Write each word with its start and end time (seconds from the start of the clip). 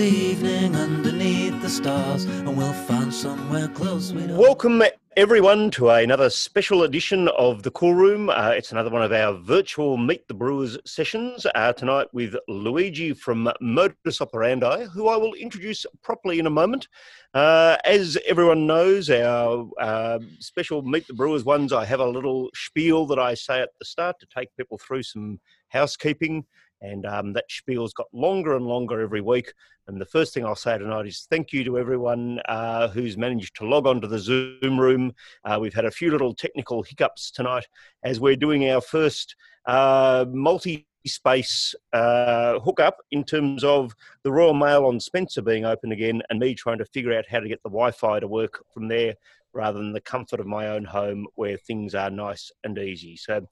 evening 0.00 0.76
underneath 0.76 1.60
the 1.62 1.68
stars, 1.68 2.24
and 2.24 2.56
we'll 2.56 2.72
find 2.72 3.12
somewhere 3.12 3.68
close. 3.68 4.12
We 4.12 4.26
Welcome, 4.26 4.82
everyone, 5.16 5.70
to 5.72 5.90
another 5.90 6.28
special 6.28 6.82
edition 6.82 7.28
of 7.28 7.62
the 7.62 7.70
Cool 7.70 7.94
Room. 7.94 8.28
Uh, 8.28 8.50
it's 8.50 8.72
another 8.72 8.90
one 8.90 9.02
of 9.02 9.12
our 9.12 9.34
virtual 9.34 9.96
Meet 9.96 10.28
the 10.28 10.34
Brewers 10.34 10.76
sessions 10.84 11.46
uh, 11.54 11.72
tonight 11.72 12.08
with 12.12 12.34
Luigi 12.48 13.14
from 13.14 13.50
Modus 13.60 14.20
Operandi, 14.20 14.84
who 14.92 15.08
I 15.08 15.16
will 15.16 15.34
introduce 15.34 15.86
properly 16.02 16.38
in 16.38 16.46
a 16.46 16.50
moment. 16.50 16.88
Uh, 17.32 17.76
as 17.84 18.18
everyone 18.26 18.66
knows, 18.66 19.08
our 19.10 19.68
uh, 19.80 20.18
special 20.40 20.82
Meet 20.82 21.06
the 21.06 21.14
Brewers 21.14 21.44
ones, 21.44 21.72
I 21.72 21.84
have 21.84 22.00
a 22.00 22.06
little 22.06 22.50
spiel 22.54 23.06
that 23.06 23.18
I 23.18 23.34
say 23.34 23.60
at 23.60 23.70
the 23.78 23.84
start 23.84 24.16
to 24.20 24.26
take 24.26 24.54
people 24.56 24.78
through 24.78 25.04
some 25.04 25.40
housekeeping. 25.68 26.44
And 26.80 27.06
um, 27.06 27.32
that 27.32 27.44
spiel's 27.48 27.94
got 27.94 28.06
longer 28.12 28.56
and 28.56 28.66
longer 28.66 29.00
every 29.00 29.20
week. 29.20 29.52
And 29.88 30.00
the 30.00 30.06
first 30.06 30.34
thing 30.34 30.44
I'll 30.44 30.56
say 30.56 30.76
tonight 30.76 31.06
is 31.06 31.26
thank 31.30 31.52
you 31.52 31.64
to 31.64 31.78
everyone 31.78 32.40
uh, 32.48 32.88
who's 32.88 33.16
managed 33.16 33.56
to 33.56 33.66
log 33.66 33.86
on 33.86 34.00
to 34.00 34.08
the 34.08 34.18
Zoom 34.18 34.78
room. 34.78 35.12
Uh, 35.44 35.58
we've 35.60 35.74
had 35.74 35.84
a 35.84 35.90
few 35.90 36.10
little 36.10 36.34
technical 36.34 36.82
hiccups 36.82 37.30
tonight 37.30 37.66
as 38.02 38.20
we're 38.20 38.36
doing 38.36 38.68
our 38.68 38.80
first 38.80 39.36
uh, 39.66 40.26
multi 40.28 40.86
space 41.06 41.74
uh, 41.92 42.58
hookup 42.60 42.98
in 43.12 43.24
terms 43.24 43.62
of 43.64 43.94
the 44.24 44.32
Royal 44.32 44.54
Mail 44.54 44.86
on 44.86 44.98
Spencer 44.98 45.40
being 45.40 45.64
open 45.64 45.92
again 45.92 46.20
and 46.30 46.40
me 46.40 46.54
trying 46.54 46.78
to 46.78 46.84
figure 46.86 47.16
out 47.16 47.24
how 47.28 47.40
to 47.40 47.48
get 47.48 47.62
the 47.62 47.70
Wi 47.70 47.92
Fi 47.92 48.20
to 48.20 48.28
work 48.28 48.64
from 48.74 48.88
there 48.88 49.14
rather 49.52 49.78
than 49.78 49.92
the 49.92 50.00
comfort 50.00 50.38
of 50.38 50.46
my 50.46 50.68
own 50.68 50.84
home 50.84 51.26
where 51.34 51.56
things 51.56 51.94
are 51.94 52.10
nice 52.10 52.52
and 52.64 52.78
easy. 52.78 53.16
So 53.16 53.46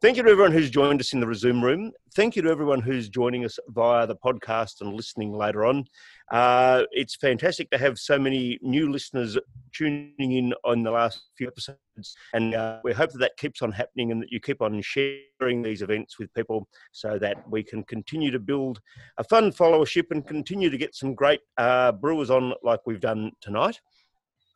Thank 0.00 0.16
you 0.16 0.22
to 0.22 0.30
everyone 0.30 0.52
who's 0.52 0.70
joined 0.70 1.00
us 1.00 1.12
in 1.12 1.18
the 1.18 1.26
Resume 1.26 1.60
room. 1.60 1.90
Thank 2.14 2.36
you 2.36 2.42
to 2.42 2.50
everyone 2.50 2.80
who's 2.80 3.08
joining 3.08 3.44
us 3.44 3.58
via 3.70 4.06
the 4.06 4.14
podcast 4.14 4.80
and 4.80 4.94
listening 4.94 5.32
later 5.32 5.66
on. 5.66 5.86
Uh, 6.30 6.84
it's 6.92 7.16
fantastic 7.16 7.68
to 7.70 7.78
have 7.78 7.98
so 7.98 8.16
many 8.16 8.60
new 8.62 8.92
listeners 8.92 9.36
tuning 9.74 10.12
in 10.18 10.54
on 10.62 10.84
the 10.84 10.90
last 10.92 11.24
few 11.36 11.48
episodes, 11.48 12.16
and 12.32 12.54
uh, 12.54 12.78
we 12.84 12.92
hope 12.92 13.10
that 13.10 13.18
that 13.18 13.36
keeps 13.38 13.60
on 13.60 13.72
happening 13.72 14.12
and 14.12 14.22
that 14.22 14.30
you 14.30 14.38
keep 14.38 14.62
on 14.62 14.80
sharing 14.82 15.62
these 15.62 15.82
events 15.82 16.16
with 16.16 16.32
people 16.32 16.68
so 16.92 17.18
that 17.18 17.38
we 17.50 17.64
can 17.64 17.82
continue 17.82 18.30
to 18.30 18.38
build 18.38 18.80
a 19.16 19.24
fun 19.24 19.50
followership 19.50 20.12
and 20.12 20.28
continue 20.28 20.70
to 20.70 20.78
get 20.78 20.94
some 20.94 21.12
great 21.12 21.40
uh, 21.56 21.90
brewers 21.90 22.30
on 22.30 22.52
like 22.62 22.78
we've 22.86 23.00
done 23.00 23.32
tonight. 23.40 23.80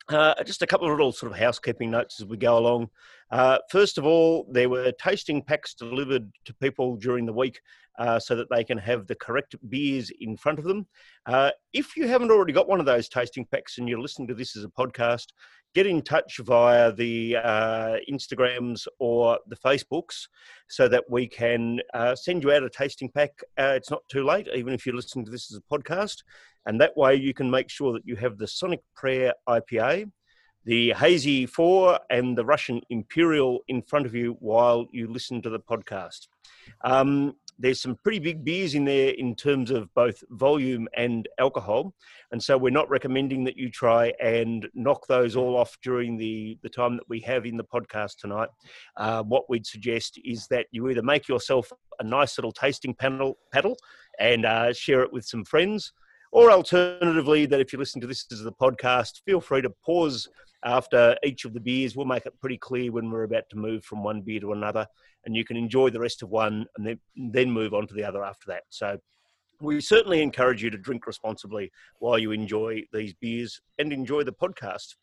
Uh, 0.09 0.33
just 0.43 0.61
a 0.61 0.67
couple 0.67 0.85
of 0.85 0.91
little 0.91 1.13
sort 1.13 1.31
of 1.31 1.37
housekeeping 1.37 1.89
notes 1.89 2.19
as 2.19 2.25
we 2.27 2.35
go 2.35 2.57
along. 2.57 2.89
Uh, 3.31 3.57
first 3.69 3.97
of 3.97 4.05
all, 4.05 4.45
there 4.51 4.67
were 4.67 4.91
tasting 5.01 5.41
packs 5.41 5.73
delivered 5.73 6.29
to 6.43 6.53
people 6.55 6.97
during 6.97 7.25
the 7.25 7.31
week 7.31 7.61
uh, 7.97 8.19
so 8.19 8.35
that 8.35 8.49
they 8.49 8.63
can 8.63 8.77
have 8.77 9.07
the 9.07 9.15
correct 9.15 9.55
beers 9.69 10.11
in 10.19 10.35
front 10.35 10.59
of 10.59 10.65
them. 10.65 10.85
Uh, 11.25 11.51
if 11.71 11.95
you 11.95 12.07
haven't 12.07 12.31
already 12.31 12.51
got 12.51 12.67
one 12.67 12.81
of 12.81 12.85
those 12.85 13.07
tasting 13.07 13.45
packs 13.45 13.77
and 13.77 13.87
you're 13.87 14.01
listening 14.01 14.27
to 14.27 14.33
this 14.33 14.57
as 14.57 14.65
a 14.65 14.67
podcast, 14.67 15.27
get 15.73 15.87
in 15.87 16.01
touch 16.01 16.37
via 16.37 16.91
the 16.91 17.37
uh, 17.37 17.95
Instagrams 18.09 18.87
or 18.99 19.39
the 19.47 19.55
Facebooks 19.55 20.27
so 20.67 20.87
that 20.87 21.03
we 21.09 21.27
can 21.27 21.79
uh, 21.93 22.15
send 22.15 22.43
you 22.43 22.51
out 22.51 22.63
a 22.63 22.69
tasting 22.69 23.09
pack. 23.09 23.31
it's 23.57 23.91
not 23.91 24.03
too 24.09 24.23
late, 24.23 24.47
even 24.53 24.73
if 24.73 24.85
you're 24.85 24.95
listening 24.95 25.25
to 25.25 25.31
this 25.31 25.51
as 25.51 25.57
a 25.57 25.75
podcast. 25.75 26.23
And 26.65 26.79
that 26.79 26.95
way 26.95 27.15
you 27.15 27.33
can 27.33 27.49
make 27.49 27.69
sure 27.69 27.93
that 27.93 28.05
you 28.05 28.15
have 28.15 28.37
the 28.37 28.47
Sonic 28.47 28.81
Prayer 28.95 29.33
IPA, 29.49 30.11
the 30.65 30.93
Hazy 30.93 31.45
4, 31.45 31.99
and 32.09 32.37
the 32.37 32.45
Russian 32.45 32.81
Imperial 32.89 33.59
in 33.67 33.81
front 33.81 34.05
of 34.05 34.15
you 34.15 34.37
while 34.39 34.85
you 34.91 35.07
listen 35.07 35.41
to 35.41 35.49
the 35.49 35.59
podcast. 35.59 36.27
Um, 36.83 37.35
there's 37.59 37.81
some 37.81 37.97
pretty 38.03 38.19
big 38.19 38.43
beers 38.43 38.75
in 38.75 38.85
there 38.85 39.09
in 39.09 39.35
terms 39.35 39.71
of 39.71 39.93
both 39.93 40.23
volume 40.31 40.87
and 40.95 41.27
alcohol. 41.39 41.93
And 42.31 42.41
so 42.41 42.57
we're 42.57 42.71
not 42.71 42.89
recommending 42.89 43.43
that 43.45 43.57
you 43.57 43.69
try 43.69 44.13
and 44.19 44.67
knock 44.73 45.07
those 45.07 45.35
all 45.35 45.55
off 45.55 45.77
during 45.81 46.17
the, 46.17 46.57
the 46.63 46.69
time 46.69 46.97
that 46.97 47.07
we 47.07 47.19
have 47.21 47.45
in 47.45 47.57
the 47.57 47.63
podcast 47.63 48.17
tonight. 48.17 48.49
Uh, 48.97 49.23
what 49.23 49.49
we'd 49.49 49.65
suggest 49.65 50.19
is 50.25 50.47
that 50.47 50.67
you 50.71 50.89
either 50.89 51.03
make 51.03 51.27
yourself 51.27 51.71
a 51.99 52.03
nice 52.03 52.37
little 52.37 52.51
tasting 52.51 52.93
panel, 52.93 53.37
paddle 53.51 53.77
and 54.19 54.45
uh, 54.45 54.73
share 54.73 55.01
it 55.01 55.11
with 55.11 55.25
some 55.25 55.43
friends, 55.43 55.93
or 56.31 56.51
alternatively, 56.51 57.45
that 57.45 57.59
if 57.59 57.71
you 57.71 57.79
listen 57.79 58.01
to 58.01 58.07
this 58.07 58.25
as 58.31 58.41
the 58.41 58.51
podcast, 58.51 59.21
feel 59.23 59.39
free 59.39 59.61
to 59.61 59.69
pause 59.69 60.27
after 60.65 61.15
each 61.23 61.45
of 61.45 61.53
the 61.53 61.59
beers. 61.59 61.95
We'll 61.95 62.07
make 62.07 62.25
it 62.25 62.39
pretty 62.39 62.57
clear 62.57 62.91
when 62.91 63.11
we're 63.11 63.23
about 63.23 63.49
to 63.51 63.57
move 63.57 63.85
from 63.85 64.03
one 64.03 64.21
beer 64.21 64.39
to 64.39 64.53
another, 64.53 64.87
and 65.25 65.35
you 65.35 65.45
can 65.45 65.57
enjoy 65.57 65.89
the 65.89 65.99
rest 65.99 66.21
of 66.23 66.29
one 66.29 66.65
and 66.77 66.85
then, 66.85 66.99
then 67.15 67.51
move 67.51 67.73
on 67.73 67.87
to 67.87 67.93
the 67.93 68.03
other 68.03 68.23
after 68.23 68.47
that. 68.47 68.63
So 68.69 68.97
we 69.61 69.79
certainly 69.81 70.21
encourage 70.21 70.61
you 70.61 70.69
to 70.69 70.77
drink 70.77 71.07
responsibly 71.07 71.71
while 71.99 72.19
you 72.19 72.31
enjoy 72.31 72.83
these 72.91 73.13
beers 73.13 73.61
and 73.79 73.93
enjoy 73.93 74.23
the 74.23 74.33
podcast. 74.33 74.95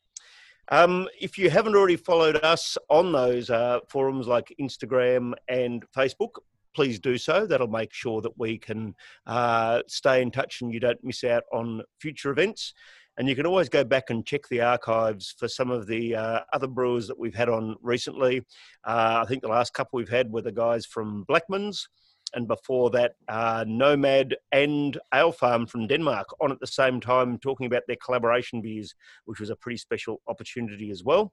Um, 0.71 1.09
if 1.21 1.37
you 1.37 1.51
haven't 1.51 1.75
already 1.75 1.97
followed 1.97 2.37
us 2.45 2.79
on 2.89 3.11
those 3.13 3.51
uh, 3.51 3.81
forums 3.89 4.29
like 4.29 4.55
Instagram 4.61 5.33
and 5.49 5.85
Facebook, 5.97 6.31
please 6.75 7.01
do 7.01 7.19
so. 7.19 7.47
That'll 7.47 7.67
make 7.67 7.93
sure 7.93 8.21
that 8.21 8.39
we 8.39 8.59
can 8.59 8.95
uh, 9.27 9.83
stay 9.89 10.23
in 10.23 10.31
touch 10.31 10.61
and 10.61 10.73
you 10.73 10.79
don't 10.79 11.03
miss 11.03 11.25
out 11.25 11.43
on 11.53 11.83
future 12.01 12.31
events. 12.31 12.75
And 13.21 13.29
you 13.29 13.37
can 13.37 13.45
always 13.45 13.69
go 13.69 13.85
back 13.85 14.09
and 14.09 14.25
check 14.25 14.49
the 14.49 14.63
archives 14.63 15.35
for 15.39 15.47
some 15.47 15.71
of 15.71 15.87
the 15.87 16.17
uh, 16.17 16.41
other 16.55 16.67
brewers 16.67 17.07
that 17.07 17.19
we've 17.19 17.35
had 17.35 17.51
on 17.51 17.77
recently. 17.83 18.39
Uh, 18.83 19.21
I 19.23 19.29
think 19.29 19.43
the 19.43 19.49
last 19.49 19.75
couple 19.75 19.99
we've 19.99 20.09
had 20.09 20.33
were 20.33 20.41
the 20.41 20.51
guys 20.51 20.87
from 20.87 21.25
Blackman's, 21.25 21.87
and 22.33 22.49
before 22.49 22.89
that, 22.93 23.17
uh, 23.29 23.67
Nomad 23.69 24.37
and 24.53 24.99
Alefarm 25.13 25.69
from 25.69 25.87
Denmark 25.87 26.29
on 26.41 26.51
at 26.51 26.61
the 26.61 26.67
same 26.67 26.99
time 26.99 27.37
talking 27.37 27.67
about 27.67 27.83
their 27.87 27.99
collaboration 28.03 28.63
beers, 28.63 28.95
which 29.27 29.39
was 29.39 29.51
a 29.51 29.57
pretty 29.57 29.77
special 29.77 30.23
opportunity 30.27 30.91
as 30.91 31.05
well. 31.05 31.31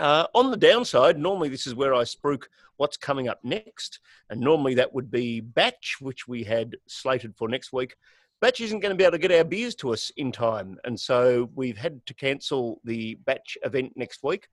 Uh, 0.00 0.26
on 0.34 0.50
the 0.50 0.56
downside, 0.56 1.18
normally 1.18 1.50
this 1.50 1.66
is 1.66 1.74
where 1.74 1.92
I 1.92 2.04
spruik 2.04 2.44
what's 2.78 2.96
coming 2.96 3.28
up 3.28 3.40
next, 3.44 4.00
and 4.30 4.40
normally 4.40 4.74
that 4.76 4.94
would 4.94 5.10
be 5.10 5.40
Batch, 5.40 5.98
which 6.00 6.26
we 6.26 6.44
had 6.44 6.76
slated 6.88 7.36
for 7.36 7.46
next 7.46 7.74
week. 7.74 7.94
Batch 8.44 8.60
isn't 8.60 8.80
going 8.80 8.90
to 8.90 8.94
be 8.94 9.04
able 9.04 9.12
to 9.12 9.18
get 9.18 9.32
our 9.32 9.42
beers 9.42 9.74
to 9.76 9.94
us 9.94 10.12
in 10.18 10.30
time, 10.30 10.78
and 10.84 11.00
so 11.00 11.48
we've 11.54 11.78
had 11.78 12.04
to 12.04 12.12
cancel 12.12 12.78
the 12.84 13.14
Batch 13.24 13.56
event 13.62 13.94
next 13.96 14.22
week. 14.22 14.48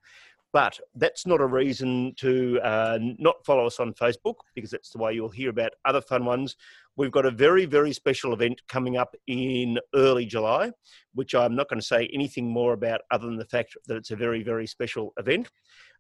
But 0.53 0.79
that's 0.96 1.28
not 1.28 1.41
a 1.41 1.46
reason 1.46 2.13
to 2.16 2.62
uh, 2.62 3.00
not 3.02 3.46
follow 3.46 3.66
us 3.66 3.81
on 3.81 3.94
Facebook 3.94 4.35
because 4.56 4.72
that's 4.72 4.91
the 4.91 4.97
way 4.97 5.12
you'll 5.12 5.28
hear 5.28 5.50
about 5.50 5.74
other 5.84 6.00
fun 6.00 6.24
ones. 6.24 6.56
We've 6.97 7.12
got 7.12 7.25
a 7.25 7.31
very, 7.31 7.66
very 7.66 7.94
special 7.94 8.34
event 8.34 8.62
coming 8.68 8.97
up 8.97 9.16
in 9.28 9.79
early 9.96 10.25
July, 10.25 10.72
which 11.13 11.34
I'm 11.34 11.56
not 11.56 11.69
going 11.69 11.79
to 11.79 11.85
say 11.85 12.09
anything 12.13 12.52
more 12.52 12.74
about 12.74 13.02
other 13.12 13.28
than 13.28 13.38
the 13.38 13.46
fact 13.46 13.78
that 13.88 13.96
it's 13.96 14.12
a 14.12 14.16
very, 14.16 14.44
very 14.44 14.68
special 14.68 15.13
event. 15.18 15.50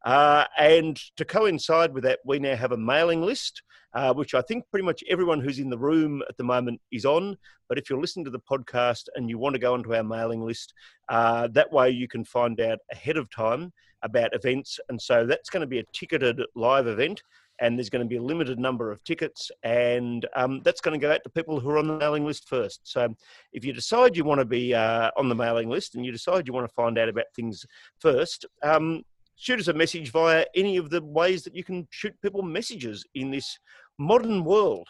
Uh, 0.05 0.45
and 0.57 0.99
to 1.15 1.23
coincide 1.23 1.93
with 1.93 2.03
that, 2.03 2.19
we 2.25 2.39
now 2.39 2.55
have 2.55 2.73
a 2.73 2.77
mailing 2.77 3.21
list, 3.21 3.61
uh, 3.93 4.13
which 4.13 4.33
I 4.33 4.41
think 4.41 4.65
pretty 4.69 4.85
much 4.85 5.03
everyone 5.09 5.39
who's 5.39 5.59
in 5.59 5.69
the 5.69 5.77
room 5.77 6.23
at 6.27 6.35
the 6.37 6.43
moment 6.43 6.81
is 6.91 7.05
on. 7.05 7.37
But 7.69 7.77
if 7.77 7.89
you're 7.89 8.01
listening 8.01 8.25
to 8.25 8.31
the 8.31 8.39
podcast 8.39 9.03
and 9.15 9.29
you 9.29 9.37
want 9.37 9.53
to 9.53 9.59
go 9.59 9.73
onto 9.73 9.95
our 9.95 10.03
mailing 10.03 10.41
list, 10.41 10.73
uh, 11.07 11.47
that 11.53 11.71
way 11.71 11.89
you 11.89 12.07
can 12.07 12.25
find 12.25 12.59
out 12.59 12.79
ahead 12.91 13.15
of 13.15 13.29
time 13.29 13.71
about 14.03 14.35
events. 14.35 14.79
And 14.89 15.01
so 15.01 15.25
that's 15.25 15.49
going 15.49 15.61
to 15.61 15.67
be 15.67 15.79
a 15.79 15.85
ticketed 15.93 16.41
live 16.55 16.87
event 16.87 17.21
and 17.61 17.77
there's 17.77 17.89
going 17.89 18.03
to 18.03 18.09
be 18.09 18.17
a 18.17 18.21
limited 18.21 18.59
number 18.59 18.91
of 18.91 19.03
tickets, 19.03 19.51
and 19.63 20.27
um, 20.35 20.61
that's 20.65 20.81
going 20.81 20.99
to 20.99 21.05
go 21.05 21.13
out 21.13 21.23
to 21.23 21.29
people 21.29 21.59
who 21.59 21.69
are 21.69 21.77
on 21.77 21.87
the 21.87 21.97
mailing 21.97 22.25
list 22.25 22.49
first. 22.49 22.81
So, 22.83 23.15
if 23.53 23.63
you 23.63 23.71
decide 23.71 24.17
you 24.17 24.25
want 24.25 24.39
to 24.39 24.45
be 24.45 24.73
uh, 24.73 25.11
on 25.15 25.29
the 25.29 25.35
mailing 25.35 25.69
list 25.69 25.95
and 25.95 26.05
you 26.05 26.11
decide 26.11 26.47
you 26.47 26.53
want 26.53 26.67
to 26.67 26.73
find 26.73 26.97
out 26.97 27.07
about 27.07 27.25
things 27.35 27.63
first, 27.99 28.45
um, 28.63 29.03
shoot 29.35 29.59
us 29.59 29.67
a 29.67 29.73
message 29.73 30.11
via 30.11 30.43
any 30.55 30.77
of 30.77 30.89
the 30.89 31.03
ways 31.03 31.43
that 31.43 31.55
you 31.55 31.63
can 31.63 31.87
shoot 31.91 32.13
people 32.21 32.41
messages 32.41 33.05
in 33.13 33.31
this 33.31 33.57
modern 33.97 34.43
world. 34.43 34.87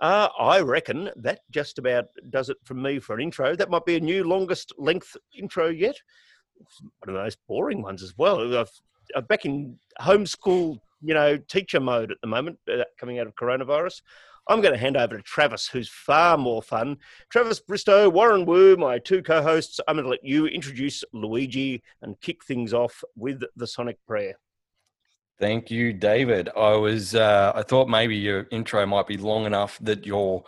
Uh, 0.00 0.28
I 0.38 0.60
reckon 0.60 1.10
that 1.16 1.40
just 1.50 1.78
about 1.78 2.06
does 2.30 2.48
it 2.48 2.58
from 2.64 2.80
me 2.80 3.00
for 3.00 3.14
an 3.16 3.22
intro. 3.22 3.56
That 3.56 3.70
might 3.70 3.86
be 3.86 3.96
a 3.96 4.00
new 4.00 4.24
longest 4.24 4.72
length 4.78 5.16
intro 5.36 5.68
yet. 5.68 5.96
One 6.80 7.08
of 7.08 7.14
the 7.14 7.24
most 7.24 7.38
boring 7.48 7.82
ones 7.82 8.02
as 8.02 8.14
well. 8.16 8.56
I've, 8.56 9.28
back 9.28 9.44
in 9.44 9.78
homeschool 10.00 10.78
you 11.02 11.14
know, 11.14 11.36
teacher 11.36 11.80
mode 11.80 12.10
at 12.10 12.20
the 12.20 12.26
moment, 12.26 12.58
uh, 12.70 12.84
coming 12.98 13.18
out 13.18 13.26
of 13.26 13.34
coronavirus. 13.34 14.00
I'm 14.48 14.60
going 14.60 14.74
to 14.74 14.80
hand 14.80 14.96
over 14.96 15.16
to 15.16 15.22
Travis, 15.22 15.66
who's 15.66 15.88
far 15.88 16.38
more 16.38 16.62
fun. 16.62 16.98
Travis 17.30 17.58
Bristow, 17.58 18.08
Warren 18.08 18.46
Wu, 18.46 18.76
my 18.76 18.98
two 18.98 19.22
co 19.22 19.42
hosts. 19.42 19.80
I'm 19.88 19.96
going 19.96 20.04
to 20.04 20.10
let 20.10 20.24
you 20.24 20.46
introduce 20.46 21.02
Luigi 21.12 21.82
and 22.02 22.20
kick 22.20 22.44
things 22.44 22.72
off 22.72 23.02
with 23.16 23.42
the 23.56 23.66
Sonic 23.66 23.98
Prayer. 24.06 24.34
Thank 25.38 25.70
you, 25.70 25.92
David. 25.92 26.48
I 26.56 26.74
was 26.76 27.14
uh, 27.14 27.52
I 27.54 27.62
thought 27.62 27.88
maybe 27.88 28.16
your 28.16 28.46
intro 28.50 28.86
might 28.86 29.06
be 29.06 29.18
long 29.18 29.46
enough 29.46 29.78
that 29.82 30.06
your 30.06 30.44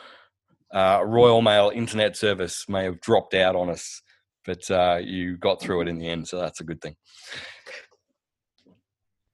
uh, 0.72 1.02
Royal 1.04 1.42
Mail 1.42 1.70
internet 1.74 2.16
service 2.16 2.64
may 2.68 2.84
have 2.84 3.00
dropped 3.00 3.34
out 3.34 3.56
on 3.56 3.68
us, 3.68 4.00
but 4.46 4.70
uh, 4.70 4.98
you 5.02 5.36
got 5.36 5.60
through 5.60 5.82
it 5.82 5.88
in 5.88 5.98
the 5.98 6.08
end, 6.08 6.28
so 6.28 6.38
that's 6.38 6.60
a 6.60 6.64
good 6.64 6.80
thing. 6.80 6.94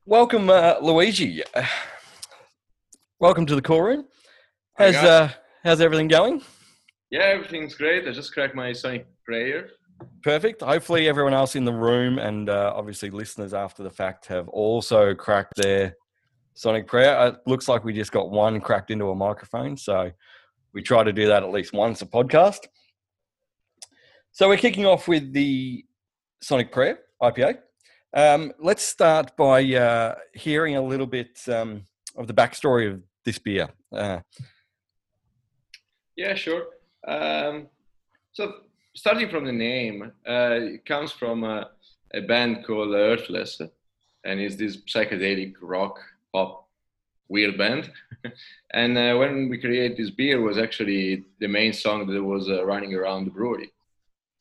Welcome, 0.06 0.50
uh, 0.50 0.74
Luigi. 0.82 1.42
welcome 3.20 3.46
to 3.46 3.54
the 3.54 3.62
cool 3.62 3.80
room. 3.80 4.04
Has 4.76 4.96
uh, 4.96 5.30
how's 5.62 5.80
everything 5.80 6.08
going? 6.08 6.42
Yeah, 7.10 7.22
everything's 7.22 7.74
great. 7.74 8.06
I 8.06 8.12
just 8.12 8.34
cracked 8.34 8.54
my 8.54 8.70
Sonic 8.74 9.06
prayer. 9.24 9.70
Perfect. 10.22 10.60
Hopefully, 10.60 11.08
everyone 11.08 11.32
else 11.32 11.56
in 11.56 11.64
the 11.64 11.72
room 11.72 12.18
and 12.18 12.50
uh, 12.50 12.74
obviously 12.76 13.08
listeners 13.08 13.54
after 13.54 13.82
the 13.82 13.88
fact 13.88 14.26
have 14.26 14.46
also 14.50 15.14
cracked 15.14 15.56
their 15.56 15.96
Sonic 16.52 16.86
prayer. 16.86 17.28
It 17.28 17.36
looks 17.46 17.66
like 17.66 17.82
we 17.82 17.94
just 17.94 18.12
got 18.12 18.30
one 18.30 18.60
cracked 18.60 18.90
into 18.90 19.08
a 19.08 19.14
microphone, 19.14 19.74
so 19.74 20.10
we 20.74 20.82
try 20.82 21.02
to 21.02 21.14
do 21.14 21.28
that 21.28 21.42
at 21.42 21.50
least 21.50 21.72
once 21.72 22.02
a 22.02 22.06
podcast. 22.06 22.66
So 24.32 24.48
we're 24.48 24.58
kicking 24.58 24.84
off 24.84 25.08
with 25.08 25.32
the 25.32 25.82
Sonic 26.42 26.72
prayer 26.72 26.98
IPA. 27.22 27.60
Um, 28.16 28.52
let's 28.60 28.84
start 28.84 29.36
by 29.36 29.64
uh, 29.74 30.14
hearing 30.34 30.76
a 30.76 30.80
little 30.80 31.06
bit 31.06 31.36
um, 31.48 31.82
of 32.14 32.28
the 32.28 32.32
backstory 32.32 32.92
of 32.92 33.02
this 33.24 33.40
beer. 33.40 33.68
Uh, 33.92 34.20
yeah, 36.16 36.36
sure. 36.36 36.66
Um, 37.08 37.66
so 38.32 38.52
starting 38.94 39.28
from 39.28 39.44
the 39.44 39.52
name, 39.52 40.12
uh, 40.28 40.58
it 40.60 40.86
comes 40.86 41.10
from 41.10 41.42
a, 41.42 41.70
a, 42.14 42.20
band 42.20 42.64
called 42.64 42.94
Earthless, 42.94 43.60
and 44.24 44.38
it's 44.38 44.54
this 44.54 44.76
psychedelic 44.82 45.54
rock 45.60 45.98
pop 46.32 46.68
weird 47.28 47.58
band. 47.58 47.90
and 48.72 48.96
uh, 48.96 49.16
when 49.16 49.48
we 49.48 49.58
created 49.58 49.96
this 49.96 50.10
beer, 50.10 50.40
was 50.40 50.56
actually 50.56 51.24
the 51.40 51.48
main 51.48 51.72
song 51.72 52.06
that 52.06 52.22
was 52.22 52.48
uh, 52.48 52.64
running 52.64 52.94
around 52.94 53.24
the 53.24 53.32
brewery. 53.32 53.72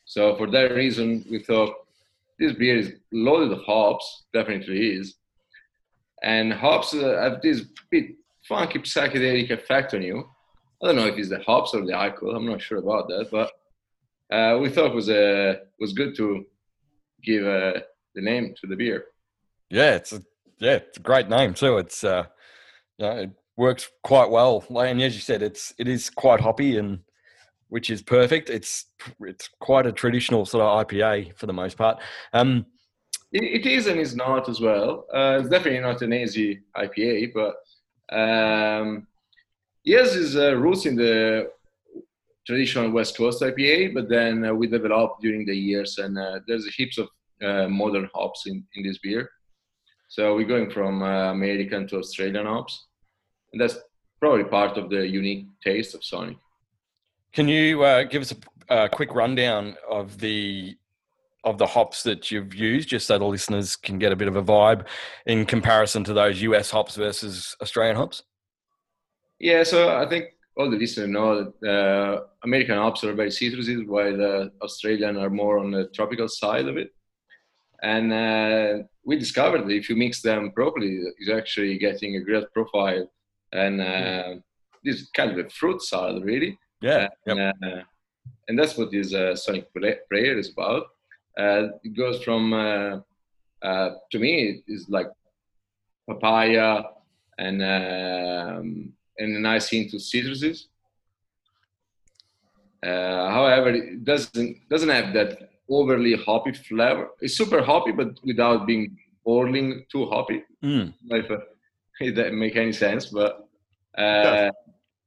So 0.06 0.36
for 0.36 0.52
that 0.52 0.76
reason, 0.76 1.26
we 1.28 1.40
thought 1.40 1.83
this 2.40 2.54
beer 2.54 2.78
is 2.78 2.94
loaded 3.12 3.52
of 3.52 3.64
hops, 3.64 4.26
definitely 4.34 4.94
is, 4.94 5.16
and 6.24 6.54
hops 6.54 6.94
uh, 6.94 7.20
have 7.22 7.42
this 7.42 7.66
bit 7.92 8.06
funky 8.48 8.80
psychedelic 8.80 9.52
effect 9.52 9.94
on 9.94 10.02
you. 10.02 10.24
I 10.82 10.88
don't 10.88 10.96
know 10.98 11.08
if 11.08 11.18
it's 11.18 11.30
the 11.30 11.40
hops 11.40 11.74
or 11.74 11.86
the 11.86 11.94
alcohol. 11.94 12.36
I'm 12.36 12.46
not 12.46 12.62
sure 12.62 12.80
about 12.80 13.08
that, 13.08 13.30
but 13.32 13.52
uh, 14.36 14.58
we 14.60 14.70
thought 14.70 14.96
was 14.96 15.10
uh, 15.10 15.56
was 15.80 15.94
good 15.94 16.16
to 16.18 16.46
give 17.24 17.46
uh, 17.46 17.80
the 18.16 18.22
name 18.22 18.54
to 18.60 18.68
the 18.68 18.76
beer. 18.76 19.06
Yeah, 19.70 19.96
it's 19.96 20.14
a, 20.14 20.22
yeah, 20.60 20.76
it's 20.76 20.98
a 20.98 21.02
great 21.02 21.30
name 21.30 21.54
too. 21.54 21.78
It's 21.78 22.04
uh, 22.04 22.26
you 22.98 23.06
know, 23.06 23.18
it 23.18 23.32
works 23.56 23.90
quite 24.04 24.30
well. 24.30 24.64
And 24.70 25.02
as 25.02 25.16
you 25.16 25.22
said, 25.22 25.42
it's 25.42 25.74
it 25.78 25.88
is 25.88 26.10
quite 26.10 26.42
hoppy 26.42 26.78
and 26.78 27.00
which 27.74 27.90
is 27.90 28.04
perfect. 28.04 28.52
It's 28.52 28.86
it's 29.22 29.50
quite 29.60 29.88
a 29.88 29.92
traditional 29.92 30.46
sort 30.46 30.64
of 30.64 30.88
IPA 30.88 31.36
for 31.36 31.48
the 31.48 31.54
most 31.62 31.76
part. 31.76 31.98
Um, 32.32 32.68
it, 33.32 33.46
it 33.58 33.66
is 33.66 33.88
and 33.88 34.00
is 34.00 34.16
not 34.16 34.48
as 34.48 34.60
well. 34.62 35.08
Uh, 35.12 35.40
it's 35.40 35.50
definitely 35.50 35.80
not 35.80 36.04
an 36.04 36.14
easy 36.14 36.62
IPA, 36.78 37.32
but 37.40 37.54
um, 38.16 39.08
yes, 39.84 40.14
is 40.14 40.38
uh, 40.38 40.56
roots 40.56 40.86
in 40.86 40.96
the 40.96 41.50
traditional 42.46 42.92
West 42.92 43.18
Coast 43.18 43.42
IPA, 43.42 43.96
but 43.96 44.08
then 44.08 44.46
uh, 44.46 44.54
we 44.54 44.68
developed 44.68 45.24
during 45.24 45.44
the 45.44 45.56
years, 45.56 45.98
and 45.98 46.20
uh, 46.20 46.42
there's 46.46 46.68
heaps 46.76 47.00
of 47.00 47.08
uh, 47.42 47.68
modern 47.68 48.08
hops 48.14 48.44
in, 48.46 48.64
in 48.76 48.84
this 48.84 49.00
beer. 49.00 49.28
So 50.10 50.36
we're 50.36 50.54
going 50.56 50.70
from 50.70 51.02
uh, 51.02 51.32
American 51.32 51.88
to 51.88 51.98
Australian 51.98 52.46
hops, 52.46 52.86
and 53.52 53.60
that's 53.60 53.80
probably 54.20 54.44
part 54.44 54.78
of 54.78 54.92
the 54.92 55.08
unique 55.08 55.48
taste 55.64 55.96
of 55.96 56.04
Sonic. 56.04 56.38
Can 57.34 57.48
you 57.48 57.84
uh, 57.84 58.04
give 58.04 58.22
us 58.22 58.34
a, 58.70 58.84
a, 58.84 58.90
quick 58.90 59.14
rundown 59.16 59.76
of 59.90 60.20
the 60.20 60.78
of 61.44 61.58
the 61.58 61.66
hops 61.66 62.04
that 62.04 62.32
you've 62.32 62.54
used, 62.54 62.88
just 62.88 63.08
so 63.08 63.18
the 63.18 63.26
listeners 63.26 63.76
can 63.76 64.00
get 64.00 64.14
a 64.14 64.16
bit 64.16 64.30
of 64.30 64.38
a 64.38 64.44
vibe 64.44 64.86
in 65.26 65.46
comparison 65.46 66.04
to 66.06 66.14
those 66.14 66.42
US 66.42 66.72
hops 66.72 66.96
versus 66.96 67.58
Australian 67.62 67.98
hops? 67.98 68.24
Yeah, 69.40 69.64
so 69.64 69.98
I 69.98 70.08
think 70.08 70.28
all 70.56 70.70
the 70.70 70.78
listeners 70.78 71.10
know 71.10 71.52
that 71.60 71.70
uh, 71.70 72.24
American 72.44 72.78
hops 72.78 73.04
are 73.04 73.14
very 73.14 73.30
citrusy, 73.30 73.86
while 73.86 74.22
uh, 74.22 74.50
Australian 74.62 75.18
are 75.18 75.30
more 75.30 75.58
on 75.58 75.72
the 75.72 75.88
tropical 75.94 76.30
side 76.30 76.68
of 76.68 76.78
it. 76.78 76.92
And 77.82 78.14
uh, 78.14 78.84
we 79.04 79.18
discovered 79.18 79.64
that 79.64 79.76
if 79.76 79.90
you 79.90 79.98
mix 79.98 80.22
them 80.22 80.52
properly, 80.52 81.02
you're 81.20 81.38
actually 81.38 81.78
getting 81.78 82.16
a 82.16 82.22
great 82.22 82.46
profile 82.54 83.12
and 83.52 83.82
uh, 83.82 84.36
this 84.84 85.10
kind 85.12 85.32
of 85.32 85.46
a 85.46 85.50
fruit 85.50 85.82
salad, 85.82 86.24
really. 86.24 86.58
Yeah. 86.84 87.08
And, 87.26 87.40
yep. 87.40 87.56
Uh, 87.64 87.82
and 88.48 88.60
that's 88.60 88.78
what 88.78 88.92
this 88.92 89.14
uh, 89.14 89.36
Sonic 89.36 89.74
Prayer 89.74 90.38
is 90.38 90.52
about. 90.52 90.84
it 91.38 91.94
goes 91.96 92.22
from, 92.24 92.52
to 93.64 94.20
me, 94.20 94.62
it's 94.68 94.90
like 94.90 95.08
papaya 96.08 96.84
and 97.38 97.62
um, 97.64 98.94
and 99.18 99.38
a 99.38 99.40
nice 99.40 99.70
hint 99.70 99.94
of 99.94 100.02
citruses. 100.02 100.66
Uh, 102.86 103.30
however, 103.30 103.70
it 103.70 104.04
doesn't 104.04 104.70
doesn't 104.70 104.90
have 104.90 105.14
that 105.14 105.50
overly 105.70 106.16
hoppy 106.16 106.54
flavor. 106.54 107.10
It's 107.22 107.38
super 107.38 107.62
hoppy, 107.62 107.92
but 107.92 108.20
without 108.24 108.68
being 108.68 108.98
boiling 109.24 109.86
too 109.92 110.06
hoppy. 110.06 110.44
Mm. 110.64 110.94
If 111.10 111.32
uh, 111.32 111.38
it 112.02 112.12
doesn't 112.12 112.38
make 112.38 112.56
any 112.56 112.74
sense, 112.74 113.06
but 113.06 113.48
uh, 113.98 114.50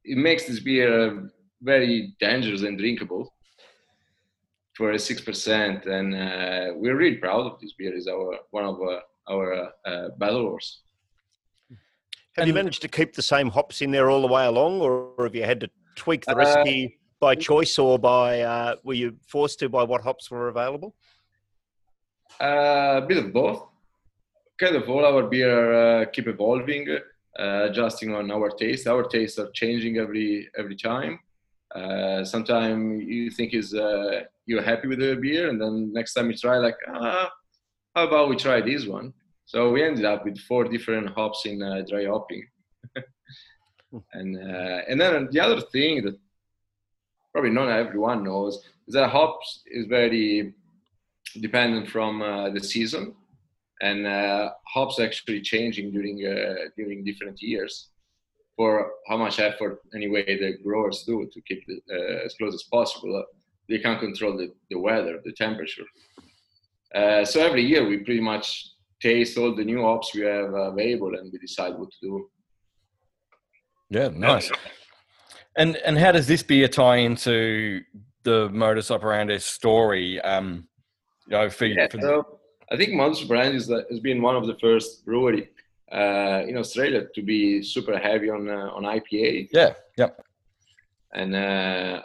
it 0.04 0.16
makes 0.16 0.46
this 0.46 0.60
beer 0.60 1.30
very 1.62 2.14
dangerous 2.20 2.62
and 2.62 2.78
drinkable 2.78 3.32
for 4.74 4.92
a 4.92 4.98
six 4.98 5.20
percent. 5.20 5.86
And 5.86 6.14
uh, 6.14 6.72
we're 6.74 6.96
really 6.96 7.16
proud 7.16 7.46
of 7.46 7.60
this 7.60 7.72
beer. 7.78 7.94
It's 7.94 8.08
our 8.08 8.38
one 8.50 8.64
of 8.64 8.80
our, 8.80 9.00
our 9.28 9.70
uh, 9.86 10.08
battle 10.18 10.42
horse. 10.42 10.80
Have 11.70 12.42
and, 12.42 12.48
you 12.48 12.54
managed 12.54 12.82
to 12.82 12.88
keep 12.88 13.14
the 13.14 13.22
same 13.22 13.48
hops 13.48 13.80
in 13.80 13.90
there 13.90 14.10
all 14.10 14.20
the 14.20 14.28
way 14.28 14.44
along, 14.44 14.82
or 14.82 15.14
have 15.20 15.34
you 15.34 15.44
had 15.44 15.60
to 15.60 15.70
tweak 15.94 16.26
the 16.26 16.32
uh, 16.32 16.36
recipe 16.36 16.84
uh, 16.84 16.96
by 17.18 17.34
choice, 17.34 17.78
or 17.78 17.98
by 17.98 18.40
uh, 18.40 18.76
were 18.84 18.94
you 18.94 19.16
forced 19.26 19.58
to 19.60 19.68
by 19.70 19.82
what 19.82 20.02
hops 20.02 20.30
were 20.30 20.48
available? 20.48 20.94
Uh, 22.38 23.00
a 23.02 23.06
bit 23.08 23.16
of 23.16 23.32
both. 23.32 23.66
Kind 24.60 24.76
of 24.76 24.88
all 24.88 25.04
our 25.04 25.22
beer 25.22 25.72
uh, 25.72 26.04
keep 26.06 26.28
evolving, 26.28 26.86
uh, 27.38 27.64
adjusting 27.64 28.14
on 28.14 28.30
our 28.30 28.50
taste. 28.50 28.86
Our 28.86 29.04
tastes 29.04 29.38
are 29.38 29.50
changing 29.52 29.96
every 29.96 30.50
every 30.58 30.76
time. 30.76 31.18
Sometimes 32.24 33.04
you 33.04 33.30
think 33.30 33.54
is 33.54 33.74
you're 34.46 34.62
happy 34.62 34.88
with 34.88 35.00
the 35.00 35.16
beer, 35.16 35.48
and 35.48 35.60
then 35.60 35.92
next 35.92 36.14
time 36.14 36.30
you 36.30 36.36
try, 36.36 36.58
like, 36.58 36.76
ah, 36.88 37.30
how 37.94 38.06
about 38.06 38.28
we 38.28 38.36
try 38.36 38.60
this 38.60 38.86
one? 38.86 39.12
So 39.44 39.70
we 39.70 39.84
ended 39.84 40.04
up 40.04 40.24
with 40.24 40.38
four 40.40 40.64
different 40.64 41.10
hops 41.10 41.46
in 41.46 41.62
uh, 41.62 41.82
dry 41.88 42.06
hopping. 42.06 42.46
and 44.12 44.36
uh, 44.36 44.80
and 44.88 45.00
then 45.00 45.28
the 45.30 45.40
other 45.40 45.60
thing 45.60 46.04
that 46.04 46.16
probably 47.32 47.50
not 47.50 47.68
everyone 47.68 48.24
knows 48.24 48.56
is 48.86 48.94
that 48.94 49.10
hops 49.10 49.62
is 49.66 49.86
very 49.86 50.54
dependent 51.40 51.88
from 51.88 52.22
uh, 52.22 52.50
the 52.50 52.60
season, 52.60 53.14
and 53.80 54.06
uh, 54.06 54.50
hops 54.66 55.00
actually 55.00 55.40
changing 55.40 55.90
during 55.90 56.24
uh, 56.26 56.68
during 56.76 57.04
different 57.04 57.40
years 57.42 57.88
for 58.56 58.90
how 59.06 59.16
much 59.16 59.38
effort 59.38 59.80
anyway 59.94 60.24
the 60.24 60.56
growers 60.64 61.04
do 61.06 61.28
to 61.32 61.40
keep 61.42 61.62
it 61.68 61.82
uh, 61.90 62.24
as 62.24 62.34
close 62.34 62.54
as 62.54 62.64
possible. 62.64 63.24
They 63.68 63.78
can't 63.78 64.00
control 64.00 64.36
the, 64.36 64.52
the 64.70 64.78
weather, 64.78 65.20
the 65.24 65.32
temperature. 65.32 65.84
so 67.24 67.40
every 67.40 67.62
year 67.62 67.86
we 67.86 67.98
pretty 67.98 68.20
much 68.20 68.70
taste 69.00 69.36
all 69.36 69.54
the 69.54 69.64
new 69.64 69.84
ops 69.84 70.14
we 70.14 70.22
have 70.22 70.54
available 70.54 71.14
and 71.16 71.30
we 71.32 71.38
decide 71.38 71.74
what 71.78 71.90
to 71.90 71.98
do. 72.00 72.30
Yeah, 73.90 74.08
nice. 74.08 74.50
And 75.56 75.76
and 75.76 75.96
how 75.96 76.12
does 76.12 76.26
this 76.26 76.42
beer 76.42 76.68
tie 76.68 76.96
into 76.96 77.82
the 78.24 78.48
modus 78.50 78.90
operandi 78.90 79.38
story? 79.38 80.20
Um, 80.20 80.68
you 81.28 81.36
know, 81.36 81.48
for, 81.50 81.66
yeah, 81.66 81.88
for 81.88 82.00
so 82.00 82.38
I 82.70 82.76
think 82.76 82.92
modus 82.92 83.22
operandi 83.22 83.56
is, 83.56 83.68
has 83.68 84.00
been 84.00 84.20
one 84.22 84.36
of 84.36 84.46
the 84.46 84.56
first 84.60 85.04
brewery 85.04 85.48
uh, 85.92 86.42
in 86.46 86.56
Australia 86.56 87.06
to 87.14 87.22
be 87.22 87.62
super 87.62 87.98
heavy 87.98 88.30
on 88.30 88.48
uh, 88.48 88.70
on 88.74 88.82
IPA. 88.84 89.48
Yeah, 89.52 89.74
yep. 89.96 90.24
And 91.12 91.34
uh, 91.34 92.02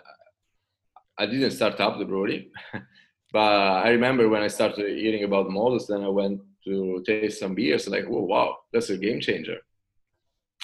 I 1.18 1.26
didn't 1.26 1.52
start 1.52 1.80
up 1.80 1.98
the 1.98 2.06
brewery, 2.06 2.52
but 3.34 3.40
I 3.86 3.90
remember 3.90 4.30
when 4.30 4.44
I 4.44 4.48
started 4.48 4.98
hearing 4.98 5.24
about 5.24 5.50
modus, 5.50 5.88
then 5.88 6.04
I 6.04 6.08
went 6.08 6.42
to 6.66 7.04
taste 7.06 7.40
some 7.40 7.56
beers 7.56 7.88
like 7.88 8.06
oh 8.08 8.24
wow 8.24 8.58
that's 8.72 8.90
a 8.90 8.98
game 8.98 9.20
changer 9.20 9.58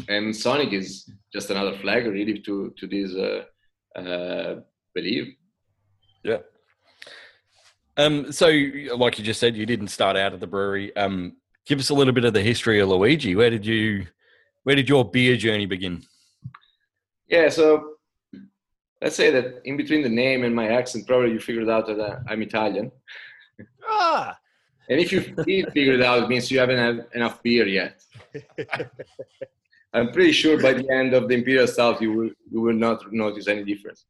and 0.08 0.36
sonic 0.36 0.74
is 0.74 1.12
just 1.34 1.50
another 1.50 1.78
flag 1.80 2.06
really 2.06 2.40
to 2.40 2.74
to 2.78 2.88
this 2.88 3.14
uh, 3.16 4.00
uh, 4.00 4.60
belief 4.94 5.34
yeah 6.24 6.38
um 7.98 8.32
so 8.32 8.48
like 8.96 9.18
you 9.18 9.26
just 9.26 9.40
said 9.40 9.56
you 9.56 9.66
didn't 9.66 9.88
start 9.88 10.16
out 10.16 10.34
at 10.34 10.40
the 10.40 10.48
brewery 10.48 10.96
um 10.96 11.36
give 11.68 11.80
us 11.80 11.90
a 11.90 11.94
little 11.94 12.14
bit 12.14 12.26
of 12.26 12.34
the 12.34 12.42
history 12.42 12.80
of 12.80 12.90
luigi 12.90 13.36
where 13.36 13.50
did 13.50 13.66
you 13.66 14.06
where 14.64 14.76
did 14.76 14.90
your 14.90 15.10
beer 15.10 15.36
journey 15.38 15.66
begin 15.66 16.02
yeah 17.28 17.50
so 17.50 17.96
let's 19.02 19.16
say 19.16 19.30
that 19.30 19.62
in 19.66 19.78
between 19.78 20.02
the 20.02 20.10
name 20.10 20.44
and 20.44 20.56
my 20.56 20.68
accent 20.68 21.06
probably 21.06 21.32
you 21.32 21.40
figured 21.40 21.70
out 21.70 21.88
that 21.88 22.24
i'm 22.28 22.42
italian 22.42 22.92
ah 23.88 24.38
and 24.90 25.00
if 25.00 25.12
you 25.12 25.22
figure 25.74 25.94
it 25.94 26.02
out, 26.02 26.24
it 26.24 26.30
means 26.30 26.50
you 26.52 26.60
haven't 26.60 26.78
had 26.78 27.06
enough 27.14 27.42
beer 27.44 27.68
yet. 27.68 28.04
I'm 29.94 30.12
pretty 30.12 30.32
sure 30.32 30.62
by 30.62 30.74
the 30.74 30.90
end 30.90 31.14
of 31.14 31.28
the 31.28 31.36
Imperial 31.36 31.68
Stout, 31.68 32.02
you 32.02 32.14
will 32.14 32.30
you 32.52 32.62
will 32.62 32.74
not 32.74 33.12
notice 33.12 33.48
any 33.48 33.64
difference. 33.64 34.06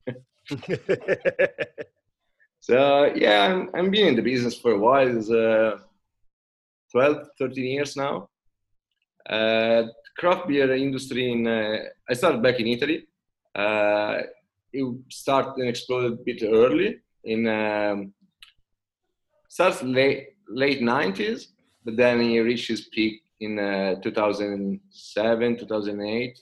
so 2.60 3.12
yeah, 3.16 3.46
I'm 3.46 3.70
I'm 3.74 3.92
been 3.92 4.08
in 4.08 4.16
the 4.16 4.22
business 4.22 4.58
for 4.58 4.72
a 4.72 4.80
while. 4.80 5.08
It's 5.18 5.30
uh, 5.30 5.78
12, 6.92 7.30
13 7.40 7.66
years 7.66 7.96
now. 7.96 8.30
Uh, 9.30 9.84
craft 10.18 10.48
beer 10.48 10.74
industry 10.76 11.32
in 11.32 11.48
uh, 11.48 11.78
I 12.10 12.14
started 12.14 12.42
back 12.42 12.60
in 12.60 12.68
Italy. 12.68 13.06
Uh, 13.54 14.22
it 14.72 14.96
started 15.10 15.58
and 15.58 15.70
exploded 15.70 16.14
a 16.14 16.24
bit 16.24 16.42
early 16.44 17.00
in 17.24 17.48
um, 17.48 18.14
starts 19.50 19.84
late 19.84 20.30
late 20.50 20.82
90s, 20.82 21.48
but 21.84 21.98
then 21.98 22.22
it 22.22 22.40
reached 22.40 22.70
its 22.70 22.88
peak 22.90 23.22
in 23.40 23.60
uh, 23.60 23.96
2007, 24.02 25.58
2008, 25.58 26.40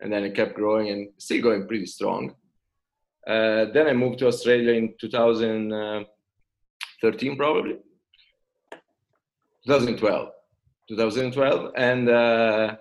and 0.00 0.12
then 0.12 0.24
it 0.24 0.34
kept 0.34 0.54
growing 0.54 0.90
and 0.90 1.08
still 1.16 1.40
going 1.42 1.68
pretty 1.68 1.86
strong. 1.86 2.34
Uh, 3.26 3.64
then 3.72 3.86
I 3.88 3.92
moved 3.92 4.18
to 4.20 4.28
Australia 4.28 4.72
in 4.72 4.94
2013, 5.00 7.36
probably 7.36 7.76
2012, 9.66 10.30
2012, 10.88 11.72
and 11.76 12.08
uh, 12.08 12.76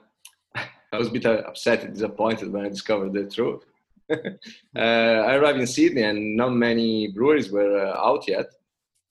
I 0.56 0.98
was 0.98 1.08
a 1.08 1.12
bit 1.12 1.26
upset 1.26 1.84
and 1.84 1.94
disappointed 1.94 2.52
when 2.52 2.66
I 2.66 2.70
discovered 2.70 3.14
the 3.14 3.26
truth. 3.26 3.64
uh, 4.12 4.80
I 4.80 5.36
arrived 5.36 5.60
in 5.60 5.66
Sydney, 5.66 6.04
and 6.04 6.38
not 6.38 6.54
many 6.54 7.08
breweries 7.08 7.52
were 7.52 7.88
uh, 7.88 7.98
out 7.98 8.28
yet. 8.28 8.46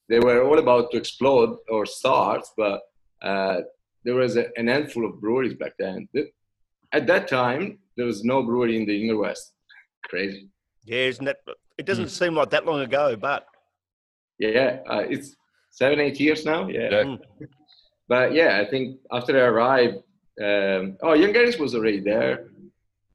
They 0.09 0.21
were 0.21 0.45
all 0.45 0.59
about 0.59 0.93
to 0.93 0.99
explode 0.99 1.57
or 1.69 1.85
start, 1.85 2.47
but 2.57 2.81
uh, 3.23 3.63
there 4.05 4.15
was 4.15 4.37
a, 4.37 4.57
an 4.57 4.69
handful 4.69 5.05
of 5.05 5.21
breweries 5.21 5.55
back 5.55 5.73
then. 5.79 6.09
At 6.93 7.09
that 7.09 7.27
time, 7.27 7.81
there 7.97 8.07
was 8.07 8.23
no 8.23 8.45
brewery 8.45 8.77
in 8.77 8.87
the 8.87 9.05
inner 9.05 9.17
west. 9.17 9.53
Crazy. 10.05 10.49
Yeah, 10.85 11.07
isn't 11.07 11.25
that? 11.25 11.39
It 11.77 11.87
doesn't 11.87 12.05
mm. 12.05 12.11
seem 12.11 12.35
like 12.37 12.51
that 12.51 12.67
long 12.67 12.81
ago, 12.83 13.17
but 13.17 13.47
yeah, 14.39 14.79
uh, 14.89 15.05
it's 15.09 15.35
seven, 15.71 15.99
eight 15.99 16.21
years 16.21 16.45
now. 16.45 16.69
Yeah. 16.69 16.91
yeah. 16.91 17.17
But 18.09 18.35
yeah, 18.35 18.61
I 18.61 18.69
think 18.69 18.99
after 19.11 19.37
I 19.37 19.47
arrived, 19.47 19.97
um, 20.43 20.97
oh, 21.03 21.15
Young 21.15 21.33
Henrys 21.33 21.59
was 21.59 21.75
already 21.75 22.01
there, 22.01 22.49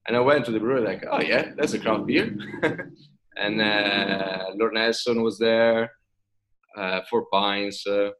and 0.07 0.15
I 0.15 0.19
went 0.19 0.45
to 0.45 0.51
the 0.51 0.59
brewery 0.59 0.81
like, 0.81 1.05
oh 1.09 1.21
yeah, 1.21 1.51
that's 1.55 1.73
a 1.73 1.79
craft 1.79 2.07
beer, 2.07 2.35
and 3.37 3.61
uh, 3.61 4.45
Lord 4.55 4.73
Nelson 4.73 5.21
was 5.21 5.37
there, 5.37 5.91
uh, 6.77 7.01
Four 7.09 7.25
Pines. 7.31 7.85
Uh, 7.85 8.11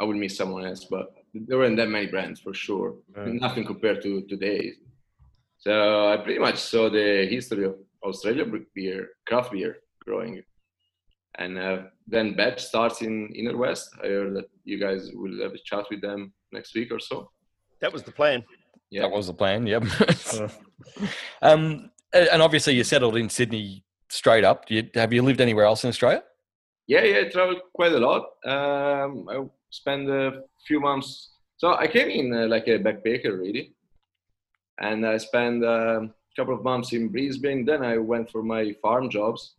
I 0.00 0.04
would 0.04 0.16
miss 0.16 0.36
someone 0.36 0.64
else, 0.64 0.86
but 0.88 1.12
there 1.34 1.58
weren't 1.58 1.76
that 1.76 1.90
many 1.90 2.06
brands 2.06 2.40
for 2.40 2.54
sure. 2.54 2.94
Nothing 3.14 3.66
compared 3.66 4.02
to 4.02 4.22
today. 4.22 4.72
So 5.58 6.08
I 6.08 6.16
pretty 6.16 6.38
much 6.38 6.56
saw 6.56 6.88
the 6.88 7.26
history 7.28 7.66
of 7.66 7.74
Australia 8.02 8.46
beer, 8.74 9.10
craft 9.26 9.52
beer 9.52 9.76
growing. 10.02 10.42
And 11.36 11.58
uh, 11.58 11.82
then 12.10 12.34
Batch 12.34 12.64
starts 12.64 13.02
in 13.02 13.32
Inner 13.34 13.56
West. 13.56 13.90
I 14.02 14.08
heard 14.08 14.36
that 14.36 14.50
you 14.64 14.78
guys 14.78 15.10
will 15.14 15.42
have 15.42 15.54
a 15.54 15.58
chat 15.64 15.84
with 15.90 16.02
them 16.02 16.32
next 16.52 16.74
week 16.74 16.92
or 16.92 17.00
so. 17.00 17.30
That 17.80 17.92
was 17.92 18.02
the 18.02 18.12
plan. 18.12 18.44
Yeah. 18.90 19.02
That 19.02 19.12
was 19.12 19.28
the 19.28 19.34
plan, 19.34 19.66
yep. 19.66 19.84
um, 21.42 21.90
and 22.12 22.42
obviously 22.42 22.74
you 22.74 22.82
settled 22.82 23.16
in 23.16 23.28
Sydney 23.28 23.84
straight 24.08 24.44
up. 24.44 24.64
You, 24.68 24.88
have 24.94 25.12
you 25.12 25.22
lived 25.22 25.40
anywhere 25.40 25.64
else 25.64 25.84
in 25.84 25.88
Australia? 25.88 26.24
Yeah, 26.88 27.04
yeah, 27.04 27.18
I 27.20 27.24
traveled 27.28 27.60
quite 27.72 27.92
a 27.92 27.98
lot. 27.98 28.22
Um, 28.44 29.28
I 29.30 29.44
spent 29.70 30.10
a 30.10 30.42
few 30.66 30.80
months. 30.80 31.30
So 31.58 31.74
I 31.74 31.86
came 31.86 32.08
in 32.08 32.34
uh, 32.34 32.48
like 32.48 32.66
a 32.66 32.80
backpacker, 32.80 33.38
really, 33.38 33.74
and 34.80 35.06
I 35.06 35.18
spent 35.18 35.62
uh, 35.62 36.00
a 36.02 36.10
couple 36.36 36.54
of 36.54 36.64
months 36.64 36.92
in 36.92 37.08
Brisbane. 37.08 37.64
Then 37.64 37.84
I 37.84 37.98
went 37.98 38.28
for 38.28 38.42
my 38.42 38.74
farm 38.82 39.08
jobs. 39.08 39.54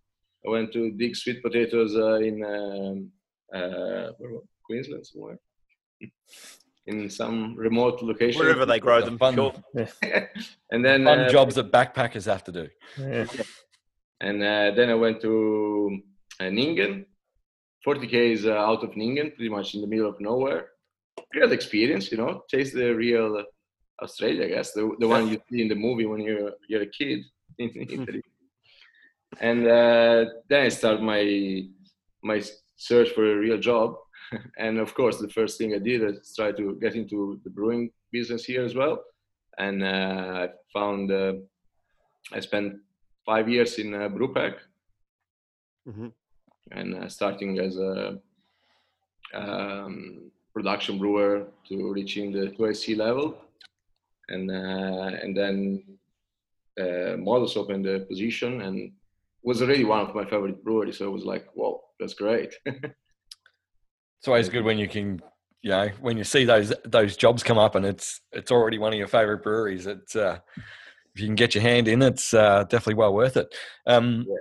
I 0.45 0.49
went 0.49 0.73
to 0.73 0.91
dig 0.91 1.15
sweet 1.15 1.41
potatoes 1.43 1.95
uh, 1.95 2.15
in 2.15 2.43
um, 2.43 3.11
uh, 3.53 4.11
Queensland 4.65 5.05
somewhere, 5.05 5.37
in 6.87 7.09
some 7.09 7.55
remote 7.55 8.01
location. 8.01 8.39
Wherever 8.39 8.65
they 8.65 8.79
grow 8.79 9.01
them, 9.01 9.17
fun, 9.17 9.35
sure. 9.35 9.53
and 10.71 10.83
then 10.83 11.05
fun 11.05 11.19
uh, 11.21 11.29
jobs 11.29 11.55
that 11.55 11.71
backpackers 11.71 12.25
have 12.25 12.43
to 12.45 12.51
do. 12.51 12.67
Yeah. 12.97 13.25
And 14.19 14.41
uh, 14.41 14.71
then 14.75 14.89
I 14.89 14.95
went 14.95 15.21
to 15.21 15.99
Nyngan, 16.39 17.05
40 17.83 18.07
k's 18.07 18.45
uh, 18.45 18.53
out 18.53 18.83
of 18.83 18.91
Nyngan, 18.91 19.35
pretty 19.35 19.49
much 19.49 19.73
in 19.75 19.81
the 19.81 19.87
middle 19.87 20.09
of 20.09 20.19
nowhere. 20.19 20.69
Great 21.31 21.51
experience, 21.51 22.11
you 22.11 22.17
know. 22.17 22.43
Taste 22.49 22.73
the 22.73 22.93
real 22.95 23.43
Australia, 24.01 24.45
I 24.45 24.49
guess, 24.49 24.71
the, 24.73 24.91
the 24.99 25.07
one 25.07 25.27
you 25.27 25.39
see 25.49 25.61
in 25.61 25.67
the 25.67 25.75
movie 25.75 26.05
when 26.05 26.21
you're 26.21 26.51
you're 26.67 26.83
a 26.83 26.87
kid 26.87 27.23
in 27.59 27.69
Italy. 27.75 28.21
And 29.39 29.67
uh, 29.67 30.25
then 30.49 30.65
I 30.65 30.69
start 30.69 31.01
my 31.01 31.63
my 32.23 32.41
search 32.75 33.09
for 33.11 33.31
a 33.31 33.37
real 33.37 33.57
job. 33.57 33.95
and 34.57 34.77
of 34.79 34.93
course, 34.93 35.17
the 35.17 35.29
first 35.29 35.57
thing 35.57 35.73
I 35.73 35.79
did 35.79 36.03
is 36.03 36.33
try 36.35 36.51
to 36.51 36.77
get 36.81 36.95
into 36.95 37.39
the 37.43 37.49
brewing 37.49 37.91
business 38.11 38.45
here 38.45 38.63
as 38.63 38.75
well. 38.75 39.03
And 39.57 39.83
uh, 39.83 40.47
I 40.47 40.49
found 40.73 41.11
uh, 41.11 41.33
I 42.33 42.39
spent 42.39 42.75
five 43.25 43.49
years 43.49 43.77
in 43.79 43.93
uh, 43.93 44.09
Brewpack. 44.09 44.55
Mm-hmm 45.87 46.07
and 46.71 46.95
uh, 46.95 47.07
starting 47.07 47.59
as 47.59 47.77
a 47.77 48.19
um, 49.33 50.31
production 50.53 50.97
brewer 50.97 51.47
to 51.67 51.91
reaching 51.91 52.31
the 52.31 52.51
2IC 52.57 52.97
level. 52.97 53.37
And, 54.29 54.49
uh, 54.49 55.17
and 55.21 55.35
then 55.35 55.83
uh, 56.79 57.17
Modus 57.17 57.57
opened 57.57 57.85
the 57.85 58.05
position 58.07 58.61
and 58.61 58.91
was 59.43 59.61
already 59.61 59.83
one 59.83 59.99
of 59.99 60.15
my 60.15 60.25
favorite 60.25 60.63
breweries. 60.63 60.97
So 60.97 61.07
it 61.07 61.11
was 61.11 61.25
like, 61.25 61.45
whoa, 61.53 61.81
that's 61.99 62.13
great. 62.13 62.53
it's 62.65 64.27
always 64.27 64.49
good 64.49 64.63
when 64.63 64.77
you 64.77 64.87
can, 64.87 65.21
you 65.61 65.71
know, 65.71 65.89
when 65.99 66.17
you 66.17 66.23
see 66.23 66.45
those 66.45 66.73
those 66.85 67.15
jobs 67.15 67.43
come 67.43 67.57
up 67.57 67.75
and 67.75 67.85
it's 67.85 68.21
it's 68.31 68.51
already 68.51 68.77
one 68.77 68.93
of 68.93 68.99
your 68.99 69.07
favorite 69.07 69.43
breweries. 69.43 69.87
It's 69.87 70.15
uh, 70.15 70.39
if 71.13 71.21
you 71.21 71.27
can 71.27 71.35
get 71.35 71.55
your 71.55 71.61
hand 71.61 71.87
in, 71.87 72.01
it's 72.01 72.33
uh, 72.33 72.63
definitely 72.63 72.95
well 72.95 73.13
worth 73.13 73.37
it. 73.37 73.53
Um, 73.85 74.25
yeah. 74.27 74.35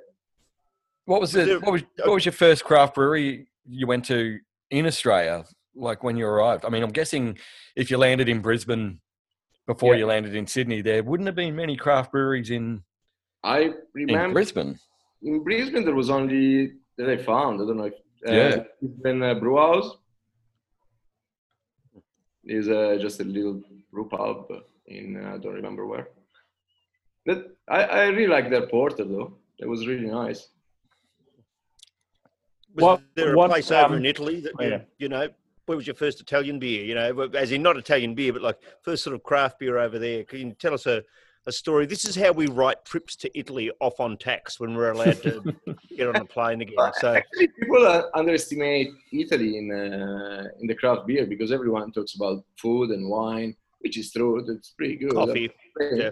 What 1.06 1.20
was 1.20 1.34
it? 1.34 1.60
What 1.62 1.72
was, 1.72 1.82
what 2.04 2.14
was 2.14 2.24
your 2.24 2.32
first 2.32 2.64
craft 2.64 2.94
brewery 2.94 3.48
you 3.68 3.86
went 3.86 4.04
to 4.06 4.38
in 4.70 4.86
Australia? 4.86 5.44
Like 5.74 6.04
when 6.04 6.16
you 6.16 6.26
arrived? 6.26 6.64
I 6.64 6.68
mean, 6.68 6.82
I'm 6.82 6.92
guessing 6.92 7.38
if 7.74 7.90
you 7.90 7.98
landed 7.98 8.28
in 8.28 8.40
Brisbane 8.40 9.00
before 9.66 9.94
yeah. 9.94 10.00
you 10.00 10.06
landed 10.06 10.34
in 10.34 10.46
Sydney, 10.46 10.82
there 10.82 11.02
wouldn't 11.02 11.26
have 11.26 11.34
been 11.34 11.56
many 11.56 11.76
craft 11.76 12.12
breweries 12.12 12.50
in. 12.50 12.82
I 13.42 13.72
remember 13.94 14.24
in 14.26 14.32
Brisbane. 14.32 14.78
In 15.22 15.42
Brisbane, 15.42 15.84
there 15.84 15.94
was 15.94 16.10
only 16.10 16.72
that 16.96 17.08
I 17.08 17.16
found. 17.16 17.60
I 17.60 17.66
don't 17.66 17.76
know 17.76 17.84
if 17.84 17.94
uh, 18.26 18.32
yeah. 18.32 18.62
Brisbane 18.80 19.22
uh, 19.22 19.34
Brew 19.34 19.56
House 19.56 19.96
is 22.44 22.68
uh, 22.68 22.98
just 23.00 23.20
a 23.20 23.24
little 23.24 23.62
brew 23.92 24.08
pub 24.08 24.46
in 24.86 25.22
uh, 25.22 25.34
I 25.34 25.38
don't 25.38 25.54
remember 25.54 25.86
where. 25.86 26.08
But 27.26 27.56
I, 27.68 27.82
I 27.84 28.02
really 28.06 28.26
like 28.26 28.50
their 28.50 28.66
porter 28.66 29.04
though. 29.04 29.36
It 29.58 29.68
was 29.68 29.86
really 29.86 30.06
nice. 30.06 30.48
Was 32.74 32.82
what, 32.82 33.02
there 33.14 33.34
a 33.34 33.36
what, 33.36 33.50
place 33.50 33.70
um, 33.70 33.84
over 33.84 33.96
in 33.96 34.06
Italy 34.06 34.40
that, 34.40 34.52
oh, 34.58 34.62
yeah. 34.62 34.80
you 34.98 35.08
know, 35.08 35.28
where 35.66 35.76
was 35.76 35.86
your 35.86 35.96
first 35.96 36.20
Italian 36.20 36.58
beer? 36.58 36.84
You 36.84 36.94
know, 36.94 37.28
as 37.34 37.52
in 37.52 37.62
not 37.62 37.76
Italian 37.76 38.14
beer, 38.14 38.32
but 38.32 38.42
like 38.42 38.58
first 38.82 39.04
sort 39.04 39.14
of 39.14 39.22
craft 39.22 39.58
beer 39.58 39.78
over 39.78 39.98
there. 39.98 40.24
Can 40.24 40.38
you 40.38 40.52
tell 40.54 40.74
us 40.74 40.86
a, 40.86 41.02
a 41.46 41.52
story? 41.52 41.86
This 41.86 42.04
is 42.04 42.16
how 42.16 42.32
we 42.32 42.46
write 42.46 42.84
trips 42.84 43.16
to 43.16 43.38
Italy 43.38 43.70
off 43.80 44.00
on 44.00 44.16
tax 44.16 44.60
when 44.60 44.74
we're 44.74 44.92
allowed 44.92 45.22
to 45.22 45.54
get 45.96 46.08
on 46.08 46.16
a 46.16 46.24
plane 46.24 46.60
again. 46.60 46.92
So 47.00 47.14
actually, 47.14 47.48
people 47.48 47.86
uh, 47.86 48.02
underestimate 48.14 48.90
Italy 49.12 49.58
in 49.58 49.70
uh, 49.72 50.44
in 50.60 50.66
the 50.66 50.74
craft 50.74 51.06
beer 51.06 51.26
because 51.26 51.52
everyone 51.52 51.92
talks 51.92 52.14
about 52.14 52.44
food 52.56 52.90
and 52.90 53.08
wine, 53.08 53.54
which 53.80 53.98
is 53.98 54.12
true. 54.12 54.44
That's 54.46 54.70
pretty 54.70 54.96
good. 54.96 55.12
Coffee. 55.12 55.50
Yeah. 55.80 56.10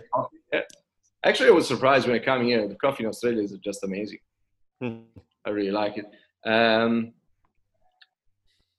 yeah. 0.53 0.61
Actually, 1.25 1.49
I 1.49 1.53
was 1.53 1.67
surprised 1.67 2.07
when 2.07 2.17
I 2.17 2.25
come 2.25 2.45
here. 2.45 2.67
The 2.69 2.77
coffee 2.77 3.05
in 3.05 3.09
Australia 3.09 3.43
is 3.43 3.53
just 3.63 3.85
amazing. 3.85 4.21
Hmm. 4.81 5.01
I 5.45 5.51
really 5.51 5.73
like 5.73 5.99
it. 5.99 6.07
Um, 6.49 7.13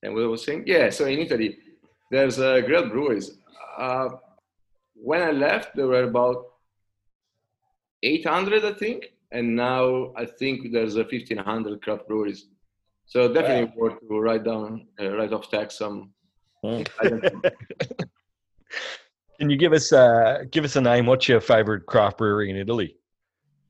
and 0.02 0.14
what 0.14 0.24
I 0.24 0.28
was 0.28 0.46
saying, 0.46 0.64
yeah. 0.66 0.90
So 0.90 1.06
in 1.06 1.20
Italy, 1.20 1.58
there's 2.10 2.40
uh, 2.40 2.62
great 2.62 2.90
breweries. 2.90 3.38
Uh, 3.78 4.10
when 5.02 5.22
I 5.22 5.32
left, 5.32 5.76
there 5.76 5.88
were 5.88 6.04
about 6.04 6.46
800, 8.04 8.66
I 8.66 8.74
think, 8.74 9.14
and 9.32 9.56
now 9.56 10.14
I 10.16 10.26
think 10.26 10.72
there's 10.72 10.96
a 10.96 11.04
1500 11.04 11.82
craft 11.82 12.08
breweries. 12.08 12.48
So 13.06 13.32
definitely 13.34 13.66
wow. 13.76 13.90
worth 13.90 14.00
to 14.08 14.20
write 14.20 14.44
down, 14.44 14.88
uh, 15.02 15.10
write 15.12 15.34
off 15.34 15.50
tax 15.50 15.78
some. 15.78 16.12
Hmm. 16.64 16.84
Can 19.40 19.50
you 19.50 19.58
give 19.58 19.74
us 19.74 19.92
uh, 19.94 20.44
give 20.52 20.66
us 20.66 20.76
a 20.76 20.82
name? 20.82 21.06
What's 21.06 21.28
your 21.30 21.40
favorite 21.40 21.86
craft 21.86 22.18
brewery 22.18 22.50
in 22.50 22.58
Italy? 22.58 22.98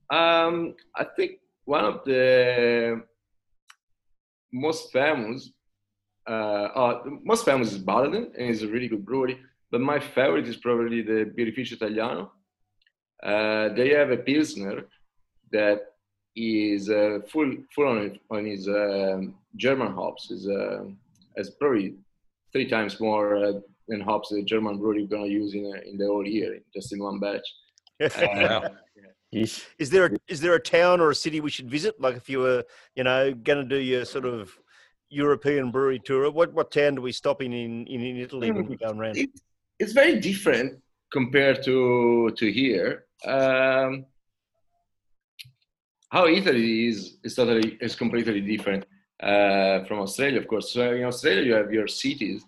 Um, 0.09 0.75
I 0.95 1.03
think 1.03 1.39
one 1.65 1.85
of 1.85 2.03
the 2.05 3.03
most 4.51 4.91
famous, 4.91 5.51
uh, 6.27 6.31
uh, 6.31 7.03
most 7.23 7.45
famous 7.45 7.71
is 7.71 7.77
Baladin, 7.77 8.31
and 8.35 8.49
it's 8.49 8.63
a 8.63 8.67
really 8.67 8.87
good 8.87 9.05
brewery. 9.05 9.39
But 9.71 9.81
my 9.81 9.99
favorite 9.99 10.47
is 10.47 10.57
probably 10.57 11.01
the 11.01 11.31
Birrificio 11.37 11.73
Italiano. 11.73 12.31
Uh, 13.23 13.69
they 13.69 13.89
have 13.89 14.11
a 14.11 14.17
pilsner 14.17 14.85
that 15.51 15.79
is 16.35 16.89
uh, 16.89 17.19
full 17.27 17.51
full 17.73 17.87
on 17.87 17.97
it, 17.97 18.19
on 18.29 18.45
his 18.45 18.67
um, 18.67 19.35
German 19.55 19.93
hops. 19.93 20.31
is 20.31 20.47
uh, 20.47 20.83
is 21.35 21.49
probably 21.51 21.95
three 22.51 22.67
times 22.67 22.99
more 22.99 23.35
uh, 23.35 23.53
than 23.87 24.01
hops 24.01 24.29
the 24.29 24.43
German 24.43 24.77
brewery 24.77 25.05
going 25.05 25.25
to 25.25 25.29
use 25.29 25.53
in 25.53 25.65
a, 25.65 25.89
in 25.89 25.97
the 25.97 26.05
whole 26.05 26.25
year, 26.25 26.59
just 26.73 26.93
in 26.93 26.99
one 27.03 27.19
batch. 27.19 27.47
Uh, 28.01 28.69
is 29.31 29.89
there 29.91 30.05
a, 30.05 30.11
is 30.27 30.41
there 30.41 30.55
a 30.55 30.59
town 30.59 30.99
or 30.99 31.11
a 31.11 31.15
city 31.15 31.39
we 31.39 31.51
should 31.51 31.69
visit? 31.69 31.99
Like 31.99 32.15
if 32.15 32.29
you 32.29 32.39
were, 32.39 32.63
you 32.95 33.03
know, 33.03 33.33
going 33.33 33.61
to 33.61 33.75
do 33.75 33.81
your 33.81 34.05
sort 34.05 34.25
of 34.25 34.57
European 35.09 35.71
brewery 35.71 35.99
tour, 35.99 36.31
what 36.31 36.53
what 36.53 36.71
town 36.71 36.95
do 36.95 37.01
we 37.01 37.11
stop 37.11 37.41
in 37.41 37.53
in, 37.53 37.85
in 37.87 38.17
Italy 38.17 38.51
when 38.51 38.67
we 38.67 38.77
go 38.77 38.91
around? 38.91 39.17
It, 39.17 39.29
it's 39.79 39.93
very 39.93 40.19
different 40.19 40.81
compared 41.11 41.63
to 41.63 42.31
to 42.37 42.51
here. 42.51 43.05
Um, 43.25 44.05
how 46.09 46.27
Italy 46.27 46.87
is 46.87 47.17
is 47.23 47.35
totally 47.35 47.77
is 47.81 47.95
completely 47.95 48.41
different 48.41 48.85
uh, 49.21 49.83
from 49.85 49.99
Australia, 49.99 50.39
of 50.39 50.47
course. 50.47 50.73
So 50.73 50.93
in 50.93 51.03
Australia, 51.03 51.43
you 51.43 51.53
have 51.53 51.71
your 51.71 51.87
cities, 51.87 52.43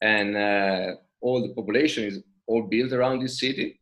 and 0.00 0.36
uh, 0.36 0.94
all 1.20 1.42
the 1.42 1.54
population 1.54 2.04
is 2.04 2.22
all 2.46 2.62
built 2.62 2.92
around 2.92 3.20
this 3.20 3.38
city. 3.38 3.80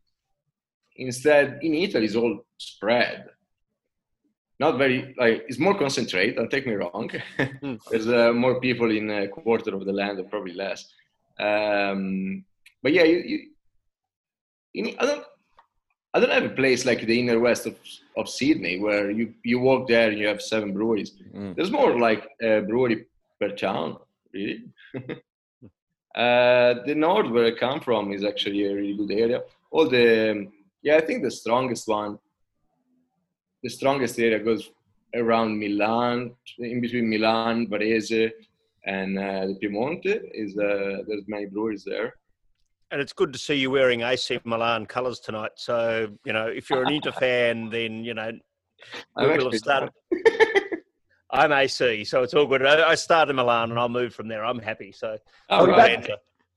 Instead, 0.95 1.59
in 1.61 1.73
Italy, 1.73 2.05
it's 2.05 2.15
all 2.15 2.45
spread. 2.57 3.29
Not 4.59 4.77
very 4.77 5.15
like 5.17 5.45
it's 5.47 5.59
more 5.59 5.77
concentrated. 5.77 6.35
Don't 6.35 6.51
take 6.51 6.67
me 6.67 6.73
wrong. 6.73 7.09
Hmm. 7.37 7.75
There's 7.89 8.07
uh, 8.07 8.31
more 8.33 8.59
people 8.59 8.91
in 8.91 9.09
a 9.09 9.27
quarter 9.27 9.75
of 9.75 9.85
the 9.85 9.93
land, 9.93 10.19
or 10.19 10.23
probably 10.23 10.53
less. 10.53 10.85
Um, 11.39 12.45
but 12.83 12.93
yeah, 12.93 13.03
you, 13.03 13.17
you, 13.17 13.39
in, 14.75 14.95
I 14.99 15.05
don't 15.05 15.25
I 16.13 16.19
don't 16.19 16.31
have 16.31 16.43
a 16.43 16.49
place 16.49 16.85
like 16.85 17.01
the 17.01 17.19
inner 17.19 17.39
west 17.39 17.65
of, 17.65 17.75
of 18.15 18.29
Sydney 18.29 18.79
where 18.79 19.09
you, 19.09 19.33
you 19.43 19.59
walk 19.59 19.87
there 19.87 20.09
and 20.09 20.19
you 20.19 20.27
have 20.27 20.43
seven 20.43 20.71
breweries. 20.71 21.13
Mm. 21.35 21.55
There's 21.55 21.71
more 21.71 21.99
like 21.99 22.27
a 22.39 22.61
brewery 22.61 23.07
per 23.41 23.49
town, 23.49 23.97
really. 24.31 24.65
uh, 26.15 26.75
the 26.85 26.93
north 26.95 27.31
where 27.31 27.47
I 27.47 27.51
come 27.57 27.79
from 27.79 28.13
is 28.13 28.23
actually 28.23 28.67
a 28.67 28.75
really 28.75 28.95
good 28.95 29.11
area. 29.11 29.41
All 29.71 29.89
the 29.89 30.47
yeah, 30.83 30.97
I 30.97 31.01
think 31.01 31.23
the 31.23 31.31
strongest 31.31 31.87
one, 31.87 32.19
the 33.63 33.69
strongest 33.69 34.19
area 34.19 34.37
goes 34.37 34.69
around 35.15 35.57
Milan, 35.57 36.35
in 36.59 36.81
between 36.81 37.09
Milan, 37.09 37.67
Varese, 37.67 38.31
and 38.85 39.17
uh, 39.17 39.47
the 39.47 39.57
Piemonte. 39.63 40.29
Is 40.33 40.55
uh, 40.57 41.01
there's 41.07 41.27
many 41.27 41.47
breweries 41.47 41.85
there 41.85 42.13
and 42.93 43.01
it's 43.01 43.11
good 43.11 43.33
to 43.33 43.39
see 43.39 43.55
you 43.55 43.71
wearing 43.71 44.01
AC 44.01 44.39
Milan 44.45 44.85
colours 44.85 45.19
tonight. 45.19 45.51
So 45.55 46.09
you 46.25 46.31
know, 46.31 46.45
if 46.45 46.69
you're 46.69 46.83
an 46.83 46.93
Inter 46.93 47.11
fan, 47.19 47.69
then 47.69 48.05
you 48.05 48.13
know 48.13 48.31
we 49.17 49.27
will 49.27 49.51
have 49.51 49.59
started. 49.59 49.89
I'm 51.31 51.51
AC, 51.51 52.03
so 52.05 52.21
it's 52.21 52.35
all 52.35 52.45
good. 52.45 52.63
I, 52.63 52.93
started 52.93 53.33
Milan, 53.33 53.71
and 53.71 53.79
I'll 53.79 53.89
move 53.89 54.13
from 54.13 54.27
there. 54.27 54.45
I'm 54.45 54.59
happy. 54.59 54.91
So 54.91 55.17
are, 55.49 55.65
we 55.65 55.73
back, 55.73 56.07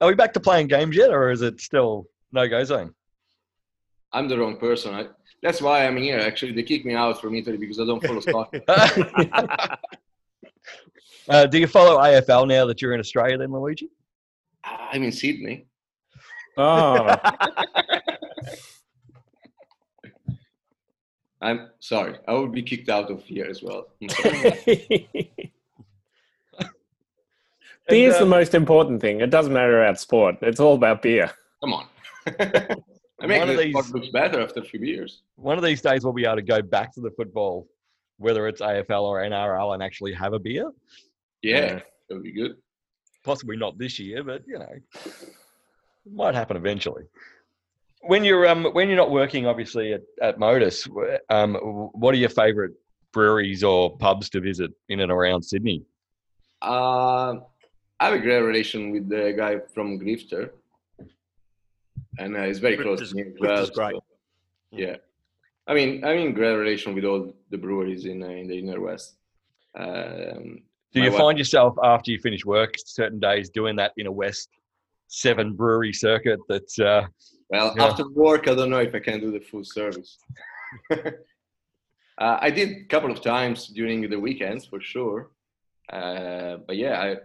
are 0.02 0.08
we 0.08 0.14
back 0.14 0.34
to 0.34 0.40
playing 0.40 0.66
games 0.66 0.94
yet, 0.94 1.08
or 1.08 1.30
is 1.30 1.40
it 1.40 1.58
still 1.62 2.06
no 2.30 2.46
go 2.46 2.62
zone? 2.62 2.94
I'm 4.12 4.28
the 4.28 4.38
wrong 4.38 4.58
person. 4.58 4.92
I, 4.92 5.06
that's 5.42 5.62
why 5.62 5.86
I'm 5.86 5.96
here. 5.96 6.18
Actually, 6.18 6.52
they 6.52 6.62
kicked 6.62 6.84
me 6.84 6.92
out 6.92 7.22
from 7.22 7.34
Italy 7.34 7.56
because 7.56 7.80
I 7.80 7.86
don't 7.86 8.06
follow 8.06 8.20
soccer. 8.20 8.60
uh, 11.30 11.46
do 11.46 11.58
you 11.58 11.66
follow 11.66 11.96
AFL 11.96 12.46
now 12.46 12.66
that 12.66 12.82
you're 12.82 12.92
in 12.92 13.00
Australia, 13.00 13.38
then, 13.38 13.52
Luigi? 13.52 13.88
I'm 14.62 15.02
in 15.04 15.12
Sydney. 15.12 15.64
Oh. 16.56 17.16
I'm 21.42 21.68
sorry. 21.80 22.16
I 22.26 22.32
would 22.32 22.52
be 22.52 22.62
kicked 22.62 22.88
out 22.88 23.10
of 23.10 23.22
here 23.24 23.46
as 23.46 23.62
well. 23.62 23.88
Beer 24.00 24.10
is 28.08 28.18
the 28.18 28.26
most 28.26 28.54
important 28.54 29.00
thing. 29.00 29.20
It 29.20 29.30
doesn't 29.30 29.52
matter 29.52 29.82
about 29.82 30.00
sport. 30.00 30.36
It's 30.40 30.60
all 30.60 30.74
about 30.74 31.02
beer. 31.02 31.30
Come 31.60 31.74
on. 31.74 31.86
I 33.20 33.26
mean, 33.26 33.46
the 33.46 33.56
these, 33.56 33.70
sport 33.70 33.94
looks 33.94 34.08
better 34.08 34.40
after 34.40 34.60
a 34.60 34.64
few 34.64 34.80
years. 34.80 35.22
One 35.36 35.58
of 35.58 35.64
these 35.64 35.80
days, 35.80 36.04
we'll 36.04 36.12
be 36.12 36.24
able 36.24 36.36
to 36.36 36.42
go 36.42 36.62
back 36.62 36.92
to 36.94 37.00
the 37.00 37.10
football, 37.10 37.66
whether 38.18 38.46
it's 38.48 38.60
AFL 38.60 39.02
or 39.02 39.20
NRL, 39.20 39.74
and 39.74 39.82
actually 39.82 40.12
have 40.14 40.32
a 40.32 40.38
beer. 40.38 40.70
Yeah, 41.42 41.56
uh, 41.58 41.80
that 42.08 42.14
would 42.14 42.24
be 42.24 42.32
good. 42.32 42.56
Possibly 43.24 43.56
not 43.56 43.78
this 43.78 43.98
year, 43.98 44.22
but 44.22 44.42
you 44.46 44.58
know 44.58 44.74
might 46.12 46.34
happen 46.34 46.56
eventually. 46.56 47.04
When 48.02 48.24
you're 48.24 48.46
um, 48.46 48.66
when 48.66 48.88
you're 48.88 48.96
not 48.96 49.10
working, 49.10 49.46
obviously 49.46 49.92
at, 49.92 50.02
at 50.22 50.38
Modus, 50.38 50.88
um, 51.28 51.54
what 51.92 52.14
are 52.14 52.18
your 52.18 52.28
favourite 52.28 52.72
breweries 53.12 53.64
or 53.64 53.96
pubs 53.96 54.28
to 54.30 54.40
visit 54.40 54.70
in 54.88 55.00
and 55.00 55.10
around 55.10 55.42
Sydney? 55.42 55.82
Uh, 56.62 57.36
I 57.98 58.04
have 58.04 58.14
a 58.14 58.18
great 58.18 58.40
relation 58.40 58.90
with 58.90 59.08
the 59.08 59.34
guy 59.36 59.58
from 59.74 59.98
Grifter, 59.98 60.50
and 62.18 62.36
uh, 62.36 62.44
he's 62.44 62.58
very 62.58 62.76
close 62.76 63.08
to 63.08 63.14
me 63.16 63.22
as 63.22 63.34
well. 63.40 63.66
Great. 63.70 63.94
So, 63.94 64.00
yeah, 64.70 64.96
I 65.66 65.74
mean, 65.74 66.04
I'm 66.04 66.18
in 66.18 66.32
great 66.32 66.54
relation 66.54 66.94
with 66.94 67.04
all 67.04 67.34
the 67.50 67.58
breweries 67.58 68.04
in 68.04 68.22
uh, 68.22 68.28
in 68.28 68.46
the 68.46 68.58
inner 68.58 68.80
west. 68.80 69.16
Um, 69.76 70.62
Do 70.92 71.02
you 71.02 71.10
wife, 71.10 71.18
find 71.18 71.38
yourself 71.38 71.76
after 71.82 72.10
you 72.10 72.18
finish 72.18 72.44
work 72.44 72.76
certain 72.84 73.18
days 73.18 73.50
doing 73.50 73.76
that 73.76 73.92
inner 73.98 74.12
west 74.12 74.48
seven 75.08 75.52
brewery 75.52 75.92
circuit 75.92 76.40
that 76.48 76.78
uh, 76.80 77.06
well 77.50 77.72
yeah. 77.76 77.84
after 77.84 78.08
work 78.10 78.48
i 78.48 78.54
don't 78.54 78.70
know 78.70 78.78
if 78.78 78.94
i 78.94 78.98
can 78.98 79.20
do 79.20 79.30
the 79.30 79.40
full 79.40 79.64
service. 79.64 80.18
Uh, 82.18 82.38
i 82.40 82.50
did 82.50 82.70
a 82.70 82.84
couple 82.86 83.10
of 83.10 83.20
times 83.20 83.66
during 83.66 84.08
the 84.08 84.18
weekends 84.18 84.64
for 84.64 84.80
sure. 84.80 85.32
Uh, 85.92 86.56
but 86.66 86.74
yeah 86.74 86.98
i 87.02 87.16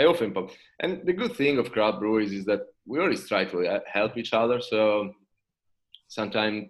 i 0.00 0.04
often 0.04 0.32
pop 0.32 0.50
and 0.80 1.06
the 1.06 1.12
good 1.12 1.36
thing 1.36 1.58
of 1.58 1.70
craft 1.70 2.00
breweries 2.00 2.32
is 2.32 2.44
that 2.44 2.62
we 2.84 2.98
always 2.98 3.28
try 3.28 3.44
to 3.44 3.64
uh, 3.64 3.78
help 3.86 4.16
each 4.16 4.32
other 4.32 4.60
so 4.60 5.14
sometimes 6.08 6.64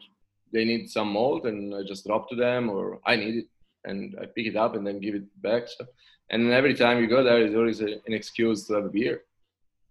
they 0.53 0.67
need 0.67 0.87
some 0.87 1.09
malt 1.15 1.47
and 1.47 1.75
i 1.75 1.83
just 1.83 2.07
drop 2.07 2.29
to 2.29 2.37
them 2.37 2.69
or 2.69 3.01
i 3.07 3.17
need 3.17 3.37
it 3.37 3.49
and 3.87 4.15
i 4.21 4.27
pick 4.27 4.47
it 4.47 4.57
up 4.65 4.75
and 4.77 4.87
then 4.87 5.01
give 5.01 5.15
it 5.15 5.25
back 5.41 5.67
so. 5.67 5.87
And 6.29 6.53
every 6.53 6.75
time 6.75 7.01
you 7.01 7.07
go 7.07 7.25
there 7.25 7.41
is 7.41 7.55
always 7.55 7.81
a, 7.81 7.93
an 8.07 8.13
excuse 8.13 8.67
to 8.67 8.75
have 8.75 8.85
a 8.85 8.91
beer. 8.91 9.23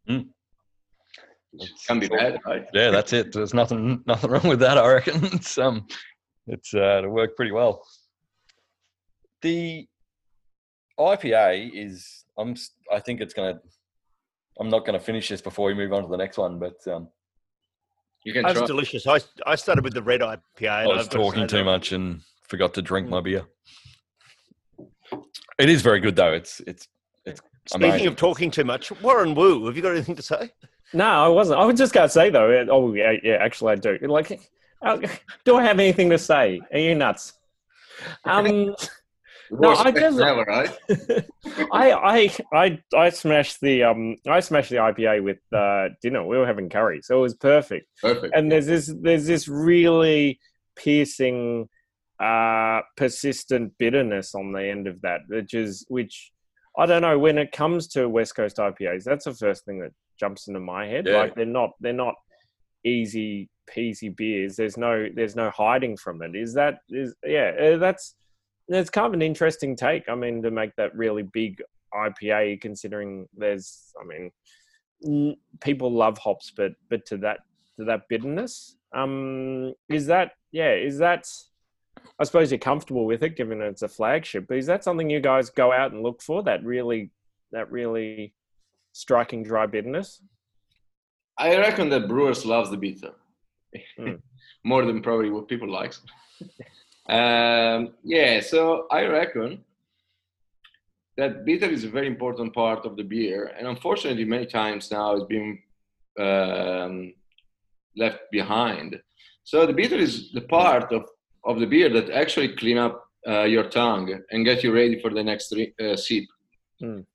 Mm 0.08 0.28
can 1.88 2.00
be 2.00 2.08
bad, 2.08 2.40
right? 2.46 2.66
Yeah, 2.74 2.92
that's 2.92 3.14
it. 3.14 3.34
There's 3.34 3.54
nothing 3.54 4.04
nothing 4.06 4.32
wrong 4.32 4.48
with 4.48 4.60
that. 4.60 4.78
I 4.78 4.94
reckon 4.94 5.24
it's 5.34 5.58
um, 5.58 5.88
it's 6.48 6.74
uh, 6.74 7.02
it 7.04 7.10
worked 7.10 7.36
pretty 7.36 7.52
well. 7.52 7.84
The 9.42 9.88
IPA 11.00 11.72
is 11.74 12.26
I'm 12.38 12.56
I 12.92 13.00
think 13.00 13.22
it's 13.22 13.34
gonna. 13.34 13.60
I'm 14.60 14.70
not 14.70 14.86
going 14.86 15.00
to 15.00 15.04
finish 15.04 15.30
this 15.30 15.42
before 15.42 15.68
we 15.68 15.74
move 15.74 15.94
on 15.94 16.04
to 16.04 16.10
the 16.10 16.18
next 16.18 16.38
one, 16.38 16.60
but 16.60 16.76
um, 16.88 17.08
you 18.26 18.34
can. 18.34 18.44
That's 18.44 18.60
try. 18.60 18.68
delicious. 18.68 19.08
I 19.08 19.20
I 19.46 19.56
started 19.56 19.84
with 19.84 19.94
the 19.94 20.04
red 20.04 20.22
IPA. 20.22 20.68
I 20.70 20.88
was 20.88 21.08
talking 21.08 21.48
too 21.48 21.58
that. 21.58 21.64
much 21.64 21.92
and 21.92 22.22
forgot 22.48 22.74
to 22.76 22.82
drink 22.82 23.08
mm. 23.08 23.12
my 23.12 23.22
beer. 23.22 23.46
It 25.58 25.70
is 25.70 25.82
very 25.82 26.00
good 26.00 26.16
though. 26.16 26.34
It's 26.34 26.62
it's 26.68 26.88
it's. 27.26 27.42
Speaking 27.68 27.90
amazing. 27.90 28.08
of 28.08 28.16
talking 28.16 28.50
too 28.50 28.64
much, 28.64 28.92
Warren 29.04 29.36
Wu, 29.36 29.68
have 29.68 29.76
you 29.76 29.84
got 29.84 29.92
anything 29.92 30.16
to 30.16 30.24
say? 30.24 30.52
No, 30.94 31.06
I 31.06 31.28
wasn't. 31.28 31.60
I 31.60 31.66
was 31.66 31.78
just 31.78 31.94
going 31.94 32.08
to 32.08 32.12
say 32.12 32.30
though. 32.30 32.66
Oh 32.70 32.94
yeah, 32.94 33.14
yeah. 33.24 33.36
Actually, 33.36 33.74
I 33.74 33.76
do. 33.76 33.98
Like, 34.02 34.42
uh, 34.82 34.98
do 35.46 35.56
I 35.56 35.64
have 35.64 35.80
anything 35.80 36.10
to 36.10 36.18
say? 36.18 36.62
Are 36.72 36.80
you 36.80 36.96
nuts? 36.96 37.34
Um, 38.26 38.76
no, 39.52 39.70
I 39.70 39.92
just. 39.92 40.18
Right? 40.18 40.70
I, 41.72 41.92
I, 41.94 42.38
I, 42.54 42.80
I 42.96 43.10
smashed 43.10 43.62
the 43.62 43.84
um, 43.84 44.18
I 44.28 44.40
smashed 44.42 44.70
the 44.70 44.78
IPA 44.78 45.24
with 45.24 45.40
uh, 45.54 45.90
dinner. 46.02 46.26
We 46.26 46.38
were 46.38 46.48
having 46.48 46.70
curry, 46.70 47.02
so 47.02 47.20
it 47.20 47.22
was 47.22 47.36
perfect. 47.36 47.88
Perfect. 48.02 48.36
And 48.36 48.52
there's 48.52 48.66
this, 48.66 48.94
there's 49.02 49.26
this 49.26 49.48
really 49.48 50.40
piercing, 50.76 51.70
uh, 52.20 52.82
persistent 52.98 53.74
bitterness 53.78 54.36
on 54.36 54.52
the 54.52 54.64
end 54.64 54.88
of 54.88 55.02
that, 55.02 55.22
which 55.28 55.54
is 55.54 55.86
which. 55.88 56.32
I 56.78 56.86
don't 56.86 57.02
know 57.02 57.20
when 57.20 57.38
it 57.38 57.52
comes 57.52 57.90
to 57.90 58.08
West 58.08 58.34
Coast 58.34 58.56
IPAs. 58.56 59.04
That's 59.04 59.26
the 59.26 59.34
first 59.34 59.66
thing 59.66 59.80
that 59.80 59.92
jumps 60.22 60.48
into 60.48 60.60
my 60.60 60.86
head. 60.86 61.08
Yeah. 61.08 61.18
Like 61.18 61.36
they're 61.36 61.46
not 61.46 61.72
they're 61.82 61.92
not 61.92 62.16
easy 62.86 63.50
peasy 63.70 64.16
beers. 64.16 64.56
There's 64.56 64.78
no 64.78 65.08
there's 65.14 65.36
no 65.36 65.50
hiding 65.50 65.98
from 65.98 66.22
it. 66.22 66.36
Is 66.36 66.54
that 66.54 66.80
is 66.90 67.14
yeah 67.26 67.52
uh, 67.62 67.78
that's 67.78 68.16
that's 68.70 68.90
kind 68.90 69.08
of 69.08 69.14
an 69.14 69.22
interesting 69.22 69.76
take. 69.76 70.08
I 70.08 70.16
mean 70.16 70.42
to 70.44 70.52
make 70.52 70.76
that 70.78 70.96
really 70.96 71.24
big 71.24 71.62
IPA, 71.94 72.62
considering 72.62 73.28
there's 73.36 73.94
I 74.00 74.06
mean 74.06 75.36
people 75.60 75.92
love 75.92 76.18
hops, 76.20 76.54
but 76.56 76.74
but 76.90 77.06
to 77.08 77.18
that 77.18 77.40
to 77.78 77.86
that 77.86 78.04
bitterness. 78.08 78.78
Um, 78.94 79.74
is 79.90 80.06
that 80.08 80.34
yeah? 80.52 80.74
Is 80.74 81.00
that 81.00 81.26
I 82.20 82.24
suppose 82.24 82.52
you're 82.52 82.60
comfortable 82.60 83.06
with 83.06 83.24
it, 83.24 83.36
given 83.36 83.62
it's 83.62 83.82
a 83.82 83.88
flagship. 83.88 84.46
But 84.48 84.58
is 84.58 84.68
that 84.68 84.84
something 84.84 85.10
you 85.10 85.20
guys 85.20 85.50
go 85.50 85.72
out 85.72 85.92
and 85.92 86.04
look 86.04 86.22
for? 86.22 86.44
That 86.44 86.64
really, 86.64 87.10
that 87.52 87.72
really 87.72 88.34
striking 88.92 89.44
dry 89.44 89.66
bitterness? 89.66 90.22
I 91.38 91.58
reckon 91.58 91.90
that 91.90 92.08
brewers 92.08 92.46
loves 92.46 92.70
the 92.70 92.78
bitter 92.78 93.14
Hmm. 93.98 94.16
more 94.64 94.86
than 94.86 95.02
probably 95.02 95.30
what 95.30 95.48
people 95.48 95.70
likes. 95.70 96.02
um, 97.10 97.94
yeah, 98.04 98.40
so 98.42 98.88
I 98.92 99.06
reckon 99.06 99.64
that 101.18 101.46
bitter 101.46 101.70
is 101.70 101.84
a 101.84 101.90
very 101.90 102.08
important 102.08 102.54
part 102.54 102.86
of 102.86 102.96
the 102.98 103.04
beer, 103.04 103.54
and 103.58 103.68
unfortunately, 103.68 104.26
many 104.26 104.46
times 104.46 104.92
now 104.92 105.16
it's 105.16 105.26
been 105.26 105.60
um, 106.20 107.14
left 107.96 108.20
behind. 108.32 109.00
So 109.44 109.66
the 109.66 109.74
bitter 109.74 109.96
is 109.96 110.32
the 110.32 110.42
part 110.42 110.92
of, 110.92 111.06
of 111.46 111.60
the 111.60 111.66
beer 111.66 111.90
that 111.90 112.10
actually 112.10 112.56
clean 112.56 112.78
up 112.78 113.04
uh, 113.28 113.44
your 113.44 113.70
tongue 113.70 114.22
and 114.32 114.46
get 114.46 114.64
you 114.64 114.74
ready 114.74 115.00
for 115.00 115.12
the 115.12 115.24
next 115.24 115.52
re- 115.52 115.74
uh, 115.82 115.96
sip. 115.96 116.24
Mm. 116.82 117.06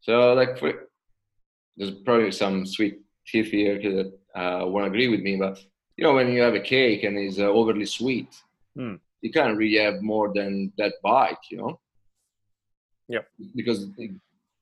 So, 0.00 0.34
like, 0.34 0.58
for, 0.58 0.87
there's 1.78 1.92
probably 1.92 2.32
some 2.32 2.66
sweet 2.66 3.00
teeth 3.26 3.50
here 3.50 3.78
that 3.80 4.12
uh, 4.34 4.66
won't 4.66 4.86
agree 4.86 5.08
with 5.08 5.20
me, 5.20 5.36
but 5.36 5.58
you 5.96 6.04
know, 6.04 6.14
when 6.14 6.30
you 6.32 6.42
have 6.42 6.54
a 6.54 6.60
cake 6.60 7.04
and 7.04 7.16
it's 7.18 7.38
uh, 7.38 7.44
overly 7.44 7.86
sweet, 7.86 8.28
Mm. 8.76 9.00
you 9.22 9.32
can't 9.32 9.56
really 9.56 9.78
have 9.78 10.00
more 10.02 10.32
than 10.32 10.72
that 10.78 10.94
bite, 11.02 11.44
you 11.50 11.56
know. 11.58 11.80
Yep. 13.08 13.26
Because 13.56 13.88
it 13.98 14.12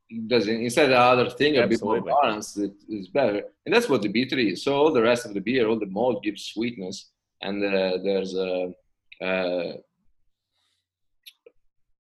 it 0.09 0.29
doesn't. 0.29 0.63
Instead, 0.63 0.91
the 0.91 0.99
other 0.99 1.29
thing 1.29 1.59
a 1.59 1.67
bit 1.67 1.83
more 1.83 2.01
balanced 2.01 2.57
it 2.59 2.73
is 2.89 3.09
better, 3.09 3.43
and 3.65 3.75
that's 3.75 3.89
what 3.89 4.03
the 4.03 4.09
bitter 4.09 4.39
is. 4.39 4.63
So 4.63 4.75
all 4.75 4.93
the 4.93 5.03
rest 5.03 5.27
of 5.27 5.35
the 5.35 5.41
beer, 5.41 5.67
all 5.69 5.79
the 5.79 5.87
malt 5.99 6.23
gives 6.23 6.45
sweetness, 6.45 7.11
and 7.43 7.63
uh, 7.63 7.99
there's 8.03 8.35
a 8.35 8.73
uh, 9.21 9.73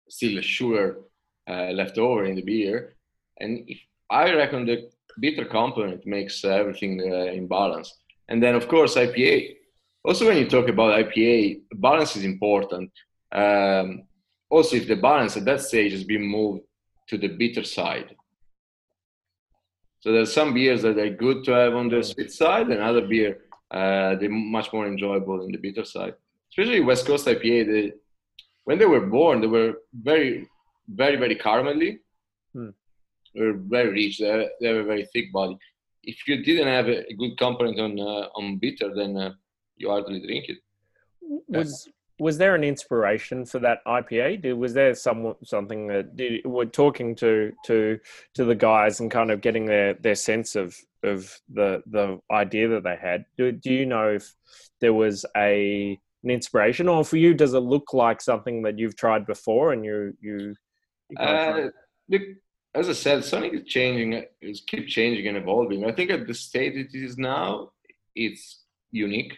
still 0.08 0.39
a 0.39 0.41
sugar 0.41 1.02
uh, 1.48 1.72
left 1.80 1.98
over 1.98 2.26
in 2.26 2.36
the 2.36 2.41
beer, 2.41 2.95
and 3.41 3.52
if, 3.67 3.80
I 4.10 4.34
reckon 4.34 4.65
the 4.65 4.89
bitter 5.19 5.45
component 5.45 6.05
makes 6.05 6.43
uh, 6.43 6.49
everything 6.49 7.01
uh, 7.01 7.32
in 7.32 7.47
balance. 7.47 7.93
And 8.27 8.41
then, 8.41 8.55
of 8.55 8.67
course, 8.67 8.95
IPA. 8.95 9.55
Also, 10.03 10.25
when 10.25 10.38
you 10.38 10.47
talk 10.47 10.67
about 10.69 10.97
IPA, 11.03 11.62
balance 11.75 12.15
is 12.15 12.23
important. 12.23 12.91
Um, 13.32 14.03
also, 14.49 14.75
if 14.75 14.88
the 14.88 14.95
balance 14.95 15.38
at 15.38 15.45
that 15.45 15.62
stage 15.62 15.91
has 15.91 16.03
been 16.03 16.23
moved 16.23 16.62
to 17.10 17.17
the 17.17 17.27
bitter 17.27 17.63
side. 17.63 18.15
So 20.01 20.12
there's 20.13 20.34
some 20.34 20.53
beers 20.53 20.82
that 20.84 20.97
are 20.97 21.10
good 21.10 21.43
to 21.45 21.51
have 21.51 21.75
on 21.75 21.89
the 21.89 22.01
sweet 22.03 22.32
side, 22.32 22.67
and 22.69 22.82
other 22.82 23.05
beer 23.05 23.39
uh, 23.71 24.15
they're 24.15 24.29
much 24.29 24.71
more 24.73 24.88
enjoyable 24.88 25.43
in 25.43 25.51
the 25.51 25.58
bitter 25.58 25.84
side. 25.84 26.13
Especially 26.49 26.79
West 26.79 27.05
Coast 27.05 27.27
IPA, 27.27 27.67
they, 27.67 27.93
when 28.63 28.79
they 28.79 28.86
were 28.86 29.05
born, 29.05 29.41
they 29.41 29.47
were 29.47 29.75
very, 29.93 30.47
very, 30.88 31.17
very 31.17 31.36
caramelly. 31.36 31.99
Hmm. 32.53 32.69
Were 33.39 33.54
very 33.54 33.89
rich. 33.89 34.19
They 34.19 34.28
have, 34.28 34.47
they 34.60 34.67
have 34.67 34.78
a 34.78 34.84
very 34.84 35.06
thick 35.13 35.32
body. 35.32 35.58
If 36.04 36.28
you 36.28 36.43
didn't 36.43 36.67
have 36.67 36.88
a, 36.88 37.13
good 37.13 37.38
component 37.38 37.80
on 37.80 37.99
uh, 37.99 38.28
on 38.36 38.58
bitter, 38.58 38.93
then 38.93 39.15
uh, 39.17 39.34
you 39.78 39.89
hardly 39.89 40.19
drink 40.19 40.49
it. 40.49 40.58
was 41.47 41.89
was 42.19 42.38
there 42.38 42.54
an 42.54 42.63
inspiration 42.63 43.45
for 43.45 43.60
that 43.60 43.80
IPA? 43.88 44.41
Did, 44.41 44.54
was 44.54 44.73
there 44.73 44.93
some 44.93 45.36
something 45.43 45.88
that 45.88 46.15
did, 46.15 46.45
we're 46.45 46.65
talking 46.65 47.15
to 47.15 47.54
to 47.65 47.99
to 48.34 48.45
the 48.45 48.56
guys 48.56 48.99
and 48.99 49.10
kind 49.10 49.32
of 49.32 49.41
getting 49.41 49.65
their 49.65 49.93
their 49.93 50.15
sense 50.15 50.56
of 50.56 50.75
of 51.04 51.39
the 51.54 51.82
the 51.88 52.19
idea 52.32 52.67
that 52.67 52.84
they 52.84 52.97
had? 53.02 53.25
Do, 53.38 53.52
do 53.52 53.73
you 53.73 53.86
know 53.86 54.10
if 54.10 54.36
there 54.82 54.93
was 54.93 55.25
a 55.38 55.97
an 56.23 56.30
inspiration, 56.30 56.89
or 56.89 57.06
for 57.06 57.15
you, 57.15 57.34
does 57.34 57.54
it 57.54 57.60
look 57.60 57.93
like 57.93 58.21
something 58.21 58.62
that 58.63 58.78
you've 58.78 58.97
tried 58.97 59.25
before 59.25 59.71
and 59.71 59.86
you 59.86 60.13
you? 60.19 60.56
you 61.10 61.17
kind 61.17 61.38
of 61.38 61.56
try- 61.56 62.17
Uh, 62.17 62.19
as 62.75 62.89
I 62.89 62.93
said, 62.93 63.23
Sonic 63.23 63.53
is 63.53 63.63
changing, 63.65 64.23
is 64.41 64.62
keep 64.62 64.88
changing 64.88 65.27
and 65.27 65.38
evolving. 65.38 65.86
I 65.86 65.91
think 65.91 66.12
at 66.12 66.27
the 66.27 66.34
state 66.34 66.75
it 66.77 66.93
is 66.93 67.17
now, 67.17 67.71
it's 68.15 68.63
unique. 68.91 69.34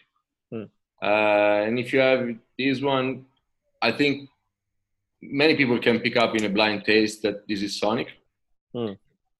Hmm. 0.51 0.63
Uh, 1.01 1.65
and 1.65 1.79
if 1.79 1.93
you 1.93 1.99
have 1.99 2.29
this 2.57 2.81
one, 2.81 3.25
I 3.81 3.91
think 3.91 4.29
many 5.21 5.55
people 5.55 5.79
can 5.79 5.99
pick 5.99 6.17
up 6.17 6.35
in 6.35 6.45
a 6.45 6.49
blind 6.49 6.83
taste 6.85 7.21
that 7.23 7.47
this 7.47 7.61
is 7.61 7.79
Sonic. 7.79 8.09
Hmm. 8.73 8.93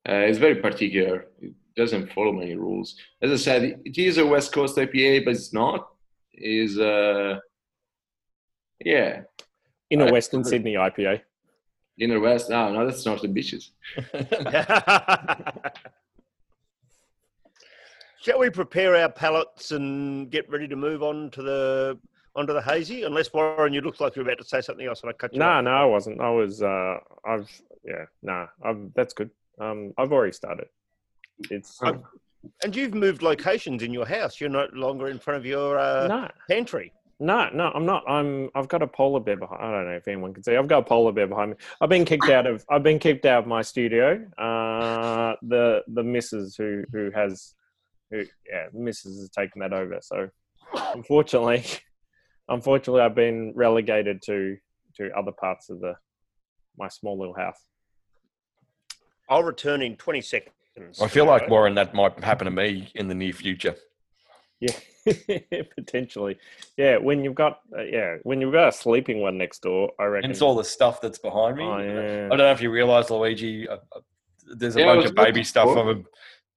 Uh, 0.07 0.23
it's 0.29 0.37
very 0.37 0.55
particular. 0.55 1.27
It 1.41 1.53
doesn't 1.75 2.11
follow 2.13 2.31
many 2.31 2.55
rules. 2.55 2.95
As 3.21 3.31
I 3.31 3.35
said, 3.35 3.81
it 3.85 3.97
is 3.97 4.17
a 4.17 4.25
West 4.25 4.53
Coast 4.53 4.77
IPA, 4.77 5.25
but 5.25 5.35
it's 5.35 5.53
not. 5.53 5.89
Is 6.33 6.79
uh, 6.79 7.39
yeah, 8.83 9.21
in 9.89 10.01
a 10.01 10.11
Western 10.11 10.43
Sydney 10.43 10.73
IPA. 10.73 11.21
Inner 12.01 12.19
West. 12.19 12.49
No, 12.49 12.71
no, 12.73 12.85
that's 12.85 13.05
Northern 13.05 13.31
Beaches. 13.31 13.71
Shall 18.21 18.39
we 18.39 18.49
prepare 18.49 18.95
our 18.97 19.09
palates 19.09 19.71
and 19.71 20.29
get 20.29 20.49
ready 20.49 20.67
to 20.67 20.75
move 20.75 21.01
on 21.01 21.31
to 21.31 21.41
the 21.41 21.97
onto 22.35 22.53
the 22.53 22.61
hazy? 22.61 23.03
Unless 23.03 23.33
Warren, 23.33 23.73
you 23.73 23.81
look 23.81 23.99
like 23.99 24.15
you're 24.15 24.25
about 24.25 24.37
to 24.39 24.43
say 24.43 24.61
something 24.61 24.85
else, 24.85 25.01
and 25.01 25.09
I 25.09 25.13
cut 25.13 25.33
you. 25.33 25.39
No, 25.39 25.47
off. 25.47 25.63
no, 25.63 25.71
no, 25.71 25.77
I 25.77 25.85
wasn't. 25.85 26.21
I 26.21 26.29
was. 26.29 26.61
Uh, 26.61 26.97
I've. 27.25 27.49
Yeah, 27.83 28.05
nah. 28.21 28.47
I'm, 28.63 28.91
that's 28.95 29.13
good. 29.13 29.31
Um, 29.59 29.93
I've 29.97 30.11
already 30.11 30.33
started. 30.33 30.67
It's. 31.49 31.79
And 32.63 32.75
you've 32.75 32.95
moved 32.95 33.21
locations 33.21 33.83
in 33.83 33.93
your 33.93 34.05
house. 34.05 34.41
You're 34.41 34.49
no 34.49 34.67
longer 34.73 35.09
in 35.09 35.19
front 35.19 35.37
of 35.37 35.45
your 35.45 35.77
uh, 35.77 36.07
no, 36.07 36.27
pantry. 36.49 36.91
No, 37.21 37.49
no. 37.53 37.71
I'm 37.73 37.85
not. 37.85 38.03
I'm. 38.09 38.49
I've 38.55 38.67
got 38.67 38.81
a 38.81 38.87
polar 38.87 39.19
bear 39.19 39.37
behind. 39.37 39.61
I 39.61 39.71
don't 39.71 39.85
know 39.85 39.95
if 39.95 40.07
anyone 40.07 40.33
can 40.33 40.41
see. 40.41 40.55
I've 40.55 40.67
got 40.67 40.79
a 40.79 40.83
polar 40.83 41.11
bear 41.11 41.27
behind 41.27 41.51
me. 41.51 41.57
I've 41.79 41.89
been 41.89 42.03
kicked 42.03 42.29
out 42.29 42.47
of. 42.47 42.65
I've 42.69 42.81
been 42.81 42.97
kicked 42.97 43.25
out 43.25 43.43
of 43.43 43.47
my 43.47 43.61
studio. 43.61 44.25
Uh, 44.39 45.35
the 45.43 45.83
the 45.87 46.03
missus 46.03 46.55
who 46.55 46.83
who 46.91 47.11
has, 47.11 47.53
who 48.09 48.23
yeah, 48.49 48.65
missus 48.73 49.19
has 49.19 49.29
taken 49.29 49.61
that 49.61 49.71
over. 49.71 49.99
So, 50.01 50.29
unfortunately, 50.95 51.63
unfortunately, 52.49 53.01
I've 53.01 53.15
been 53.15 53.53
relegated 53.55 54.23
to 54.23 54.57
to 54.97 55.11
other 55.15 55.31
parts 55.31 55.69
of 55.69 55.79
the 55.79 55.93
my 56.75 56.87
small 56.87 57.19
little 57.19 57.35
house. 57.35 57.67
I'll 59.29 59.43
return 59.43 59.81
in 59.81 59.95
20 59.95 60.21
seconds. 60.21 61.01
I 61.01 61.07
feel 61.07 61.25
like 61.25 61.49
Warren, 61.49 61.75
that 61.75 61.93
might 61.93 62.21
happen 62.23 62.45
to 62.45 62.51
me 62.51 62.91
in 62.95 63.07
the 63.07 63.15
near 63.15 63.31
future. 63.31 63.75
Yeah, 64.61 64.75
potentially. 65.75 66.37
Yeah, 66.77 66.97
when 66.97 67.23
you've 67.23 67.35
got 67.35 67.59
uh, 67.77 67.81
yeah, 67.81 68.17
when 68.23 68.39
you've 68.41 68.53
got 68.53 68.67
a 68.69 68.71
sleeping 68.71 69.19
one 69.19 69.37
next 69.37 69.61
door, 69.63 69.91
I 69.99 70.05
reckon. 70.05 70.25
And 70.25 70.31
it's 70.31 70.41
all 70.41 70.55
the 70.55 70.63
stuff 70.63 71.01
that's 71.01 71.17
behind 71.19 71.57
me. 71.57 71.63
Oh, 71.65 71.73
I 71.73 72.29
don't 72.29 72.37
know 72.37 72.51
if 72.51 72.61
you 72.61 72.69
realise, 72.71 73.09
Luigi. 73.09 73.67
Uh, 73.67 73.77
uh, 73.95 73.99
there's 74.55 74.75
a 74.75 74.79
Yeah, 74.79 74.85
bunch 74.95 75.05
of 75.05 75.15
baby 75.15 75.27
looking 75.31 75.43
stuff. 75.45 75.69
for- 75.73 75.89
Of 75.89 75.97
a, 75.97 76.03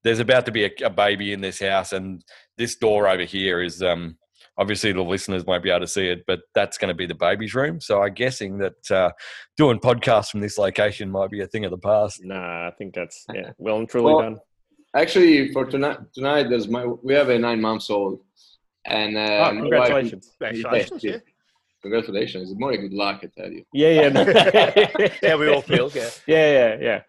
there's 0.02 0.18
about 0.20 0.44
to 0.46 0.52
be 0.52 0.64
a, 0.66 0.70
a 0.84 0.90
baby 0.90 1.32
in 1.32 1.40
this 1.40 1.60
house, 1.60 1.92
and 1.94 2.22
this 2.58 2.76
door 2.76 3.08
over 3.08 3.22
here 3.22 3.62
is 3.62 3.82
um, 3.82 4.18
obviously 4.58 4.92
the 4.92 5.00
listeners 5.02 5.44
won't 5.46 5.62
be 5.62 5.70
able 5.70 5.80
to 5.80 5.86
see 5.86 6.08
it, 6.08 6.24
but 6.26 6.40
that's 6.54 6.76
going 6.76 6.88
to 6.88 6.94
be 6.94 7.06
the 7.06 7.14
baby's 7.14 7.54
room. 7.54 7.80
So 7.80 8.02
I'm 8.02 8.12
guessing 8.12 8.58
that 8.58 8.90
uh, 8.90 9.10
doing 9.56 9.78
podcasts 9.78 10.30
from 10.30 10.40
this 10.40 10.58
location 10.58 11.10
might 11.10 11.30
be 11.30 11.40
a 11.40 11.46
thing 11.46 11.64
of 11.64 11.70
the 11.70 11.78
past. 11.78 12.22
Nah, 12.22 12.68
I 12.68 12.72
think 12.76 12.94
that's 12.94 13.24
yeah, 13.32 13.52
well 13.58 13.78
and 13.78 13.88
truly 13.88 14.12
Well, 14.12 14.22
done. 14.22 14.38
Actually, 14.94 15.52
for 15.52 15.64
tonight, 15.64 15.98
tonight 16.14 16.44
there's 16.48 16.68
my 16.68 16.84
we 16.86 17.14
have 17.14 17.28
a 17.28 17.38
nine 17.38 17.60
months 17.60 17.90
old, 17.90 18.20
and 18.84 19.16
uh, 19.16 19.20
Oh, 19.20 19.26
my 19.26 19.46
wife- 19.52 19.60
congratulations! 19.62 20.32
Congratulations. 20.40 21.04
Yeah, 21.04 21.10
Yeah. 21.12 21.18
congratulations! 21.82 22.50
It's 22.50 22.60
more 22.60 22.72
a 22.72 22.78
good 22.78 22.92
luck, 22.92 23.20
I 23.24 23.28
tell 23.36 23.50
you. 23.50 23.64
Yeah, 23.72 23.90
yeah, 24.00 24.08
no. 24.10 24.22
Yeah, 25.22 25.34
we 25.36 25.48
all 25.52 25.62
feel. 25.62 25.90
Yeah. 25.94 26.10
yeah, 26.26 26.76
yeah, 26.80 27.00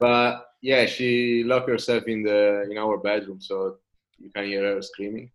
But 0.00 0.46
yeah, 0.62 0.86
she 0.86 1.44
locked 1.44 1.68
herself 1.68 2.04
in 2.08 2.22
the 2.22 2.66
in 2.70 2.78
our 2.78 2.96
bedroom, 2.96 3.40
so 3.40 3.76
you 4.18 4.30
can 4.30 4.44
hear 4.46 4.62
her 4.74 4.80
screaming. 4.80 5.30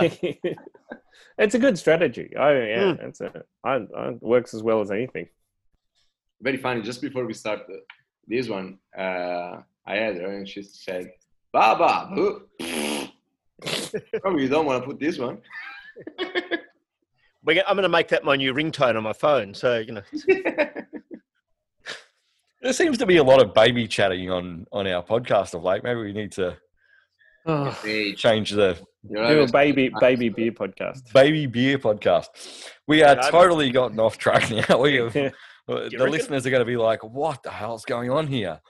yeah. 0.00 0.14
it's 1.38 1.56
a 1.56 1.58
good 1.58 1.76
strategy. 1.76 2.32
Oh 2.38 2.50
yeah, 2.50 2.94
it's 3.00 3.20
a 3.20 3.42
I, 3.64 3.74
I, 3.96 4.08
it 4.10 4.22
works 4.22 4.54
as 4.54 4.62
well 4.62 4.80
as 4.80 4.92
anything. 4.92 5.26
Very 6.40 6.56
funny. 6.56 6.82
Just 6.82 7.00
before 7.02 7.26
we 7.26 7.34
start 7.34 7.60
the, 7.66 7.80
this 8.28 8.48
one, 8.48 8.78
uh, 8.96 9.58
I 9.86 9.94
had 9.96 10.16
her, 10.18 10.36
and 10.36 10.48
she 10.48 10.62
said, 10.62 11.10
"Baba, 11.52 12.10
boo." 12.14 12.48
probably 14.20 14.42
you 14.44 14.48
don't 14.48 14.66
want 14.66 14.82
to 14.82 14.86
put 14.88 14.98
this 14.98 15.18
one. 15.18 15.38
I'm 16.18 17.76
going 17.76 17.82
to 17.82 17.88
make 17.88 18.08
that 18.08 18.24
my 18.24 18.36
new 18.36 18.52
ringtone 18.54 18.96
on 18.96 19.02
my 19.02 19.12
phone. 19.12 19.52
So, 19.54 19.78
you 19.78 19.92
know, 19.92 20.02
There 22.62 22.72
seems 22.72 22.96
to 22.98 23.06
be 23.06 23.16
a 23.16 23.24
lot 23.24 23.42
of 23.42 23.52
baby 23.54 23.88
chatting 23.88 24.30
on 24.30 24.66
on 24.70 24.86
our 24.86 25.02
podcast 25.02 25.52
of 25.54 25.64
late. 25.64 25.82
Maybe 25.82 26.00
we 26.00 26.12
need 26.12 26.30
to 26.32 26.56
Oh, 27.44 27.76
change 28.16 28.50
the 28.52 28.78
you're 29.10 29.26
do 29.26 29.40
a 29.42 29.48
baby 29.48 29.90
baby 29.98 30.28
beer 30.28 30.52
podcast. 30.52 31.12
baby 31.12 31.46
beer 31.46 31.76
podcast. 31.76 32.28
We 32.86 33.02
are 33.02 33.16
Yeah, 33.16 33.20
I- 33.26 33.30
totally 33.32 33.70
gotten 33.72 33.98
off 33.98 34.16
track 34.16 34.48
now. 34.48 34.78
We 34.80 34.94
have, 34.94 35.12
the 35.12 35.32
reckon? 35.66 36.10
listeners 36.10 36.46
are 36.46 36.50
going 36.50 36.60
to 36.60 36.64
be 36.64 36.76
like, 36.76 37.02
"What 37.02 37.42
the 37.42 37.50
hell's 37.50 37.84
going 37.84 38.10
on 38.10 38.28
here?" 38.28 38.60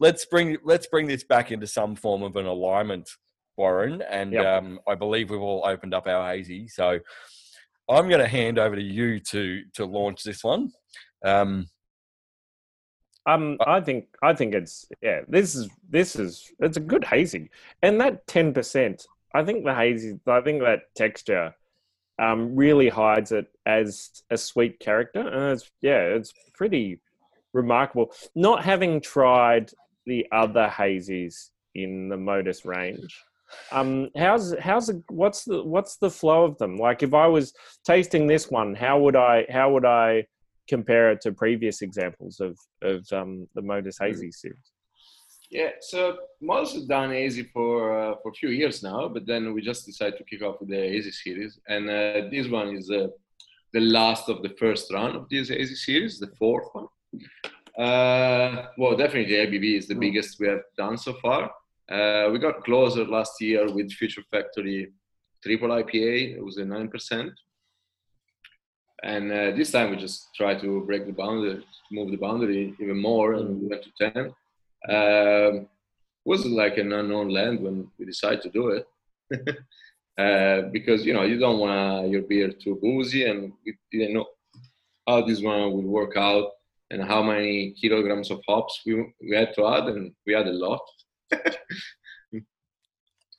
Let's 0.00 0.24
bring 0.24 0.56
let's 0.64 0.86
bring 0.88 1.06
this 1.06 1.22
back 1.22 1.52
into 1.52 1.66
some 1.66 1.94
form 1.94 2.22
of 2.22 2.34
an 2.36 2.46
alignment, 2.46 3.08
Warren. 3.56 4.02
And 4.02 4.32
Yep. 4.32 4.46
um, 4.46 4.80
I 4.88 4.94
believe 4.96 5.30
we've 5.30 5.40
all 5.40 5.64
opened 5.64 5.94
up 5.94 6.06
our 6.08 6.28
hazy. 6.32 6.66
So 6.66 6.98
I'm 7.88 8.08
going 8.08 8.20
to 8.20 8.28
hand 8.28 8.58
over 8.58 8.74
to 8.74 8.82
you 8.82 9.20
to 9.20 9.62
to 9.74 9.84
launch 9.84 10.24
this 10.24 10.42
one. 10.42 10.72
Um, 11.24 11.68
Um, 13.26 13.58
I 13.66 13.80
think 13.80 14.06
I 14.22 14.32
think 14.34 14.54
it's 14.54 14.86
yeah. 15.02 15.20
This 15.28 15.54
is 15.54 15.68
this 15.88 16.16
is 16.16 16.50
it's 16.58 16.78
a 16.78 16.80
good 16.92 17.04
hazy, 17.04 17.50
and 17.82 18.00
that 18.00 18.26
ten 18.26 18.52
percent. 18.54 19.06
I 19.34 19.44
think 19.44 19.64
the 19.64 19.74
hazy. 19.74 20.18
I 20.26 20.40
think 20.40 20.62
that 20.62 20.92
texture 20.96 21.54
um, 22.18 22.56
really 22.56 22.88
hides 22.88 23.30
it 23.32 23.46
as 23.66 24.22
a 24.30 24.36
sweet 24.38 24.80
character, 24.80 25.20
and 25.20 25.52
it's 25.52 25.70
yeah, 25.82 26.00
it's 26.16 26.32
pretty 26.54 27.00
remarkable. 27.52 28.12
Not 28.34 28.64
having 28.64 29.00
tried 29.02 29.70
the 30.06 30.26
other 30.32 30.68
hazies 30.68 31.50
in 31.74 32.08
the 32.08 32.16
Modus 32.16 32.64
range, 32.64 33.14
um, 33.72 34.08
how's 34.16 34.54
how's 34.58 34.86
the, 34.86 35.02
what's 35.08 35.44
the 35.44 35.62
what's 35.62 35.96
the 35.96 36.10
flow 36.10 36.44
of 36.44 36.58
them? 36.58 36.76
Like, 36.76 37.02
if 37.02 37.14
I 37.14 37.26
was 37.26 37.52
tasting 37.84 38.26
this 38.26 38.50
one, 38.50 38.74
how 38.74 38.98
would 39.00 39.16
I 39.16 39.46
how 39.50 39.72
would 39.72 39.84
I 39.84 40.26
compare 40.68 41.10
it 41.10 41.20
to 41.22 41.32
previous 41.32 41.82
examples 41.82 42.40
of 42.40 42.58
of 42.82 43.06
um, 43.12 43.48
the 43.54 43.62
Modus 43.62 43.98
Hmm. 43.98 44.06
Hazy 44.06 44.30
series? 44.30 44.72
Yeah, 45.50 45.70
so 45.80 46.16
Modus 46.40 46.74
has 46.74 46.86
done 46.86 47.10
Hazy 47.10 47.42
for 47.52 47.98
uh, 47.98 48.14
for 48.22 48.30
a 48.30 48.34
few 48.34 48.50
years 48.50 48.82
now, 48.82 49.08
but 49.08 49.26
then 49.26 49.52
we 49.52 49.60
just 49.62 49.84
decided 49.84 50.16
to 50.18 50.24
kick 50.24 50.42
off 50.42 50.60
with 50.60 50.68
the 50.68 50.76
Hazy 50.76 51.10
series, 51.10 51.58
and 51.68 51.90
uh, 51.90 52.28
this 52.30 52.48
one 52.48 52.76
is 52.76 52.88
uh, 52.90 53.08
the 53.72 53.80
last 53.80 54.28
of 54.28 54.42
the 54.42 54.54
first 54.58 54.92
run 54.92 55.16
of 55.16 55.28
this 55.28 55.48
Hazy 55.48 55.74
series, 55.74 56.20
the 56.20 56.30
fourth 56.38 56.68
one. 56.72 56.86
Uh, 57.80 58.66
well, 58.76 58.94
definitely 58.94 59.34
ABV 59.36 59.78
is 59.78 59.88
the 59.88 59.94
biggest 59.94 60.38
we 60.38 60.46
have 60.48 60.64
done 60.76 60.98
so 60.98 61.14
far. 61.14 61.50
Uh, 61.90 62.28
we 62.30 62.38
got 62.38 62.62
closer 62.62 63.06
last 63.06 63.40
year 63.40 63.72
with 63.72 63.90
Future 63.92 64.22
Factory 64.30 64.92
Triple 65.42 65.70
IPA. 65.70 66.36
It 66.36 66.44
was 66.44 66.58
a 66.58 66.64
nine 66.66 66.88
percent, 66.88 67.32
and 69.02 69.32
uh, 69.32 69.50
this 69.56 69.70
time 69.70 69.90
we 69.90 69.96
just 69.96 70.28
try 70.36 70.54
to 70.56 70.84
break 70.84 71.06
the 71.06 71.12
boundary, 71.12 71.64
move 71.90 72.10
the 72.10 72.18
boundary 72.18 72.74
even 72.78 73.00
more, 73.00 73.32
and 73.32 73.62
we 73.62 73.68
went 73.68 73.82
to 73.84 73.92
ten. 73.98 74.34
Um, 74.94 75.66
was 76.26 76.44
like 76.44 76.76
an 76.76 76.92
unknown 76.92 77.30
land 77.30 77.60
when 77.60 77.90
we 77.98 78.04
decided 78.04 78.42
to 78.42 78.50
do 78.50 78.76
it. 78.76 78.86
uh, 80.18 80.68
because 80.70 81.06
you 81.06 81.14
know 81.14 81.22
you 81.22 81.38
don't 81.38 81.58
want 81.58 82.10
your 82.10 82.22
beer 82.22 82.52
too 82.52 82.78
boozy, 82.82 83.24
and 83.24 83.54
we 83.64 83.74
didn't 83.90 84.12
know 84.12 84.26
how 85.08 85.22
this 85.22 85.40
one 85.40 85.72
would 85.72 85.86
work 85.86 86.18
out 86.18 86.50
and 86.90 87.02
how 87.02 87.22
many 87.22 87.74
kilograms 87.80 88.30
of 88.30 88.40
hops 88.48 88.80
we, 88.84 88.94
we 89.22 89.36
had 89.36 89.54
to 89.54 89.66
add, 89.66 89.84
and 89.84 90.12
we 90.26 90.32
had 90.32 90.46
a 90.46 90.52
lot. 90.52 90.80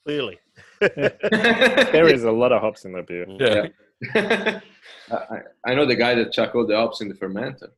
Clearly. 0.05 0.39
There 0.81 2.07
is 2.07 2.23
a 2.23 2.31
lot 2.31 2.51
of 2.51 2.61
hops 2.61 2.85
in 2.85 2.93
that 2.93 3.05
beer. 3.05 3.27
Yeah. 3.39 3.67
I, 5.11 5.41
I 5.65 5.75
know 5.75 5.85
the 5.85 5.95
guy 5.95 6.15
that 6.15 6.31
chucked 6.31 6.55
all 6.55 6.65
the 6.65 6.75
hops 6.75 7.01
in 7.01 7.09
the 7.09 7.13
fermenter. 7.13 7.69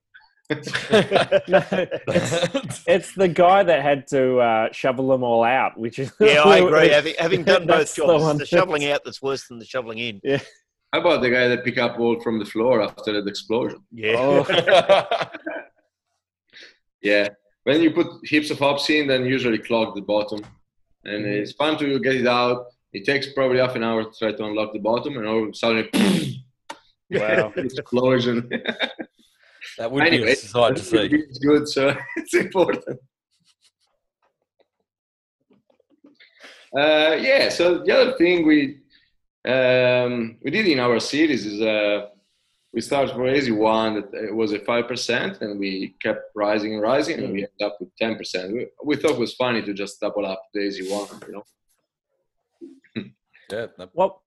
it's, 0.50 0.72
it's 2.88 3.14
the 3.16 3.28
guy 3.28 3.64
that 3.64 3.82
had 3.82 4.08
to 4.08 4.40
uh, 4.40 4.72
shovel 4.72 5.10
them 5.10 5.24
all 5.24 5.44
out, 5.44 5.78
which 5.78 6.00
is 6.00 6.14
yeah, 6.20 6.44
I 6.44 6.58
agree. 6.58 6.90
Having, 6.90 7.16
having 7.18 7.44
done 7.44 7.66
both 7.66 7.80
That's 7.80 7.96
the 7.96 8.06
jobs, 8.06 8.40
the 8.40 8.46
shoveling 8.46 8.86
out 8.86 9.02
that's 9.04 9.22
worse 9.22 9.48
than 9.48 9.60
the 9.60 9.66
shoveling 9.66 9.98
in. 10.00 10.22
How 10.94 11.00
about 11.00 11.22
the 11.24 11.30
guy 11.32 11.48
that 11.48 11.66
picked 11.66 11.80
up 11.80 12.00
all 12.00 12.20
from 12.22 12.38
the 12.38 12.46
floor 12.46 12.84
after 12.84 13.20
the 13.20 13.28
explosion? 13.30 13.84
Yeah. 13.92 14.16
Oh. 14.18 14.46
Yeah, 17.02 17.28
when 17.66 17.82
you 17.82 17.92
put 17.92 18.08
heaps 18.24 18.50
of 18.50 18.60
hops 18.60 18.90
in, 18.90 19.08
then 19.08 19.26
usually 19.26 19.58
clog 19.58 19.94
the 19.94 20.02
bottom, 20.02 20.40
and 21.04 21.26
Mhm. 21.26 21.42
it's 21.42 21.52
fun 21.52 21.78
to 21.80 22.00
get 22.00 22.16
it 22.16 22.26
out. 22.28 22.68
It 22.94 23.04
takes 23.04 23.34
probably 23.34 23.60
half 23.60 23.76
an 23.76 23.84
hour 23.84 24.06
to 24.06 24.12
try 24.18 24.32
to 24.32 24.46
unlock 24.46 24.72
the 24.72 24.80
bottom, 24.80 25.18
and 25.18 25.28
all 25.28 25.44
of 25.44 25.50
a 25.50 25.54
sudden, 25.54 25.90
Wow. 27.12 27.52
explosion. 27.58 28.48
that 29.78 29.92
would 29.92 30.04
be 30.06 30.08
Anyway, 30.12 30.32
a 30.32 30.36
sight 30.38 30.78
to 30.78 30.82
see. 30.82 31.10
It's 31.12 31.40
good, 31.40 31.68
so 31.68 31.94
it's 32.16 32.34
important. 32.36 33.00
Uh, 36.78 37.18
yeah. 37.20 37.50
So 37.50 37.84
the 37.84 37.92
other 37.92 38.14
thing 38.18 38.48
we 38.48 38.80
um, 39.46 40.38
we 40.44 40.52
did 40.52 40.68
in 40.68 40.80
our 40.80 41.00
series 41.00 41.46
is 41.46 41.62
uh, 41.62 42.08
we 42.74 42.82
started 42.82 43.14
for 43.14 43.28
Easy 43.28 43.52
One 43.52 43.96
that 43.96 44.14
it 44.14 44.34
was 44.34 44.52
a 44.54 44.60
five 44.60 44.88
percent, 44.88 45.42
and 45.42 45.60
we 45.60 45.96
kept 46.02 46.32
rising 46.36 46.74
and 46.74 46.82
rising, 46.82 47.20
and 47.20 47.32
we 47.34 47.40
ended 47.40 47.62
up 47.62 47.78
with 47.80 47.96
ten 47.98 48.16
percent. 48.16 48.54
We, 48.54 48.68
we 48.84 48.96
thought 48.96 49.12
it 49.12 49.20
was 49.20 49.34
funny 49.36 49.62
to 49.62 49.74
just 49.74 50.00
double 50.00 50.26
up 50.26 50.42
the 50.54 50.62
Easy 50.62 50.90
One, 50.92 51.08
you 51.28 51.34
know. 51.34 51.44
Yeah, 53.52 53.68
that- 53.78 53.90
What 53.94 54.18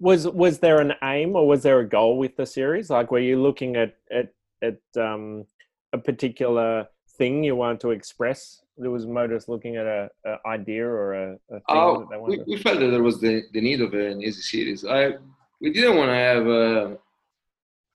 was 0.00 0.26
was 0.28 0.58
there 0.58 0.80
an 0.80 0.92
aim 1.02 1.36
or 1.36 1.46
was 1.46 1.62
there 1.62 1.78
a 1.80 1.88
goal 1.88 2.18
with 2.18 2.36
the 2.36 2.44
series? 2.44 2.90
Like, 2.90 3.10
were 3.10 3.20
you 3.20 3.40
looking 3.40 3.76
at 3.76 3.96
at 4.10 4.34
at 4.62 4.80
um, 5.00 5.46
a 5.92 5.98
particular 5.98 6.88
thing 7.18 7.44
you 7.44 7.56
wanted 7.56 7.80
to 7.80 7.90
express? 7.90 8.62
There 8.76 8.90
was 8.90 9.06
Modus 9.06 9.48
looking 9.48 9.76
at 9.76 9.86
a, 9.86 10.10
a 10.26 10.36
idea 10.46 10.84
or 10.86 11.14
a, 11.14 11.32
a 11.50 11.54
thing 11.54 11.62
Oh, 11.68 12.00
that 12.00 12.08
they 12.10 12.16
we, 12.16 12.22
wanted. 12.22 12.46
we 12.46 12.56
felt 12.58 12.80
that 12.80 12.88
there 12.90 13.02
was 13.02 13.20
the, 13.20 13.42
the 13.52 13.60
need 13.60 13.80
of 13.80 13.94
an 13.94 14.20
easy 14.22 14.42
series. 14.42 14.84
I 14.84 15.12
we 15.60 15.70
didn't 15.72 15.96
want 15.96 16.10
to 16.10 16.14
have 16.14 16.46
uh, 16.46 16.96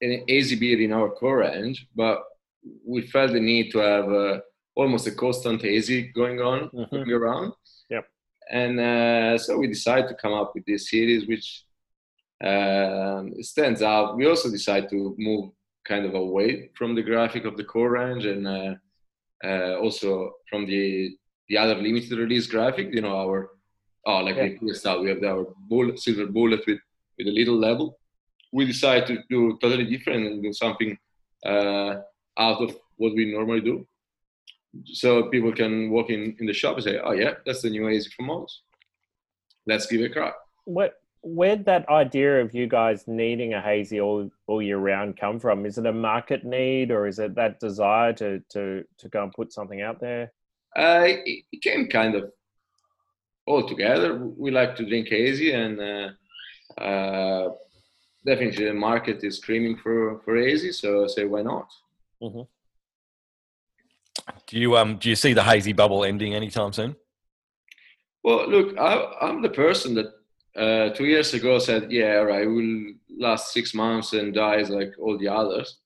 an 0.02 0.24
easy 0.30 0.56
beer 0.56 0.80
in 0.82 0.94
our 0.94 1.10
core 1.10 1.40
range, 1.40 1.88
but 1.96 2.24
we 2.86 3.02
felt 3.02 3.32
the 3.34 3.40
need 3.40 3.72
to 3.72 3.80
have 3.80 4.08
uh, 4.12 4.40
almost 4.76 5.06
a 5.08 5.12
constant 5.12 5.64
easy 5.66 6.00
going 6.20 6.40
on 6.42 6.70
Mhm. 6.70 6.90
going 6.92 7.12
around. 7.12 7.54
Yep. 7.90 8.06
And 8.52 8.80
uh, 8.80 9.38
so 9.38 9.58
we 9.58 9.68
decided 9.68 10.08
to 10.10 10.16
come 10.16 10.34
up 10.34 10.50
with 10.56 10.66
this 10.66 10.90
series, 10.90 11.28
which 11.28 11.64
um, 12.44 13.34
stands 13.44 13.82
out. 13.82 14.16
We 14.18 14.26
also 14.28 14.50
decided 14.50 14.90
to 14.92 15.14
move 15.18 15.52
kind 15.86 16.06
of 16.06 16.14
away 16.14 16.70
from 16.78 16.96
the 16.96 17.02
graphic 17.04 17.44
of 17.46 17.58
the 17.58 17.64
core 17.64 17.92
range 17.92 18.26
and 18.26 18.48
uh, 18.48 18.76
uh, 19.44 19.76
also 19.78 20.34
from 20.50 20.66
the 20.66 21.16
the 21.48 21.58
other 21.58 21.76
limited 21.76 22.18
release 22.18 22.48
graphic. 22.48 22.94
You 22.94 23.02
know, 23.02 23.16
our 23.16 23.50
oh, 24.06 24.20
like 24.20 24.36
Yeah. 24.36 24.50
the. 24.62 25.02
We 25.02 25.10
have 25.10 25.24
our 25.24 25.46
bullet, 25.70 26.00
silver 26.00 26.26
bullet 26.26 26.62
with 26.68 26.80
with 27.18 27.28
a 27.28 27.32
little 27.32 27.58
level. 27.58 27.98
We 28.52 28.66
decided 28.66 29.08
to 29.08 29.24
do 29.30 29.58
totally 29.62 29.86
different 29.86 30.26
and 30.28 30.44
do 30.44 30.54
something 30.54 30.98
uh, 31.46 31.96
out 32.38 32.62
of 32.62 32.78
what 32.98 33.14
we 33.14 33.32
normally 33.32 33.62
do. 33.62 33.88
So 34.86 35.30
people 35.30 35.52
can 35.52 35.90
walk 35.90 36.10
in, 36.10 36.36
in 36.40 36.46
the 36.46 36.54
shop 36.54 36.76
and 36.76 36.84
say, 36.84 37.00
"Oh 37.00 37.12
yeah, 37.12 37.36
that's 37.46 37.62
the 37.62 37.70
new 37.70 37.88
AZ 37.90 38.08
from 38.14 38.28
Moz. 38.28 38.52
Let's 39.66 39.86
give 39.88 40.02
it 40.02 40.12
a 40.12 40.14
crack." 40.14 40.36
What 40.66 40.94
where'd 41.22 41.66
that 41.66 41.88
idea 41.90 42.42
of 42.42 42.54
you 42.54 42.68
guys 42.68 43.08
needing 43.08 43.54
a 43.54 43.62
hazy 43.62 44.00
all 44.00 44.30
all 44.48 44.62
year 44.62 44.78
round 44.78 45.18
come 45.18 45.40
from? 45.40 45.66
Is 45.66 45.78
it 45.78 45.86
a 45.86 45.94
market 45.94 46.44
need 46.44 46.92
or 46.92 47.08
is 47.08 47.20
it 47.20 47.36
that 47.36 47.60
desire 47.60 48.14
to 48.14 48.40
to 48.50 48.84
to 48.98 49.10
go 49.10 49.24
and 49.24 49.32
put 49.32 49.54
something 49.54 49.82
out 49.82 50.00
there? 50.00 50.32
Uh, 50.76 51.04
it, 51.06 51.46
it 51.52 51.62
came 51.62 51.88
kind 51.88 52.16
of 52.16 52.32
all 53.46 53.68
together. 53.68 54.16
We 54.16 54.52
like 54.52 54.76
to 54.78 54.86
drink 54.86 55.08
hazy, 55.10 55.52
and 55.54 55.80
uh, 55.82 56.82
uh, 56.82 57.50
definitely 58.26 58.66
the 58.66 58.74
market 58.74 59.24
is 59.24 59.38
screaming 59.38 59.78
for 59.78 60.22
for 60.24 60.38
hazy. 60.38 60.72
So 60.72 61.04
I 61.04 61.08
say, 61.08 61.26
why 61.26 61.42
not? 61.42 61.68
Do 64.48 64.60
you 64.60 64.78
um 64.78 64.98
do 64.98 65.10
you 65.10 65.16
see 65.16 65.34
the 65.34 65.44
hazy 65.44 65.74
bubble 65.74 66.04
ending 66.04 66.36
anytime 66.36 66.74
soon? 66.74 66.96
Well, 68.24 68.50
look, 68.50 68.78
I, 68.78 69.14
I'm 69.22 69.42
the 69.42 69.50
person 69.50 69.96
that 69.96 70.19
uh, 70.56 70.90
two 70.90 71.06
years 71.06 71.34
ago 71.34 71.60
said, 71.60 71.92
"Yeah, 71.92 72.18
all 72.18 72.26
right, 72.26 72.48
we'll 72.48 72.94
last 73.18 73.54
six 73.54 73.74
months 73.74 74.14
and 74.14 74.34
dies 74.34 74.70
like 74.70 74.94
all 75.00 75.18
the 75.18 75.28
others." 75.28 75.78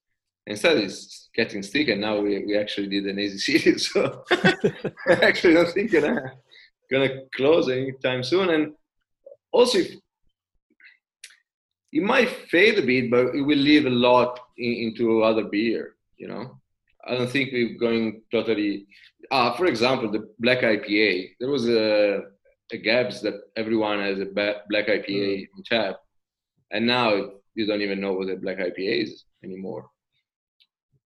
Instead, 0.46 0.78
it's 0.78 1.30
getting 1.36 1.64
stick, 1.64 1.88
and 1.88 2.02
now 2.02 2.20
we, 2.20 2.44
we 2.46 2.58
actually 2.58 2.88
did 2.88 3.06
an 3.06 3.20
easy 3.20 3.38
series. 3.60 3.92
So 3.92 4.24
I 4.32 4.54
actually 5.22 5.54
don't 5.54 5.72
think 5.72 5.92
gonna 5.92 6.34
gonna 6.92 7.22
close 7.36 7.70
anytime 7.70 8.24
soon. 8.24 8.50
And 8.50 8.74
also, 9.52 9.80
if, 9.80 9.92
it 11.92 12.04
might 12.04 12.30
fade 12.50 12.80
a 12.80 12.82
bit, 12.82 13.12
but 13.12 13.36
it 13.36 13.42
will 13.42 13.58
leave 13.58 13.86
a 13.86 13.90
lot 13.90 14.40
in, 14.58 14.74
into 14.74 15.24
other 15.24 15.46
beer. 15.46 15.96
You 16.18 16.28
know, 16.28 16.60
I 17.06 17.16
don't 17.16 17.30
think 17.30 17.52
we're 17.52 17.78
going 17.78 18.22
totally. 18.32 18.88
Uh, 19.32 19.54
for 19.54 19.66
example, 19.68 20.12
the 20.12 20.30
black 20.40 20.60
IPA. 20.60 21.32
There 21.40 21.50
was 21.50 21.68
a, 21.70 22.22
a 22.72 22.78
GABS 22.78 23.22
that 23.22 23.36
everyone 23.56 24.00
has 24.00 24.20
a 24.20 24.26
black 24.26 24.88
IPA 24.88 25.48
in 25.56 25.64
tap, 25.66 25.98
and 26.72 26.86
now 26.88 27.32
you 27.56 27.68
don't 27.68 27.82
even 27.82 28.00
know 28.02 28.14
what 28.14 28.30
a 28.30 28.36
black 28.36 28.58
IPA 28.58 29.04
is 29.04 29.26
anymore. 29.44 29.90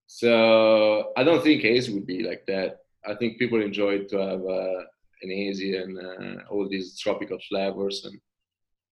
So 0.07 1.11
I 1.17 1.23
don't 1.23 1.43
think 1.43 1.61
hazy 1.61 1.93
would 1.93 2.07
be 2.07 2.23
like 2.23 2.45
that. 2.47 2.77
I 3.05 3.15
think 3.15 3.37
people 3.39 3.61
enjoy 3.61 4.03
to 4.05 4.17
have 4.17 4.41
uh, 4.41 4.79
an 5.21 5.29
hazy 5.29 5.75
and 5.77 5.97
uh, 5.97 6.43
all 6.49 6.67
these 6.69 6.97
tropical 6.99 7.37
flavors, 7.49 8.05
and 8.05 8.19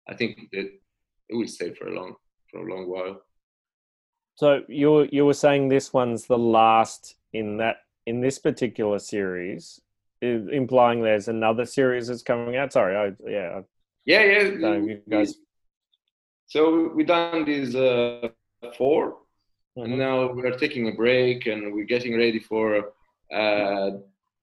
I 0.08 0.14
think 0.14 0.48
that 0.52 0.66
it 1.28 1.34
will 1.34 1.48
stay 1.48 1.74
for 1.74 1.88
a 1.88 1.94
long 1.94 2.14
for 2.50 2.66
a 2.66 2.74
long 2.74 2.88
while. 2.88 3.22
So 4.34 4.62
you 4.68 4.90
were- 4.92 5.08
you 5.12 5.24
were 5.26 5.34
saying 5.34 5.68
this 5.68 5.92
one's 5.92 6.26
the 6.26 6.38
last 6.38 7.16
in 7.32 7.56
that 7.58 7.78
in 8.06 8.20
this 8.20 8.38
particular 8.38 8.98
series, 8.98 9.80
implying 10.20 11.02
there's 11.02 11.28
another 11.28 11.64
series 11.64 12.08
that's 12.08 12.22
coming 12.22 12.56
out. 12.56 12.72
Sorry, 12.72 12.96
I 12.96 13.06
yeah, 13.30 13.62
Yeah, 14.04 14.22
yeah. 14.24 14.38
I 14.38 14.44
don't 14.44 14.60
know, 14.60 14.72
you 14.86 15.02
guys. 15.08 15.34
So 16.46 16.88
we've 16.94 17.06
done 17.06 17.44
these 17.44 17.74
uh, 17.76 18.28
four, 18.76 19.18
Mhm. 19.76 19.84
and 19.84 19.98
now 19.98 20.32
we're 20.32 20.56
taking 20.58 20.88
a 20.88 20.92
break 20.92 21.46
and 21.46 21.72
we're 21.74 21.84
getting 21.94 22.16
ready 22.16 22.40
for 22.40 22.92
Uh, 23.30 23.90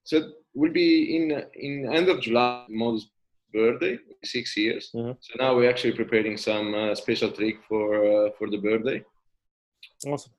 so 0.03 0.15
we'll 0.53 0.71
be 0.71 1.15
in 1.17 1.23
in 1.55 1.91
end 1.97 2.07
of 2.09 2.21
July, 2.21 2.65
Modus 2.69 3.09
birthday, 3.51 3.97
six 4.23 4.55
years. 4.55 4.91
Mhm. 4.93 5.17
So 5.19 5.31
now 5.41 5.55
we're 5.55 5.69
actually 5.73 5.95
preparing 6.01 6.37
some 6.37 6.67
uh, 6.75 6.93
special 6.93 7.31
trick 7.31 7.57
for 7.67 7.85
uh, 8.13 8.29
for 8.37 8.47
the 8.53 8.57
birthday, 8.67 8.99
Awesome. 10.05 10.33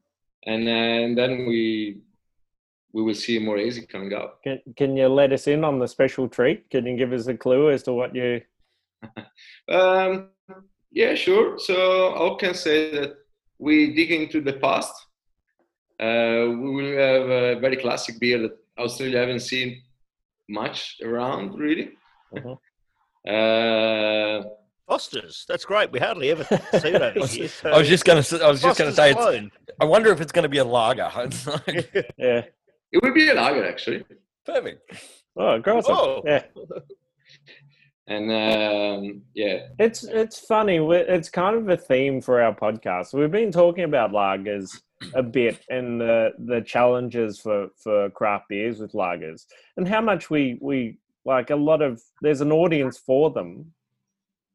and, 0.53 0.69
uh, 0.69 1.05
and 1.05 1.19
then 1.19 1.33
we 1.51 1.99
we 2.97 3.03
will 3.03 3.15
see 3.15 3.39
more 3.39 3.59
easy 3.59 3.83
coming 3.85 4.15
up. 4.15 4.43
Can, 4.43 4.59
can 4.75 4.97
you 4.97 5.07
let 5.07 5.31
us 5.31 5.47
in 5.47 5.65
on 5.65 5.79
the 5.79 5.87
special 5.87 6.29
treat? 6.29 6.71
Can 6.71 6.87
you 6.87 6.97
give 6.97 7.13
us 7.13 7.27
a 7.27 7.37
clue 7.37 7.71
as 7.71 7.83
to 7.83 7.93
what 7.93 8.15
you? 8.15 8.41
Um, 9.69 10.31
yeah, 10.91 11.15
sure. 11.15 11.59
So 11.59 11.75
I 12.15 12.39
can 12.41 12.55
say 12.55 12.91
that 12.93 13.17
we 13.59 13.95
dig 13.95 14.13
into 14.13 14.41
the 14.41 14.55
past. 14.55 14.95
Uh, 16.01 16.49
we 16.63 16.69
will 16.77 16.97
have 16.97 17.29
a 17.29 17.61
very 17.61 17.77
classic 17.77 18.19
beer 18.19 18.39
that 18.43 18.57
Australia 18.79 19.19
haven't 19.19 19.41
seen 19.41 19.83
much 20.49 20.97
around, 21.05 21.59
really. 21.59 21.91
Mhm. 22.35 22.57
Uh, 23.29 24.45
Foster's. 24.89 25.45
That's 25.49 25.65
great. 25.65 25.91
We 25.91 25.99
hardly 25.99 26.31
ever 26.31 26.45
see 26.45 26.91
it 26.91 27.03
over 27.03 27.27
here. 27.27 27.49
So 27.49 27.71
I 27.71 27.79
was 27.79 27.89
just 27.89 28.05
going 28.05 28.23
to. 28.23 28.45
I 28.45 28.49
was 28.49 28.63
just 28.63 28.79
going 28.79 28.89
to 28.91 28.95
say. 28.97 29.11
It's, 29.11 29.55
I 29.81 29.85
wonder 29.85 30.13
if 30.13 30.21
it's 30.21 30.31
going 30.31 30.45
to 30.45 30.49
be 30.49 30.59
a 30.59 30.65
lager. 30.65 31.11
Yeah. 32.17 32.43
It 32.93 33.03
would 33.03 33.15
be 33.15 33.29
a 33.29 33.35
lager, 33.35 33.65
actually. 33.67 34.05
perfect. 34.45 34.91
Oh, 35.37 35.61
awesome. 35.61 35.95
Oh. 35.97 36.23
Yeah. 36.25 36.43
And 38.09 38.31
um, 38.31 39.23
yeah, 39.35 39.67
It's 39.81 40.05
it's 40.05 40.39
funny. 40.39 40.79
we- 40.79 40.97
It's 40.97 41.29
kind 41.29 41.57
of 41.57 41.69
a 41.69 41.77
theme 41.77 42.21
for 42.21 42.41
our 42.41 42.55
podcast. 42.55 43.13
We've 43.13 43.33
been 43.33 43.51
talking 43.51 43.83
about 43.83 44.13
lagers 44.13 44.71
a 45.15 45.25
bit 45.25 45.59
and 45.71 46.01
the 46.01 46.31
the 46.39 46.61
challenges 46.61 47.41
for 47.41 47.67
for 47.83 48.09
craft 48.11 48.45
beers 48.49 48.79
with 48.79 48.93
lagers 48.93 49.43
and 49.77 49.89
how 49.89 50.01
much 50.01 50.31
we 50.31 50.57
we 50.63 50.99
like 51.25 51.51
a 51.51 51.57
lot 51.57 51.83
of 51.83 52.01
there's 52.23 52.41
an 52.43 52.53
audience 52.53 52.97
for 52.97 53.31
them, 53.33 53.73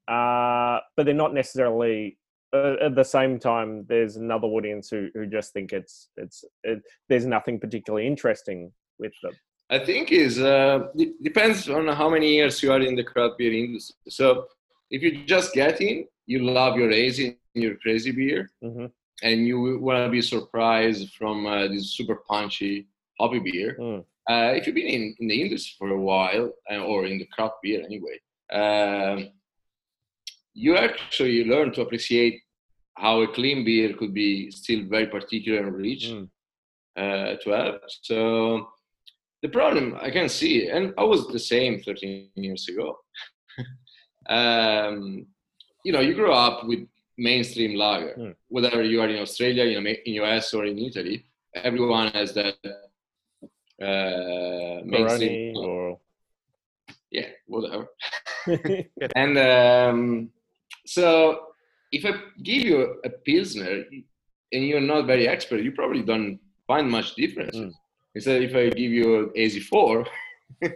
uh, 0.07 0.79
but 0.95 1.05
they're 1.05 1.13
not 1.13 1.33
necessarily. 1.33 2.17
Uh, 2.53 2.75
at 2.81 2.95
the 2.95 3.03
same 3.03 3.39
time, 3.39 3.85
there's 3.87 4.17
another 4.17 4.47
audience 4.47 4.89
who, 4.89 5.09
who 5.13 5.25
just 5.25 5.53
think 5.53 5.71
it's 5.71 6.09
it's 6.17 6.43
it, 6.63 6.81
there's 7.07 7.25
nothing 7.25 7.59
particularly 7.59 8.05
interesting 8.05 8.71
with 8.99 9.13
them. 9.23 9.33
I 9.69 9.79
think 9.79 10.11
is 10.11 10.39
uh, 10.39 10.87
it 10.95 11.23
depends 11.23 11.69
on 11.69 11.87
how 11.87 12.09
many 12.09 12.33
years 12.35 12.61
you 12.61 12.71
are 12.71 12.81
in 12.81 12.95
the 12.95 13.03
craft 13.03 13.37
beer 13.37 13.53
industry. 13.53 13.95
So 14.09 14.47
if 14.89 15.01
you 15.01 15.23
just 15.25 15.53
get 15.53 15.79
in, 15.79 16.05
you 16.25 16.39
love 16.43 16.77
your 16.77 16.91
hazy 16.91 17.37
your 17.53 17.75
crazy 17.75 18.11
beer, 18.11 18.49
hmm 18.61 18.87
and 19.23 19.45
you 19.45 19.79
want 19.79 20.03
to 20.03 20.09
be 20.09 20.21
surprised 20.21 21.13
from 21.13 21.45
uh, 21.45 21.67
this 21.67 21.91
super 21.91 22.15
punchy 22.27 22.87
hobby 23.19 23.39
beer. 23.39 23.77
Mm. 23.79 23.99
Uh, 24.29 24.53
if 24.55 24.65
you've 24.65 24.75
been 24.75 24.87
in, 24.87 25.15
in 25.19 25.27
the 25.27 25.41
industry 25.41 25.75
for 25.77 25.89
a 25.89 25.99
while, 25.99 26.51
uh, 26.71 26.79
or 26.79 27.05
in 27.05 27.17
the 27.17 27.25
craft 27.25 27.55
beer 27.61 27.83
anyway, 27.83 28.19
um, 28.51 29.29
you 30.53 30.75
actually 30.77 31.43
learn 31.45 31.71
to 31.73 31.81
appreciate 31.81 32.41
how 32.97 33.21
a 33.21 33.27
clean 33.33 33.63
beer 33.63 33.93
could 33.93 34.13
be 34.13 34.51
still 34.51 34.83
very 34.89 35.07
particular 35.07 35.59
and 35.67 35.75
rich 35.75 36.05
Mm. 36.09 36.29
uh, 36.97 37.35
to 37.41 37.49
have. 37.51 37.79
So 38.01 38.67
the 39.41 39.49
problem 39.49 39.95
I 40.01 40.11
can 40.11 40.29
see, 40.29 40.67
and 40.67 40.93
I 40.97 41.03
was 41.03 41.27
the 41.27 41.39
same 41.39 41.81
13 41.81 42.29
years 42.35 42.67
ago. 42.67 42.97
um, 44.29 45.25
you 45.85 45.91
know, 45.93 46.01
you 46.01 46.13
grow 46.13 46.33
up 46.33 46.65
with 46.67 46.87
mainstream 47.17 47.75
lager, 47.75 48.15
Mm. 48.17 48.35
whether 48.49 48.83
you 48.83 49.01
are 49.01 49.09
in 49.09 49.21
Australia, 49.21 49.63
in, 49.65 50.13
US, 50.23 50.53
or 50.53 50.65
in 50.65 50.77
Italy. 50.77 51.25
Everyone 51.55 52.07
has 52.09 52.33
that 52.33 52.57
uh, 53.81 54.81
mainstream. 54.85 55.57
Or 55.57 55.99
Yeah, 57.09 57.29
whatever. 57.47 57.87
and 59.15 59.37
um, 59.37 60.29
so, 60.85 61.47
if 61.91 62.05
I 62.05 62.11
give 62.43 62.63
you 62.63 63.01
a 63.03 63.09
pilsner 63.09 63.83
and 64.53 64.67
you're 64.67 64.81
not 64.81 65.07
very 65.07 65.27
expert, 65.27 65.61
you 65.61 65.71
probably 65.71 66.03
don't 66.03 66.39
find 66.67 66.89
much 66.89 67.15
difference. 67.15 67.55
Mm. 67.55 67.71
Instead, 68.15 68.41
if 68.41 68.55
I 68.55 68.69
give 68.69 68.91
you 68.91 69.19
an 69.19 69.29
AZ4, 69.37 70.05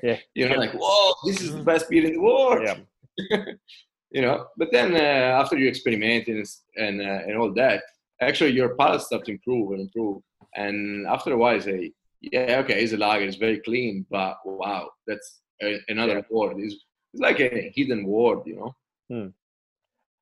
Yeah. 0.04 0.18
you're 0.36 0.50
not 0.50 0.60
like, 0.60 0.74
"Whoa, 0.74 1.14
this 1.26 1.42
is 1.42 1.54
the 1.54 1.64
best 1.64 1.90
beer 1.90 2.06
in 2.06 2.14
the 2.14 2.20
world." 2.20 2.64
yeah. 2.64 3.46
you 4.12 4.22
know. 4.22 4.48
But 4.58 4.72
then 4.72 4.94
uh, 4.94 5.42
after 5.42 5.58
you 5.58 5.68
experiment 5.68 6.28
and 6.28 6.46
and, 6.78 7.02
uh, 7.02 7.22
and 7.28 7.38
all 7.38 7.54
that, 7.54 7.84
actually 8.22 8.52
your 8.52 8.76
palate 8.76 9.02
starts 9.02 9.26
to 9.26 9.32
improve 9.32 9.72
and 9.72 9.82
improve. 9.82 10.22
And 10.56 11.06
after 11.08 11.34
a 11.34 11.38
while, 11.38 11.60
say, 11.60 11.92
"Yeah, 12.22 12.62
okay, 12.64 12.84
it's 12.84 12.94
a 12.94 12.98
lager, 12.98 13.26
it's 13.26 13.38
very 13.38 13.60
clean, 13.60 14.06
but 14.10 14.38
wow, 14.46 14.90
that's 15.08 15.42
a, 15.62 15.80
another 15.90 16.26
word. 16.30 16.58
It's, 16.60 16.76
it's 17.14 17.22
like 17.22 17.40
a 17.40 17.72
hidden 17.76 18.06
word, 18.06 18.40
you 18.46 18.56
know." 18.56 18.76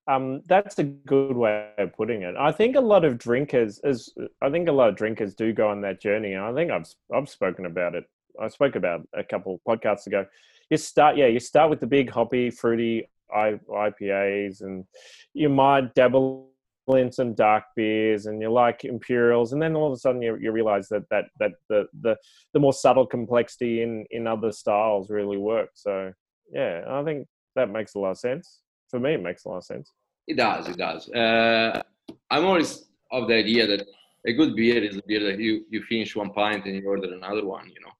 Um, 0.07 0.41
that's 0.47 0.79
a 0.79 0.83
good 0.83 1.37
way 1.37 1.69
of 1.77 1.93
putting 1.93 2.23
it. 2.23 2.35
I 2.37 2.51
think 2.51 2.75
a 2.75 2.81
lot 2.81 3.05
of 3.05 3.17
drinkers 3.17 3.79
is 3.83 4.13
I 4.41 4.49
think 4.49 4.67
a 4.67 4.71
lot 4.71 4.89
of 4.89 4.97
drinkers 4.97 5.33
do 5.33 5.53
go 5.53 5.69
on 5.69 5.81
that 5.81 6.01
journey, 6.01 6.33
and 6.33 6.43
I 6.43 6.53
think 6.53 6.71
I've 6.71 6.87
I've 7.13 7.29
spoken 7.29 7.65
about 7.65 7.95
it. 7.95 8.05
I 8.41 8.49
spoke 8.49 8.75
about 8.75 9.07
a 9.15 9.23
couple 9.23 9.61
podcasts 9.67 10.07
ago. 10.07 10.25
You 10.69 10.77
start, 10.77 11.17
yeah, 11.17 11.27
you 11.27 11.39
start 11.39 11.69
with 11.69 11.79
the 11.79 11.87
big 11.87 12.09
hoppy, 12.09 12.49
fruity 12.49 13.07
IPAs, 13.33 14.61
and 14.61 14.85
you 15.33 15.49
might 15.49 15.93
dabble 15.93 16.49
in 16.89 17.11
some 17.11 17.33
dark 17.33 17.63
beers, 17.75 18.25
and 18.25 18.41
you 18.41 18.51
like 18.51 18.83
imperials, 18.83 19.53
and 19.53 19.61
then 19.61 19.75
all 19.75 19.87
of 19.87 19.93
a 19.93 19.97
sudden 19.97 20.21
you, 20.21 20.35
you 20.35 20.51
realize 20.51 20.89
that 20.89 21.03
that 21.11 21.25
that 21.39 21.51
the 21.69 21.85
the 22.01 22.17
the 22.53 22.59
more 22.59 22.73
subtle 22.73 23.05
complexity 23.05 23.83
in 23.83 24.05
in 24.11 24.27
other 24.27 24.51
styles 24.51 25.09
really 25.09 25.37
works. 25.37 25.83
So 25.83 26.11
yeah, 26.51 26.83
I 26.89 27.03
think 27.03 27.27
that 27.55 27.69
makes 27.69 27.95
a 27.95 27.99
lot 27.99 28.11
of 28.11 28.17
sense. 28.19 28.62
For 28.93 28.99
me, 28.99 29.15
it 29.15 29.23
makes 29.23 29.43
a 29.45 29.49
lot 29.49 29.57
of 29.57 29.63
sense. 29.63 29.91
It 30.27 30.37
does. 30.37 30.69
It 30.69 30.77
does. 30.77 31.09
Uh, 31.09 31.81
I'm 32.29 32.45
always 32.45 32.71
of 33.11 33.27
the 33.27 33.33
idea 33.33 33.65
that 33.65 33.81
a 34.27 34.33
good 34.33 34.55
beer 34.55 34.83
is 34.83 34.97
a 34.97 35.01
beer 35.07 35.23
that 35.31 35.39
you 35.39 35.65
you 35.73 35.81
finish 35.93 36.15
one 36.15 36.29
pint 36.29 36.65
and 36.67 36.75
you 36.75 36.87
order 36.87 37.11
another 37.11 37.43
one. 37.43 37.65
You 37.75 37.81
know, 37.85 37.95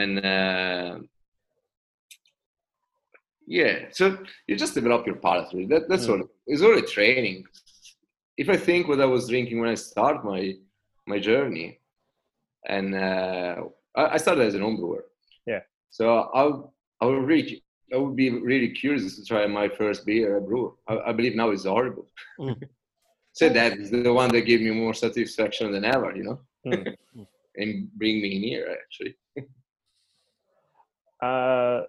and 0.00 0.12
uh, 0.34 0.98
yeah, 3.46 3.74
so 3.92 4.18
you 4.48 4.56
just 4.56 4.74
develop 4.74 5.06
your 5.06 5.16
palate. 5.26 5.48
Really. 5.54 5.66
That, 5.66 5.88
that's 5.88 6.06
Mm. 6.06 6.12
all. 6.12 6.22
It's 6.48 6.62
all 6.66 6.76
a 6.76 6.82
training. 6.96 7.44
If 8.36 8.48
I 8.48 8.56
think 8.56 8.88
what 8.88 9.00
I 9.00 9.08
was 9.16 9.28
drinking 9.28 9.60
when 9.60 9.70
I 9.70 9.76
start 9.76 10.24
my 10.24 10.42
my 11.06 11.20
journey, 11.20 11.68
and 12.66 12.88
uh, 12.96 13.56
I, 13.94 14.02
I 14.14 14.16
started 14.24 14.44
as 14.48 14.56
an 14.56 14.62
home 14.62 14.76
brewer. 14.80 15.04
Yeah. 15.46 15.62
So 15.96 16.02
I'll 16.38 16.74
I 17.00 17.06
would 17.06 17.26
really 17.32 17.62
I 17.92 17.96
would 17.96 18.16
be 18.16 18.30
really 18.30 18.70
curious 18.70 19.16
to 19.16 19.24
try 19.24 19.46
my 19.46 19.68
first 19.68 20.04
beer 20.04 20.36
I 20.36 20.40
brew. 20.40 20.76
I, 20.86 20.98
I 21.06 21.12
believe 21.12 21.36
now 21.36 21.50
it's 21.50 21.64
horrible. 21.64 22.06
Mm. 22.38 22.62
Said 23.32 23.54
that 23.54 23.78
is 23.78 23.90
the 23.90 24.12
one 24.12 24.30
that 24.32 24.42
gave 24.42 24.60
me 24.60 24.70
more 24.70 24.94
satisfaction 24.94 25.70
than 25.72 25.84
ever, 25.84 26.14
you 26.16 26.24
know, 26.24 26.40
Mm. 26.66 26.96
and 27.56 27.92
bring 27.92 28.20
me 28.20 28.38
near 28.38 28.70
actually. 28.70 29.16
Uh, 31.20 31.82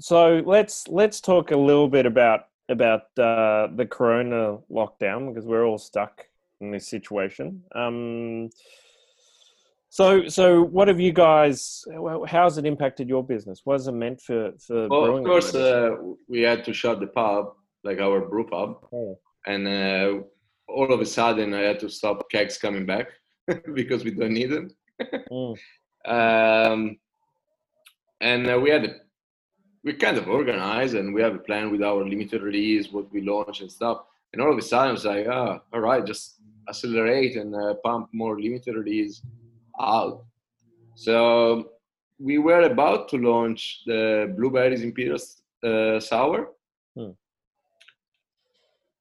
so 0.00 0.42
let's 0.44 0.88
let's 0.88 1.20
talk 1.20 1.52
a 1.52 1.56
little 1.56 1.88
bit 1.88 2.04
about 2.04 2.48
about 2.68 3.02
uh, 3.16 3.68
the 3.76 3.86
Corona 3.88 4.58
lockdown 4.68 5.28
because 5.28 5.46
we're 5.46 5.64
all 5.64 5.78
stuck 5.78 6.26
in 6.60 6.72
this 6.72 6.88
situation. 6.88 7.62
Um, 7.76 8.50
so 9.92 10.26
so 10.26 10.62
what 10.62 10.88
have 10.88 10.98
you 10.98 11.12
guys? 11.12 11.84
well, 11.86 12.24
How's 12.24 12.56
it 12.56 12.64
impacted 12.64 13.10
your 13.10 13.22
business? 13.22 13.60
What 13.64 13.74
has 13.74 13.88
it 13.88 13.92
meant 13.92 14.22
for 14.22 14.52
for? 14.66 14.88
Well, 14.88 15.18
of 15.18 15.24
course, 15.24 15.54
uh, 15.54 15.90
we 16.26 16.40
had 16.40 16.64
to 16.64 16.72
shut 16.72 16.98
the 16.98 17.08
pub, 17.08 17.52
like 17.84 18.00
our 18.00 18.22
brew 18.22 18.46
pub, 18.46 18.70
Oh. 18.90 19.18
and 19.46 19.68
uh, 19.68 20.22
all 20.66 20.90
of 20.94 21.00
a 21.02 21.04
sudden 21.04 21.52
I 21.52 21.60
had 21.60 21.78
to 21.80 21.90
stop 21.90 22.30
kegs 22.30 22.56
coming 22.56 22.86
back 22.86 23.08
because 23.74 24.02
we 24.02 24.12
don't 24.12 24.32
need 24.32 24.50
them. 24.56 24.70
Mm. 25.30 25.58
um, 26.16 26.96
and 28.22 28.48
uh, 28.48 28.58
we 28.58 28.70
had 28.70 28.84
a, 28.86 28.94
we 29.84 29.92
kind 29.92 30.16
of 30.16 30.26
organized 30.26 30.94
and 30.94 31.12
we 31.12 31.20
have 31.20 31.34
a 31.34 31.44
plan 31.48 31.70
with 31.70 31.82
our 31.82 32.02
limited 32.02 32.40
release, 32.40 32.90
what 32.90 33.12
we 33.12 33.20
launch 33.20 33.60
and 33.60 33.70
stuff. 33.70 33.98
And 34.32 34.40
all 34.40 34.52
of 34.52 34.56
a 34.56 34.62
sudden, 34.62 34.94
it's 34.94 35.04
like, 35.04 35.26
ah, 35.28 35.60
all 35.74 35.80
right, 35.80 36.06
just 36.06 36.36
accelerate 36.66 37.36
and 37.36 37.54
uh, 37.54 37.74
pump 37.84 38.08
more 38.14 38.40
limited 38.40 38.74
release 38.74 39.20
out. 39.80 40.24
So 40.94 41.70
we 42.18 42.38
were 42.38 42.62
about 42.62 43.08
to 43.10 43.18
launch 43.18 43.82
the 43.86 44.32
blueberries 44.36 44.82
imperial 44.82 45.18
uh, 45.64 45.98
sour. 46.00 46.50
Hmm. 46.96 47.10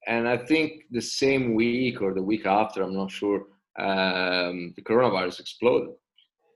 And 0.08 0.28
I 0.28 0.38
think 0.38 0.84
the 0.90 1.02
same 1.02 1.54
week 1.54 2.02
or 2.02 2.14
the 2.14 2.24
week 2.24 2.46
after, 2.46 2.82
I'm 2.82 2.96
not 2.96 3.12
sure, 3.12 3.46
um, 3.80 4.74
the 4.76 4.82
coronavirus 4.82 5.40
exploded. 5.40 5.94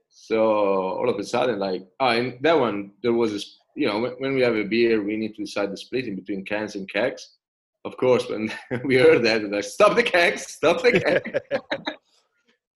So 0.09 0.41
all 0.41 1.09
of 1.09 1.19
a 1.19 1.23
sudden, 1.23 1.59
like, 1.59 1.85
oh, 1.99 2.07
and 2.07 2.37
that 2.41 2.57
one, 2.57 2.91
there 3.03 3.13
was 3.13 3.33
this, 3.33 3.57
you 3.75 3.87
know, 3.87 3.99
when, 3.99 4.11
when 4.13 4.33
we 4.33 4.41
have 4.41 4.55
a 4.55 4.63
beer, 4.63 5.03
we 5.03 5.17
need 5.17 5.35
to 5.35 5.43
decide 5.43 5.71
the 5.71 5.77
splitting 5.77 6.15
between 6.15 6.45
cans 6.45 6.75
and 6.75 6.89
kegs. 6.89 7.33
Of 7.83 7.97
course, 7.97 8.27
when 8.29 8.51
we 8.85 8.95
heard 8.95 9.23
that, 9.25 9.49
like, 9.51 9.63
stop 9.65 9.95
the 9.95 10.03
kegs, 10.03 10.47
stop 10.47 10.81
the 10.81 10.99
kegs. 11.05 11.99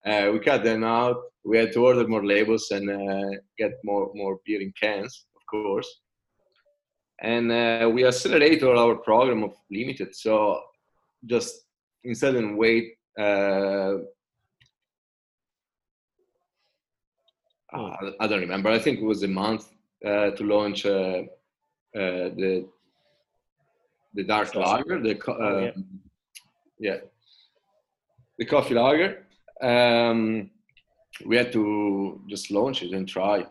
Uh, 0.06 0.30
we 0.32 0.38
cut 0.40 0.64
them 0.64 0.84
out. 0.84 1.16
We 1.44 1.58
had 1.58 1.72
to 1.72 1.84
order 1.86 2.06
more 2.06 2.24
labels 2.24 2.70
and 2.70 2.90
uh, 2.90 3.30
get 3.58 3.72
more 3.84 4.10
more 4.14 4.38
beer 4.44 4.60
in 4.60 4.72
cans, 4.80 5.26
of 5.36 5.42
course. 5.50 5.88
And 7.22 7.52
uh, 7.52 7.90
we 7.92 8.06
accelerated 8.06 8.64
our 8.64 8.96
program 8.96 9.42
of 9.44 9.54
limited. 9.70 10.14
So 10.14 10.62
just 11.26 11.66
instead 12.04 12.34
of 12.36 12.54
wait. 12.54 12.94
Uh, 13.18 13.98
I 17.72 18.26
don't 18.26 18.40
remember. 18.40 18.68
I 18.68 18.78
think 18.80 18.98
it 18.98 19.04
was 19.04 19.22
a 19.22 19.28
month 19.28 19.68
uh, 20.04 20.30
to 20.30 20.44
launch 20.44 20.86
uh, 20.86 21.22
the 21.94 22.66
the 24.14 24.24
dark 24.24 24.54
lager, 24.54 25.00
the 25.00 25.18
oh, 25.28 25.58
yeah. 25.58 25.70
yeah. 26.78 26.96
the 28.38 28.44
coffee 28.44 28.74
lager. 28.74 29.26
Um, 29.62 30.50
we 31.26 31.36
had 31.36 31.52
to 31.52 32.20
just 32.28 32.50
launch 32.50 32.82
it 32.82 32.92
and 32.92 33.08
try. 33.08 33.46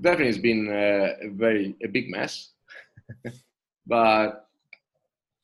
Definitely, 0.00 0.28
it's 0.28 0.38
been 0.38 0.68
a 0.70 1.28
very 1.30 1.74
a 1.82 1.88
big 1.88 2.10
mess, 2.10 2.50
but 3.86 4.48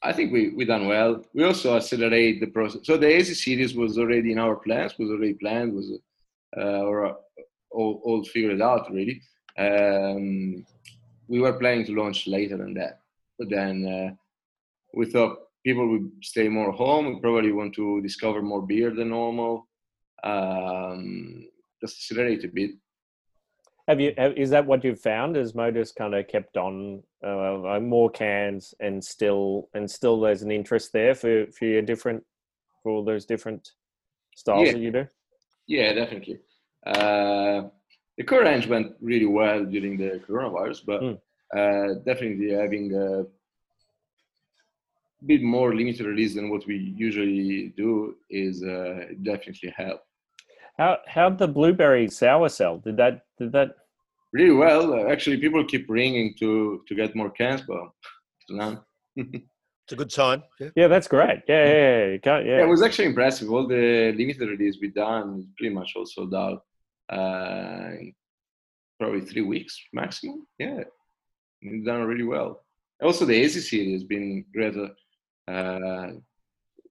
I 0.03 0.13
think 0.13 0.33
we 0.33 0.51
we 0.51 0.65
done 0.65 0.87
well. 0.87 1.25
We 1.35 1.45
also 1.45 1.77
accelerate 1.77 2.41
the 2.41 2.47
process. 2.47 2.83
So 2.85 2.97
the 2.97 3.09
AC 3.09 3.35
series 3.35 3.75
was 3.75 3.99
already 3.99 4.33
in 4.33 4.39
our 4.39 4.57
plans. 4.57 4.99
Was 4.99 5.11
already 5.11 5.35
planned. 5.35 5.75
Was 5.75 5.91
uh, 6.57 6.83
or 6.83 7.17
all, 7.71 8.01
all 8.05 8.25
figured 8.25 8.61
out 8.61 8.91
really. 8.91 9.23
Um, 9.59 10.65
we 11.29 11.41
were 11.41 11.53
planning 11.53 11.87
to 11.87 11.95
launch 11.95 12.27
later 12.27 12.57
than 12.57 12.75
that, 12.75 13.01
but 13.39 13.49
then 13.51 13.87
uh, 13.87 14.15
we 14.95 15.07
thought 15.07 15.39
people 15.65 15.87
will 15.87 16.09
stay 16.23 16.49
more 16.49 16.73
home. 16.73 17.21
Probably 17.21 17.53
want 17.53 17.75
to 17.75 18.01
discover 18.01 18.43
more 18.43 18.63
beer 18.63 18.91
than 18.91 19.11
normal. 19.11 19.69
Um, 20.23 21.49
just 21.81 21.97
accelerate 21.99 22.45
a 22.45 22.49
bit. 22.49 22.71
Have 23.89 24.01
you? 24.01 24.13
Have, 24.17 24.37
is 24.37 24.51
that 24.51 24.67
what 24.67 24.85
you've 24.85 25.01
found? 25.01 25.37
Has 25.37 25.55
Modus 25.55 25.93
kind 25.93 26.15
of 26.15 26.29
kept 26.29 26.57
on 26.57 27.03
uh, 27.27 27.81
more 27.81 28.11
cans 28.11 28.75
and 28.81 29.03
still 29.03 29.69
and 29.75 29.91
still 29.91 30.21
there's 30.21 30.43
an 30.43 30.51
interest 30.51 30.93
there 30.93 31.15
for 31.15 31.47
for 31.47 31.65
your 31.65 31.83
different 31.83 32.23
for 32.83 32.93
all 32.93 33.05
those 33.05 33.27
different 33.27 33.69
styles 34.37 34.67
yeah. 34.67 34.73
that 34.73 34.81
you 34.81 34.93
do? 34.93 35.07
Yeah, 35.67 35.93
definitely. 35.93 36.39
Uh, 36.87 37.69
the 38.17 38.25
core 38.25 38.43
range 38.43 38.67
went 38.67 38.93
really 39.01 39.27
well 39.27 39.65
during 39.65 39.97
the 39.97 40.21
coronavirus, 40.29 40.81
but 40.87 41.01
mm. 41.01 41.19
uh, 41.57 41.95
definitely 42.05 42.53
having 42.53 42.95
a 42.95 43.25
bit 45.27 45.43
more 45.43 45.75
limited 45.75 46.07
release 46.07 46.35
than 46.35 46.51
what 46.51 46.67
we 46.67 46.95
usually 46.97 47.73
do 47.77 48.17
is 48.31 48.63
uh, 48.63 49.07
definitely 49.23 49.73
help. 49.77 50.01
How 50.79 50.99
how 51.07 51.31
the 51.31 51.49
blueberry 51.49 52.09
sour 52.09 52.49
sell? 52.49 52.79
Did 52.79 52.97
that 52.97 53.23
did 53.39 53.53
that 53.53 53.71
really 54.33 54.55
well? 54.55 55.11
Actually, 55.11 55.39
people 55.39 55.65
keep 55.65 55.87
ringing 55.89 56.35
to 56.39 56.83
to 56.89 56.95
get 56.95 57.15
more 57.15 57.31
cans, 57.31 57.63
but 57.63 57.91
none. 58.49 58.81
it's 59.17 59.93
a 59.93 59.97
good 59.97 60.13
sign. 60.13 60.43
Yeah, 60.59 60.71
yeah 60.77 60.89
that's 60.89 61.09
great. 61.09 61.43
Yeah, 61.49 61.65
yeah, 61.65 61.73
yeah. 61.75 62.17
yeah. 62.25 62.39
yeah. 62.41 62.63
It 62.63 62.69
was 62.69 62.83
actually 62.83 63.07
impressive. 63.07 63.51
All 63.51 63.67
the 63.67 64.15
limited 64.17 64.49
release 64.49 64.79
we 64.81 64.89
done 64.89 65.41
is 65.41 65.47
pretty 65.59 65.75
much 65.75 65.93
all 65.97 66.07
sold 66.07 66.35
out 66.35 66.65
uh, 67.11 67.91
probably 68.99 69.21
three 69.23 69.43
weeks 69.43 69.79
maximum. 69.93 70.47
Yeah, 70.59 70.85
we've 71.63 71.85
done 71.85 72.05
really 72.05 72.25
well. 72.25 72.65
Also, 73.03 73.25
the 73.25 73.35
AC 73.35 73.61
series 73.61 74.01
has 74.01 74.05
been 74.05 74.45
great. 74.53 74.75
Uh, 75.51 76.13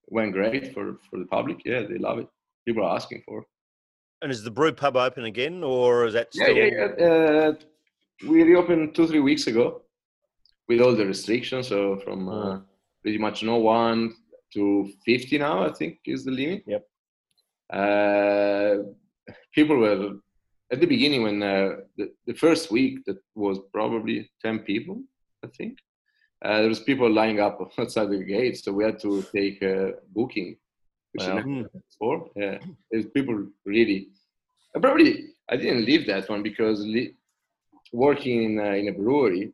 went 0.08 0.32
great 0.32 0.74
for 0.74 0.98
for 1.08 1.18
the 1.18 1.26
public. 1.26 1.58
Yeah, 1.64 1.82
they 1.82 1.98
love 1.98 2.18
it. 2.18 2.28
People 2.66 2.84
are 2.84 2.94
asking 2.94 3.22
for. 3.26 3.40
It. 3.40 3.46
And 4.22 4.30
is 4.30 4.42
the 4.42 4.50
brew 4.50 4.72
pub 4.72 4.96
open 4.96 5.24
again, 5.24 5.64
or 5.64 6.06
is 6.06 6.14
that 6.14 6.32
still? 6.32 6.54
Yeah, 6.54 6.64
yeah. 6.64 6.88
yeah. 6.98 7.06
Uh, 7.06 7.52
we 8.28 8.42
reopened 8.42 8.94
two 8.94 9.06
three 9.06 9.20
weeks 9.20 9.46
ago 9.46 9.82
with 10.68 10.80
all 10.80 10.94
the 10.94 11.06
restrictions. 11.06 11.68
So 11.68 11.98
from 12.04 12.28
uh, 12.28 12.32
mm. 12.32 12.62
pretty 13.02 13.18
much 13.18 13.42
no 13.42 13.56
one 13.56 14.14
to 14.54 14.92
50 15.06 15.38
now, 15.38 15.64
I 15.64 15.72
think 15.72 15.98
is 16.04 16.24
the 16.24 16.32
limit. 16.32 16.64
Yep. 16.66 16.84
Uh, 17.72 18.76
people 19.54 19.76
were 19.76 20.16
at 20.72 20.80
the 20.80 20.86
beginning 20.86 21.22
when 21.22 21.42
uh, 21.42 21.76
the, 21.96 22.12
the 22.26 22.34
first 22.34 22.70
week 22.70 23.04
that 23.06 23.18
was 23.34 23.58
probably 23.72 24.30
10 24.42 24.60
people 24.60 25.02
i 25.44 25.48
think 25.56 25.78
uh, 26.44 26.60
there 26.60 26.68
was 26.68 26.80
people 26.80 27.10
lining 27.10 27.40
up 27.40 27.60
outside 27.78 28.10
the 28.10 28.24
gate 28.24 28.56
so 28.56 28.72
we 28.72 28.84
had 28.84 28.98
to 28.98 29.22
take 29.34 29.60
a 29.62 29.92
booking 30.14 30.56
which 31.12 31.26
wow. 31.26 31.34
never 31.34 31.68
before 31.90 32.30
yeah 32.36 32.58
there's 32.90 33.06
people 33.06 33.46
really 33.64 34.08
I 34.74 34.78
probably 34.78 35.30
i 35.48 35.56
didn't 35.56 35.84
leave 35.84 36.06
that 36.06 36.28
one 36.28 36.42
because 36.42 36.80
li- 36.80 37.14
working 37.92 38.44
in, 38.44 38.58
uh, 38.58 38.72
in 38.80 38.88
a 38.88 38.92
brewery 38.92 39.52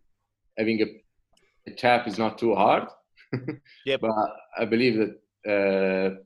having 0.59 0.83
a, 0.83 1.71
a, 1.71 1.75
tap 1.75 2.07
is 2.07 2.19
not 2.19 2.39
too 2.39 2.55
hard 2.55 2.89
yeah 3.87 3.97
but 3.97 4.13
i 4.59 4.65
believe 4.65 4.97
that 5.03 5.13
uh, 5.53 6.17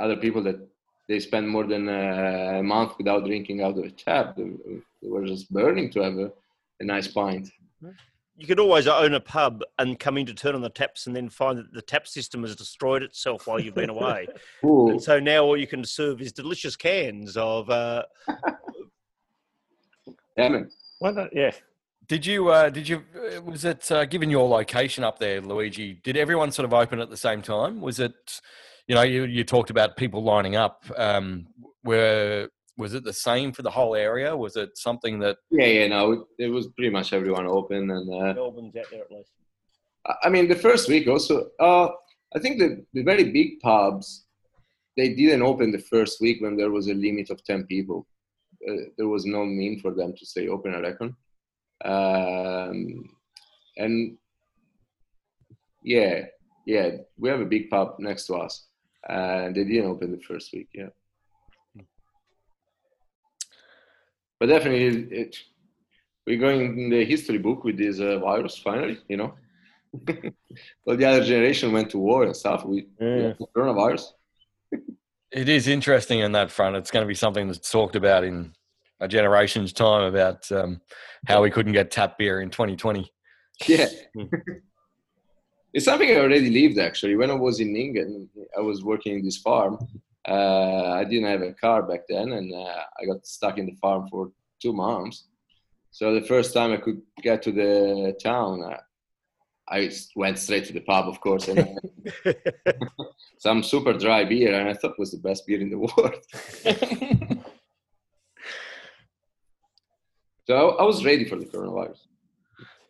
other 0.00 0.16
people 0.16 0.42
that 0.42 0.58
they 1.08 1.18
spend 1.18 1.48
more 1.48 1.66
than 1.66 1.88
a 1.88 2.62
month 2.62 2.92
without 2.98 3.24
drinking 3.24 3.62
out 3.62 3.78
of 3.78 3.84
a 3.84 3.90
tap. 3.90 4.36
They, 4.36 4.50
they 5.02 5.08
were 5.08 5.26
just 5.26 5.50
burning 5.50 5.90
to 5.92 6.00
have 6.00 6.18
a, 6.18 6.30
a 6.80 6.84
nice 6.84 7.08
pint. 7.08 7.48
You 8.38 8.46
could 8.46 8.60
always 8.60 8.86
own 8.86 9.14
a 9.14 9.20
pub 9.20 9.62
and 9.78 9.98
come 9.98 10.16
in 10.16 10.26
to 10.26 10.34
turn 10.34 10.54
on 10.54 10.62
the 10.62 10.70
taps 10.70 11.06
and 11.06 11.16
then 11.16 11.28
find 11.28 11.58
that 11.58 11.72
the 11.72 11.82
tap 11.82 12.06
system 12.06 12.42
has 12.42 12.54
destroyed 12.54 13.02
itself 13.02 13.46
while 13.46 13.60
you've 13.60 13.74
been 13.74 13.90
away. 13.90 14.28
and 14.62 15.02
so 15.02 15.18
now 15.18 15.44
all 15.44 15.56
you 15.56 15.66
can 15.66 15.84
serve 15.84 16.20
is 16.20 16.32
delicious 16.32 16.76
cans 16.76 17.36
of. 17.36 17.68
Uh... 17.68 18.04
yeah, 20.36 20.60
Why 21.00 21.10
not? 21.10 21.34
Yeah. 21.34 21.50
Did 22.06 22.24
you? 22.24 22.48
Uh, 22.48 22.70
did 22.70 22.88
you? 22.88 23.02
Uh, 23.14 23.42
was 23.42 23.64
it 23.64 23.90
uh, 23.90 24.04
given 24.04 24.30
your 24.30 24.48
location 24.48 25.02
up 25.02 25.18
there, 25.18 25.40
Luigi? 25.40 25.94
Did 26.04 26.16
everyone 26.16 26.52
sort 26.52 26.64
of 26.64 26.72
open 26.72 27.00
at 27.00 27.10
the 27.10 27.16
same 27.16 27.42
time? 27.42 27.80
Was 27.80 27.98
it? 28.00 28.40
you 28.88 28.94
know, 28.94 29.02
you, 29.02 29.24
you 29.24 29.44
talked 29.44 29.70
about 29.70 29.96
people 29.96 30.24
lining 30.24 30.56
up. 30.56 30.84
Um, 30.96 31.46
were 31.84 32.48
was 32.78 32.94
it 32.94 33.04
the 33.04 33.12
same 33.12 33.52
for 33.52 33.62
the 33.62 33.70
whole 33.70 33.94
area? 33.94 34.34
Was 34.34 34.56
it 34.56 34.78
something 34.78 35.18
that? 35.18 35.36
Yeah, 35.50 35.66
yeah, 35.66 35.88
no, 35.88 36.26
it 36.38 36.46
was 36.46 36.68
pretty 36.68 36.90
much 36.90 37.12
everyone 37.12 37.46
open 37.46 37.90
and. 37.90 38.08
Uh, 38.08 38.34
Melbourne's 38.34 38.76
out 38.76 38.86
there 38.90 39.02
at 39.02 39.10
least. 39.10 39.32
I 40.22 40.28
mean, 40.30 40.48
the 40.48 40.56
first 40.56 40.88
week 40.88 41.08
also. 41.08 41.50
Uh, 41.58 41.88
I 42.34 42.38
think 42.38 42.58
the 42.58 42.84
the 42.94 43.02
very 43.02 43.24
big 43.24 43.60
pubs, 43.60 44.26
they 44.96 45.14
didn't 45.14 45.42
open 45.42 45.72
the 45.72 45.86
first 45.92 46.20
week 46.20 46.40
when 46.40 46.56
there 46.56 46.70
was 46.70 46.88
a 46.88 46.94
limit 46.94 47.30
of 47.30 47.44
ten 47.44 47.64
people. 47.66 48.06
Uh, 48.66 48.84
there 48.96 49.08
was 49.08 49.26
no 49.26 49.44
mean 49.44 49.80
for 49.80 49.92
them 49.92 50.14
to 50.16 50.24
say 50.24 50.48
open. 50.48 50.74
I 50.74 50.80
reckon. 50.80 51.16
Um, 51.84 53.10
and 53.76 54.16
yeah, 55.82 56.26
yeah, 56.66 56.90
we 57.18 57.28
have 57.28 57.40
a 57.40 57.52
big 57.54 57.70
pub 57.70 57.96
next 57.98 58.26
to 58.26 58.34
us 58.34 58.68
and 59.08 59.54
they 59.54 59.64
didn't 59.64 59.90
open 59.90 60.12
the 60.12 60.22
first 60.22 60.52
week. 60.52 60.68
Yeah, 60.74 60.88
but 64.38 64.46
definitely, 64.46 65.16
it, 65.16 65.36
we're 66.26 66.38
going 66.38 66.78
in 66.78 66.90
the 66.90 67.04
history 67.04 67.38
book 67.38 67.64
with 67.64 67.78
this 67.78 68.00
uh, 68.00 68.18
virus. 68.18 68.58
Finally, 68.58 68.98
you 69.08 69.16
know, 69.16 69.34
all 70.86 70.96
the 70.96 71.04
other 71.04 71.24
generation 71.24 71.72
went 71.72 71.90
to 71.90 71.98
war 71.98 72.24
and 72.24 72.36
stuff. 72.36 72.64
We, 72.64 72.86
yeah. 73.00 73.32
coronavirus. 73.56 74.12
it 75.32 75.48
is 75.48 75.68
interesting 75.68 76.20
in 76.20 76.32
that 76.32 76.50
front. 76.50 76.76
It's 76.76 76.90
going 76.90 77.04
to 77.04 77.08
be 77.08 77.14
something 77.14 77.46
that's 77.46 77.70
talked 77.70 77.96
about 77.96 78.24
in 78.24 78.52
a 79.00 79.08
generation's 79.08 79.72
time 79.72 80.02
about 80.02 80.50
um, 80.52 80.80
how 81.26 81.42
we 81.42 81.50
couldn't 81.50 81.72
get 81.72 81.90
tap 81.90 82.18
beer 82.18 82.40
in 82.40 82.50
2020. 82.50 83.10
Yeah. 83.66 83.88
It's 85.74 85.84
something 85.84 86.10
I 86.10 86.16
already 86.16 86.50
lived 86.50 86.78
actually. 86.78 87.14
When 87.14 87.30
I 87.30 87.34
was 87.34 87.60
in 87.60 87.76
England, 87.76 88.28
I 88.56 88.60
was 88.60 88.82
working 88.82 89.18
in 89.18 89.24
this 89.24 89.36
farm. 89.36 89.78
Uh, 90.28 90.92
I 90.92 91.04
didn't 91.04 91.28
have 91.28 91.42
a 91.42 91.54
car 91.54 91.82
back 91.82 92.00
then, 92.08 92.32
and 92.32 92.52
uh, 92.54 92.82
I 93.00 93.06
got 93.06 93.26
stuck 93.26 93.56
in 93.58 93.66
the 93.66 93.76
farm 93.76 94.08
for 94.10 94.30
two 94.60 94.72
months. 94.72 95.24
So 95.90 96.14
the 96.14 96.26
first 96.26 96.52
time 96.52 96.72
I 96.72 96.76
could 96.76 97.00
get 97.22 97.42
to 97.42 97.52
the 97.52 98.14
town, 98.22 98.62
uh, 98.62 98.76
I 99.68 99.90
went 100.16 100.38
straight 100.38 100.66
to 100.66 100.72
the 100.72 100.80
pub, 100.80 101.08
of 101.08 101.20
course, 101.20 101.48
and 101.48 101.78
some 103.38 103.62
super 103.62 103.92
dry 103.94 104.24
beer, 104.24 104.54
and 104.58 104.68
I 104.68 104.74
thought 104.74 104.98
was 104.98 105.12
the 105.12 105.18
best 105.18 105.46
beer 105.46 105.60
in 105.60 105.70
the 105.70 105.78
world. 105.78 106.14
so 110.46 110.70
I 110.70 110.82
was 110.82 111.04
ready 111.04 111.24
for 111.24 111.36
the 111.36 111.46
coronavirus. 111.46 111.98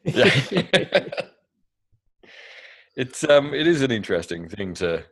Yeah 0.05 0.31
it's 2.99 3.23
um 3.25 3.55
it 3.55 3.67
is 3.67 3.81
an 3.83 3.93
interesting 3.93 4.49
thing 4.49 4.75
to 4.75 5.05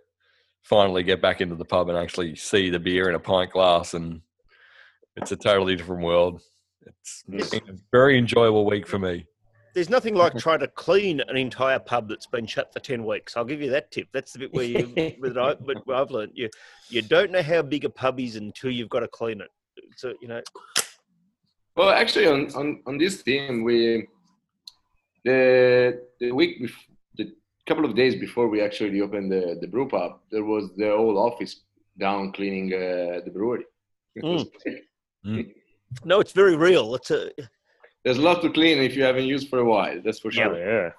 finally 0.67 1.05
get 1.05 1.23
back 1.23 1.41
into 1.41 1.55
the 1.55 1.64
pub 1.64 1.89
and 1.89 1.97
actually 1.97 2.35
see 2.35 2.71
the 2.71 2.81
beer 2.81 3.09
in 3.09 3.14
a 3.14 3.21
pint 3.21 3.53
glass 3.53 3.95
and 3.95 4.21
it's 5.14 5.31
a 5.31 5.37
totally 5.37 5.77
different 5.77 6.03
world 6.03 6.43
it's 6.87 7.23
been 7.29 7.69
a 7.69 7.75
very 7.93 8.19
enjoyable 8.19 8.67
week 8.67 8.85
for 8.85 8.99
me 8.99 9.25
There's 9.75 9.89
nothing 9.89 10.14
like 10.17 10.37
trying 10.39 10.59
to 10.61 10.69
clean 10.69 11.21
an 11.29 11.37
entire 11.37 11.79
pub 11.79 12.09
that's 12.09 12.27
been 12.27 12.47
shut 12.47 12.73
for 12.73 12.81
ten 12.81 13.05
weeks. 13.05 13.37
I'll 13.37 13.45
give 13.45 13.61
you 13.61 13.71
that 13.71 13.91
tip. 13.91 14.09
That's 14.12 14.33
the 14.33 14.39
bit 14.41 14.55
where 14.55 14.64
you, 14.64 14.87
that 15.21 15.37
I, 15.39 15.55
but 15.69 15.79
I've 15.95 16.11
learned 16.11 16.33
you, 16.35 16.49
you 16.89 17.03
don't 17.03 17.31
know 17.31 17.43
how 17.43 17.61
big 17.61 17.85
a 17.85 17.91
pub 17.91 18.19
is 18.19 18.37
until 18.37 18.71
you've 18.71 18.89
got 18.89 19.01
to 19.01 19.09
clean 19.09 19.43
it. 19.43 19.51
So 19.97 20.14
you 20.23 20.29
know, 20.29 20.41
Well, 21.77 21.91
actually, 21.91 22.27
on, 22.27 22.51
on, 22.55 22.83
on 22.87 22.97
this 22.97 23.21
theme 23.23 23.62
we 23.62 24.09
the 25.25 26.01
the 26.21 26.33
week 26.33 26.61
before, 26.62 26.85
the 26.89 26.96
couple 27.67 27.85
of 27.85 27.95
days 27.97 28.14
before 28.27 28.47
we 28.49 28.61
actually 28.61 29.01
opened 29.01 29.31
the 29.31 29.59
the 29.61 29.67
brew 29.67 29.89
pub, 29.89 30.11
there 30.31 30.45
was 30.45 30.64
the 30.77 30.89
whole 30.97 31.19
office 31.19 31.53
down 31.99 32.33
cleaning 32.33 32.73
uh, 32.73 33.21
the 33.25 33.31
brewery. 33.37 33.64
It 34.17 34.25
was- 34.25 34.47
no, 36.05 36.21
it's 36.21 36.33
very 36.33 36.57
real. 36.57 36.95
It's 36.95 37.11
a 37.11 37.31
There's 38.05 38.19
a 38.19 38.23
lot 38.23 38.41
to 38.43 38.51
clean 38.51 38.79
if 38.83 38.97
you 38.97 39.03
haven't 39.03 39.27
used 39.27 39.49
for 39.51 39.59
a 39.59 39.64
while. 39.64 40.01
That's 40.05 40.21
for 40.21 40.31
sure. 40.31 40.57
yeah. 40.59 40.91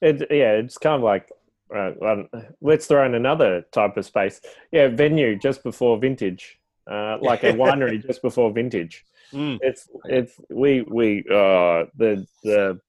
It, 0.00 0.16
yeah, 0.30 0.52
it's 0.62 0.78
kind 0.78 0.96
of 0.96 1.02
like, 1.02 1.28
uh, 1.74 1.92
um, 2.04 2.28
let's 2.60 2.86
throw 2.86 3.04
in 3.06 3.14
another 3.14 3.64
type 3.72 3.96
of 3.96 4.04
space. 4.04 4.40
Yeah, 4.72 4.88
venue 4.88 5.36
just 5.36 5.62
before 5.62 5.96
vintage, 5.98 6.58
uh, 6.90 7.18
like 7.20 7.44
a 7.44 7.52
winery 7.62 8.04
just 8.04 8.20
before 8.22 8.50
vintage. 8.52 9.04
mm, 9.32 9.58
It's 9.60 9.88
it's 10.06 10.34
we 10.50 10.82
we 10.82 11.20
uh 11.30 11.86
the 11.96 12.26
the 12.42 12.80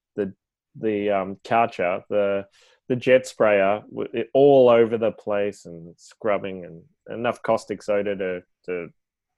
the 0.75 0.81
the 1.07 1.09
um 1.11 1.37
karcher 1.43 2.03
the 2.09 2.45
the 2.89 2.95
jet 2.95 3.25
sprayer 3.25 3.81
it, 4.13 4.29
all 4.33 4.69
over 4.69 4.97
the 4.97 5.11
place 5.11 5.65
and 5.65 5.93
scrubbing 5.97 6.65
and 6.65 6.81
enough 7.17 7.41
caustic 7.41 7.81
soda 7.81 8.15
to 8.15 8.41
to 8.65 8.87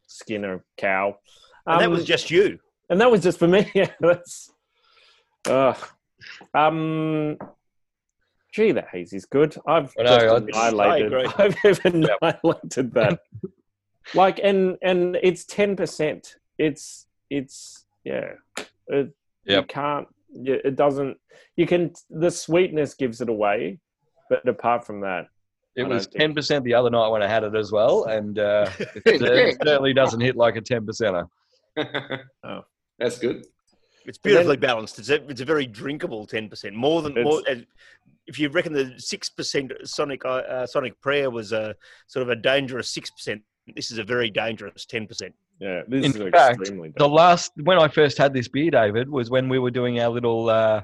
skin 0.07 0.45
a 0.45 0.59
cow. 0.77 1.17
and 1.67 1.79
that 1.81 1.85
Um, 1.87 1.91
was 1.91 2.05
just 2.05 2.29
you. 2.31 2.59
and 2.89 2.99
that 3.01 3.09
was 3.11 3.21
just 3.21 3.39
for 3.39 3.47
me. 3.47 3.69
Yeah, 3.75 3.91
that's. 3.99 4.51
Uh, 5.47 5.73
um, 6.55 7.37
gee, 8.51 8.71
that 8.71 8.87
hazy's 8.91 9.25
good. 9.25 9.55
I've 9.67 9.93
I 9.99 10.03
know, 10.03 10.39
just 10.39 10.57
I- 10.57 10.69
annihilated. 10.69 11.13
I 11.13 11.17
agree. 11.21 11.55
I've 11.63 11.85
annihilated 11.85 12.93
that. 12.93 13.19
like, 14.15 14.39
and 14.43 14.77
and 14.81 15.17
it's 15.21 15.45
ten 15.45 15.75
percent. 15.75 16.35
It's 16.57 17.05
it's 17.29 17.85
yeah. 18.03 18.33
It, 18.87 19.13
You 19.45 19.63
can't. 19.63 20.07
Yeah, 20.35 20.55
It 20.63 20.75
doesn't. 20.75 21.17
You 21.55 21.65
can. 21.67 21.93
The 22.09 22.29
sweetness 22.31 22.93
gives 22.93 23.21
it 23.21 23.29
away, 23.29 23.79
but 24.29 24.47
apart 24.47 24.85
from 24.85 25.01
that, 25.01 25.27
It 25.75 25.83
I 25.83 25.87
was 25.87 26.05
don't 26.07 26.13
think- 26.13 26.21
ten 26.21 26.33
percent 26.35 26.65
the 26.65 26.73
other 26.73 26.89
night 26.89 27.09
when 27.09 27.21
I 27.23 27.27
had 27.27 27.43
it 27.43 27.55
as 27.55 27.71
well, 27.71 28.05
and 28.05 28.37
uh, 28.39 28.69
it, 28.79 28.89
it 29.05 29.57
certainly 29.63 29.93
doesn't 29.93 30.21
hit 30.21 30.35
like 30.35 30.55
a 30.55 30.61
ten 30.61 30.85
percenter. 30.85 31.27
Oh. 32.43 32.61
That's 32.99 33.19
good. 33.19 33.45
It's 34.05 34.17
And 34.17 34.23
then- 34.23 34.31
beautifully 34.33 34.57
balanced. 34.57 34.99
It's 34.99 35.09
a, 35.09 35.15
it's 35.29 35.41
a 35.41 35.45
very 35.45 35.65
drinkable 35.65 36.25
ten 36.25 36.49
percent. 36.49 36.75
More 36.75 37.01
than 37.01 37.13
more. 37.23 37.41
uh, 37.49 37.55
If 38.27 38.39
you 38.39 38.49
reckon 38.49 38.71
the 38.73 38.93
six 38.97 39.29
percent 39.29 39.71
Sonic 39.83 40.23
uh, 40.25 40.65
Sonic 40.65 40.99
Prayer 41.01 41.29
was 41.29 41.51
a 41.51 41.75
sort 42.07 42.23
of 42.23 42.29
a 42.29 42.35
dangerous 42.35 42.89
six 42.89 43.09
percent, 43.09 43.41
this 43.75 43.91
is 43.91 43.97
a 43.97 44.03
very 44.03 44.29
dangerous 44.29 44.85
ten 44.85 45.07
percent. 45.07 45.33
Yeah, 45.59 45.81
this 45.87 46.05
In 46.05 46.21
is 46.21 46.31
fact, 46.31 46.59
extremely. 46.59 46.93
The 46.97 47.07
last 47.07 47.51
when 47.63 47.79
I 47.79 47.87
first 47.87 48.17
had 48.17 48.33
this 48.33 48.47
beer, 48.47 48.71
David, 48.71 49.09
was 49.09 49.29
when 49.29 49.47
we 49.47 49.59
were 49.59 49.71
doing 49.71 49.99
our 49.99 50.09
little 50.09 50.49
uh, 50.49 50.81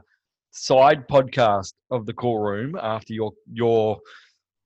side 0.52 1.08
podcast 1.08 1.74
of 1.90 2.06
the 2.06 2.14
cool 2.14 2.40
room 2.40 2.78
after 2.82 3.14
your 3.14 3.34
your 3.52 4.00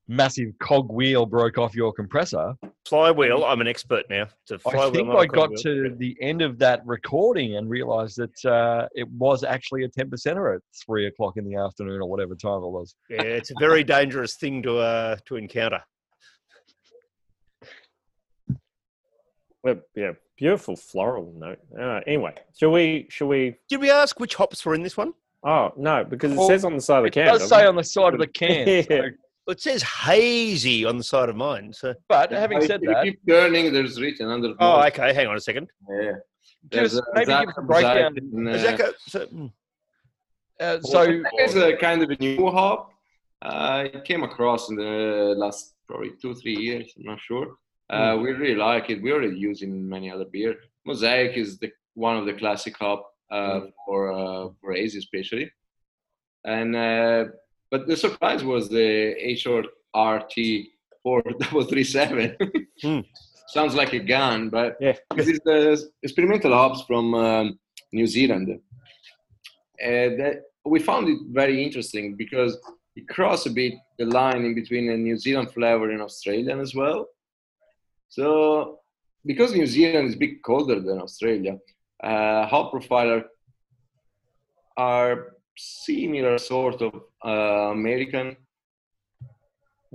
massive 0.08 0.49
cog 0.60 0.91
wheel 0.91 1.26
broke 1.26 1.58
off 1.58 1.74
your 1.74 1.91
compressor. 1.91 2.53
Flywheel. 2.88 3.43
I'm 3.43 3.62
an 3.62 3.68
expert 3.68 4.06
now. 4.10 4.28
I 4.51 4.89
think 4.91 5.10
I 5.10 5.26
got 5.26 5.49
cogwheel. 5.49 5.64
to 5.64 5.95
the 5.97 6.16
end 6.22 6.41
of 6.41 6.60
that 6.60 6.86
recording 6.86 7.56
and 7.56 7.68
realized 7.70 8.18
that 8.18 8.45
uh, 8.45 8.88
it 8.93 9.10
was 9.10 9.43
actually 9.43 9.84
a 9.84 9.88
10 9.88 10.10
percenter 10.10 10.56
at 10.56 10.62
three 10.86 11.08
o'clock 11.08 11.38
in 11.38 11.49
the 11.49 11.56
afternoon 11.56 12.01
or 12.01 12.08
whatever 12.08 12.36
time 12.36 12.62
it 12.64 12.70
was. 12.70 12.95
Yeah, 13.10 13.24
it's 13.24 13.49
a 13.51 13.56
very 13.60 13.84
dangerous 13.95 14.36
thing 14.36 14.62
to 14.64 14.78
uh, 14.78 15.18
to 15.26 15.36
encounter. 15.38 15.82
Well, 19.66 19.78
yeah, 19.95 20.11
beautiful 20.38 20.76
floral 20.76 21.34
note. 21.36 21.57
Uh, 21.78 21.99
anyway, 22.05 22.36
shall 22.55 22.70
we? 22.72 23.07
Shall 23.09 23.28
we? 23.28 23.55
Did 23.68 23.82
we 23.82 23.89
ask 23.89 24.20
which 24.20 24.36
hops 24.36 24.63
were 24.63 24.76
in 24.76 24.84
this 24.84 24.95
one? 24.95 25.13
Oh 25.43 25.74
no, 25.76 26.03
because 26.03 26.32
it 26.34 26.38
Well, 26.38 26.47
says 26.47 26.63
on 26.63 26.76
the 26.76 26.82
side 26.82 26.99
of 26.99 27.03
the 27.05 27.07
It 27.07 27.13
can. 27.13 27.26
does 27.26 27.41
doesn't 27.41 27.57
say 27.57 27.63
it? 27.63 27.68
on 27.68 27.76
the 27.76 27.84
side 27.84 28.13
of 28.13 28.20
the 28.20 28.28
can. 28.41 28.84
so- 28.84 28.93
Yeah. 28.93 29.01
Well, 29.47 29.53
it 29.53 29.61
says 29.61 29.82
hazy 29.84 30.86
on 30.86 30.97
the 30.97 31.03
side 31.03 31.30
of 31.30 31.36
mine. 31.36 31.72
So, 31.74 31.93
but 32.09 32.32
having 32.32 32.59
If 32.59 32.66
said 32.66 32.82
you 32.84 32.89
that, 32.93 33.03
keep 33.03 33.20
turning, 33.28 33.74
there's 33.74 33.99
written 33.99 34.28
under. 34.30 34.49
the 34.49 34.55
oh, 34.59 34.82
okay. 34.88 35.13
Hang 35.13 35.28
on 35.28 35.36
a 35.36 35.39
second. 35.41 35.68
Yeah. 35.89 36.11
give 36.70 36.84
us, 36.84 36.97
uh, 36.97 37.01
maybe 37.16 37.26
Zach 37.28 37.41
give 37.41 37.49
us 37.49 37.55
a 37.57 37.61
breakdown. 37.61 38.13
beside 38.16 38.34
in, 38.34 38.47
Is 38.47 38.63
uh, 38.63 38.68
that 38.68 38.78
go, 38.80 38.91
so, 39.07 39.26
mm, 39.28 39.51
Uh, 40.59 40.82
so, 40.82 41.22
it's 41.34 41.55
a 41.55 41.76
kind 41.78 42.01
of 42.03 42.09
a 42.11 42.16
new 42.20 42.49
hop. 42.51 42.91
Uh, 43.41 43.86
it 43.93 44.03
came 44.05 44.24
across 44.24 44.70
in 44.70 44.76
the 44.78 45.34
last 45.38 45.74
probably 45.88 46.11
two 46.22 46.34
three 46.36 46.55
years. 46.55 46.91
I'm 46.97 47.03
not 47.05 47.20
sure. 47.20 47.55
Uh, 47.89 48.17
We 48.21 48.31
really 48.31 48.55
like 48.55 48.89
it. 48.89 49.01
We 49.01 49.11
already 49.11 49.38
use 49.38 49.61
it 49.61 49.69
in 49.69 49.88
many 49.88 50.09
other 50.11 50.25
beer. 50.25 50.55
Mosaic 50.86 51.38
is 51.38 51.57
the 51.59 51.71
one 51.93 52.17
of 52.17 52.25
the 52.25 52.33
classic 52.33 52.75
hop 52.77 53.01
uh, 53.31 53.61
for 53.86 54.11
uh, 54.11 54.49
for 54.59 54.73
hazy 54.73 54.99
especially. 54.99 55.51
And 56.43 56.75
uh, 56.75 57.25
but 57.71 57.88
the 57.88 57.95
surprise 57.97 58.43
was 58.43 58.69
the 58.69 58.88
H-Short 59.31 59.65
RT 59.95 60.33
four 61.03 61.21
double 61.39 61.63
three 61.63 61.83
seven. 61.83 62.36
Hmm. 62.81 62.99
Sounds 63.47 63.75
like 63.75 63.93
a 63.93 63.99
gun, 63.99 64.49
but 64.49 64.75
Yeah. 64.81 64.97
this 65.15 65.27
is 65.27 65.39
the 65.45 65.59
experimental 66.01 66.51
hops 66.51 66.81
from 66.88 67.13
um, 67.13 67.59
New 67.93 68.07
Zealand. 68.07 68.59
Uh, 69.81 70.09
that 70.19 70.36
we 70.65 70.79
found 70.79 71.07
it 71.09 71.19
very 71.29 71.63
interesting 71.63 72.15
because 72.15 72.57
it 72.95 73.07
crossed 73.07 73.45
a 73.45 73.51
bit 73.51 73.73
the 73.99 74.05
line 74.05 74.43
in 74.45 74.55
between 74.55 74.89
a 74.89 74.97
New 74.97 75.17
Zealand 75.17 75.51
flavor 75.51 75.91
and 75.91 76.01
Australian 76.01 76.59
as 76.59 76.73
well. 76.73 77.07
So, 78.16 78.80
because 79.26 79.53
New 79.53 79.66
Zealand 79.66 80.07
is 80.09 80.16
a 80.16 80.24
bit 80.26 80.43
colder 80.43 80.80
than 80.80 81.01
Australia, 81.01 81.53
uh, 82.03 82.45
hop 82.45 82.72
profiler 82.74 83.24
are 84.78 85.16
similar 85.57 86.38
sort 86.38 86.82
of 86.82 86.93
uh, 87.26 87.72
American 87.80 88.38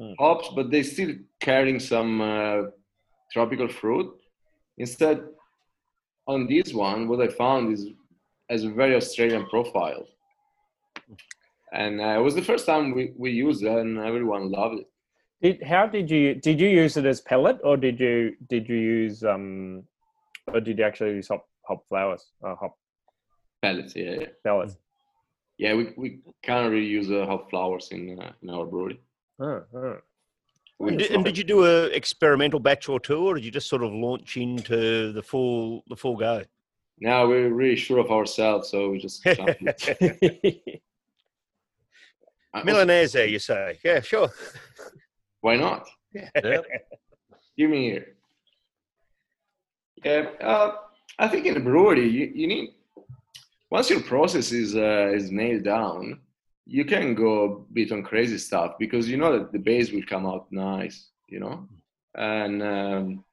Hmm. 0.01 0.12
hops, 0.18 0.49
but 0.57 0.71
they 0.71 0.83
still 0.83 1.12
carrying 1.41 1.79
some 1.79 2.21
uh, 2.21 2.62
tropical 3.33 3.68
fruit. 3.68 4.09
Instead, 4.79 5.18
on 6.27 6.47
this 6.47 6.73
one, 6.73 7.09
what 7.09 7.21
I 7.21 7.29
found 7.29 7.73
is 7.73 7.87
as 8.49 8.64
a 8.64 8.71
very 8.71 8.95
Australian 8.95 9.47
profile. 9.47 10.07
And 11.73 12.01
uh, 12.01 12.18
it 12.18 12.23
was 12.23 12.35
the 12.35 12.49
first 12.51 12.64
time 12.66 12.95
we, 12.95 13.12
we 13.16 13.31
used 13.31 13.62
it, 13.62 13.77
and 13.83 13.99
everyone 13.99 14.51
loved 14.51 14.81
it. 14.81 14.89
Did, 15.43 15.62
how 15.62 15.86
did 15.86 16.11
you 16.11 16.34
did 16.34 16.61
you 16.61 16.68
use 16.68 16.97
it 16.97 17.07
as 17.07 17.20
pellet 17.20 17.59
or 17.64 17.76
did 17.76 17.99
you 17.99 18.36
did 18.49 18.68
you 18.68 18.76
use 18.76 19.24
um 19.24 19.84
or 20.53 20.61
did 20.61 20.78
you 20.78 20.84
actually 20.84 21.12
use 21.12 21.28
hop 21.28 21.49
hop 21.66 21.86
flowers 21.88 22.26
uh, 22.45 22.55
hop 22.55 22.76
Pellets, 23.62 23.95
yeah, 23.95 24.16
yeah. 24.20 24.26
pellets? 24.43 24.76
Yeah, 25.59 25.74
we, 25.74 25.93
we 25.97 26.20
can't 26.43 26.70
really 26.70 26.86
use 26.86 27.11
uh, 27.11 27.26
hop 27.26 27.51
flowers 27.51 27.88
in 27.91 28.18
uh, 28.18 28.32
in 28.43 28.51
our 28.51 28.64
brewery. 28.64 29.01
Oh, 29.38 29.62
oh. 29.74 29.99
And, 30.80 30.99
did, 30.99 31.11
and 31.11 31.22
did 31.22 31.36
you 31.36 31.45
do 31.45 31.66
a 31.66 31.84
experimental 31.88 32.59
batch 32.59 32.88
or 32.88 32.99
two, 32.99 33.26
or 33.26 33.34
did 33.34 33.45
you 33.45 33.51
just 33.51 33.68
sort 33.68 33.82
of 33.82 33.93
launch 33.93 34.38
into 34.38 35.12
the 35.12 35.22
full 35.22 35.84
the 35.88 35.97
full 35.97 36.16
go? 36.16 36.43
Now 36.99 37.26
we're 37.26 37.51
really 37.51 37.76
sure 37.76 37.99
of 37.99 38.11
ourselves, 38.11 38.70
so 38.70 38.91
we 38.91 38.99
just 38.99 39.22
jump 39.24 39.51
in. 39.61 39.74
Millionaires 42.64 43.12
there, 43.12 43.26
you 43.26 43.38
say? 43.38 43.78
Yeah, 43.84 44.01
sure. 44.01 44.30
Why 45.41 45.57
not? 45.57 45.88
yeah, 46.12 46.28
Give 47.57 47.70
me 47.70 47.91
here. 47.91 48.16
Yeah, 50.05 50.30
uh, 50.41 50.72
I 51.18 51.28
think 51.28 51.47
in 51.47 51.57
a 51.57 51.61
brewery 51.61 52.09
you, 52.09 52.30
you 52.34 52.47
need 52.47 52.70
once 53.70 53.91
your 53.91 54.01
process 54.01 54.51
is 54.53 54.74
uh, 54.74 55.11
is 55.14 55.30
nailed 55.30 55.64
down, 55.64 56.20
you 56.66 56.84
can 56.84 57.14
go 57.14 57.45
a 57.45 57.72
bit 57.72 57.93
on 57.93 58.03
crazy 58.03 58.38
stuff 58.38 58.74
because 58.78 59.09
you 59.09 59.16
know 59.16 59.38
that 59.38 59.53
the 59.53 59.59
base 59.59 59.93
will 59.93 60.03
come 60.09 60.26
out 60.26 60.47
nice, 60.51 61.09
you 61.28 61.38
know, 61.41 61.68
and 62.14 62.62
um, 62.62 63.24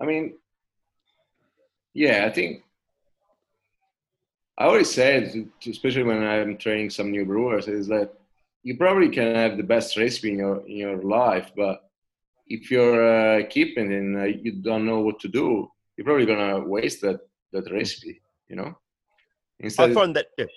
I 0.00 0.06
mean, 0.06 0.34
yeah, 1.94 2.24
I 2.26 2.30
think 2.30 2.62
I 4.58 4.64
always 4.64 4.90
to- 5.60 5.70
especially 5.70 6.02
when 6.04 6.22
I'm 6.22 6.56
training 6.56 6.90
some 6.90 7.10
new 7.10 7.24
brewers, 7.24 7.68
is 7.68 7.86
that 7.88 8.12
you 8.66 8.76
probably 8.76 9.08
can 9.08 9.32
have 9.36 9.56
the 9.56 9.62
best 9.74 9.96
recipe 9.96 10.30
in 10.32 10.38
your 10.38 10.56
in 10.66 10.76
your 10.84 11.00
life, 11.00 11.52
but 11.56 11.76
if 12.48 12.68
you're 12.72 13.00
uh, 13.16 13.46
keeping 13.48 13.88
and 13.98 14.08
uh, 14.22 14.24
you 14.24 14.52
don't 14.68 14.84
know 14.84 15.00
what 15.06 15.20
to 15.20 15.28
do, 15.28 15.48
you're 15.94 16.04
probably 16.04 16.26
gonna 16.26 16.58
waste 16.76 17.00
that 17.02 17.20
that 17.52 17.70
recipe, 17.70 18.20
you 18.50 18.56
know. 18.56 18.70
Instead, 19.60 19.90
I 19.90 19.94
find 19.94 20.16
that 20.16 20.26
yeah, 20.36 20.50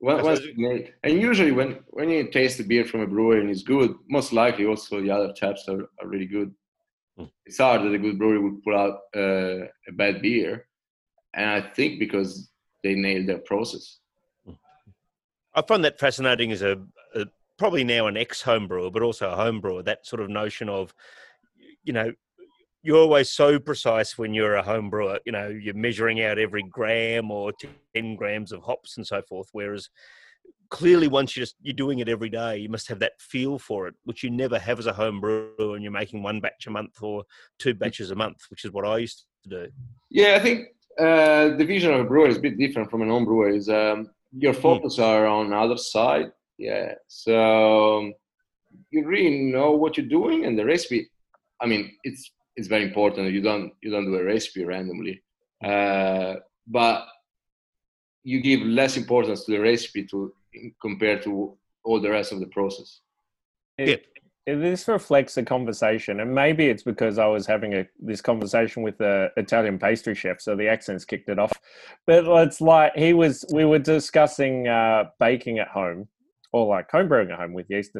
Well, 0.00 0.24
once 0.24 0.40
nail- 0.56 0.88
and 1.04 1.22
usually 1.28 1.52
when 1.52 1.70
when 1.98 2.08
you 2.10 2.24
taste 2.38 2.58
the 2.58 2.64
beer 2.64 2.84
from 2.84 3.02
a 3.02 3.06
brewery 3.14 3.40
and 3.42 3.50
it's 3.54 3.62
good, 3.74 3.90
most 4.08 4.32
likely 4.32 4.66
also 4.66 5.00
the 5.00 5.12
other 5.16 5.32
taps 5.32 5.68
are, 5.68 5.82
are 6.00 6.08
really 6.12 6.30
good. 6.36 6.50
Hmm. 7.16 7.30
It's 7.46 7.58
hard 7.58 7.82
that 7.82 7.94
a 7.98 8.04
good 8.06 8.18
brewery 8.18 8.40
would 8.44 8.60
pull 8.64 8.76
out 8.84 8.96
uh, 9.24 9.58
a 9.90 9.92
bad 10.02 10.20
beer, 10.20 10.66
and 11.38 11.48
I 11.58 11.60
think 11.76 12.00
because 12.00 12.50
they 12.82 12.94
nail 12.96 13.24
their 13.24 13.42
process. 13.50 14.00
I 15.58 15.62
find 15.62 15.84
that 15.84 15.98
fascinating 15.98 16.52
as 16.52 16.62
a, 16.62 16.76
a 17.14 17.26
probably 17.58 17.84
now 17.84 18.06
an 18.06 18.16
ex 18.16 18.42
home 18.42 18.66
brewer, 18.66 18.90
but 18.90 19.02
also 19.02 19.30
a 19.30 19.36
home 19.36 19.60
brewer. 19.60 19.82
That 19.82 20.06
sort 20.06 20.22
of 20.22 20.30
notion 20.30 20.68
of, 20.68 20.94
you 21.84 21.92
know, 21.92 22.12
you're 22.82 22.96
always 22.96 23.30
so 23.30 23.58
precise 23.58 24.16
when 24.16 24.32
you're 24.32 24.54
a 24.54 24.62
home 24.62 24.88
brewer. 24.88 25.18
You 25.26 25.32
know, 25.32 25.48
you're 25.48 25.74
measuring 25.74 26.22
out 26.22 26.38
every 26.38 26.62
gram 26.62 27.30
or 27.30 27.52
ten 27.92 28.16
grams 28.16 28.52
of 28.52 28.62
hops 28.62 28.96
and 28.96 29.06
so 29.06 29.20
forth. 29.22 29.48
Whereas 29.52 29.90
clearly, 30.70 31.08
once 31.08 31.36
you 31.36 31.42
just 31.42 31.56
you're 31.60 31.74
doing 31.74 31.98
it 31.98 32.08
every 32.08 32.30
day, 32.30 32.56
you 32.56 32.68
must 32.68 32.88
have 32.88 33.00
that 33.00 33.20
feel 33.20 33.58
for 33.58 33.86
it, 33.88 33.94
which 34.04 34.22
you 34.22 34.30
never 34.30 34.58
have 34.58 34.78
as 34.78 34.86
a 34.86 34.92
home 34.92 35.20
brewer, 35.20 35.74
and 35.74 35.82
you're 35.82 35.92
making 35.92 36.22
one 36.22 36.40
batch 36.40 36.66
a 36.66 36.70
month 36.70 37.02
or 37.02 37.24
two 37.58 37.74
batches 37.74 38.10
a 38.10 38.14
month, 38.14 38.38
which 38.48 38.64
is 38.64 38.72
what 38.72 38.86
I 38.86 38.98
used 38.98 39.26
to 39.44 39.48
do. 39.50 39.68
Yeah, 40.08 40.36
I 40.36 40.38
think 40.38 40.68
uh, 40.98 41.56
the 41.56 41.64
vision 41.66 41.92
of 41.92 42.00
a 42.00 42.04
brewer 42.04 42.28
is 42.28 42.36
a 42.38 42.40
bit 42.40 42.58
different 42.58 42.90
from 42.90 43.02
an 43.02 43.08
home 43.08 43.26
brewer. 43.26 43.50
Is 43.50 43.68
um, 43.68 44.10
your 44.32 44.54
Hmm. 44.54 44.60
focus 44.60 44.98
are 44.98 45.26
on 45.26 45.52
other 45.52 45.76
side. 45.76 46.32
Yeah, 46.60 46.92
so 47.08 47.98
um, 48.00 48.14
you 48.90 49.06
really 49.06 49.50
know 49.50 49.72
what 49.72 49.96
you're 49.96 50.06
doing, 50.20 50.44
and 50.44 50.58
the 50.58 50.64
recipe. 50.66 51.08
I 51.62 51.64
mean, 51.66 51.82
it's 52.04 52.30
it's 52.54 52.68
very 52.68 52.84
important. 52.84 53.32
You 53.32 53.40
don't 53.40 53.72
you 53.82 53.90
don't 53.90 54.04
do 54.04 54.14
a 54.16 54.22
recipe 54.24 54.64
randomly, 54.66 55.22
uh, 55.64 56.34
but 56.66 57.06
you 58.24 58.42
give 58.42 58.60
less 58.60 58.98
importance 58.98 59.44
to 59.46 59.52
the 59.52 59.58
recipe 59.58 60.04
to 60.08 60.34
compared 60.82 61.22
to 61.22 61.56
all 61.82 61.98
the 61.98 62.10
rest 62.10 62.30
of 62.32 62.40
the 62.40 62.46
process. 62.48 63.00
It, 63.78 63.88
it- 63.88 64.06
this 64.46 64.88
reflects 64.88 65.34
the 65.36 65.44
conversation, 65.44 66.20
and 66.20 66.34
maybe 66.34 66.66
it's 66.66 66.82
because 66.82 67.18
I 67.18 67.26
was 67.26 67.46
having 67.46 67.72
a 67.74 67.86
this 68.00 68.20
conversation 68.20 68.82
with 68.82 68.98
the 68.98 69.30
Italian 69.36 69.78
pastry 69.78 70.14
chef, 70.14 70.40
so 70.40 70.56
the 70.56 70.66
accents 70.68 71.04
kicked 71.04 71.28
it 71.28 71.38
off. 71.38 71.52
But 72.06 72.24
it's 72.44 72.60
like 72.60 72.92
he 72.96 73.12
was, 73.12 73.44
we 73.52 73.64
were 73.64 73.78
discussing 73.78 74.66
uh, 74.66 75.04
baking 75.20 75.60
at 75.60 75.68
home, 75.68 76.08
or 76.52 76.66
like 76.66 76.90
homebrewing 76.90 77.32
at 77.32 77.38
home 77.38 77.52
with 77.52 77.66
yeast, 77.68 77.92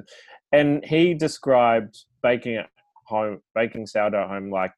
and 0.53 0.85
he 0.85 1.15
described 1.15 1.97
baking 2.23 2.57
at 2.57 2.69
home, 3.07 3.41
baking 3.55 3.87
sourdough 3.87 4.23
at 4.23 4.29
home, 4.29 4.51
like 4.51 4.73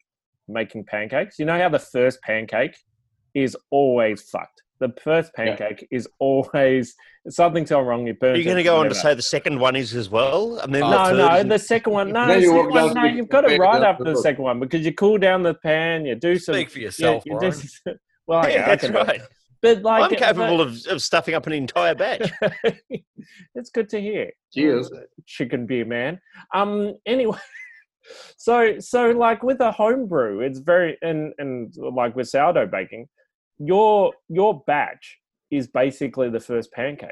making 0.48 0.84
pancakes. 0.84 1.38
You 1.38 1.44
know 1.46 1.58
how 1.58 1.68
the 1.68 1.78
first 1.78 2.20
pancake 2.22 2.76
is 3.34 3.56
always 3.70 4.22
fucked. 4.22 4.62
The 4.80 4.92
first 5.02 5.30
Yeah. 5.38 5.56
pancake 5.56 5.86
is 5.90 6.08
always 6.18 6.94
something's 7.28 7.70
gone 7.70 7.86
wrong. 7.86 8.06
You 8.06 8.14
burn. 8.14 8.34
Are 8.34 8.36
you 8.38 8.44
going 8.44 8.56
to 8.56 8.62
go 8.64 8.78
on 8.80 8.88
to 8.88 8.94
say 8.96 9.14
the 9.14 9.22
second 9.22 9.60
one 9.60 9.76
is 9.76 9.94
as 9.94 10.10
well? 10.10 10.58
I 10.60 10.66
mean, 10.66 10.80
No, 10.80 11.14
no, 11.14 11.28
and- 11.28 11.50
the 11.50 11.58
second 11.58 11.92
one. 11.92 12.12
No, 12.12 12.26
Then 12.26 12.38
the 12.40 12.42
you 12.42 12.50
second 12.52 12.70
one, 12.72 12.94
no 12.94 13.04
you've 13.04 13.28
got 13.28 13.50
it 13.50 13.60
right 13.60 13.82
after 13.82 14.02
the 14.04 14.10
the 14.14 14.16
second 14.20 14.42
one 14.42 14.58
because 14.58 14.84
you 14.84 14.92
cool 14.92 15.18
down 15.18 15.42
the 15.44 15.54
pan, 15.54 16.04
you 16.04 16.14
do 16.16 16.36
some. 16.36 16.54
Speak 16.56 16.70
for 16.70 16.80
yourself, 16.80 17.22
you 17.24 17.32
do 17.34 17.38
Brian. 17.38 17.52
some- 17.54 17.94
well, 18.26 18.42
yeah, 18.48 18.54
yeah, 18.54 18.64
I 18.64 18.68
that's 18.70 18.84
can 18.86 18.92
right. 18.94 19.20
But 19.62 19.82
like, 19.82 20.10
I'm 20.10 20.18
capable 20.18 20.60
of, 20.60 20.84
of 20.88 21.00
stuffing 21.00 21.34
up 21.34 21.46
an 21.46 21.52
entire 21.52 21.94
batch. 21.94 22.30
it's 23.54 23.70
good 23.70 23.88
to 23.90 24.00
hear. 24.00 24.32
Cheers. 24.52 24.90
chicken 25.26 25.66
beer 25.66 25.84
man. 25.84 26.20
Um. 26.52 26.94
Anyway, 27.06 27.38
so 28.36 28.80
so 28.80 29.10
like 29.10 29.44
with 29.44 29.60
a 29.60 29.70
home 29.70 30.08
brew, 30.08 30.40
it's 30.40 30.58
very 30.58 30.98
and 31.00 31.32
and 31.38 31.72
like 31.76 32.16
with 32.16 32.28
sourdough 32.28 32.66
baking, 32.66 33.06
your 33.58 34.12
your 34.28 34.62
batch 34.66 35.18
is 35.52 35.68
basically 35.68 36.28
the 36.28 36.40
first 36.40 36.72
pancake. 36.72 37.10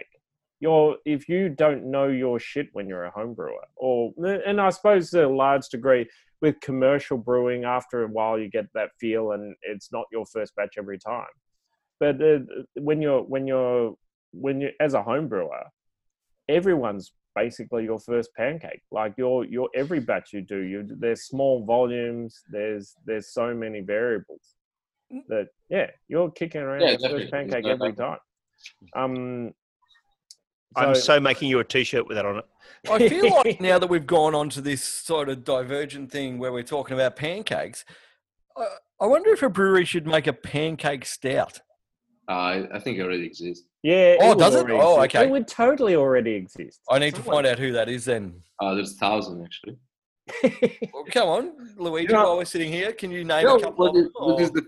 Your 0.59 0.97
if 1.05 1.29
you 1.29 1.51
don't 1.51 1.89
know 1.89 2.09
your 2.09 2.41
shit 2.41 2.67
when 2.73 2.89
you're 2.89 3.05
a 3.05 3.11
home 3.13 3.35
brewer, 3.35 3.65
or 3.77 4.13
and 4.45 4.61
I 4.61 4.71
suppose 4.71 5.11
to 5.11 5.27
a 5.27 5.29
large 5.29 5.69
degree 5.69 6.09
with 6.43 6.61
commercial 6.61 7.17
brewing, 7.17 7.65
after 7.65 8.03
a 8.03 8.09
while 8.09 8.39
you 8.41 8.51
get 8.51 8.67
that 8.75 8.91
feel, 8.99 9.33
and 9.33 9.55
it's 9.63 9.93
not 9.93 10.07
your 10.11 10.27
first 10.27 10.57
batch 10.57 10.75
every 10.79 10.99
time. 10.99 11.29
But 12.01 12.21
uh, 12.23 12.39
when 12.75 13.03
you're 13.03 13.23
when 13.23 13.47
you're 13.47 13.95
when 14.33 14.61
you 14.63 14.71
as 14.81 14.95
a 14.95 15.03
home 15.03 15.29
brewer, 15.29 15.65
everyone's 16.49 17.13
basically 17.37 17.85
your 17.85 17.99
first 18.01 18.31
pancake. 18.35 18.81
Like 18.91 19.15
your 19.19 19.45
your 19.45 19.69
every 19.77 20.01
batch 20.01 20.33
you 20.33 20.41
do, 20.41 20.61
you 20.61 20.89
there's 20.99 21.25
small 21.27 21.65
volumes. 21.65 22.43
There's 22.51 22.97
there's 23.05 23.33
so 23.33 23.55
many 23.55 23.81
variables 23.81 24.55
that 25.29 25.49
yeah, 25.69 25.91
you're 26.09 26.31
kicking 26.31 26.63
around 26.63 26.83
Yeah, 26.83 26.97
your 26.99 27.11
first 27.11 27.31
pancake 27.31 27.67
every 27.67 27.93
time. 27.93 28.19
Um, 28.95 29.53
I'm 30.77 30.95
so- 30.95 31.01
so 31.01 31.21
making 31.21 31.49
you 31.51 31.59
a 31.59 31.65
T-shirt 31.65 32.07
with 32.07 32.17
that 32.17 32.25
on 32.25 32.39
it. 32.39 32.47
I 32.91 33.09
feel 33.09 33.29
like 33.31 33.61
now 33.61 33.79
that 33.79 33.89
we've 33.89 34.07
gone 34.07 34.35
on 34.35 34.49
to 34.51 34.61
this 34.61 34.83
sort 34.83 35.29
of 35.29 35.45
divergent 35.45 36.11
thing 36.11 36.39
where 36.39 36.53
we're 36.53 36.63
talking 36.63 36.95
about 36.95 37.17
pancakes, 37.17 37.85
I, 38.57 38.67
I 39.01 39.07
wonder 39.07 39.31
if 39.33 39.43
a 39.43 39.51
brewery 39.51 39.85
should 39.85 40.07
make 40.07 40.27
a 40.27 40.33
pancake 40.33 41.05
stout. 41.05 41.61
Uh, 42.31 42.33
I, 42.33 42.77
I 42.77 42.79
think 42.79 42.99
it 42.99 43.03
already 43.03 43.27
exists. 43.27 43.67
yeah. 43.83 44.17
Oh, 44.21 44.29
would 44.31 44.39
does 44.39 44.55
it? 44.55 44.59
already 44.59 44.75
Oh, 44.75 45.01
exist. 45.03 45.17
okay. 45.17 45.25
It 45.27 45.31
would 45.31 45.49
totally 45.49 45.97
already 45.97 46.35
exist. 46.43 46.79
I 46.89 46.99
need 47.05 47.15
to 47.17 47.23
find 47.23 47.45
out 47.51 47.59
who 47.59 47.73
that 47.73 47.89
is 47.89 48.05
then. 48.05 48.25
Uh, 48.61 48.75
there's 48.77 48.95
thousand 49.05 49.37
actually. 49.47 49.77
Well, 50.93 51.05
come 51.17 51.29
on, 51.37 51.45
Luigi, 51.77 52.07
You 52.09 52.13
know- 52.17 52.25
while 52.25 52.37
we're 52.37 52.45
sitting 52.45 52.71
here, 52.73 52.93
can 52.93 53.11
you 53.11 53.25
name 53.25 53.45
No, 53.47 53.57
a 53.57 53.61
couple 53.61 53.85
what 53.85 53.91
of 53.91 53.97
is, 53.97 54.03
them? 54.05 54.13
what 54.29 54.41
is 54.41 54.51
the 54.53 54.65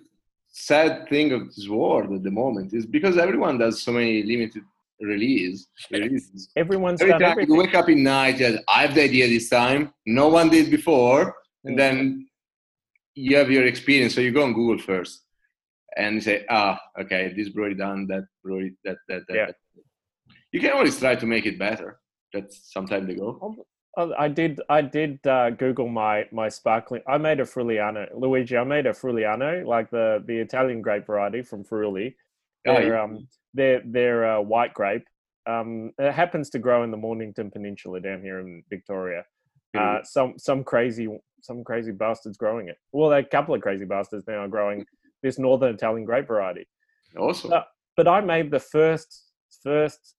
sad 0.49 1.09
thing 1.09 1.33
of 1.33 1.41
this 1.55 1.69
world 1.69 2.13
at 2.13 2.23
the 2.25 2.31
moment 2.31 2.73
is 2.75 2.85
because 2.85 3.17
everyone 3.17 3.59
does 3.59 3.81
so 3.87 3.93
many 3.93 4.23
limited 4.25 4.65
release 5.01 5.67
releases. 5.91 6.49
Everyone's 6.57 7.01
Every 7.01 7.13
done 7.13 7.21
time 7.21 7.31
everything. 7.33 7.55
you 7.55 7.61
wake 7.61 7.75
up 7.75 7.89
in 7.89 8.03
night, 8.03 8.41
and 8.41 8.59
I 8.69 8.83
have 8.85 8.95
the 8.97 9.03
idea 9.11 9.29
this 9.29 9.49
time. 9.49 9.93
No 10.07 10.27
one 10.29 10.49
did 10.51 10.71
before, 10.71 11.37
and 11.65 11.79
then 11.79 12.29
you 13.15 13.37
have 13.37 13.51
your 13.51 13.67
experience. 13.67 14.15
So 14.15 14.21
you 14.21 14.33
go 14.33 14.43
on 14.45 14.53
Google 14.53 14.79
first, 14.79 15.22
and 15.97 16.23
say, 16.23 16.45
"Ah, 16.49 16.81
okay, 17.01 17.33
this 17.37 17.49
brewery 17.49 17.75
done 17.75 18.07
that 18.09 18.25
brewery 18.43 18.75
that 18.85 18.97
that 19.09 19.23
that." 19.29 19.35
Yeah. 19.35 19.47
that." 19.47 19.57
You 20.53 20.61
can 20.61 20.73
always 20.73 20.99
try 20.99 21.15
to 21.15 21.27
make 21.27 21.47
it 21.47 21.59
better. 21.59 21.99
That's 22.33 22.73
some 22.73 22.87
time 22.87 23.07
to 23.07 23.15
go. 23.15 23.65
Oh, 23.97 24.15
I 24.19 24.29
did. 24.29 24.61
I 24.69 24.81
did 24.81 25.27
uh, 25.27 25.51
Google 25.51 25.89
my 25.89 26.27
my 26.33 26.49
sparkling. 26.49 27.03
I 27.07 27.19
made 27.19 27.41
a 27.41 27.45
Friuliano, 27.45 28.09
Luigi. 28.15 28.57
I 28.57 28.65
made 28.65 28.87
a 28.87 28.93
Friuliano, 28.93 29.67
like 29.67 29.91
the 29.91 30.23
the 30.27 30.39
Italian 30.39 30.81
grape 30.81 31.07
variety 31.07 31.43
from 31.43 31.65
Friuli. 31.65 32.17
Oh, 32.67 32.75
They're 32.75 32.95
yeah. 32.95 33.03
um 33.03 33.29
they're 33.55 33.83
they're 33.85 34.37
uh, 34.37 34.41
white 34.41 34.73
grape. 34.73 35.07
Um, 35.47 35.93
it 35.99 36.13
happens 36.13 36.51
to 36.51 36.59
grow 36.59 36.85
in 36.85 36.91
the 36.91 36.97
Mornington 36.97 37.51
Peninsula 37.51 38.01
down 38.01 38.23
here 38.23 38.39
in 38.39 38.63
Victoria. 38.71 39.25
Uh, 39.77 40.03
some 40.05 40.35
some 40.39 40.63
crazy 40.65 41.09
some 41.41 41.65
crazy 41.65 41.93
bastards 41.93 42.37
growing 42.37 42.69
it. 42.69 42.77
Well, 42.93 43.13
a 43.13 43.25
couple 43.25 43.55
of 43.55 43.61
crazy 43.63 43.85
bastards 43.85 44.25
now 44.29 44.39
are 44.45 44.49
growing 44.49 44.85
this 45.23 45.39
northern 45.39 45.75
Italian 45.75 46.05
grape 46.05 46.27
variety. 46.27 46.67
Awesome. 47.17 47.53
uh, 47.53 47.63
But 47.97 48.09
I 48.09 48.21
made 48.21 48.51
the 48.51 48.61
first 48.61 49.33
first, 49.63 50.17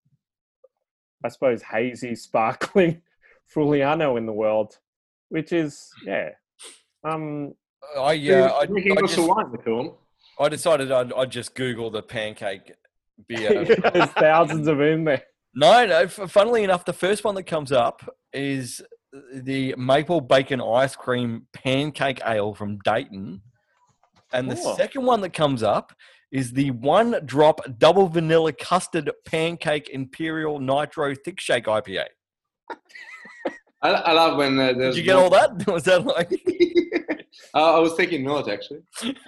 I 1.24 1.30
suppose, 1.30 1.62
hazy 1.62 2.16
sparkling 2.28 3.02
Friuliano 3.54 4.18
in 4.18 4.26
the 4.26 4.34
world, 4.34 4.78
which 5.30 5.52
is 5.52 5.90
yeah. 6.06 6.30
Um, 7.04 7.54
I, 8.00 8.14
yeah, 8.14 8.52
I, 8.54 8.66
Drinking 8.66 8.98
I, 8.98 9.02
just, 9.02 9.18
wine. 9.18 9.92
I 10.40 10.50
decided 10.50 10.92
I'd, 10.92 11.12
I'd 11.14 11.30
just 11.32 11.54
Google 11.54 11.92
the 11.92 12.02
pancake 12.02 12.72
beer. 13.28 13.66
there's 13.94 14.10
thousands 14.12 14.68
of 14.68 14.80
in 14.80 15.04
there. 15.04 15.24
No, 15.54 15.86
no. 15.86 16.08
Funnily 16.08 16.64
enough, 16.64 16.86
the 16.86 16.94
first 16.94 17.24
one 17.24 17.36
that 17.36 17.44
comes 17.44 17.72
up 17.72 18.02
is 18.32 18.82
the 19.34 19.76
maple 19.78 20.22
bacon 20.22 20.62
ice 20.62 20.96
cream 20.96 21.48
pancake 21.54 22.22
ale 22.26 22.56
from 22.56 22.80
Dayton, 22.80 23.42
and 24.34 24.50
the 24.52 24.58
Oh. 24.66 24.76
second 24.76 25.06
one 25.06 25.22
that 25.22 25.32
comes 25.34 25.64
up 25.64 25.94
is 26.32 26.52
the 26.52 26.72
one 26.72 27.16
drop 27.26 27.62
double 27.78 28.08
vanilla 28.08 28.52
custard 28.54 29.12
pancake 29.26 29.90
imperial 29.90 30.60
nitro 30.60 31.14
thick 31.16 31.40
shake 31.40 31.66
IPA. 31.66 32.06
I, 33.82 33.90
I 33.90 34.12
love 34.14 34.38
when 34.38 34.60
uh, 34.60 34.74
there's. 34.74 34.96
Did 34.96 35.02
you 35.02 35.04
get 35.06 35.16
all 35.16 35.30
that? 35.30 35.68
Was 35.72 35.84
that 35.84 36.06
like? 36.06 36.32
I 37.54 37.60
I 37.60 37.80
was 37.80 37.96
taking 37.96 38.24
notes 38.24 38.48
actually. 38.50 38.82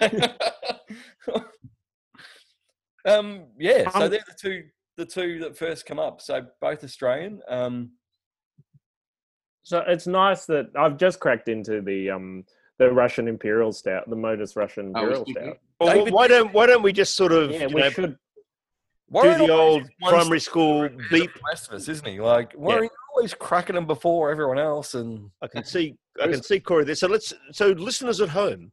um, 3.06 3.46
yeah. 3.58 3.88
So 3.90 4.00
Um, 4.02 4.10
they're 4.10 4.20
the 4.26 4.34
two, 4.40 4.64
the 4.96 5.04
two 5.06 5.38
that 5.40 5.56
first 5.56 5.86
come 5.86 5.98
up. 5.98 6.20
So 6.20 6.46
both 6.60 6.82
Australian. 6.84 7.40
Um, 7.48 7.92
So 9.62 9.84
it's 9.86 10.06
nice 10.06 10.46
that 10.46 10.66
I've 10.76 10.96
just 10.96 11.20
cracked 11.20 11.48
into 11.48 11.82
the 11.82 12.10
um 12.10 12.44
the 12.78 12.90
Russian 12.90 13.26
Imperial 13.28 13.72
Stout, 13.72 14.08
the 14.08 14.16
Modus 14.16 14.54
Russian 14.56 14.88
Imperial 14.88 15.24
thinking- 15.24 15.42
Stout. 15.44 15.58
Well, 15.80 15.94
David- 15.94 16.12
why 16.12 16.28
don't 16.28 16.52
why 16.52 16.66
don't 16.66 16.82
we 16.82 16.92
just 16.92 17.14
sort 17.16 17.32
of 17.32 17.50
Yeah, 17.50 17.66
we 17.66 17.80
know, 17.80 17.90
should. 17.90 18.18
why 19.08 19.36
do 19.38 19.46
the 19.46 19.52
old 19.52 19.88
primary 20.02 20.40
school 20.40 20.88
beep? 21.10 21.32
The 21.34 21.40
rest 21.48 21.68
of 21.68 21.74
us, 21.74 21.88
isn't 21.88 22.06
he? 22.06 22.20
Like, 22.20 22.52
why 22.54 22.76
are 22.76 22.84
you 22.84 22.90
always 23.14 23.34
cracking 23.34 23.74
them 23.76 23.86
before 23.86 24.30
everyone 24.30 24.58
else? 24.58 24.94
And 24.94 25.30
I 25.42 25.48
can 25.48 25.64
see 25.64 25.96
I 26.20 26.28
can 26.28 26.42
see 26.42 26.60
Corey 26.60 26.84
there. 26.84 26.94
So 26.94 27.08
let's 27.08 27.32
so 27.52 27.68
listeners 27.72 28.20
at 28.22 28.30
home, 28.30 28.72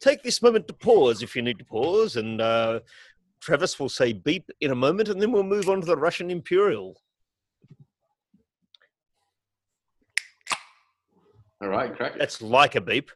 take 0.00 0.22
this 0.24 0.42
moment 0.42 0.66
to 0.68 0.74
pause 0.74 1.22
if 1.22 1.36
you 1.36 1.42
need 1.42 1.58
to 1.58 1.64
pause, 1.64 2.16
and 2.16 2.40
uh, 2.40 2.80
Travis 3.40 3.78
will 3.78 3.88
say 3.88 4.12
beep 4.12 4.50
in 4.60 4.70
a 4.72 4.74
moment, 4.74 5.08
and 5.08 5.20
then 5.22 5.30
we'll 5.30 5.44
move 5.44 5.68
on 5.68 5.80
to 5.80 5.86
the 5.86 5.96
Russian 5.96 6.30
Imperial. 6.30 7.00
All 11.62 11.68
right, 11.68 11.94
crack 11.96 12.14
it. 12.16 12.18
That's 12.18 12.42
like 12.42 12.74
a 12.74 12.80
beep. 12.80 13.10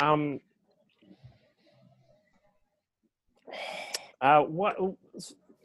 Um, 0.00 0.40
Uh, 4.20 4.40
what 4.40 4.76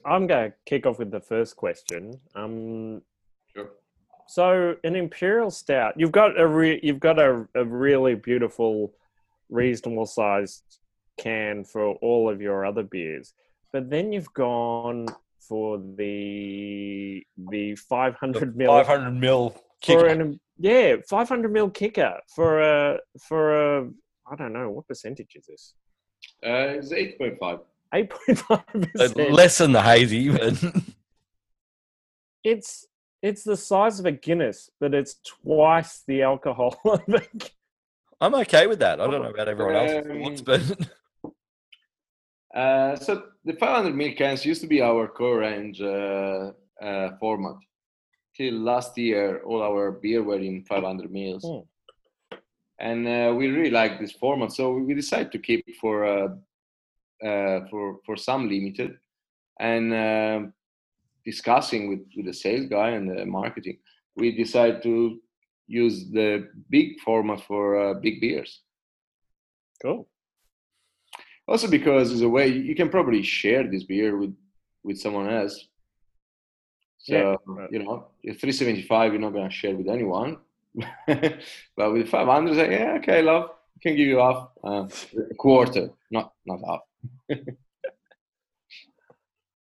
I'm 0.05 0.27
going 0.27 0.51
to 0.51 0.53
kick 0.65 0.85
off 0.85 0.99
with 0.99 1.11
the 1.11 1.21
first 1.21 1.55
question. 1.55 2.19
Um, 2.35 3.01
Sure. 3.55 3.69
So 4.27 4.75
an 4.83 4.95
imperial 4.95 5.49
stout, 5.49 5.93
you've 5.97 6.11
got 6.11 6.39
a 6.39 6.45
re- 6.45 6.79
you've 6.83 6.99
got 6.99 7.17
a, 7.19 7.47
a 7.55 7.63
really 7.65 8.15
beautiful, 8.15 8.93
reasonable 9.49 10.05
sized 10.05 10.63
can 11.17 11.63
for 11.63 11.95
all 11.95 12.29
of 12.29 12.41
your 12.41 12.65
other 12.65 12.83
beers, 12.83 13.33
but 13.73 13.89
then 13.89 14.11
you've 14.11 14.31
gone 14.33 15.07
for 15.39 15.79
the 15.95 17.25
the 17.49 17.75
500 17.75 18.55
mil 18.55 18.71
500 18.83 19.11
mil 19.11 19.49
for 19.49 19.59
kicker. 19.81 20.05
an 20.07 20.39
yeah 20.59 20.97
500 21.09 21.51
mil 21.51 21.69
kicker 21.71 22.19
for 22.35 22.61
a 22.61 22.99
for 23.19 23.79
a 23.79 23.89
I 24.31 24.35
don't 24.35 24.53
know 24.53 24.69
what 24.69 24.87
percentage 24.87 25.35
is 25.35 25.45
this 25.47 25.73
Uh, 26.43 26.77
it's 26.77 26.91
8.5. 26.91 27.61
8.5 27.93 28.51
Uh, 28.51 28.85
percent. 28.93 29.31
less 29.31 29.57
than 29.57 29.71
the 29.71 29.81
hazy, 29.81 30.29
but 30.29 30.53
it's 32.43 32.85
it's 33.21 33.43
the 33.43 33.57
size 33.57 33.99
of 33.99 34.05
a 34.05 34.11
Guinness, 34.11 34.69
but 34.79 34.93
it's 34.93 35.15
twice 35.25 36.03
the 36.07 36.21
alcohol. 36.21 36.79
of 36.85 37.01
a 37.09 37.19
Gu- 37.37 37.47
I'm 38.21 38.35
okay 38.35 38.67
with 38.67 38.79
that. 38.79 38.99
I 39.01 39.07
don't 39.09 39.21
know 39.23 39.29
about 39.29 39.47
everyone 39.49 39.75
else's 39.75 40.05
Um, 40.09 40.23
thoughts, 40.23 40.41
but 40.41 40.61
Uh, 42.55 42.95
so 42.95 43.11
the 43.45 43.53
500 43.53 43.93
ml 43.93 44.17
cans 44.17 44.43
used 44.43 44.61
to 44.61 44.67
be 44.67 44.81
our 44.81 45.07
core 45.07 45.39
range 45.39 45.79
uh, 45.81 46.51
uh, 46.81 47.09
format. 47.19 47.57
Till 48.35 48.55
last 48.55 48.97
year, 48.97 49.43
all 49.43 49.61
our 49.61 49.91
beer 49.91 50.23
were 50.23 50.39
in 50.39 50.63
500 50.63 51.11
mils, 51.11 51.43
Hmm. 51.45 51.61
And 52.79 53.07
uh, 53.07 53.33
we 53.35 53.47
really 53.47 53.71
like 53.71 53.99
this 53.99 54.13
format. 54.13 54.51
So 54.51 54.73
we 54.73 54.93
decided 54.93 55.31
to 55.33 55.39
keep 55.39 55.63
it 55.67 55.75
for 55.81 56.05
uh, 56.05 56.29
uh, 57.25 57.67
for 57.69 57.99
for 58.05 58.15
some 58.15 58.49
limited, 58.49 58.97
and 59.59 59.93
uh, 59.93 60.39
discussing 61.25 61.89
with, 61.89 61.99
with 62.15 62.25
the 62.25 62.33
sales 62.33 62.67
guy 62.67 62.89
and 62.91 63.09
the 63.09 63.25
marketing, 63.25 63.77
we 64.15 64.35
decided 64.35 64.81
to 64.83 65.19
use 65.67 66.09
the 66.11 66.49
big 66.69 66.99
format 67.01 67.41
for 67.41 67.79
uh, 67.79 67.93
big 67.95 68.21
beers. 68.21 68.61
cool. 69.81 70.07
Also 71.47 71.67
because 71.67 72.11
it's 72.11 72.21
a 72.21 72.29
way 72.29 72.47
you 72.47 72.75
can 72.75 72.89
probably 72.89 73.23
share 73.23 73.63
this 73.67 73.83
beer 73.83 74.17
with 74.17 74.35
with 74.83 74.97
someone 74.99 75.29
else. 75.29 75.67
So 76.99 77.15
Yeah, 77.15 77.67
you 77.71 77.79
know, 77.83 78.07
375 78.23 79.13
you're 79.13 79.21
not 79.21 79.33
gonna 79.33 79.49
share 79.49 79.75
with 79.75 79.89
anyone. 79.89 80.37
but 81.77 81.93
with 81.93 82.09
500, 82.09 82.55
like, 82.55 82.69
yeah, 82.71 82.97
okay, 82.99 83.21
love, 83.21 83.49
I 83.51 83.79
can 83.81 83.95
give 83.95 84.07
you 84.07 84.19
half, 84.19 84.49
uh, 84.63 84.87
a 85.31 85.35
quarter, 85.35 85.89
not 86.11 86.33
not 86.45 86.59
half. 86.67 87.37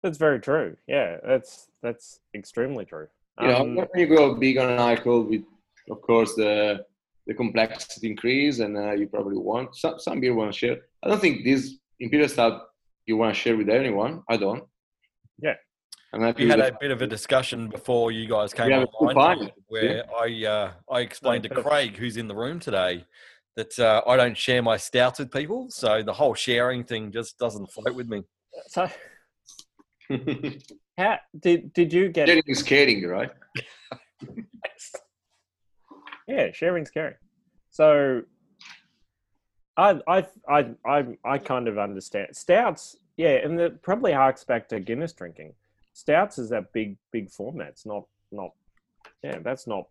That's 0.03 0.19
very 0.19 0.39
true. 0.39 0.77
Yeah, 0.87 1.17
that's 1.25 1.67
that's 1.81 2.19
extremely 2.35 2.85
true. 2.85 3.07
You 3.41 3.47
know, 3.47 3.61
Um, 3.61 3.75
when 3.75 3.87
you 3.95 4.05
go 4.05 4.35
big 4.35 4.57
on 4.59 4.69
an 4.69 4.77
alcohol, 4.77 5.23
with 5.23 5.43
of 5.89 5.99
course 6.01 6.35
the 6.35 6.85
the 7.25 7.33
complexity 7.33 8.11
increase, 8.11 8.59
and 8.59 8.77
uh, 8.77 8.91
you 8.91 9.07
probably 9.07 9.37
want 9.37 9.75
some 9.75 9.97
some 9.97 10.19
beer 10.21 10.35
want 10.35 10.53
to 10.53 10.57
share. 10.57 10.77
I 11.01 11.07
don't 11.09 11.19
think 11.19 11.43
this 11.43 11.79
imperial 11.99 12.29
stout 12.29 12.61
you 13.07 13.17
want 13.17 13.33
to 13.33 13.39
share 13.41 13.57
with 13.57 13.67
anyone. 13.67 14.21
I 14.29 14.37
don't. 14.37 14.63
Yeah. 15.39 15.55
I'm 16.16 16.34
we 16.38 16.47
had 16.47 16.59
a 16.59 16.78
bit 16.80 16.91
of 16.91 17.01
a 17.01 17.07
discussion 17.07 17.68
before 17.68 18.11
you 18.11 18.28
guys 18.28 18.53
came 18.53 18.70
Yeah, 18.70 18.84
online, 18.84 19.16
could 19.16 19.22
find 19.22 19.41
it, 19.41 19.53
where 19.68 20.03
I 20.18 20.45
uh, 20.45 20.72
I 20.89 21.01
explained 21.01 21.43
to. 21.43 21.49
Craig, 21.49 21.97
who's 21.97 22.16
in 22.16 22.28
the 22.28 22.36
room 22.36 22.59
today, 22.59 23.05
that 23.55 23.78
uh, 23.78 24.01
I 24.07 24.16
don't 24.16 24.38
share 24.38 24.61
my 24.61 24.78
stouts 24.78 25.20
with 25.20 25.32
people, 25.32 25.70
so 25.70 26.01
the 26.03 26.13
whole 26.13 26.34
sharing 26.34 26.84
thing 26.84 27.11
just 27.11 27.38
doesn't 27.38 27.70
float 27.72 27.95
with 27.95 28.07
me. 28.07 28.24
so 28.68 28.89
how 30.97 31.18
did 31.38 31.74
did 31.74 31.91
you 31.91 32.09
get? 32.09 32.28
Sharing 32.30 32.43
is 32.47 32.63
caring, 32.63 33.05
right? 33.07 33.32
Yeah, 36.28 36.51
sharing's 36.51 36.89
caring. 36.89 37.16
So, 37.70 38.24
I 39.78 39.99
I 40.07 40.26
I 40.49 40.70
I 40.84 41.05
I 41.24 41.38
kind 41.38 41.68
of 41.68 41.78
understand 41.78 42.36
stouts. 42.36 42.97
Yeah, 43.16 43.36
and 43.43 43.59
it 43.59 43.84
probably 43.84 44.11
harks 44.11 44.43
back 44.43 44.68
to 44.70 44.80
Guinness 44.80 45.13
drinking. 45.13 45.53
Stouts 45.95 46.37
is 46.37 46.49
that 46.49 46.73
big 46.73 46.97
big 47.11 47.31
format. 47.31 47.69
It's 47.69 47.85
not 47.85 48.03
not. 48.31 48.51
Yeah, 49.23 49.39
that's 49.41 49.65
not. 49.65 49.85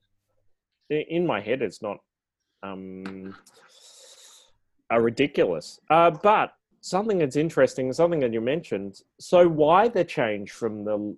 In 0.91 1.27
my 1.27 1.41
head, 1.41 1.63
it's 1.63 1.81
not. 1.81 1.99
Um, 2.63 3.35
a 4.91 5.01
ridiculous. 5.01 5.81
Uh, 5.89 6.11
but 6.11 6.53
something 6.83 7.19
that's 7.19 7.37
interesting, 7.37 7.91
something 7.93 8.21
that 8.21 8.35
you 8.35 8.43
mentioned. 8.43 9.01
So 9.19 9.49
why 9.49 9.89
the 9.89 10.05
change 10.05 10.51
from 10.51 10.85
the 10.85 11.17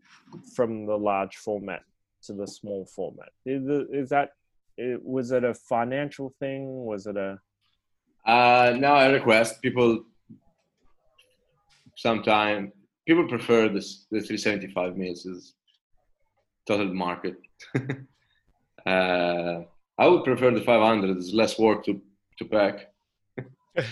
from 0.55 0.87
the 0.87 0.97
large 0.97 1.37
format 1.37 1.82
to 2.22 2.32
the 2.32 2.47
small 2.47 2.87
format? 2.87 3.30
Is, 3.45 3.62
is 3.93 4.09
that 4.11 4.30
was 5.03 5.32
it 5.32 5.43
a 5.43 5.53
financial 5.53 6.32
thing? 6.39 6.84
Was 6.84 7.09
it 7.09 7.16
a 7.16 7.41
Uh, 8.24 8.76
now 8.78 8.95
I 8.95 9.07
request 9.09 9.61
people. 9.62 10.05
Sometime 11.97 12.72
people 13.07 13.27
prefer 13.29 13.69
this 13.69 14.07
the 14.11 14.21
375 14.21 14.97
meals 14.97 15.25
is 15.27 15.55
total 16.67 16.93
market. 16.93 17.37
uh, 18.87 19.63
I 19.99 20.07
would 20.09 20.25
prefer 20.25 20.51
the 20.51 20.61
500. 20.61 21.15
There's 21.15 21.33
less 21.33 21.59
work 21.59 21.85
to 21.85 22.01
to 22.39 22.45
pack. 22.45 22.93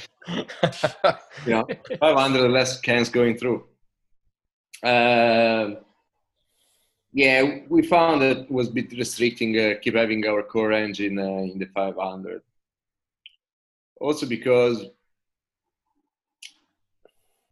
You 1.46 1.50
know, 1.50 1.66
500 2.00 2.50
less 2.50 2.80
cans 2.80 3.10
going 3.10 3.36
through. 3.36 3.66
Um 4.82 5.76
yeah, 7.12 7.58
we 7.68 7.86
found 7.86 8.22
that 8.22 8.38
it 8.38 8.50
was 8.50 8.68
a 8.68 8.72
bit 8.72 8.90
restricting. 8.92 9.56
Uh, 9.58 9.74
keep 9.80 9.94
having 9.94 10.26
our 10.26 10.42
core 10.42 10.68
range 10.68 11.00
uh, 11.00 11.04
in 11.04 11.58
the 11.58 11.68
500. 11.74 12.40
Also 14.00 14.26
because 14.26 14.86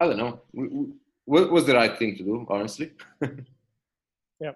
I 0.00 0.06
don't 0.06 0.16
know, 0.16 0.40
we, 0.52 0.66
we, 0.68 0.86
was 1.26 1.66
the 1.66 1.74
right 1.74 1.96
thing 1.98 2.16
to 2.16 2.22
do, 2.24 2.46
honestly. 2.48 2.92
Yeah. 4.40 4.52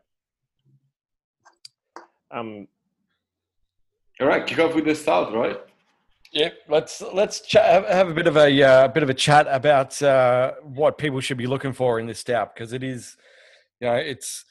Um? 2.31 2.67
All 4.21 4.27
right, 4.27 4.45
kick 4.45 4.59
off 4.59 4.75
with 4.75 4.85
the 4.87 4.95
stout, 4.97 5.33
right? 5.33 5.61
Yeah, 6.33 6.51
let's 6.69 7.01
let's 7.01 7.41
ch- 7.41 7.53
have 7.53 7.87
have 7.87 8.09
a 8.09 8.15
bit 8.15 8.27
of 8.27 8.37
a 8.37 8.63
uh, 8.63 8.89
bit 8.89 9.03
of 9.05 9.11
a 9.11 9.15
chat 9.15 9.47
about 9.49 10.01
uh, 10.03 10.55
what 10.63 10.99
people 10.99 11.21
should 11.21 11.37
be 11.39 11.47
looking 11.47 11.73
for 11.73 12.01
in 12.01 12.07
this 12.07 12.19
stout 12.19 12.55
because 12.55 12.73
it 12.73 12.83
is, 12.83 13.17
you 13.81 13.87
know, 13.87 13.95
it's 13.95 14.45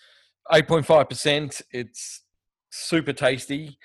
eight 0.54 0.68
point 0.68 0.86
five 0.86 1.10
percent. 1.10 1.62
It's 1.72 2.22
super 2.70 3.12
tasty. 3.12 3.78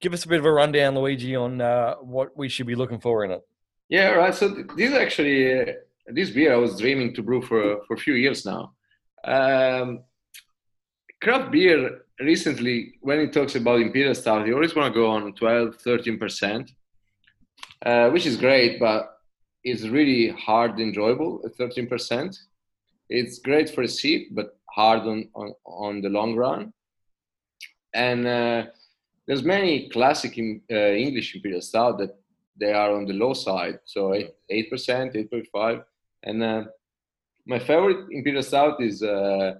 Give 0.00 0.12
us 0.12 0.24
a 0.24 0.28
bit 0.28 0.38
of 0.40 0.44
a 0.44 0.52
rundown, 0.52 0.94
Luigi, 0.94 1.34
on 1.36 1.60
uh, 1.60 1.94
what 1.96 2.36
we 2.36 2.48
should 2.48 2.66
be 2.66 2.74
looking 2.74 3.00
for 3.00 3.24
in 3.24 3.30
it. 3.30 3.40
Yeah, 3.88 4.10
right. 4.10 4.34
So 4.34 4.54
th- 4.54 4.66
this 4.76 4.90
is 4.90 4.96
actually 4.96 5.60
uh, 5.60 5.72
this 6.12 6.30
beer 6.30 6.54
I 6.54 6.56
was 6.56 6.78
dreaming 6.78 7.14
to 7.14 7.22
brew 7.22 7.42
for 7.42 7.82
for 7.86 7.94
a 7.94 7.98
few 7.98 8.14
years 8.14 8.44
now. 8.44 8.72
Um, 9.24 10.04
craft 11.20 11.50
beer 11.50 12.02
recently, 12.20 12.94
when 13.00 13.20
it 13.20 13.32
talks 13.32 13.54
about 13.54 13.80
imperial 13.80 14.14
stout, 14.14 14.46
you 14.46 14.54
always 14.54 14.74
want 14.74 14.92
to 14.92 15.00
go 15.00 15.10
on 15.10 15.32
12, 15.34 15.76
13 15.76 16.18
percent, 16.18 16.72
uh, 17.84 18.10
which 18.10 18.26
is 18.26 18.36
great, 18.36 18.80
but 18.80 19.18
it's 19.64 19.86
really 19.86 20.28
hard 20.30 20.80
enjoyable 20.80 21.40
at 21.44 21.56
13 21.56 21.86
percent. 21.88 22.38
It's 23.08 23.38
great 23.38 23.70
for 23.70 23.82
a 23.82 23.88
sip, 23.88 24.22
but 24.32 24.58
hard 24.70 25.02
on 25.02 25.28
on, 25.34 25.54
on 25.64 26.00
the 26.00 26.08
long 26.08 26.34
run. 26.36 26.72
And 27.94 28.26
uh, 28.26 28.66
there's 29.26 29.42
many 29.42 29.88
classic 29.88 30.38
in, 30.38 30.60
uh, 30.70 30.92
English 30.92 31.34
imperial 31.34 31.62
stout 31.62 31.98
that 31.98 32.16
they 32.58 32.72
are 32.72 32.92
on 32.92 33.06
the 33.06 33.12
low 33.12 33.34
side, 33.34 33.78
so 33.84 34.14
eight 34.50 34.70
percent, 34.70 35.14
eight 35.16 35.30
point 35.30 35.46
five. 35.52 35.82
And 36.22 36.42
uh, 36.42 36.64
my 37.46 37.58
favorite 37.58 38.06
imperial 38.10 38.42
stout 38.42 38.80
is 38.82 39.02
uh, 39.02 39.54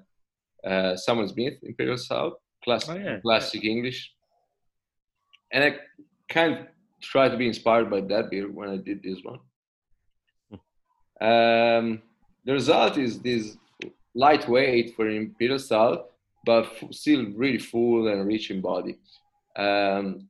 uh, 0.65 0.97
Samuel 0.97 1.29
Smith 1.29 1.55
imperial 1.63 1.97
stout, 1.97 2.35
classic, 2.65 2.91
Oh, 2.91 2.99
yeah. 2.99 3.21
classic 3.21 3.65
English. 3.65 4.13
And 5.53 5.65
I 5.65 5.77
kind 6.29 6.53
of 6.55 6.67
tried 7.01 7.31
to 7.31 7.37
be 7.37 7.47
inspired 7.47 7.89
by 7.91 8.01
that 8.03 8.31
beer 8.31 8.51
when 8.51 8.69
I 8.69 8.77
did 8.77 9.03
this 9.03 9.19
one. 9.23 9.39
Um, 11.21 12.03
the 12.45 12.53
result 12.53 12.97
is 12.99 13.21
this 13.21 13.57
lightweight 14.15 14.95
for 14.95 15.09
imperial 15.09 15.59
stout, 15.59 16.11
but 16.45 16.67
still 16.91 17.27
really 17.35 17.59
full 17.59 18.09
and 18.09 18.27
rich 18.27 18.51
in 18.51 18.61
body. 18.61 18.99
Um, 19.57 20.29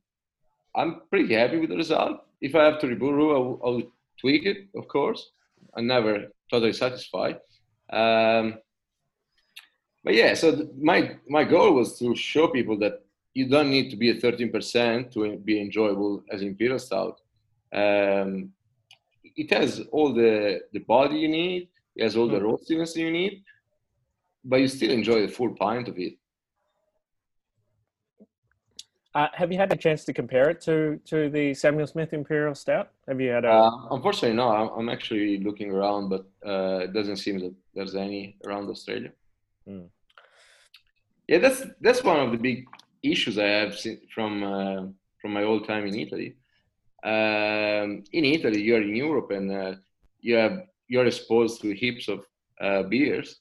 I'm 0.75 1.01
pretty 1.09 1.33
happy 1.33 1.57
with 1.57 1.69
the 1.69 1.75
result. 1.77 2.21
If 2.41 2.55
I 2.55 2.63
have 2.65 2.79
to 2.79 2.87
rebrew, 2.87 3.31
I'll, 3.35 3.59
I'll 3.63 3.81
tweak 4.19 4.45
it, 4.45 4.67
of 4.75 4.87
course. 4.87 5.31
I'm 5.75 5.87
never 5.87 6.27
totally 6.49 6.73
satisfied. 6.73 7.37
Um, 7.91 8.55
but 10.03 10.13
yeah, 10.13 10.33
so 10.33 10.55
th- 10.55 10.69
my 10.79 11.17
my 11.27 11.43
goal 11.43 11.73
was 11.73 11.97
to 11.99 12.15
show 12.15 12.47
people 12.47 12.77
that 12.79 12.93
you 13.33 13.47
don't 13.47 13.69
need 13.69 13.89
to 13.91 13.97
be 13.97 14.09
at 14.09 14.21
13% 14.21 15.11
to 15.13 15.37
be 15.37 15.61
enjoyable 15.61 16.23
as 16.31 16.41
imperial 16.41 16.79
stout. 16.79 17.19
Um, 17.73 18.51
it 19.23 19.51
has 19.51 19.81
all 19.91 20.13
the 20.13 20.61
the 20.73 20.79
body 20.79 21.17
you 21.19 21.29
need, 21.29 21.69
It 21.95 22.03
has 22.03 22.15
all 22.15 22.27
the 22.27 22.39
Mm. 22.39 22.45
roastiness 22.47 22.95
you 22.95 23.11
need, 23.11 23.43
but 24.43 24.57
you 24.61 24.67
still 24.67 24.91
enjoy 24.91 25.19
the 25.21 25.27
full 25.37 25.53
pint 25.55 25.87
of 25.89 25.97
it. 25.99 26.13
Uh, 29.15 29.27
have 29.33 29.51
you 29.51 29.57
had 29.57 29.73
a 29.73 29.75
chance 29.75 30.05
to 30.05 30.13
compare 30.13 30.49
it 30.51 30.61
to 30.61 30.99
to 31.03 31.29
the 31.29 31.53
Samuel 31.53 31.87
Smith 31.87 32.13
Imperial 32.13 32.53
Stout? 32.53 32.91
Have 33.07 33.19
you 33.19 33.29
had 33.29 33.43
a? 33.43 33.51
Uh, 33.51 33.87
unfortunately, 33.91 34.35
no. 34.35 34.49
I'm, 34.49 34.69
I'm 34.77 34.89
actually 34.89 35.39
looking 35.39 35.71
around, 35.71 36.09
but 36.09 36.25
uh, 36.45 36.83
it 36.83 36.93
doesn't 36.93 37.17
seem 37.17 37.39
that 37.39 37.55
there's 37.73 37.95
any 37.95 38.37
around 38.45 38.69
Australia. 38.69 39.11
Hmm. 39.65 39.85
Yeah, 41.27 41.39
that's 41.39 41.63
that's 41.81 42.03
one 42.03 42.19
of 42.19 42.31
the 42.31 42.37
big 42.37 42.67
issues 43.01 43.39
I 43.39 43.47
have 43.47 43.77
seen 43.79 43.99
from 44.13 44.43
uh, 44.43 44.81
from 45.19 45.33
my 45.33 45.43
old 45.43 45.67
time 45.67 45.87
in 45.87 45.95
Italy. 45.95 46.35
Um, 47.03 48.03
in 48.11 48.25
Italy, 48.25 48.61
you're 48.61 48.83
in 48.83 48.95
Europe, 48.95 49.31
and 49.31 49.51
uh, 49.51 49.73
you 50.21 50.35
have 50.35 50.65
you're 50.87 51.07
exposed 51.07 51.61
to 51.61 51.73
heaps 51.73 52.09
of 52.09 52.25
uh, 52.61 52.83
beers. 52.83 53.39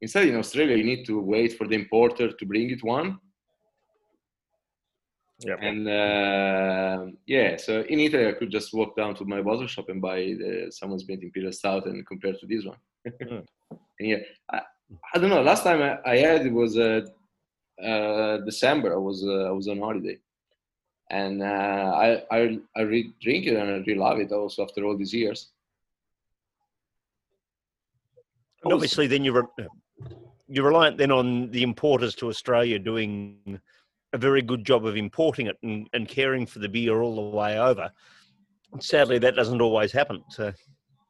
Instead, 0.00 0.26
in 0.26 0.36
Australia, 0.36 0.76
you 0.76 0.84
need 0.84 1.04
to 1.06 1.20
wait 1.20 1.56
for 1.56 1.68
the 1.68 1.76
importer 1.76 2.32
to 2.32 2.44
bring 2.46 2.70
it 2.70 2.82
one, 2.82 3.18
Yep. 5.40 5.58
and 5.60 5.88
uh, 5.88 7.06
yeah, 7.26 7.56
so 7.56 7.80
in 7.88 7.98
Italy, 7.98 8.28
I 8.28 8.32
could 8.32 8.50
just 8.50 8.72
walk 8.72 8.96
down 8.96 9.16
to 9.16 9.24
my 9.24 9.42
bottle 9.42 9.66
shop 9.66 9.88
and 9.88 10.00
buy 10.00 10.18
the 10.18 10.70
Samuel 10.70 11.00
Smith 11.00 11.22
Imperial 11.22 11.52
Stout 11.52 11.86
and 11.86 12.06
compare 12.06 12.34
to 12.34 12.46
this 12.46 12.64
one. 12.64 12.76
Mm. 13.06 13.44
and 13.98 14.08
yeah, 14.08 14.18
I, 14.50 14.60
I 15.12 15.18
don't 15.18 15.30
know. 15.30 15.42
Last 15.42 15.64
time 15.64 15.82
I, 15.82 15.98
I 16.08 16.16
had 16.18 16.46
it 16.46 16.52
was 16.52 16.78
uh, 16.78 17.00
uh, 17.82 18.38
December. 18.38 18.94
I 18.94 18.98
was 18.98 19.24
uh, 19.26 19.48
I 19.48 19.50
was 19.50 19.66
on 19.68 19.80
holiday, 19.80 20.18
and 21.10 21.42
uh, 21.42 21.46
I 21.46 22.22
I 22.30 22.58
I 22.76 22.82
re- 22.82 23.12
drink 23.20 23.46
it 23.46 23.56
and 23.56 23.68
I 23.68 23.72
really 23.78 23.96
love 23.96 24.20
it. 24.20 24.30
Also 24.30 24.62
after 24.62 24.84
all 24.84 24.96
these 24.96 25.12
years. 25.12 25.50
And 28.62 28.72
obviously, 28.72 29.08
then 29.08 29.24
you're 29.24 29.50
you're 30.48 30.66
reliant 30.66 30.96
then 30.96 31.10
on 31.10 31.50
the 31.50 31.62
importers 31.62 32.14
to 32.16 32.28
Australia 32.28 32.78
doing 32.78 33.60
a 34.14 34.18
very 34.18 34.40
good 34.42 34.64
job 34.64 34.86
of 34.86 34.96
importing 34.96 35.46
it 35.48 35.58
and, 35.62 35.88
and 35.92 36.08
caring 36.08 36.46
for 36.46 36.60
the 36.60 36.68
beer 36.68 37.02
all 37.02 37.16
the 37.16 37.36
way 37.36 37.58
over. 37.58 37.90
Sadly, 38.80 39.18
that 39.18 39.34
doesn't 39.36 39.60
always 39.60 39.92
happen. 39.92 40.22
So, 40.30 40.52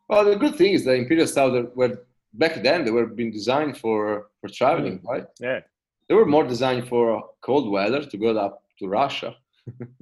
Well, 0.09 0.25
the 0.25 0.37
good 0.37 0.57
thing 0.57 0.73
is 0.73 0.85
the 0.85 0.95
Imperial 0.95 1.27
Stout 1.27 1.77
were 1.77 1.95
back 2.33 2.55
then 2.63 2.85
they 2.85 2.91
were 2.91 3.07
being 3.07 3.31
designed 3.31 3.77
for 3.79 4.31
for 4.41 4.49
traveling, 4.49 5.01
right? 5.05 5.27
Yeah. 5.39 5.61
They 6.09 6.15
were 6.15 6.27
more 6.37 6.45
designed 6.55 6.89
for 6.89 7.05
cold 7.49 7.71
weather 7.71 8.03
to 8.05 8.17
go 8.25 8.31
up 8.47 8.55
to 8.79 8.89
Russia, 8.89 9.31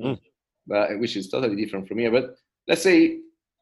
Mm. 0.00 0.18
but 0.66 0.98
which 1.00 1.14
is 1.16 1.28
totally 1.28 1.56
different 1.62 1.86
from 1.88 1.98
here. 1.98 2.10
But 2.18 2.26
let's 2.68 2.82
say 2.82 2.98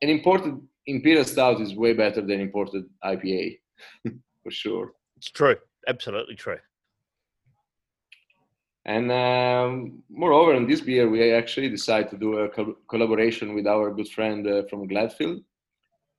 an 0.03 0.09
imported 0.17 0.55
Imperial 0.87 1.25
Stout 1.25 1.61
is 1.61 1.75
way 1.75 1.93
better 2.05 2.23
than 2.29 2.41
imported 2.41 2.85
IPA, 3.13 3.59
for 4.43 4.51
sure. 4.63 4.87
it's 5.19 5.31
true. 5.31 5.57
Absolutely 5.89 6.37
true. 6.45 6.59
And 8.87 9.13
um, 9.13 10.03
moreover, 10.09 10.55
in 10.55 10.67
this 10.67 10.81
beer, 10.81 11.09
we 11.09 11.33
actually 11.33 11.69
decided 11.69 12.11
to 12.11 12.17
do 12.19 12.39
a 12.39 12.49
col- 12.49 12.77
collaboration 12.89 13.55
with 13.55 13.67
our 13.67 13.93
good 13.93 14.09
friend 14.09 14.47
uh, 14.47 14.63
from 14.69 14.89
Gladfield, 14.89 15.43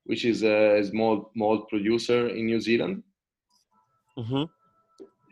which 0.04 0.24
is 0.24 0.42
a 0.42 0.82
small 0.84 1.30
malt 1.34 1.68
producer 1.68 2.28
in 2.28 2.46
New 2.46 2.60
Zealand. 2.60 3.02
hmm 4.16 4.44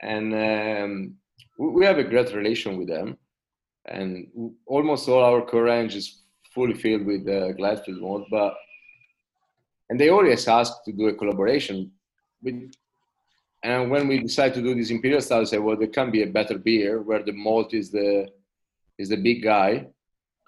and 0.02 0.34
um, 0.34 1.14
we 1.58 1.68
we 1.76 1.84
have 1.86 1.98
a 1.98 2.04
great 2.04 2.32
relation 2.34 2.78
with 2.78 2.88
them. 2.88 3.16
And 3.86 4.26
w- 4.34 4.54
almost 4.66 5.08
all 5.08 5.22
our 5.22 5.42
core 5.42 5.64
range 5.64 5.94
is 5.96 6.22
fully 6.54 6.74
filled 6.74 7.06
with 7.06 7.22
uh, 7.28 7.52
Gladfield 7.58 8.00
malt, 8.00 8.26
but 8.30 8.54
and 9.88 9.98
they 10.00 10.08
always 10.10 10.48
ask 10.48 10.72
to 10.84 10.92
do 10.92 11.08
a 11.08 11.14
collaboration 11.14 11.90
with. 12.42 12.72
And 13.62 13.90
when 13.90 14.08
we 14.08 14.20
decided 14.20 14.54
to 14.54 14.62
do 14.62 14.74
this 14.74 14.90
imperial 14.90 15.20
style, 15.20 15.42
I 15.42 15.44
said, 15.44 15.60
well, 15.60 15.76
there 15.76 15.88
can 15.88 16.10
be 16.10 16.22
a 16.22 16.26
better 16.26 16.56
beer 16.58 17.02
where 17.02 17.22
the 17.22 17.32
malt 17.32 17.74
is 17.74 17.90
the 17.90 18.28
is 18.98 19.08
the 19.08 19.16
big 19.16 19.42
guy 19.42 19.86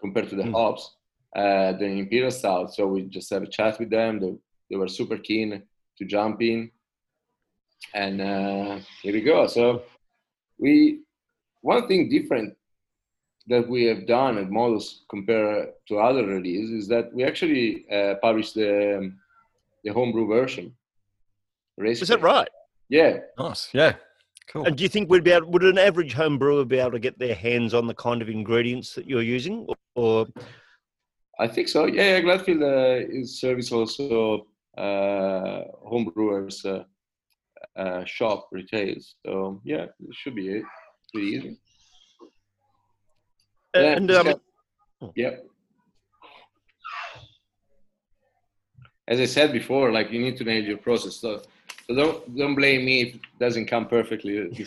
compared 0.00 0.28
to 0.28 0.36
the 0.36 0.42
Mm. 0.42 0.52
hops 0.52 0.96
uh, 1.36 1.72
than 1.72 1.98
imperial 1.98 2.30
style. 2.30 2.68
So 2.68 2.86
we 2.86 3.02
just 3.02 3.30
had 3.30 3.42
a 3.42 3.46
chat 3.46 3.78
with 3.78 3.90
them. 3.90 4.20
They, 4.20 4.34
they 4.68 4.76
were 4.76 4.88
super 4.88 5.16
keen 5.16 5.62
to 5.98 6.04
jump 6.04 6.42
in 6.42 6.70
and 7.94 8.20
uh, 8.20 8.78
here 9.02 9.12
we 9.12 9.20
go. 9.20 9.46
So 9.46 9.82
we 10.58 11.00
one 11.60 11.86
thing 11.88 12.08
different 12.08 12.56
that 13.48 13.68
we 13.68 13.84
have 13.84 14.06
done 14.06 14.38
at 14.38 14.50
Modus 14.50 15.04
compared 15.08 15.72
to 15.88 15.98
other 15.98 16.24
releases 16.26 16.70
is 16.70 16.88
that 16.88 17.12
we 17.12 17.24
actually 17.24 17.84
uh, 17.90 18.14
published 18.22 18.54
the 18.54 19.12
the 19.84 19.92
homebrew 19.92 20.26
version. 20.28 20.74
Is 22.02 22.08
that 22.08 22.22
right? 22.22 22.48
Yeah. 22.92 23.20
Nice. 23.38 23.70
Yeah. 23.72 23.94
Cool. 24.48 24.66
And 24.66 24.76
do 24.76 24.82
you 24.82 24.88
think 24.90 25.08
we'd 25.08 25.24
be 25.24 25.30
able, 25.32 25.50
would 25.50 25.62
an 25.62 25.78
average 25.78 26.12
home 26.12 26.38
brewer 26.38 26.62
be 26.66 26.78
able 26.78 26.90
to 26.90 26.98
get 26.98 27.18
their 27.18 27.34
hands 27.34 27.72
on 27.72 27.86
the 27.86 27.94
kind 27.94 28.20
of 28.20 28.28
ingredients 28.28 28.94
that 28.94 29.08
you're 29.08 29.22
using, 29.22 29.66
or 29.94 30.26
I 31.40 31.48
think 31.48 31.68
so. 31.68 31.86
Yeah, 31.86 32.18
yeah 32.18 32.20
Gladfield 32.20 32.62
uh, 32.62 33.06
is 33.10 33.40
service 33.40 33.72
also 33.72 34.46
uh, 34.76 35.62
homebrewers 35.90 36.66
uh, 36.66 36.84
uh, 37.80 38.04
shop 38.04 38.48
retails. 38.52 39.14
So 39.24 39.62
yeah, 39.64 39.84
it 39.84 40.14
should 40.14 40.34
be 40.34 40.50
it. 40.50 40.64
Pretty 41.14 41.28
easy. 41.28 41.60
Yeah, 43.74 43.96
and 43.96 44.10
it's 44.10 44.18
um, 44.18 44.26
got- 44.26 45.12
Yep. 45.16 45.46
As 49.08 49.18
I 49.18 49.24
said 49.24 49.50
before, 49.50 49.90
like 49.92 50.10
you 50.12 50.20
need 50.20 50.36
to 50.36 50.44
nail 50.44 50.62
your 50.62 50.76
process. 50.76 51.16
So, 51.16 51.42
so 51.86 51.94
don't 51.94 52.36
don't 52.36 52.54
blame 52.54 52.84
me 52.84 53.02
if 53.02 53.14
it 53.14 53.20
doesn't 53.38 53.66
come 53.66 53.86
perfectly. 53.86 54.50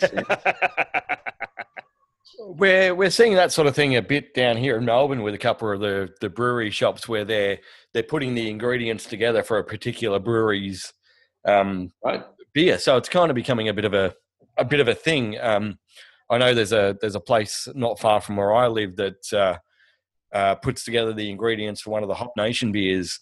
We're 2.38 2.94
we're 2.94 3.10
seeing 3.10 3.34
that 3.34 3.50
sort 3.50 3.66
of 3.66 3.74
thing 3.74 3.96
a 3.96 4.02
bit 4.02 4.32
down 4.34 4.56
here 4.56 4.76
in 4.76 4.84
Melbourne 4.84 5.22
with 5.22 5.34
a 5.34 5.38
couple 5.38 5.72
of 5.72 5.80
the, 5.80 6.14
the 6.20 6.28
brewery 6.28 6.70
shops 6.70 7.08
where 7.08 7.24
they're 7.24 7.58
they're 7.92 8.04
putting 8.04 8.34
the 8.34 8.48
ingredients 8.48 9.06
together 9.06 9.42
for 9.42 9.58
a 9.58 9.64
particular 9.64 10.20
brewery's 10.20 10.92
um, 11.44 11.92
right? 12.04 12.24
beer. 12.52 12.78
So 12.78 12.96
it's 12.96 13.08
kind 13.08 13.30
of 13.30 13.34
becoming 13.34 13.68
a 13.68 13.74
bit 13.74 13.84
of 13.84 13.94
a 13.94 14.14
a 14.56 14.64
bit 14.64 14.80
of 14.80 14.88
a 14.88 14.94
thing. 14.94 15.38
Um, 15.40 15.78
I 16.30 16.38
know 16.38 16.54
there's 16.54 16.72
a 16.72 16.96
there's 17.00 17.14
a 17.14 17.20
place 17.20 17.68
not 17.74 17.98
far 17.98 18.20
from 18.20 18.36
where 18.36 18.54
I 18.54 18.68
live 18.68 18.96
that 18.96 19.32
uh, 19.32 19.56
uh, 20.32 20.54
puts 20.56 20.84
together 20.84 21.12
the 21.12 21.30
ingredients 21.30 21.80
for 21.80 21.90
one 21.90 22.02
of 22.02 22.08
the 22.08 22.14
Hop 22.14 22.32
Nation 22.36 22.72
beers, 22.72 23.20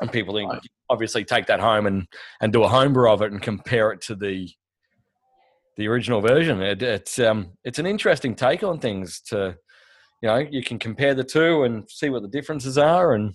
and 0.00 0.12
people 0.12 0.34
Right. 0.34 0.60
Obviously 0.92 1.24
take 1.24 1.46
that 1.46 1.60
home 1.60 1.86
and 1.86 2.06
and 2.40 2.52
do 2.52 2.62
a 2.62 2.68
home 2.68 2.92
brew 2.92 3.10
of 3.10 3.22
it 3.22 3.32
and 3.32 3.40
compare 3.42 3.90
it 3.92 4.00
to 4.02 4.14
the 4.14 4.48
the 5.76 5.88
original 5.88 6.20
version. 6.20 6.60
It, 6.60 6.82
it's 6.82 7.18
um 7.18 7.52
it's 7.64 7.78
an 7.78 7.86
interesting 7.86 8.34
take 8.34 8.62
on 8.62 8.78
things. 8.78 9.20
To 9.30 9.56
you 10.22 10.28
know, 10.28 10.36
you 10.38 10.62
can 10.62 10.78
compare 10.78 11.14
the 11.14 11.24
two 11.24 11.64
and 11.64 11.88
see 11.90 12.10
what 12.10 12.22
the 12.22 12.28
differences 12.28 12.76
are. 12.78 13.14
And 13.14 13.34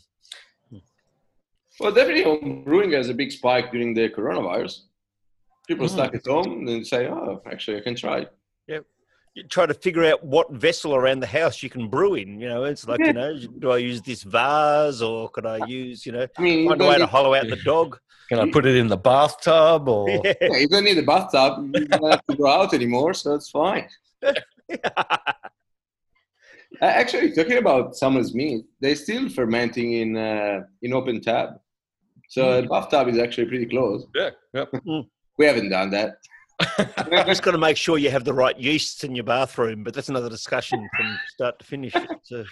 Well, 1.79 1.91
definitely, 1.91 2.23
home 2.23 2.63
brewing 2.63 2.91
has 2.93 3.09
a 3.09 3.13
big 3.13 3.31
spike 3.31 3.71
during 3.71 3.93
the 3.93 4.09
coronavirus. 4.09 4.73
People 5.67 5.87
Mm. 5.87 5.89
stuck 5.95 6.15
at 6.15 6.25
home 6.25 6.67
and 6.67 6.87
say, 6.87 7.07
"Oh, 7.07 7.41
actually, 7.51 7.77
I 7.77 7.81
can 7.81 7.95
try." 7.95 8.17
it." 8.21 8.31
You 9.37 9.43
try 9.43 9.67
to 9.67 9.73
figure 9.75 10.03
out 10.03 10.23
what 10.23 10.51
vessel 10.51 10.95
around 10.95 11.19
the 11.19 11.27
house 11.27 11.61
you 11.61 11.69
can 11.69 11.89
brew 11.89 12.15
in. 12.15 12.41
You 12.41 12.49
know, 12.49 12.63
it's 12.63 12.87
like 12.87 12.99
you 12.99 13.13
know, 13.13 13.37
do 13.59 13.69
I 13.69 13.77
use 13.77 14.01
this 14.01 14.23
vase 14.23 14.99
or 14.99 15.29
could 15.29 15.45
I 15.45 15.63
use 15.67 16.07
you 16.07 16.11
know 16.11 16.25
I 16.35 16.41
mean, 16.41 16.67
find 16.67 16.81
a 16.81 16.87
way 16.87 16.97
to 16.97 17.05
hollow 17.05 17.35
out 17.35 17.47
the 17.47 17.57
dog? 17.57 17.99
can 18.29 18.39
I 18.39 18.49
put 18.51 18.65
it 18.65 18.75
in 18.75 18.87
the 18.87 18.97
bathtub 18.97 19.87
or? 19.87 20.09
Yeah. 20.25 20.33
yeah, 20.41 20.57
you 20.57 20.67
don't 20.67 20.85
need 20.85 20.97
a 20.97 21.03
bathtub. 21.03 21.69
You 21.75 21.85
don't 21.85 22.11
have 22.11 22.25
to 22.25 22.35
go 22.35 22.47
out 22.47 22.73
anymore, 22.73 23.13
so 23.13 23.35
it's 23.35 23.51
fine. 23.51 23.87
Actually, 26.81 27.31
talking 27.33 27.59
about 27.59 27.95
Samuel 27.95 28.23
Smith, 28.23 28.63
they're 28.81 28.95
still 28.95 29.29
fermenting 29.29 29.93
in 29.93 30.17
uh, 30.17 30.63
in 30.81 30.93
open 30.93 31.21
tab. 31.21 31.59
So 32.29 32.57
a 32.57 32.67
bathtub 32.67 33.07
is 33.09 33.19
actually 33.19 33.45
pretty 33.45 33.67
close. 33.67 34.07
Yeah. 34.15 34.31
Yep. 34.53 34.69
We 35.37 35.45
haven't 35.45 35.69
done 35.69 35.91
that. 35.91 36.17
You've 36.79 37.25
just 37.25 37.43
got 37.43 37.51
to 37.51 37.57
make 37.57 37.77
sure 37.77 37.97
you 37.97 38.09
have 38.09 38.23
the 38.23 38.33
right 38.33 38.57
yeasts 38.59 39.03
in 39.03 39.15
your 39.15 39.23
bathroom, 39.23 39.83
but 39.83 39.93
that's 39.93 40.09
another 40.09 40.29
discussion 40.29 40.87
from 40.95 41.17
start 41.29 41.59
to 41.59 41.65
finish. 41.65 41.93
So, 42.23 42.43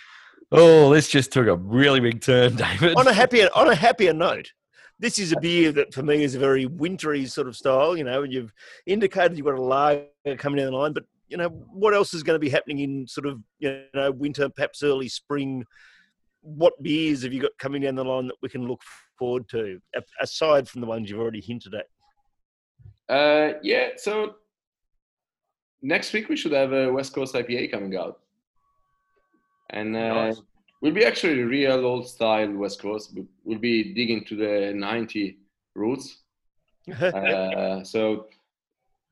Oh, 0.52 0.94
this 0.94 1.10
just 1.10 1.32
took 1.32 1.48
a 1.48 1.56
really 1.56 2.00
big 2.00 2.22
turn, 2.22 2.56
David. 2.56 2.96
on 2.98 3.08
a 3.08 3.14
happier 3.14 3.50
on 3.56 3.68
a 3.70 3.76
happier 3.76 4.14
note, 4.14 4.52
this 5.00 5.18
is 5.20 5.32
a 5.32 5.40
beer 5.40 5.72
that 5.72 5.94
for 5.94 6.04
me 6.04 6.24
is 6.24 6.36
a 6.36 6.40
very 6.40 6.66
wintry 6.66 7.26
sort 7.26 7.48
of 7.48 7.56
style. 7.56 7.98
You 7.98 8.04
know, 8.04 8.24
and 8.24 8.32
you've 8.32 8.54
indicated 8.86 9.38
you've 9.38 9.48
got 9.48 9.56
a 9.56 9.62
lager 9.62 10.06
coming 10.38 10.58
down 10.58 10.72
the 10.72 10.78
line, 10.78 10.94
but 10.94 11.04
you 11.28 11.38
know 11.38 11.50
what 11.50 11.94
else 11.94 12.14
is 12.14 12.24
going 12.24 12.36
to 12.36 12.40
be 12.40 12.50
happening 12.50 12.80
in 12.80 13.08
sort 13.08 13.26
of 13.26 13.42
you 13.60 13.86
know 13.94 14.12
winter, 14.12 14.48
perhaps 14.50 14.84
early 14.84 15.10
spring. 15.10 15.66
What 16.42 16.82
beers 16.84 17.24
have 17.24 17.34
you 17.34 17.42
got 17.42 17.58
coming 17.58 17.82
down 17.82 17.96
the 17.96 18.06
line 18.06 18.28
that 18.28 18.36
we 18.44 18.50
can 18.50 18.68
look 18.68 18.82
forward 19.18 19.50
to, 19.50 19.82
aside 20.22 20.70
from 20.70 20.82
the 20.82 20.88
ones 20.88 21.10
you've 21.10 21.20
already 21.20 21.42
hinted 21.42 21.74
at? 21.74 21.88
Uh, 23.08 23.54
yeah, 23.62 23.90
so 23.98 24.36
next 25.82 26.12
week 26.14 26.30
we 26.30 26.36
should 26.36 26.52
have 26.52 26.74
a 26.74 26.92
West 26.92 27.14
Coast 27.14 27.36
IPA 27.36 27.72
coming 27.72 27.96
out. 27.96 28.20
And 29.70 29.96
uh, 29.96 30.14
Nice. 30.14 30.42
we'll 30.82 30.94
be 30.94 31.06
actually 31.06 31.42
real 31.44 31.86
old 31.86 32.08
style 32.08 32.52
West 32.52 32.82
Coast. 32.82 33.18
We'll 33.44 33.60
be 33.60 33.94
digging 33.94 34.24
to 34.26 34.36
the 34.36 34.74
90 34.74 35.38
roots. 35.76 36.18
uh, 37.02 37.84
so, 37.84 38.28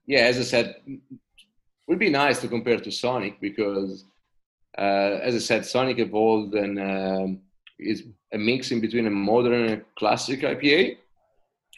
yeah, 0.05 0.21
as 0.21 0.37
I 0.37 0.43
said, 0.43 0.75
would 1.87 1.99
be 1.99 2.09
nice 2.09 2.39
to 2.41 2.47
compare 2.47 2.79
to 2.79 2.91
Sonic 2.91 3.39
because, 3.41 4.05
uh, 4.77 5.19
as 5.21 5.35
I 5.35 5.39
said, 5.39 5.65
Sonic 5.65 5.99
evolved 5.99 6.53
and 6.55 6.79
um, 6.79 7.39
is 7.79 8.03
a 8.31 8.37
mix 8.37 8.71
in 8.71 8.79
between 8.79 9.07
a 9.07 9.11
modern 9.11 9.53
and 9.53 9.71
a 9.73 9.85
classic 9.97 10.41
IPA. 10.41 10.97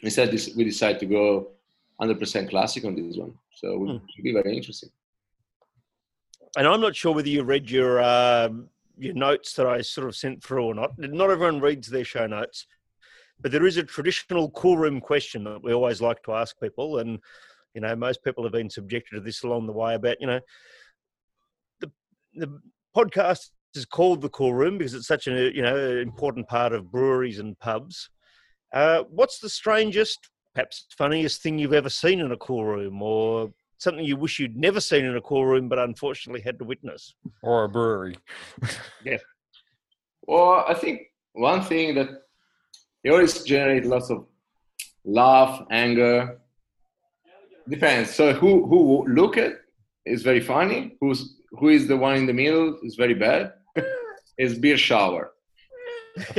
Instead, 0.02 0.30
we 0.56 0.64
decided 0.64 1.00
to 1.00 1.06
go 1.06 1.48
100% 2.00 2.50
classic 2.50 2.84
on 2.84 2.94
this 2.94 3.16
one. 3.16 3.34
So 3.54 3.72
it 3.72 3.78
would 3.80 3.90
Hmm. 4.00 4.22
be 4.22 4.32
very 4.32 4.56
interesting. 4.56 4.90
and 6.56 6.66
I'm 6.66 6.80
not 6.80 6.96
sure 6.96 7.14
whether 7.14 7.28
you 7.28 7.42
read 7.42 7.70
your 7.70 8.02
um, 8.02 8.68
your 8.98 9.14
notes 9.14 9.52
that 9.54 9.66
I 9.66 9.82
sort 9.82 10.08
of 10.08 10.16
sent 10.16 10.42
through 10.42 10.64
or 10.64 10.74
not. 10.74 10.92
Not 10.98 11.30
everyone 11.30 11.60
reads 11.60 11.88
their 11.88 12.04
show 12.04 12.26
notes, 12.26 12.66
but 13.40 13.52
there 13.52 13.66
is 13.66 13.76
a 13.76 13.82
traditional 13.82 14.50
cool 14.52 14.78
room 14.78 15.00
question 15.00 15.44
that 15.44 15.62
we 15.62 15.74
always 15.74 16.00
like 16.00 16.22
to 16.24 16.32
ask 16.32 16.58
people, 16.60 16.98
and 16.98 17.18
you 17.74 17.80
know 17.82 17.94
most 17.96 18.22
people 18.24 18.42
have 18.44 18.52
been 18.52 18.70
subjected 18.70 19.16
to 19.16 19.20
this 19.20 19.42
along 19.42 19.66
the 19.66 19.72
way 19.72 19.94
about 19.94 20.20
you 20.20 20.26
know 20.26 20.40
the 21.80 21.90
the 22.34 22.60
podcast 22.96 23.50
is 23.74 23.84
called 23.84 24.22
the 24.22 24.30
cool 24.30 24.54
room 24.54 24.78
because 24.78 24.94
it's 24.94 25.06
such 25.06 25.26
a 25.26 25.54
you 25.54 25.60
know 25.62 25.76
important 25.98 26.48
part 26.48 26.72
of 26.72 26.90
breweries 26.90 27.38
and 27.38 27.58
pubs. 27.58 28.08
Uh, 28.72 29.02
what's 29.10 29.38
the 29.38 29.48
strangest, 29.50 30.30
perhaps 30.56 30.86
funniest 30.96 31.42
thing 31.42 31.58
you've 31.58 31.74
ever 31.74 31.90
seen 31.90 32.18
in 32.18 32.32
a 32.32 32.36
cool 32.38 32.64
room, 32.64 33.02
or 33.02 33.52
something 33.76 34.02
you 34.02 34.16
wish 34.16 34.38
you'd 34.40 34.56
never 34.56 34.80
seen 34.80 35.04
in 35.04 35.14
a 35.14 35.20
cool 35.20 35.44
room 35.44 35.68
but 35.68 35.78
unfortunately 35.78 36.40
had 36.40 36.58
to 36.58 36.64
witness? 36.64 37.14
or 37.42 37.64
a 37.64 37.68
brewery. 37.68 38.16
Yes. 39.04 39.20
Well, 40.22 40.64
I 40.66 40.74
think 40.74 41.02
one 41.34 41.62
thing 41.62 41.94
that 41.96 42.08
they 43.04 43.10
always 43.10 43.42
generate 43.44 43.84
lots 43.84 44.10
of 44.10 44.26
laugh, 45.04 45.62
anger. 45.70 46.40
Depends. 47.68 48.14
So 48.14 48.32
who 48.32 48.66
who 48.66 49.06
look 49.20 49.36
at 49.36 49.52
is 50.06 50.22
very 50.22 50.40
funny. 50.40 50.96
Who's 51.00 51.20
who 51.58 51.68
is 51.68 51.86
the 51.86 51.96
one 51.96 52.16
in 52.16 52.26
the 52.26 52.32
middle 52.32 52.78
is 52.82 52.94
very 52.96 53.14
bad. 53.14 53.52
is 54.38 54.58
beer 54.58 54.78
shower. 54.78 55.32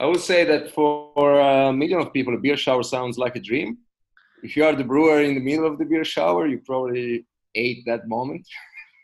I 0.00 0.06
would 0.06 0.20
say 0.20 0.44
that 0.44 0.72
for 0.72 1.40
a 1.40 1.72
million 1.72 2.00
of 2.00 2.12
people, 2.12 2.34
a 2.34 2.38
beer 2.38 2.56
shower 2.56 2.82
sounds 2.82 3.16
like 3.16 3.36
a 3.36 3.40
dream. 3.40 3.78
If 4.42 4.56
you 4.56 4.64
are 4.64 4.74
the 4.74 4.84
brewer 4.84 5.22
in 5.22 5.34
the 5.34 5.40
middle 5.40 5.66
of 5.66 5.78
the 5.78 5.84
beer 5.84 6.04
shower, 6.04 6.46
you 6.46 6.58
probably 6.58 7.24
ate 7.54 7.84
that 7.86 8.08
moment. 8.08 8.46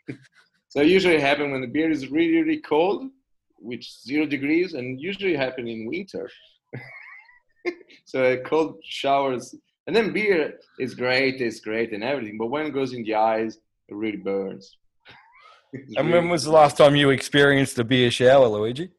so 0.69 0.81
it 0.81 0.87
usually 0.87 1.19
happen 1.19 1.51
when 1.51 1.61
the 1.61 1.67
beer 1.67 1.89
is 1.89 2.11
really, 2.11 2.41
really 2.41 2.59
cold, 2.59 3.09
which 3.57 4.01
zero 4.01 4.25
degrees, 4.25 4.73
and 4.73 4.99
usually 4.99 5.35
happen 5.35 5.67
in 5.67 5.87
winter. 5.87 6.29
so 8.05 8.23
a 8.23 8.37
cold 8.37 8.79
showers, 8.83 9.55
and 9.87 9.95
then 9.95 10.11
beer 10.13 10.59
is 10.79 10.93
great, 10.93 11.41
it's 11.41 11.59
great 11.61 11.93
and 11.93 12.03
everything, 12.03 12.37
but 12.37 12.47
when 12.47 12.65
it 12.67 12.71
goes 12.73 12.93
in 12.93 13.03
the 13.03 13.15
eyes, 13.15 13.57
it 13.87 13.95
really 13.95 14.17
burns. 14.17 14.77
It's 15.73 15.95
And 15.95 16.07
really- 16.07 16.19
when 16.19 16.29
was 16.29 16.43
the 16.43 16.51
last 16.51 16.75
time 16.77 16.95
you 16.97 17.11
experienced 17.11 17.79
a 17.79 17.83
beer 17.85 18.11
shower, 18.11 18.47
Luigi? 18.47 18.89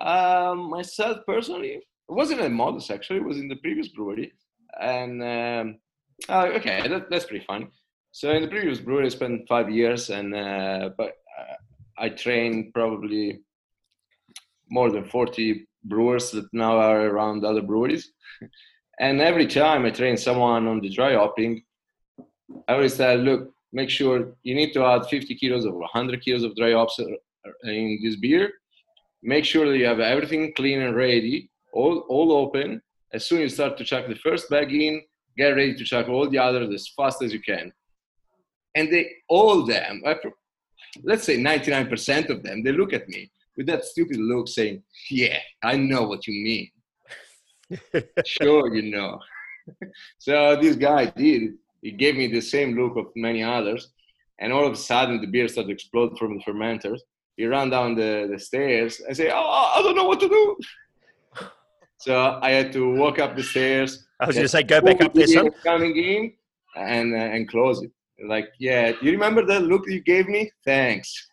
Um, 0.00 0.70
myself 0.70 1.18
personally, 1.26 1.68
it 1.68 1.82
wasn't 2.08 2.40
at 2.40 2.50
Modus 2.50 2.90
actually. 2.90 3.20
It 3.20 3.24
was 3.24 3.38
in 3.38 3.48
the 3.48 3.56
previous 3.56 3.88
brewery, 3.88 4.32
and 4.80 5.22
um, 5.22 5.78
oh, 6.28 6.46
okay, 6.46 6.86
that, 6.88 7.10
that's 7.10 7.26
pretty 7.26 7.44
fun. 7.44 7.68
So 8.12 8.30
in 8.30 8.42
the 8.42 8.48
previous 8.48 8.80
brewery, 8.80 9.06
I 9.06 9.10
spent 9.10 9.48
five 9.48 9.70
years, 9.70 10.10
and 10.10 10.34
uh, 10.34 10.90
but 10.96 11.14
uh, 11.38 11.54
I 11.98 12.08
trained 12.08 12.72
probably 12.74 13.40
more 14.68 14.90
than 14.90 15.04
forty 15.04 15.68
brewers 15.84 16.30
that 16.32 16.52
now 16.52 16.78
are 16.78 17.06
around 17.06 17.44
other 17.44 17.62
breweries. 17.62 18.12
and 19.00 19.20
every 19.20 19.46
time 19.46 19.84
I 19.84 19.90
train 19.90 20.16
someone 20.16 20.66
on 20.66 20.80
the 20.80 20.88
dry 20.88 21.14
hopping, 21.14 21.62
I 22.68 22.74
always 22.74 22.96
tell, 22.96 23.16
look, 23.16 23.50
make 23.72 23.90
sure 23.90 24.34
you 24.42 24.54
need 24.54 24.72
to 24.72 24.84
add 24.84 25.06
50 25.06 25.34
kilos 25.34 25.66
or 25.66 25.72
100 25.72 26.22
kilos 26.22 26.42
of 26.42 26.56
dry 26.56 26.72
hops 26.72 26.98
uh, 27.00 27.68
in 27.68 28.00
this 28.02 28.16
beer 28.16 28.52
make 29.24 29.44
sure 29.44 29.68
that 29.68 29.78
you 29.78 29.86
have 29.86 30.00
everything 30.00 30.52
clean 30.54 30.82
and 30.82 30.94
ready, 30.94 31.50
all, 31.72 32.00
all 32.08 32.30
open. 32.32 32.80
As 33.12 33.26
soon 33.26 33.38
as 33.38 33.42
you 33.42 33.48
start 33.48 33.78
to 33.78 33.84
chuck 33.84 34.06
the 34.06 34.16
first 34.16 34.50
bag 34.50 34.72
in, 34.72 35.02
get 35.36 35.48
ready 35.48 35.74
to 35.74 35.84
chuck 35.84 36.08
all 36.08 36.28
the 36.28 36.38
others 36.38 36.72
as 36.72 36.92
fast 36.96 37.22
as 37.22 37.32
you 37.32 37.40
can. 37.40 37.72
And 38.74 38.92
they, 38.92 39.10
all 39.28 39.64
them, 39.64 40.02
let's 41.02 41.24
say 41.24 41.38
99% 41.38 42.28
of 42.28 42.42
them, 42.42 42.62
they 42.62 42.72
look 42.72 42.92
at 42.92 43.08
me 43.08 43.30
with 43.56 43.66
that 43.66 43.84
stupid 43.84 44.18
look 44.18 44.48
saying, 44.48 44.82
Yeah, 45.10 45.38
I 45.62 45.76
know 45.76 46.02
what 46.02 46.26
you 46.26 46.44
mean. 46.44 46.70
sure, 48.26 48.74
you 48.74 48.90
know. 48.90 49.18
so 50.18 50.56
this 50.60 50.76
guy 50.76 51.06
did. 51.06 51.54
He 51.80 51.92
gave 51.92 52.16
me 52.16 52.26
the 52.26 52.40
same 52.40 52.76
look 52.76 52.96
of 52.96 53.06
many 53.16 53.42
others. 53.42 53.92
And 54.40 54.52
all 54.52 54.66
of 54.66 54.72
a 54.72 54.76
sudden, 54.76 55.20
the 55.20 55.28
beer 55.28 55.48
started 55.48 55.68
to 55.68 55.74
explode 55.74 56.18
from 56.18 56.36
the 56.36 56.44
fermenters 56.44 57.00
he 57.36 57.46
ran 57.46 57.70
down 57.70 57.94
the, 57.94 58.28
the 58.30 58.38
stairs 58.38 59.00
and 59.00 59.16
say, 59.16 59.30
"Oh, 59.32 59.72
I 59.76 59.82
don't 59.82 59.96
know 59.96 60.04
what 60.04 60.20
to 60.20 60.28
do." 60.28 60.56
So 61.98 62.38
I 62.42 62.50
had 62.50 62.72
to 62.72 62.94
walk 62.94 63.18
up 63.18 63.34
the 63.34 63.42
stairs. 63.42 64.06
I 64.20 64.26
was 64.26 64.36
going 64.36 64.44
to 64.44 64.48
say, 64.48 64.62
go 64.62 64.80
back 64.80 65.00
up 65.00 65.14
there, 65.14 65.26
the 65.26 65.32
son. 65.32 65.50
Coming 65.62 65.96
in 65.96 66.32
and 66.76 67.14
uh, 67.14 67.34
and 67.34 67.48
close 67.48 67.82
it. 67.82 67.90
Like, 68.26 68.48
yeah, 68.58 68.92
you 69.00 69.10
remember 69.12 69.44
that 69.46 69.62
look 69.62 69.88
you 69.88 70.00
gave 70.02 70.28
me? 70.28 70.50
Thanks. 70.64 71.30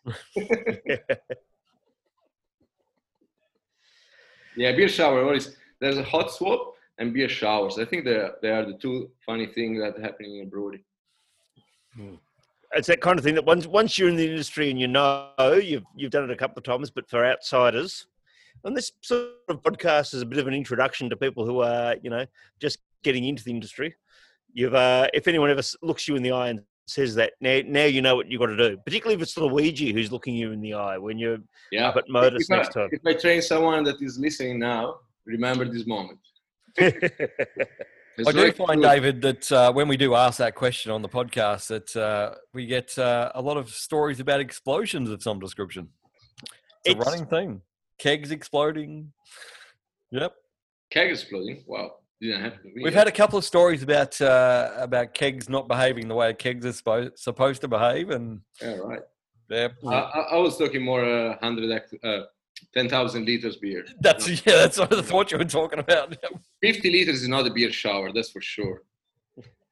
Yeah, 4.56 4.72
beer 4.72 4.88
shower. 4.88 5.24
Always 5.24 5.56
there's 5.80 5.98
a 5.98 6.02
hot 6.02 6.30
swap 6.30 6.74
and 6.98 7.12
beer 7.12 7.28
showers. 7.28 7.78
I 7.78 7.84
think 7.84 8.04
they 8.04 8.28
they 8.42 8.50
are 8.50 8.64
the 8.64 8.74
two 8.74 9.10
funny 9.24 9.46
things 9.46 9.80
that 9.80 9.98
happen 9.98 10.26
in 10.26 10.42
a 10.42 10.46
brewery. 10.46 10.84
It's 12.74 12.88
that 12.88 13.00
kind 13.00 13.18
of 13.18 13.24
thing 13.24 13.34
that 13.34 13.44
once 13.44 13.66
once 13.66 13.98
you're 13.98 14.08
in 14.08 14.16
the 14.16 14.28
industry 14.28 14.70
and 14.70 14.80
you 14.80 14.86
know 14.88 15.30
you've 15.62 15.84
you've 15.94 16.10
done 16.10 16.24
it 16.24 16.30
a 16.30 16.36
couple 16.36 16.58
of 16.58 16.64
times, 16.64 16.90
but 16.90 17.08
for 17.08 17.24
outsiders, 17.24 18.06
and 18.64 18.76
this 18.76 18.92
sort 19.02 19.30
of 19.48 19.60
podcast 19.62 20.14
is 20.14 20.22
a 20.22 20.26
bit 20.26 20.38
of 20.38 20.46
an 20.46 20.54
introduction 20.54 21.10
to 21.10 21.16
people 21.16 21.44
who 21.44 21.60
are 21.60 21.96
you 22.02 22.08
know 22.10 22.24
just 22.60 22.78
getting 23.02 23.24
into 23.24 23.44
the 23.44 23.50
industry. 23.50 23.94
You've 24.54 24.74
uh, 24.74 25.08
if 25.12 25.28
anyone 25.28 25.50
ever 25.50 25.62
looks 25.82 26.08
you 26.08 26.16
in 26.16 26.22
the 26.22 26.32
eye 26.32 26.48
and 26.48 26.60
says 26.86 27.14
that 27.14 27.32
now 27.40 27.60
now 27.66 27.84
you 27.84 28.02
know 28.02 28.16
what 28.16 28.30
you've 28.30 28.40
got 28.40 28.46
to 28.46 28.56
do. 28.56 28.76
Particularly 28.84 29.14
if 29.16 29.22
it's 29.22 29.36
Luigi 29.36 29.92
who's 29.92 30.10
looking 30.10 30.34
you 30.34 30.52
in 30.52 30.60
the 30.60 30.74
eye 30.74 30.98
when 30.98 31.18
you're 31.18 31.38
Yeah. 31.70 31.88
up 31.88 31.96
at 31.96 32.08
Modus 32.08 32.50
I, 32.50 32.56
next 32.56 32.72
time. 32.72 32.88
if 32.90 33.00
I 33.06 33.14
train 33.14 33.40
someone 33.42 33.84
that 33.84 34.00
is 34.02 34.18
listening 34.18 34.58
now, 34.58 34.96
remember 35.26 35.64
this 35.64 35.86
moment. 35.86 36.18
I 38.26 38.32
do 38.32 38.52
find. 38.52 38.82
David, 38.82 39.22
that 39.22 39.50
uh, 39.52 39.72
when 39.72 39.88
we 39.88 39.96
do 39.96 40.14
ask 40.14 40.38
that 40.38 40.54
question 40.54 40.92
on 40.92 41.02
the 41.02 41.08
podcast, 41.08 41.68
that 41.68 41.96
uh, 41.96 42.34
we 42.52 42.66
get 42.66 42.96
uh, 42.98 43.32
a 43.34 43.40
lot 43.42 43.56
of 43.56 43.70
stories 43.70 44.20
about 44.20 44.40
explosions 44.40 45.10
of 45.10 45.22
some 45.22 45.38
description. 45.40 45.88
It's, 46.84 46.94
It's- 46.96 47.06
a 47.06 47.10
running 47.10 47.26
theme. 47.26 47.62
Kegs 47.98 48.30
exploding. 48.32 49.12
Yep. 50.10 50.34
keg 50.90 51.10
exploding. 51.10 51.62
Wow, 51.66 51.92
didn't 52.20 52.42
happen 52.42 52.58
to 52.62 52.68
me. 52.74 52.82
We've 52.84 52.92
had 52.94 53.06
a 53.06 53.12
couple 53.12 53.38
of 53.38 53.44
stories 53.44 53.82
about 53.82 54.20
uh, 54.20 54.72
about 54.76 55.14
kegs 55.14 55.48
not 55.48 55.68
behaving 55.68 56.08
the 56.08 56.14
way 56.14 56.34
kegs 56.34 56.66
are 56.66 56.70
spo- 56.72 57.16
supposed 57.16 57.60
to 57.62 57.68
behave, 57.68 58.10
and 58.10 58.40
Yeah, 58.60 58.74
right. 58.76 59.00
they're, 59.48 59.72
I, 59.86 60.26
I 60.32 60.36
was 60.36 60.58
talking 60.58 60.82
more 60.82 61.04
uh, 61.04 61.38
hundred 61.40 61.70
hect- 62.62 62.76
uh, 62.76 62.80
ten 62.80 62.88
thousand 62.88 63.24
liters 63.26 63.56
beer. 63.56 63.84
that's 64.00 64.28
yeah, 64.28 64.56
that's 64.56 64.78
what 64.78 64.92
I 64.92 65.02
thought 65.02 65.32
you 65.32 65.38
were 65.38 65.44
talking 65.44 65.78
about. 65.78 66.16
Fifty 66.60 66.90
liters 66.90 67.22
is 67.22 67.28
not 67.28 67.46
a 67.46 67.52
beer 67.52 67.72
shower, 67.72 68.12
that's 68.12 68.30
for 68.30 68.40
sure. 68.40 68.82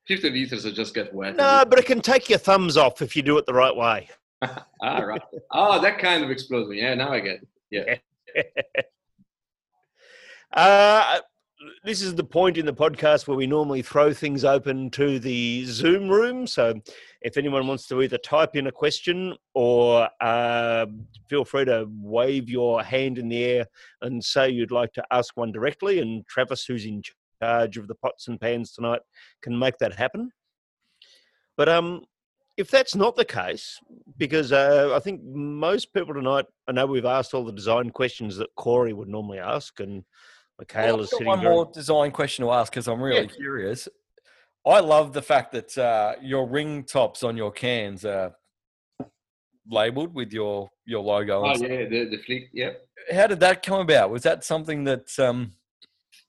Fifty 0.06 0.30
liters 0.30 0.64
will 0.64 0.72
just 0.72 0.94
get 0.94 1.12
wet. 1.14 1.36
no, 1.36 1.64
but 1.68 1.78
it 1.78 1.86
can 1.86 2.00
take 2.00 2.28
your 2.28 2.38
thumbs 2.38 2.76
off 2.76 3.02
if 3.02 3.14
you 3.14 3.22
do 3.22 3.38
it 3.38 3.46
the 3.46 3.54
right 3.54 3.74
way. 3.74 4.08
ah, 4.42 4.98
right. 4.98 5.22
Oh, 5.52 5.80
that 5.80 5.98
kind 5.98 6.24
of 6.24 6.30
explosion. 6.30 6.74
Yeah, 6.74 6.94
now 6.94 7.12
I 7.12 7.20
get. 7.20 7.40
It. 7.70 8.00
Yeah. 8.34 8.42
uh, 10.52 11.18
this 11.82 12.02
is 12.02 12.14
the 12.14 12.24
point 12.24 12.58
in 12.58 12.66
the 12.66 12.74
podcast 12.74 13.26
where 13.26 13.36
we 13.36 13.46
normally 13.46 13.80
throw 13.80 14.12
things 14.12 14.44
open 14.44 14.90
to 14.90 15.18
the 15.18 15.64
Zoom 15.64 16.10
room. 16.10 16.46
So 16.46 16.74
if 17.22 17.38
anyone 17.38 17.66
wants 17.66 17.86
to 17.88 18.02
either 18.02 18.18
type 18.18 18.54
in 18.54 18.66
a 18.66 18.72
question 18.72 19.34
or 19.54 20.08
uh, 20.20 20.86
feel 21.28 21.44
free 21.44 21.64
to 21.64 21.86
wave 21.90 22.50
your 22.50 22.82
hand 22.82 23.16
in 23.16 23.30
the 23.30 23.42
air 23.44 23.66
and 24.02 24.22
say 24.22 24.50
you'd 24.50 24.70
like 24.70 24.92
to 24.94 25.04
ask 25.10 25.34
one 25.38 25.52
directly. 25.52 26.00
And 26.00 26.26
Travis, 26.26 26.66
who's 26.66 26.84
in 26.84 27.02
charge 27.40 27.78
of 27.78 27.88
the 27.88 27.94
pots 27.94 28.28
and 28.28 28.38
pans 28.38 28.72
tonight, 28.72 29.00
can 29.42 29.58
make 29.58 29.78
that 29.78 29.94
happen. 29.94 30.32
But 31.56 31.70
um, 31.70 32.02
if 32.58 32.70
that's 32.70 32.94
not 32.94 33.16
the 33.16 33.24
case, 33.24 33.78
because 34.18 34.52
uh, 34.52 34.92
I 34.94 34.98
think 34.98 35.22
most 35.24 35.94
people 35.94 36.12
tonight, 36.12 36.44
I 36.68 36.72
know 36.72 36.84
we've 36.84 37.06
asked 37.06 37.32
all 37.32 37.44
the 37.44 37.52
design 37.52 37.88
questions 37.88 38.36
that 38.36 38.54
Corey 38.56 38.92
would 38.92 39.08
normally 39.08 39.38
ask, 39.38 39.80
and 39.80 40.04
Michaela 40.60 40.92
Well, 40.96 41.00
is 41.00 41.06
I've 41.06 41.10
got 41.10 41.16
sitting 41.16 41.26
one 41.26 41.40
very- 41.40 41.54
more 41.54 41.70
design 41.72 42.10
question 42.12 42.44
to 42.44 42.50
ask 42.52 42.70
because 42.72 42.86
I'm 42.86 43.02
really 43.02 43.22
Yeah. 43.22 43.26
curious. 43.26 43.88
I 44.66 44.80
love 44.80 45.14
the 45.14 45.22
fact 45.22 45.52
that 45.52 45.76
uh, 45.78 46.16
your 46.20 46.46
ring 46.46 46.84
tops 46.84 47.22
on 47.22 47.36
your 47.36 47.50
cans 47.50 48.04
are 48.04 48.36
labeled 49.68 50.14
with 50.14 50.32
your 50.32 50.70
your 50.84 51.02
logo. 51.02 51.42
Oh 51.46 51.54
yeah, 51.56 51.84
the 51.88 52.04
the 52.10 52.18
flick. 52.18 52.50
Yeah. 52.52 52.72
How 53.10 53.26
did 53.26 53.40
that 53.40 53.62
come 53.62 53.80
about? 53.80 54.10
Was 54.10 54.22
that 54.24 54.44
something 54.44 54.84
that 54.84 55.18
um, 55.18 55.54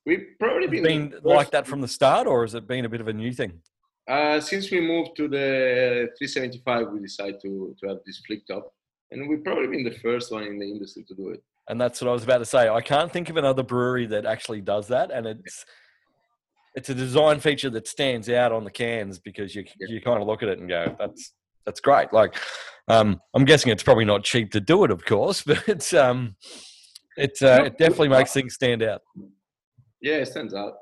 We've 0.06 0.28
probably 0.40 0.68
been, 0.68 0.84
been 1.10 1.20
like 1.24 1.52
that 1.52 1.68
from 1.68 1.82
the 1.82 1.88
start, 1.88 2.26
or 2.26 2.44
has 2.44 2.56
it 2.56 2.66
been 2.68 2.86
a 2.86 2.90
bit 2.90 3.02
of 3.02 3.08
a 3.10 3.14
new 3.14 3.34
thing? 3.34 3.62
Uh, 4.08 4.40
since 4.40 4.72
we 4.72 4.80
moved 4.82 5.16
to 5.18 5.28
the 5.28 6.10
375, 6.18 6.90
we 6.92 7.00
decided 7.02 7.40
to, 7.42 7.76
to 7.80 7.88
have 7.90 8.00
this 8.06 8.20
flip 8.26 8.42
top, 8.48 8.74
and 9.12 9.30
we've 9.30 9.44
probably 9.44 9.68
been 9.68 9.84
the 9.84 9.98
first 10.00 10.32
one 10.32 10.44
in 10.44 10.58
the 10.58 10.66
industry 10.66 11.04
to 11.04 11.14
do 11.14 11.30
it. 11.30 11.44
And 11.68 11.80
that's 11.80 12.02
what 12.02 12.10
I 12.10 12.14
was 12.14 12.24
about 12.24 12.40
to 12.40 12.46
say. 12.46 12.68
I 12.68 12.82
can't 12.82 13.12
think 13.12 13.30
of 13.30 13.38
another 13.38 13.64
brewery 13.64 14.06
that 14.08 14.26
actually 14.26 14.62
does 14.62 14.88
that, 14.88 15.12
and 15.12 15.26
it's 15.26 15.66
it's 16.76 16.90
a 16.90 16.96
design 16.96 17.40
feature 17.40 17.70
that 17.70 17.88
stands 17.88 18.30
out 18.30 18.52
on 18.52 18.64
the 18.64 18.72
cans 18.72 19.20
because 19.20 19.56
you 19.56 19.66
you 19.80 20.02
kind 20.02 20.22
of 20.22 20.28
look 20.28 20.44
at 20.44 20.50
it 20.50 20.60
and 20.60 20.70
go, 20.70 20.96
"That's 21.00 21.34
that's 21.66 21.80
great." 21.80 22.12
Like, 22.14 22.36
um, 22.88 23.22
I'm 23.34 23.46
guessing 23.46 23.72
it's 23.72 23.84
probably 23.84 24.06
not 24.06 24.24
cheap 24.24 24.52
to 24.52 24.62
do 24.62 24.84
it, 24.84 24.92
of 24.92 25.06
course, 25.06 25.42
but 25.46 25.68
it's 25.68 25.94
um, 25.94 26.36
it 27.18 27.42
uh, 27.42 27.64
it 27.66 27.78
definitely 27.78 28.10
makes 28.10 28.34
things 28.34 28.54
stand 28.54 28.84
out. 28.84 29.02
Yeah, 30.02 30.16
it 30.16 30.28
stands 30.28 30.54
out. 30.54 30.74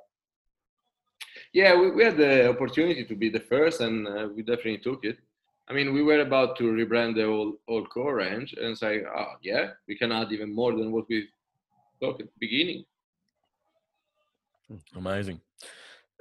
Yeah, 1.53 1.80
we, 1.80 1.91
we 1.91 2.03
had 2.03 2.17
the 2.17 2.49
opportunity 2.49 3.03
to 3.05 3.15
be 3.15 3.30
the 3.30 3.39
first, 3.39 3.82
and 3.82 4.07
uh, 4.07 4.27
we 4.34 4.43
definitely 4.43 4.77
took 4.77 5.03
it. 5.03 5.17
I 5.70 5.74
mean, 5.74 5.93
we 5.93 6.01
were 6.01 6.22
about 6.22 6.57
to 6.57 6.63
rebrand 6.63 7.15
the 7.15 7.26
whole, 7.26 7.53
whole 7.67 7.86
core 7.86 8.15
range, 8.15 8.53
and 8.57 8.72
it's 8.72 8.82
like, 8.82 9.03
oh, 9.15 9.34
yeah, 9.43 9.67
we 9.88 9.95
can 9.95 10.11
add 10.11 10.32
even 10.32 10.53
more 10.53 10.72
than 10.72 10.91
what 10.91 11.05
we 11.09 11.28
talked 12.01 12.22
at 12.22 12.28
the 12.28 12.34
beginning. 12.39 12.86
Amazing. 14.95 15.41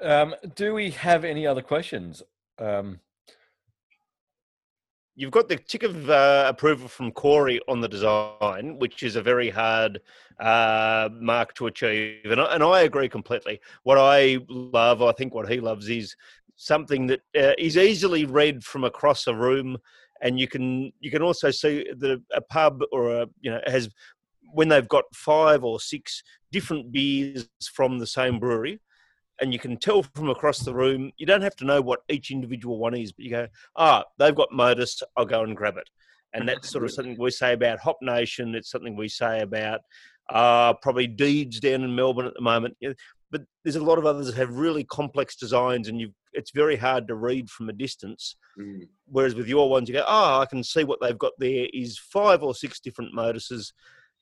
Um, 0.03 0.35
do 0.55 0.75
we 0.75 0.91
have 0.91 1.25
any 1.25 1.47
other 1.47 1.63
questions? 1.63 2.23
Um, 2.59 3.01
You've 5.19 5.33
got 5.33 5.49
the 5.49 5.57
tick 5.57 5.83
of 5.83 6.09
uh, 6.09 6.45
approval 6.47 6.87
from 6.87 7.11
Corey 7.11 7.61
on 7.67 7.81
the 7.81 7.89
design, 7.89 8.79
which 8.79 9.03
is 9.03 9.17
a 9.17 9.23
very 9.23 9.51
hard 9.51 10.01
uh, 10.39 11.09
mark 11.13 11.55
to 11.55 11.67
achieve, 11.67 12.21
and 12.27 12.41
I, 12.41 12.55
and 12.55 12.63
I 12.63 12.83
agree 12.83 13.09
completely. 13.09 13.61
What 13.83 13.99
I 13.99 14.39
love, 14.49 15.03
I 15.03 15.11
think, 15.11 15.35
what 15.35 15.49
he 15.49 15.59
loves 15.59 15.89
is 15.89 16.15
something 16.59 17.07
that 17.07 17.21
uh, 17.35 17.55
is 17.57 17.79
easily 17.79 18.27
read 18.27 18.63
from 18.63 18.85
across 18.85 19.27
a 19.27 19.35
room, 19.35 19.79
and 20.21 20.39
you 20.39 20.47
can 20.47 20.93
you 21.01 21.11
can 21.11 21.23
also 21.23 21.51
see 21.51 21.87
that 21.97 22.23
a 22.35 22.41
pub 22.43 22.83
or 22.93 23.23
a 23.23 23.27
you 23.41 23.51
know 23.51 23.61
has 23.67 23.89
when 24.53 24.69
they've 24.69 24.89
got 24.89 25.05
five 25.15 25.65
or 25.65 25.81
six 25.81 26.23
different 26.53 26.93
beers 26.93 27.49
from 27.75 27.99
the 27.99 28.07
same 28.07 28.39
brewery 28.39 28.81
and 29.41 29.53
you 29.53 29.59
can 29.59 29.77
tell 29.77 30.03
from 30.03 30.31
across 30.31 30.61
the 30.61 30.75
room. 30.75 31.13
You 31.17 31.27
don't 31.27 31.43
have 31.43 31.57
to 31.57 31.65
know 31.65 31.81
what 31.81 32.01
each 32.09 32.31
individual 32.31 32.79
one 32.79 32.97
is, 32.97 33.13
but 33.13 33.25
you 33.25 33.31
go, 33.31 33.49
ah, 33.77 34.05
they've 34.19 34.35
got 34.35 34.53
Modus, 34.53 35.03
I'll 35.17 35.25
go 35.25 35.43
and 35.43 35.57
grab 35.57 35.77
it. 35.77 35.89
And 36.35 36.49
that's 36.49 36.71
sort 36.71 36.85
of 36.85 36.91
something 36.91 37.17
we 37.19 37.31
say 37.31 37.55
about 37.55 37.79
Hop 37.81 37.99
Nation. 38.03 38.55
It's 38.55 38.71
something 38.71 38.97
we 38.97 39.09
say 39.09 39.41
about 39.41 39.81
uh, 40.29 40.75
probably 40.75 41.07
Deeds 41.07 41.59
down 41.59 41.83
in 41.83 41.95
Melbourne 41.95 42.27
at 42.27 42.35
the 42.35 42.43
moment. 42.43 42.77
But 43.31 43.43
there's 43.63 43.77
a 43.77 43.85
lot 43.85 43.99
of 43.99 44.07
others 44.07 44.27
that 44.27 44.37
have 44.37 44.55
really 44.55 44.85
complex 44.85 45.37
designs, 45.37 45.89
and 45.89 46.01
you 46.01 46.13
it's 46.33 46.51
very 46.51 46.77
hard 46.77 47.07
to 47.09 47.15
read 47.15 47.51
from 47.51 47.69
a 47.69 47.73
distance. 47.73 48.37
Mm. 48.59 48.89
Whereas 49.07 49.35
with 49.35 49.49
your 49.49 49.69
ones, 49.69 49.89
you 49.89 49.95
go, 49.95 50.05
oh, 50.07 50.41
I 50.41 50.47
can 50.47 50.63
see 50.63 50.85
what 50.85 51.01
they've 51.01 51.19
got 51.19 51.33
there 51.39 51.67
is 51.73 51.99
five 51.99 52.43
or 52.43 52.55
six 52.55 52.81
different 52.81 53.15
moduses. 53.15 53.73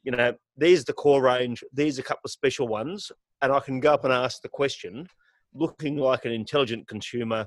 You 0.05 0.13
know, 0.13 0.35
there's 0.57 0.85
the 0.85 0.93
core 0.93 1.23
range, 1.23 1.65
there's 1.73 1.99
a 1.99 2.03
couple 2.03 2.23
of 2.25 2.31
special 2.31 2.69
ones, 2.69 3.11
and 3.43 3.53
I 3.53 3.61
can 3.61 3.81
go 3.81 3.95
up 3.95 4.05
and 4.05 4.13
ask 4.13 4.41
the 4.43 4.49
question, 4.49 5.09
looking 5.55 5.97
like 5.97 6.25
an 6.25 6.33
intelligent 6.33 6.87
consumer. 6.87 7.47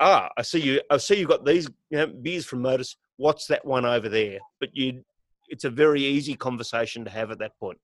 Ah, 0.00 0.30
I 0.36 0.42
see 0.42 0.60
you. 0.60 0.80
I 0.90 0.96
see 0.98 1.18
you've 1.18 1.28
got 1.28 1.44
these 1.44 1.68
you 1.90 1.98
know, 1.98 2.06
beers 2.06 2.46
from 2.46 2.62
Modus. 2.62 2.96
What's 3.16 3.46
that 3.46 3.64
one 3.64 3.84
over 3.84 4.08
there? 4.08 4.38
But 4.60 4.70
you, 4.72 5.04
it's 5.48 5.64
a 5.64 5.70
very 5.70 6.02
easy 6.02 6.34
conversation 6.34 7.04
to 7.04 7.10
have 7.10 7.30
at 7.30 7.40
that 7.40 7.58
point. 7.58 7.78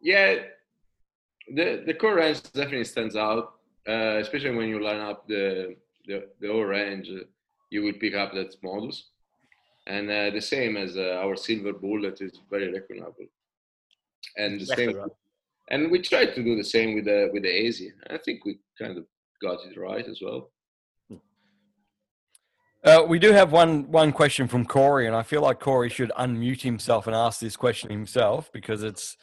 Yeah, 0.00 0.36
the 1.54 1.82
the 1.86 1.94
core 1.94 2.16
range 2.16 2.42
definitely 2.52 2.84
stands 2.84 3.16
out, 3.16 3.54
uh, 3.88 4.18
especially 4.20 4.54
when 4.56 4.68
you 4.68 4.82
line 4.82 5.00
up 5.00 5.26
the 5.26 5.76
the, 6.06 6.28
the 6.40 6.48
whole 6.48 6.64
range. 6.64 7.08
uh, 7.08 7.24
You 7.70 7.82
will 7.84 7.98
pick 8.04 8.14
up 8.14 8.32
that 8.34 8.54
modus, 8.62 9.10
and 9.86 10.10
uh, 10.10 10.30
the 10.30 10.40
same 10.40 10.76
as 10.76 10.96
uh, 10.96 11.22
our 11.24 11.36
silver 11.36 11.72
bullet 11.72 12.20
is 12.20 12.32
very 12.50 12.68
recognizable. 12.72 13.30
And 14.36 14.60
the 14.60 14.66
same, 14.66 14.92
and 15.70 15.90
we 15.90 15.98
tried 16.00 16.34
to 16.34 16.42
do 16.44 16.54
the 16.56 16.64
same 16.64 16.94
with 16.94 17.06
the 17.06 17.30
with 17.32 17.42
the 17.44 17.66
AZ. 17.66 17.82
I 18.10 18.18
think 18.18 18.44
we 18.44 18.58
kind 18.78 18.98
of 18.98 19.04
got 19.40 19.58
it 19.66 19.76
right 19.78 20.06
as 20.06 20.20
well. 20.20 20.52
uh, 22.84 23.04
we 23.08 23.18
do 23.18 23.32
have 23.32 23.52
one 23.52 23.90
one 23.90 24.12
question 24.12 24.48
from 24.48 24.64
Corey, 24.66 25.06
and 25.06 25.16
I 25.16 25.22
feel 25.22 25.42
like 25.42 25.60
Corey 25.60 25.88
should 25.88 26.12
unmute 26.18 26.62
himself 26.62 27.06
and 27.06 27.16
ask 27.16 27.40
this 27.40 27.56
question 27.56 27.90
himself 27.90 28.50
because 28.52 28.82
it's 28.82 29.16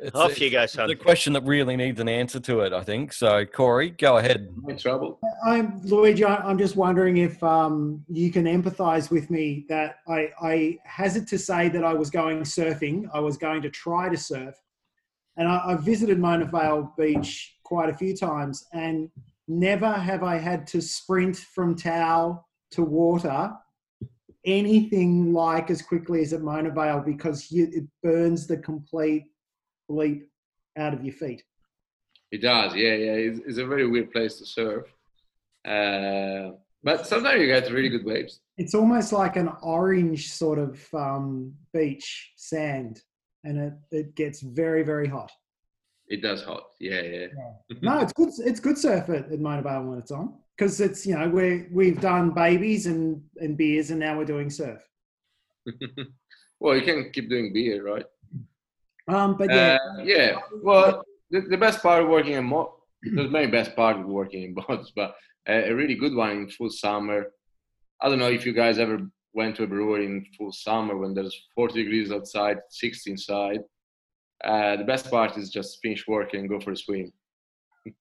it's, 0.00 0.14
Off 0.14 0.40
you 0.40 0.46
it's 0.46 0.52
go, 0.76 0.86
the 0.86 0.92
son. 0.92 0.96
question 0.98 1.32
that 1.32 1.44
really 1.44 1.76
needs 1.76 2.00
an 2.00 2.08
answer 2.08 2.40
to 2.40 2.60
it. 2.60 2.72
I 2.72 2.82
think 2.82 3.12
so. 3.12 3.44
Corey, 3.44 3.90
go 3.90 4.18
ahead. 4.18 4.48
No 4.62 4.76
trouble. 4.76 5.18
I'm 5.44 5.80
Luigi. 5.82 6.24
I- 6.24 6.48
I'm 6.48 6.58
just 6.58 6.76
wondering 6.76 7.16
if 7.18 7.42
um, 7.42 8.04
you 8.08 8.30
can 8.30 8.44
empathise 8.44 9.10
with 9.10 9.30
me 9.30 9.66
that 9.68 9.96
I, 10.08 10.30
I 10.40 10.78
hazard 10.84 11.26
to 11.28 11.38
say 11.38 11.68
that 11.70 11.84
I 11.84 11.94
was 11.94 12.10
going 12.10 12.40
surfing. 12.40 13.08
I 13.12 13.20
was 13.20 13.36
going 13.36 13.62
to 13.62 13.70
try 13.70 14.08
to 14.08 14.16
surf, 14.16 14.54
and 15.36 15.48
I, 15.48 15.60
I 15.72 15.74
visited 15.76 16.18
Mona 16.18 16.46
Vale 16.46 16.92
Beach 16.96 17.56
quite 17.64 17.88
a 17.90 17.94
few 17.94 18.16
times, 18.16 18.66
and 18.72 19.10
never 19.48 19.90
have 19.90 20.22
I 20.22 20.36
had 20.36 20.66
to 20.68 20.80
sprint 20.80 21.36
from 21.36 21.74
towel 21.74 22.46
to 22.70 22.82
water 22.82 23.52
anything 24.44 25.32
like 25.32 25.70
as 25.70 25.82
quickly 25.82 26.22
as 26.22 26.32
at 26.32 26.42
Mona 26.42 26.70
Vale 26.70 27.00
because 27.04 27.50
you, 27.50 27.68
it 27.72 27.84
burns 28.02 28.46
the 28.46 28.56
complete 28.56 29.24
bleep 29.90 30.22
out 30.76 30.94
of 30.94 31.04
your 31.04 31.14
feet. 31.14 31.42
It 32.30 32.42
does, 32.42 32.74
yeah, 32.74 32.94
yeah. 32.94 33.12
It's, 33.12 33.40
it's 33.46 33.58
a 33.58 33.66
very 33.66 33.86
weird 33.86 34.12
place 34.12 34.38
to 34.38 34.46
surf, 34.46 34.84
uh, 35.66 36.50
but 36.82 37.06
sometimes 37.06 37.40
you 37.40 37.46
get 37.46 37.70
really 37.70 37.88
good 37.88 38.04
waves. 38.04 38.40
It's 38.58 38.74
almost 38.74 39.12
like 39.12 39.36
an 39.36 39.50
orange 39.62 40.30
sort 40.30 40.58
of 40.58 40.82
um, 40.94 41.54
beach 41.72 42.32
sand, 42.36 43.02
and 43.44 43.58
it, 43.58 43.72
it 43.90 44.14
gets 44.14 44.40
very 44.40 44.82
very 44.82 45.08
hot. 45.08 45.30
It 46.08 46.22
does 46.22 46.42
hot, 46.42 46.64
yeah, 46.80 47.02
yeah. 47.02 47.26
No, 47.82 48.00
it's 48.00 48.12
good. 48.12 48.30
It's 48.38 48.60
good 48.60 48.78
surf 48.78 49.08
at, 49.08 49.30
at 49.30 49.40
Mona 49.40 49.62
Vale 49.62 49.82
when 49.84 49.98
it's 49.98 50.10
on 50.10 50.34
because 50.56 50.80
it's 50.80 51.06
you 51.06 51.16
know 51.18 51.28
we 51.28 51.66
we've 51.70 52.00
done 52.00 52.30
babies 52.30 52.86
and 52.86 53.22
and 53.38 53.56
beers, 53.56 53.90
and 53.90 54.00
now 54.00 54.18
we're 54.18 54.24
doing 54.24 54.50
surf. 54.50 54.82
well, 56.60 56.76
you 56.76 56.82
can 56.82 57.10
keep 57.12 57.28
doing 57.28 57.52
beer, 57.52 57.84
right? 57.84 58.06
Um, 59.08 59.36
but 59.36 59.50
yeah, 59.50 59.78
Uh, 59.82 60.02
yeah. 60.02 60.38
Well, 60.62 61.04
the, 61.30 61.40
the 61.40 61.56
best 61.56 61.82
part 61.82 62.02
of 62.02 62.08
working 62.08 62.34
in 62.34 62.44
mo- 62.44 62.74
there's 63.02 63.30
many 63.30 63.46
best 63.46 63.74
part 63.74 63.96
of 63.98 64.06
working 64.06 64.42
in 64.42 64.54
boats, 64.68 64.92
but 64.94 65.14
a, 65.46 65.70
a 65.70 65.74
really 65.74 65.94
good 65.94 66.14
one 66.14 66.30
in 66.30 66.48
full 66.50 66.70
summer. 66.70 67.26
I 68.00 68.08
don't 68.08 68.18
know 68.18 68.30
if 68.30 68.44
you 68.46 68.52
guys 68.52 68.78
ever 68.78 68.98
went 69.32 69.56
to 69.56 69.64
a 69.64 69.66
brewery 69.66 70.06
in 70.06 70.24
full 70.36 70.52
summer 70.52 70.96
when 70.96 71.14
there's 71.14 71.36
40 71.54 71.74
degrees 71.82 72.12
outside, 72.12 72.58
60 72.70 73.10
inside. 73.12 73.60
Uh, 74.44 74.76
the 74.76 74.84
best 74.84 75.10
part 75.10 75.36
is 75.36 75.50
just 75.50 75.78
finish 75.82 76.06
work 76.06 76.34
and 76.34 76.48
go 76.48 76.60
for 76.60 76.72
a 76.72 76.76
swim. 76.76 77.12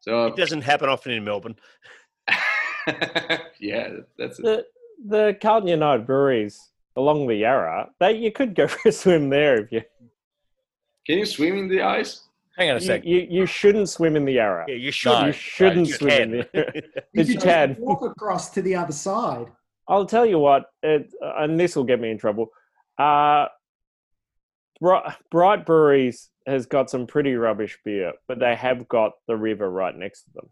so 0.00 0.26
It 0.26 0.36
doesn't 0.36 0.62
happen 0.62 0.88
often 0.88 1.12
in 1.12 1.24
Melbourne. 1.24 1.56
yeah, 3.58 3.88
that's 4.18 4.38
it. 4.38 4.44
The 4.44 4.66
the 5.06 5.36
Carlton 5.42 5.68
United 5.68 6.06
breweries 6.06 6.70
along 6.96 7.26
the 7.26 7.34
Yarra, 7.34 7.90
they 8.00 8.12
you 8.16 8.30
could 8.32 8.54
go 8.54 8.66
for 8.68 8.88
a 8.88 8.92
swim 8.92 9.28
there 9.28 9.56
if 9.62 9.72
you 9.72 9.82
Can 11.06 11.18
you 11.18 11.26
swim 11.26 11.56
in 11.58 11.68
the 11.68 11.82
ice? 11.82 12.22
Hang 12.56 12.70
on 12.70 12.76
a 12.76 12.80
you, 12.80 12.86
sec. 12.86 13.04
you, 13.04 13.26
you 13.28 13.46
shouldn't 13.46 13.88
swim 13.88 14.14
in 14.16 14.24
the 14.24 14.34
Yarra. 14.34 14.64
Yeah, 14.68 14.76
you 14.76 14.92
should. 14.92 15.10
No, 15.10 15.26
you 15.26 15.32
shouldn't 15.32 15.88
you 15.88 15.94
swim 15.94 16.10
in 16.22 16.30
the 16.30 16.44
can. 16.44 16.50
Yarra. 16.54 16.72
But 17.14 17.26
you 17.26 17.34
just 17.34 17.44
can. 17.46 17.76
walk 17.78 18.02
across 18.02 18.50
to 18.50 18.62
the 18.62 18.76
other 18.76 18.92
side. 18.92 19.46
I'll 19.88 20.06
tell 20.06 20.24
you 20.24 20.38
what, 20.38 20.66
it, 20.82 21.12
and 21.20 21.58
this 21.60 21.76
will 21.76 21.84
get 21.84 22.00
me 22.00 22.10
in 22.10 22.18
trouble. 22.18 22.48
Uh, 22.98 23.46
Bright, 24.80 25.14
Bright 25.30 25.66
Breweries 25.66 26.30
has 26.46 26.66
got 26.66 26.90
some 26.90 27.06
pretty 27.06 27.34
rubbish 27.34 27.78
beer, 27.84 28.12
but 28.28 28.38
they 28.38 28.54
have 28.54 28.88
got 28.88 29.12
the 29.28 29.36
river 29.36 29.70
right 29.70 29.94
next 29.96 30.22
to 30.24 30.30
them. 30.34 30.48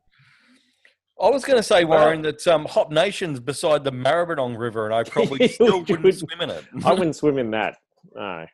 I 1.20 1.28
was 1.30 1.44
going 1.44 1.58
to 1.58 1.62
say, 1.62 1.84
Warren, 1.84 2.22
that 2.22 2.46
um, 2.48 2.64
Hop 2.64 2.90
Nation's 2.90 3.38
beside 3.40 3.84
the 3.84 3.92
Maribyrnong 3.92 4.58
River, 4.58 4.86
and 4.86 4.94
I 4.94 5.04
probably 5.04 5.48
still 5.48 5.80
wouldn't 5.80 6.02
would- 6.02 6.18
swim 6.18 6.40
in 6.40 6.50
it. 6.50 6.64
I 6.84 6.92
wouldn't 6.92 7.16
swim 7.16 7.38
in 7.38 7.50
that. 7.52 7.76
No, 8.14 8.46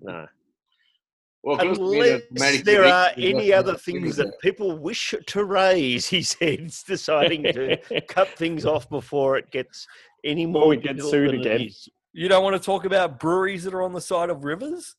no. 0.00 0.26
Well, 1.42 1.56
close 1.56 1.78
to 1.78 1.90
me, 1.90 2.00
Unless 2.00 2.22
there's 2.32 2.62
there 2.64 2.84
are 2.84 3.10
any 3.16 3.52
other 3.52 3.74
things 3.74 4.16
that 4.16 4.38
people 4.40 4.76
wish 4.78 5.14
to 5.26 5.44
raise, 5.44 6.06
he 6.06 6.22
says, 6.22 6.82
deciding 6.86 7.44
to 7.44 7.78
cut 8.08 8.28
things 8.28 8.66
off 8.66 8.88
before 8.90 9.38
it 9.38 9.50
gets 9.50 9.86
any 10.22 10.44
more. 10.44 10.68
we 10.68 10.76
get 10.76 11.00
sued 11.00 11.34
again. 11.34 11.70
You 12.12 12.28
don't 12.28 12.42
want 12.42 12.56
to 12.56 12.64
talk 12.64 12.84
about 12.84 13.18
breweries 13.18 13.64
that 13.64 13.72
are 13.72 13.82
on 13.82 13.92
the 13.92 14.00
side 14.00 14.28
of 14.28 14.44
rivers? 14.44 14.96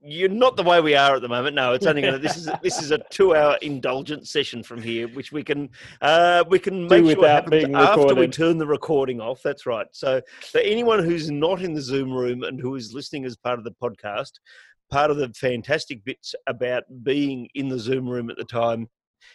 You're 0.00 0.28
not 0.28 0.56
the 0.56 0.62
way 0.62 0.80
we 0.80 0.94
are 0.94 1.16
at 1.16 1.22
the 1.22 1.28
moment. 1.28 1.54
No, 1.54 1.72
it's 1.72 1.86
only 1.86 2.02
going 2.02 2.14
to. 2.14 2.18
This 2.18 2.36
is 2.36 2.48
this 2.62 2.80
is 2.82 2.90
a 2.90 2.98
two-hour 3.10 3.58
indulgent 3.62 4.28
session 4.28 4.62
from 4.62 4.80
here, 4.80 5.08
which 5.08 5.32
we 5.32 5.42
can 5.42 5.68
uh, 6.00 6.44
we 6.48 6.58
can 6.58 6.86
Do 6.86 7.02
make 7.02 7.16
sure 7.16 7.28
happens 7.28 7.74
after 7.74 8.14
we 8.14 8.28
turn 8.28 8.58
the 8.58 8.66
recording 8.66 9.20
off. 9.20 9.42
That's 9.42 9.66
right. 9.66 9.86
So 9.92 10.20
for 10.50 10.58
anyone 10.58 11.02
who's 11.04 11.30
not 11.30 11.62
in 11.62 11.74
the 11.74 11.82
Zoom 11.82 12.12
room 12.12 12.42
and 12.42 12.60
who 12.60 12.76
is 12.76 12.92
listening 12.92 13.24
as 13.24 13.36
part 13.36 13.58
of 13.58 13.64
the 13.64 13.72
podcast, 13.82 14.32
part 14.90 15.10
of 15.10 15.16
the 15.16 15.32
fantastic 15.34 16.04
bits 16.04 16.34
about 16.46 16.84
being 17.02 17.48
in 17.54 17.68
the 17.68 17.78
Zoom 17.78 18.08
room 18.08 18.30
at 18.30 18.36
the 18.36 18.44
time 18.44 18.88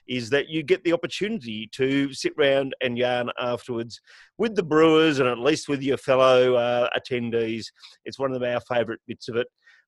is 0.07 0.29
that 0.29 0.49
you 0.49 0.63
get 0.63 0.83
the 0.83 0.93
opportunity 0.93 1.67
to 1.73 2.13
sit 2.13 2.33
round 2.37 2.75
and 2.81 2.97
yarn 2.97 3.29
afterwards 3.39 3.99
with 4.37 4.55
the 4.55 4.63
brewers 4.63 5.19
and 5.19 5.27
at 5.27 5.39
least 5.39 5.67
with 5.67 5.81
your 5.81 5.97
fellow 5.97 6.55
uh, 6.55 6.89
attendees. 6.97 7.65
It's 8.05 8.19
one 8.19 8.33
of 8.33 8.43
our 8.43 8.59
favourite 8.61 8.99
bits 9.07 9.29
of 9.29 9.35
it. 9.35 9.47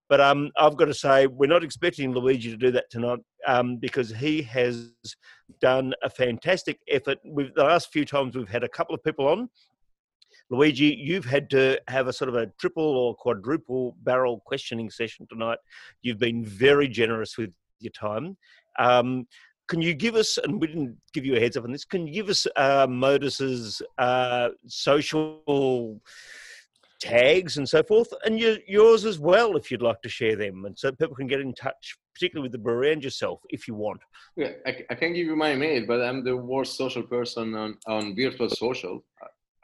But 0.10 0.20
um, 0.20 0.50
I've 0.58 0.76
got 0.76 0.86
to 0.86 0.94
say, 0.94 1.28
we're 1.28 1.48
not 1.48 1.64
expecting 1.64 2.14
Luigi 2.14 2.50
to 2.50 2.58
do 2.58 2.72
that 2.72 2.90
tonight 2.90 3.20
um, 3.48 3.78
because 3.78 4.10
he 4.10 4.42
has 4.42 4.92
done 5.62 5.94
a 6.02 6.10
fantastic 6.10 6.80
effort. 6.90 7.20
We've, 7.24 7.54
the 7.54 7.64
last 7.64 7.94
few 7.94 8.06
times 8.06 8.36
we've 8.36 8.50
had 8.50 8.64
a 8.64 8.70
couple 8.70 8.96
of 8.96 9.04
people 9.04 9.28
on. 9.28 9.50
Luigi, 10.50 10.98
you've 11.00 11.26
had 11.26 11.48
to 11.52 11.80
have 11.88 12.08
a 12.08 12.14
sort 12.14 12.30
of 12.30 12.36
a 12.36 12.48
triple 12.60 12.84
or 12.84 13.16
quadruple 13.16 13.96
barrel 14.02 14.42
questioning 14.46 14.90
session 14.90 15.28
tonight. 15.30 15.60
You've 16.02 16.18
been 16.18 16.44
very 16.44 16.88
generous 16.88 17.38
with 17.38 17.54
your 17.80 17.92
time. 17.92 18.36
Um, 18.80 19.28
can 19.68 19.80
you 19.84 19.94
give 19.94 20.16
us, 20.16 20.40
and 20.40 20.60
we 20.60 20.66
didn't 20.66 20.98
give 21.14 21.24
you 21.24 21.36
a 21.36 21.40
heads 21.40 21.56
up 21.56 21.66
on 21.66 21.72
this, 21.72 21.86
can 21.86 22.08
you 22.08 22.14
give 22.14 22.30
us 22.30 22.48
uh, 22.56 22.88
Modus's 22.88 23.84
uh, 24.00 24.50
social 24.66 26.02
tags 27.00 27.58
and 27.58 27.68
so 27.68 27.82
forth, 27.84 28.14
and 28.26 28.40
your, 28.40 28.58
yours 28.68 29.06
as 29.06 29.20
well, 29.20 29.56
if 29.56 29.72
you'd 29.72 29.82
like 29.82 30.02
to 30.02 30.10
share 30.10 30.36
them, 30.36 30.66
and 30.66 30.78
so 30.78 30.92
people 30.92 31.16
can 31.16 31.28
get 31.28 31.40
in 31.40 31.54
touch, 31.54 31.98
particularly 32.14 32.46
with 32.46 32.52
the 32.52 32.58
brewery 32.58 32.94
and 32.94 33.04
yourself, 33.04 33.40
if 33.50 33.68
you 33.68 33.74
want. 33.74 34.02
Yeah, 34.36 34.52
I, 34.66 34.84
I 34.90 34.96
can 34.96 35.14
give 35.14 35.26
you 35.26 35.36
my 35.36 35.56
mail, 35.56 35.86
but 35.88 36.02
I'm 36.02 36.24
the 36.24 36.36
worst 36.36 36.78
social 36.78 37.04
person 37.04 37.56
on, 37.56 37.78
on 37.88 38.16
virtual 38.16 38.50
social. 38.50 39.04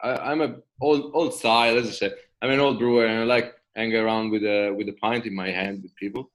I, 0.02 0.32
am 0.32 0.42
a 0.42 0.56
old 0.82 1.12
old 1.14 1.34
style, 1.34 1.78
as 1.78 1.88
I 1.88 1.92
said. 1.92 2.16
I'm 2.42 2.52
an 2.52 2.60
old 2.60 2.80
brewer, 2.80 3.06
and 3.06 3.22
I 3.22 3.24
like 3.24 3.54
hang 3.76 3.94
around 3.96 4.30
with 4.30 4.44
a 4.44 4.72
with 4.72 4.88
a 4.90 4.94
pint 4.94 5.26
in 5.26 5.36
my 5.36 5.50
hand 5.50 5.84
with 5.84 5.96
people. 5.96 6.32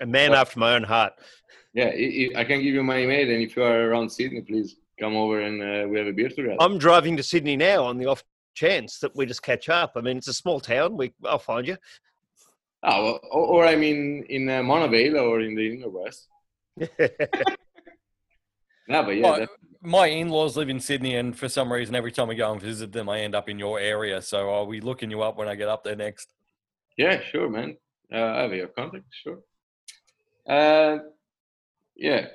A 0.00 0.06
man 0.06 0.30
but, 0.30 0.38
after 0.38 0.58
my 0.58 0.74
own 0.74 0.82
heart. 0.82 1.12
Yeah, 1.74 1.92
I 2.36 2.44
can 2.44 2.62
give 2.62 2.74
you 2.74 2.82
my 2.82 2.98
email, 2.98 3.30
and 3.30 3.42
if 3.42 3.54
you 3.54 3.62
are 3.62 3.88
around 3.88 4.10
Sydney, 4.10 4.40
please 4.40 4.76
come 4.98 5.16
over 5.16 5.40
and 5.40 5.62
uh, 5.62 5.88
we 5.88 5.98
have 5.98 6.06
a 6.06 6.12
beer 6.12 6.28
together. 6.28 6.56
I'm 6.60 6.78
driving 6.78 7.16
to 7.16 7.22
Sydney 7.22 7.56
now 7.56 7.84
on 7.84 7.96
the 7.96 8.06
off 8.06 8.22
chance 8.60 8.98
that 8.98 9.16
we 9.16 9.26
just 9.26 9.42
catch 9.42 9.68
up. 9.68 9.92
I 9.96 10.00
mean, 10.00 10.18
it's 10.18 10.28
a 10.28 10.34
small 10.34 10.60
town. 10.60 10.96
We, 10.96 11.12
I'll 11.24 11.38
find 11.38 11.66
you. 11.66 11.76
Oh, 12.82 13.04
well, 13.04 13.20
or, 13.30 13.46
or, 13.46 13.66
I 13.66 13.76
mean, 13.76 14.24
in 14.28 14.48
uh, 14.48 14.62
Mona 14.62 14.88
Vale 14.88 15.18
or 15.18 15.40
in 15.40 15.54
the 15.54 15.74
inner 15.74 15.88
west. 15.88 16.28
no, 16.78 16.88
but 18.88 19.16
yeah. 19.16 19.22
Well, 19.22 19.46
my 19.82 20.06
in-laws 20.06 20.56
live 20.56 20.68
in 20.68 20.80
Sydney, 20.80 21.16
and 21.16 21.36
for 21.36 21.48
some 21.48 21.72
reason, 21.72 21.94
every 21.94 22.12
time 22.12 22.30
I 22.30 22.34
go 22.34 22.52
and 22.52 22.60
visit 22.60 22.92
them, 22.92 23.08
I 23.08 23.20
end 23.20 23.34
up 23.34 23.48
in 23.48 23.58
your 23.58 23.78
area. 23.78 24.20
So 24.22 24.50
I'll 24.50 24.66
be 24.66 24.80
looking 24.80 25.10
you 25.10 25.22
up 25.22 25.36
when 25.36 25.48
I 25.48 25.54
get 25.54 25.68
up 25.68 25.84
there 25.84 25.96
next. 25.96 26.32
Yeah, 26.96 27.20
sure, 27.30 27.48
man. 27.48 27.76
Uh, 28.12 28.18
I 28.18 28.42
have 28.42 28.52
your 28.52 28.68
contact, 28.68 29.04
sure. 29.10 29.38
Uh, 30.48 30.98
yeah, 31.96 32.26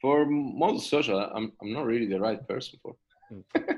for 0.00 0.26
most 0.26 0.88
social, 0.88 1.18
I'm 1.18 1.52
I'm 1.60 1.72
not 1.72 1.86
really 1.86 2.06
the 2.06 2.20
right 2.20 2.46
person 2.46 2.78
for. 2.82 2.94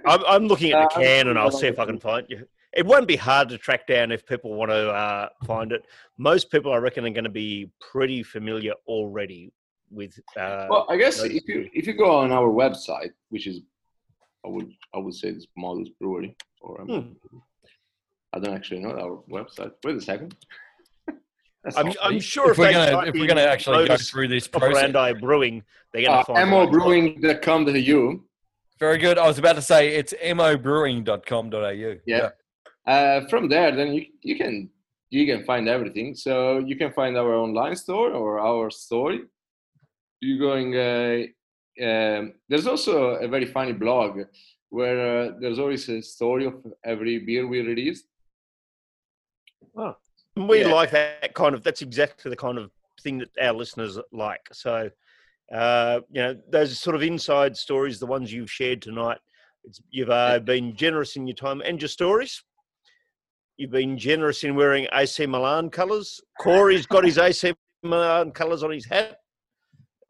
I'm, 0.06 0.20
I'm 0.27 0.47
looking 0.47 0.73
at 0.73 0.90
the 0.90 1.01
can 1.01 1.28
and 1.28 1.39
I'll 1.39 1.51
see 1.51 1.66
if 1.66 1.78
I 1.78 1.86
can 1.86 1.98
find 1.98 2.27
you. 2.28 2.47
It 2.73 2.85
won't 2.85 3.09
be 3.09 3.16
hard 3.16 3.48
to 3.48 3.59
track 3.59 3.86
down 3.86 4.12
if 4.12 4.27
people 4.27 4.55
want 4.55 4.70
to 4.70 4.90
uh, 4.90 5.28
find 5.47 5.73
it. 5.73 5.86
Most 6.18 6.51
people, 6.51 6.73
I 6.73 6.77
reckon, 6.77 7.06
are 7.06 7.10
going 7.10 7.24
to 7.24 7.31
be 7.31 7.70
pretty 7.81 8.23
familiar 8.23 8.74
already 8.86 9.52
with. 9.90 10.18
Uh, 10.36 10.66
well, 10.68 10.86
I 10.90 10.97
guess 10.97 11.23
if 11.23 11.48
you 11.48 11.70
if 11.73 11.86
you 11.86 11.94
go 11.94 12.18
on 12.18 12.32
our 12.32 12.48
website, 12.48 13.12
which 13.31 13.47
is, 13.47 13.60
I 14.44 14.48
would 14.48 14.70
I 14.94 14.98
would 14.98 15.14
say 15.14 15.31
this 15.31 15.47
Modus 15.56 15.89
Brewery, 15.98 16.36
or 16.60 16.82
um, 16.82 16.86
hmm. 16.89 17.39
I 18.35 18.40
don't 18.40 18.55
actually 18.55 18.81
know 18.81 18.90
our 18.90 19.23
website. 19.31 19.73
Wait 19.82 19.97
a 19.97 20.01
second. 20.01 20.36
I'm, 21.77 21.93
I'm, 22.02 22.20
sure 22.20 22.51
if, 22.51 22.52
if 22.52 22.59
we're 22.59 22.73
gonna 22.73 23.06
if 23.06 23.14
we're 23.14 23.27
gonna 23.27 23.40
actually 23.40 23.89
go 23.89 23.97
through 23.97 24.28
this 24.28 24.47
process, 24.47 24.93
Brewing, 25.20 25.62
they're 25.93 26.05
gonna 26.05 26.18
uh, 26.18 26.24
find 26.24 26.51
mobrewing.com.au. 26.51 28.20
Very 28.78 28.98
good. 28.98 29.18
I 29.18 29.26
was 29.26 29.38
about 29.38 29.56
to 29.56 29.62
say 29.62 29.96
it's 29.96 30.12
mobrewing.com.au. 30.12 31.70
Yeah. 31.70 31.96
yeah. 32.06 32.30
Uh, 32.86 33.26
from 33.28 33.48
there, 33.48 33.74
then 33.74 33.92
you 33.94 34.06
you 34.22 34.36
can 34.36 34.70
you 35.10 35.26
can 35.26 35.44
find 35.44 35.68
everything. 35.68 36.14
So 36.14 36.58
you 36.58 36.76
can 36.76 36.92
find 36.92 37.16
our 37.16 37.34
online 37.34 37.76
store 37.76 38.10
or 38.10 38.38
our 38.38 38.70
story. 38.70 39.20
You're 40.20 40.38
going. 40.38 40.76
Uh, 40.76 41.26
um, 41.78 42.34
there's 42.48 42.66
also 42.66 43.16
a 43.16 43.28
very 43.28 43.46
funny 43.46 43.72
blog 43.72 44.20
where 44.70 44.98
uh, 45.00 45.32
there's 45.40 45.58
always 45.58 45.88
a 45.88 46.00
story 46.02 46.46
of 46.46 46.54
every 46.84 47.18
beer 47.18 47.46
we 47.46 47.60
release. 47.60 48.04
Oh. 49.76 49.96
We 50.36 50.60
yeah. 50.60 50.68
like 50.68 50.90
that 50.90 51.34
kind 51.34 51.54
of. 51.54 51.62
That's 51.62 51.82
exactly 51.82 52.30
the 52.30 52.36
kind 52.36 52.58
of 52.58 52.70
thing 53.00 53.18
that 53.18 53.30
our 53.40 53.54
listeners 53.54 53.98
like. 54.12 54.46
So, 54.52 54.90
uh, 55.52 56.01
you 56.10 56.23
know, 56.23 56.36
those 56.51 56.78
sort 56.78 56.97
of 56.97 57.02
inside 57.02 57.56
stories, 57.56 57.98
the 57.98 58.06
ones 58.06 58.32
you've 58.32 58.51
shared 58.51 58.82
tonight. 58.82 59.18
you've 59.90 60.10
uh, 60.10 60.39
been 60.40 60.74
generous 60.77 61.16
in 61.16 61.27
your 61.27 61.36
time 61.36 61.60
and 61.64 61.81
your 61.81 61.89
stories. 61.89 62.43
You've 63.56 63.70
been 63.70 63.97
generous 63.97 64.44
in 64.44 64.55
wearing 64.55 64.86
AC 64.93 65.24
Milan 65.27 65.70
colours. 65.70 66.20
Corey's 66.40 66.86
got 66.86 67.05
his 67.05 67.16
AC 67.16 67.55
Milan 67.82 68.32
colours 68.32 68.62
on 68.62 68.70
his 68.70 68.85
hat. 68.85 69.18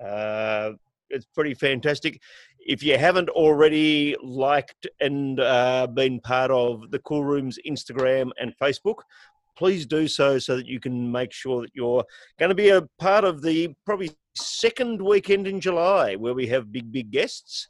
Uh, 0.05 0.73
it's 1.11 1.27
pretty 1.27 1.55
fantastic. 1.55 2.21
If 2.59 2.83
you 2.83 2.99
haven't 2.99 3.29
already 3.29 4.17
liked 4.23 4.89
and 5.01 5.39
uh, 5.39 5.87
been 5.87 6.19
part 6.21 6.51
of 6.51 6.91
the 6.91 6.99
Cool 7.01 7.25
Room's 7.25 7.59
Instagram 7.67 8.31
and 8.41 8.53
Facebook, 8.61 9.03
please 9.57 9.87
do 9.87 10.07
so 10.07 10.39
so 10.39 10.57
that 10.57 10.66
you 10.66 10.81
can 10.81 11.11
make 11.11 11.33
sure 11.33 11.62
that 11.62 11.70
you're 11.74 12.05
going 12.39 12.49
to 12.51 12.55
be 12.55 12.69
a 12.70 12.83
part 12.99 13.24
of 13.24 13.43
the 13.43 13.74
probably 13.85 14.11
second 14.35 15.01
weekend 15.03 15.47
in 15.47 15.61
July 15.61 16.15
where 16.16 16.35
we 16.35 16.47
have 16.47 16.73
big, 16.73 16.93
big 16.93 17.11
guests. 17.11 17.69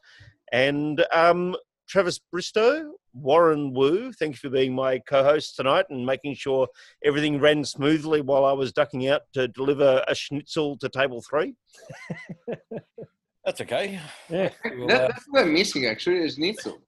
And 0.52 1.04
um, 1.12 1.56
Travis 1.88 2.18
Bristow, 2.32 2.92
Warren 3.14 3.72
Wu, 3.72 4.12
thank 4.12 4.34
you 4.34 4.38
for 4.38 4.50
being 4.50 4.74
my 4.74 4.98
co 4.98 5.22
host 5.22 5.56
tonight 5.56 5.86
and 5.90 6.04
making 6.04 6.34
sure 6.34 6.68
everything 7.04 7.40
ran 7.40 7.64
smoothly 7.64 8.20
while 8.20 8.44
I 8.44 8.52
was 8.52 8.72
ducking 8.72 9.08
out 9.08 9.22
to 9.34 9.48
deliver 9.48 10.04
a 10.06 10.14
schnitzel 10.14 10.76
to 10.78 10.88
table 10.88 11.22
three. 11.28 11.54
that's 13.44 13.60
okay. 13.60 14.00
Yeah. 14.28 14.50
That, 14.64 14.88
that's 14.88 15.24
what 15.28 15.44
I'm 15.44 15.54
missing 15.54 15.86
actually, 15.86 16.18
is 16.18 16.34
schnitzel. 16.34 16.78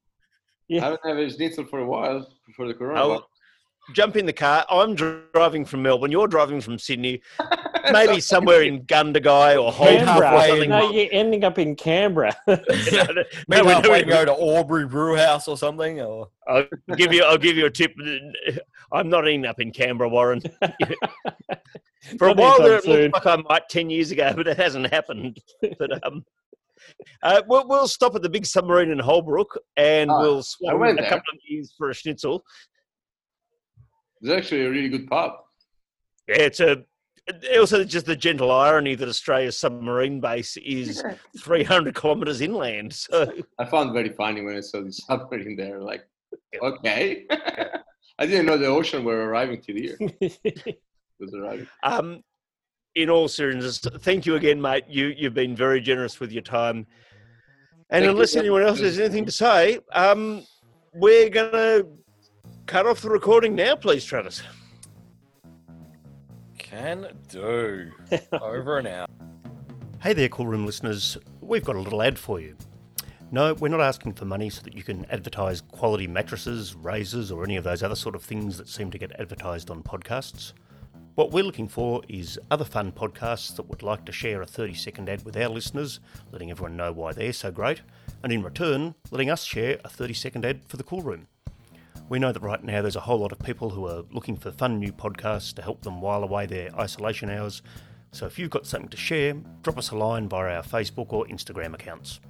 Yeah. 0.68 0.82
I 0.82 0.84
haven't 0.84 1.00
had 1.04 1.16
a 1.16 1.30
schnitzel 1.30 1.64
for 1.64 1.80
a 1.80 1.86
while 1.86 2.28
before 2.46 2.66
the 2.68 2.74
corona. 2.74 3.00
Oh, 3.00 3.24
jump 3.92 4.16
in 4.16 4.26
the 4.26 4.32
car. 4.32 4.64
I'm 4.70 4.94
driving 4.94 5.64
from 5.64 5.82
Melbourne. 5.82 6.10
You're 6.10 6.28
driving 6.28 6.60
from 6.60 6.78
Sydney. 6.78 7.22
Maybe 7.92 8.20
somewhere 8.34 8.62
in 8.62 8.84
Gundagai 8.84 9.62
or 9.62 9.72
Canberra. 9.72 10.36
Or 10.36 10.46
something. 10.46 10.70
No, 10.70 10.90
you're 10.90 11.08
ending 11.12 11.44
up 11.44 11.58
in 11.58 11.76
Canberra. 11.76 12.36
Maybe 12.46 12.62
no, 13.50 13.64
halfway 13.64 14.04
go 14.04 14.24
to 14.24 14.32
Albury 14.32 14.86
Brewhouse 14.86 15.48
or 15.48 15.56
something. 15.56 16.00
Or 16.00 16.28
I'll 16.46 16.64
give 16.96 17.12
you. 17.12 17.24
I'll 17.24 17.38
give 17.38 17.56
you 17.56 17.66
a 17.66 17.70
tip. 17.70 17.92
I'm 18.92 19.08
not 19.08 19.26
ending 19.26 19.46
up 19.46 19.60
in 19.60 19.72
Canberra, 19.72 20.08
Warren. 20.08 20.42
For 22.18 22.28
a 22.28 22.34
while 22.34 22.58
there, 22.58 22.78
it 22.78 22.86
looked 22.86 23.14
like 23.14 23.26
I 23.26 23.36
might 23.48 23.68
ten 23.68 23.90
years 23.90 24.10
ago, 24.10 24.32
but 24.34 24.48
it 24.48 24.56
hasn't 24.56 24.92
happened. 24.92 25.38
But 25.78 26.04
um, 26.06 26.24
uh, 27.22 27.42
we'll, 27.46 27.66
we'll 27.68 27.88
stop 27.88 28.14
at 28.14 28.22
the 28.22 28.28
big 28.28 28.46
submarine 28.46 28.90
in 28.90 28.98
Holbrook, 28.98 29.58
and 29.76 30.10
oh, 30.10 30.20
we'll 30.20 30.42
swap 30.42 30.74
a 30.74 31.02
couple 31.02 31.32
of 31.32 31.38
years 31.48 31.74
for 31.76 31.90
a 31.90 31.94
schnitzel. 31.94 32.44
It's 34.20 34.30
actually 34.30 34.64
a 34.64 34.70
really 34.70 34.88
good 34.88 35.06
pub. 35.06 35.32
Yeah, 36.26 36.42
it's 36.42 36.60
a 36.60 36.84
also 37.58 37.84
just 37.84 38.06
the 38.06 38.16
gentle 38.16 38.50
irony 38.50 38.94
that 38.94 39.08
Australia's 39.08 39.58
submarine 39.58 40.20
base 40.20 40.56
is 40.58 41.02
300 41.40 41.94
kilometres 41.94 42.40
inland. 42.40 42.92
So 42.92 43.32
I 43.58 43.64
found 43.64 43.92
very 43.92 44.10
funny 44.10 44.42
when 44.42 44.56
I 44.56 44.60
saw 44.60 44.82
the 44.82 44.92
submarine 44.92 45.56
there. 45.56 45.80
Like, 45.80 46.08
okay, 46.62 47.26
I 48.18 48.26
didn't 48.26 48.46
know 48.46 48.58
the 48.58 48.66
ocean 48.66 49.04
were 49.04 49.26
arriving 49.26 49.60
to 49.62 49.72
here. 49.72 49.96
was 51.20 51.34
arriving. 51.34 51.66
Um, 51.82 52.22
in 52.94 53.10
all 53.10 53.28
seriousness, 53.28 53.78
thank 54.00 54.26
you 54.26 54.34
again, 54.34 54.60
mate. 54.60 54.84
You 54.88 55.14
you've 55.16 55.34
been 55.34 55.54
very 55.54 55.80
generous 55.80 56.20
with 56.20 56.32
your 56.32 56.42
time. 56.42 56.86
And 57.90 58.04
thank 58.04 58.10
unless 58.10 58.34
you. 58.34 58.40
anyone 58.40 58.62
else 58.62 58.80
has 58.80 58.98
anything 58.98 59.24
to 59.24 59.32
say, 59.32 59.78
um, 59.92 60.44
we're 60.92 61.30
gonna 61.30 61.84
cut 62.68 62.86
off 62.86 63.00
the 63.00 63.08
recording 63.08 63.56
now, 63.56 63.74
please, 63.74 64.04
Travis. 64.04 64.42
Can 66.58 67.08
do. 67.28 67.90
Over 68.40 68.78
and 68.78 68.86
out. 68.86 69.10
Hey 70.02 70.12
there, 70.12 70.28
Cool 70.28 70.46
Room 70.46 70.66
listeners. 70.66 71.16
We've 71.40 71.64
got 71.64 71.76
a 71.76 71.80
little 71.80 72.02
ad 72.02 72.18
for 72.18 72.38
you. 72.38 72.56
No, 73.32 73.54
we're 73.54 73.68
not 73.68 73.80
asking 73.80 74.12
for 74.12 74.26
money 74.26 74.50
so 74.50 74.62
that 74.62 74.74
you 74.74 74.82
can 74.82 75.06
advertise 75.06 75.62
quality 75.62 76.06
mattresses, 76.06 76.74
razors, 76.74 77.32
or 77.32 77.42
any 77.42 77.56
of 77.56 77.64
those 77.64 77.82
other 77.82 77.96
sort 77.96 78.14
of 78.14 78.22
things 78.22 78.58
that 78.58 78.68
seem 78.68 78.90
to 78.90 78.98
get 78.98 79.18
advertised 79.18 79.70
on 79.70 79.82
podcasts. 79.82 80.52
What 81.14 81.32
we're 81.32 81.44
looking 81.44 81.68
for 81.68 82.02
is 82.08 82.38
other 82.50 82.64
fun 82.66 82.92
podcasts 82.92 83.56
that 83.56 83.68
would 83.68 83.82
like 83.82 84.04
to 84.04 84.12
share 84.12 84.42
a 84.42 84.46
30 84.46 84.74
second 84.74 85.08
ad 85.08 85.24
with 85.24 85.36
our 85.38 85.48
listeners, 85.48 86.00
letting 86.32 86.50
everyone 86.50 86.76
know 86.76 86.92
why 86.92 87.12
they're 87.12 87.32
so 87.32 87.50
great, 87.50 87.80
and 88.22 88.30
in 88.30 88.42
return, 88.42 88.94
letting 89.10 89.30
us 89.30 89.42
share 89.42 89.80
a 89.84 89.88
30 89.88 90.12
second 90.12 90.44
ad 90.44 90.60
for 90.66 90.76
the 90.76 90.84
Cool 90.84 91.02
Room. 91.02 91.28
We 92.08 92.18
know 92.18 92.32
that 92.32 92.42
right 92.42 92.62
now 92.64 92.80
there's 92.80 92.96
a 92.96 93.00
whole 93.00 93.18
lot 93.18 93.32
of 93.32 93.38
people 93.38 93.68
who 93.68 93.86
are 93.86 94.02
looking 94.10 94.36
for 94.36 94.50
fun 94.50 94.78
new 94.78 94.92
podcasts 94.92 95.52
to 95.54 95.62
help 95.62 95.82
them 95.82 96.00
while 96.00 96.22
away 96.22 96.46
their 96.46 96.74
isolation 96.74 97.28
hours. 97.28 97.60
So 98.12 98.24
if 98.24 98.38
you've 98.38 98.50
got 98.50 98.66
something 98.66 98.88
to 98.88 98.96
share, 98.96 99.34
drop 99.62 99.76
us 99.76 99.90
a 99.90 99.96
line 99.96 100.26
via 100.26 100.56
our 100.56 100.62
Facebook 100.62 101.12
or 101.12 101.26
Instagram 101.26 101.74
accounts. 101.74 102.20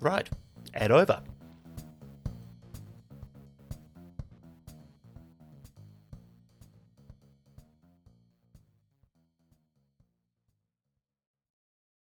Right, 0.00 0.28
add 0.74 0.90
over. 0.90 1.22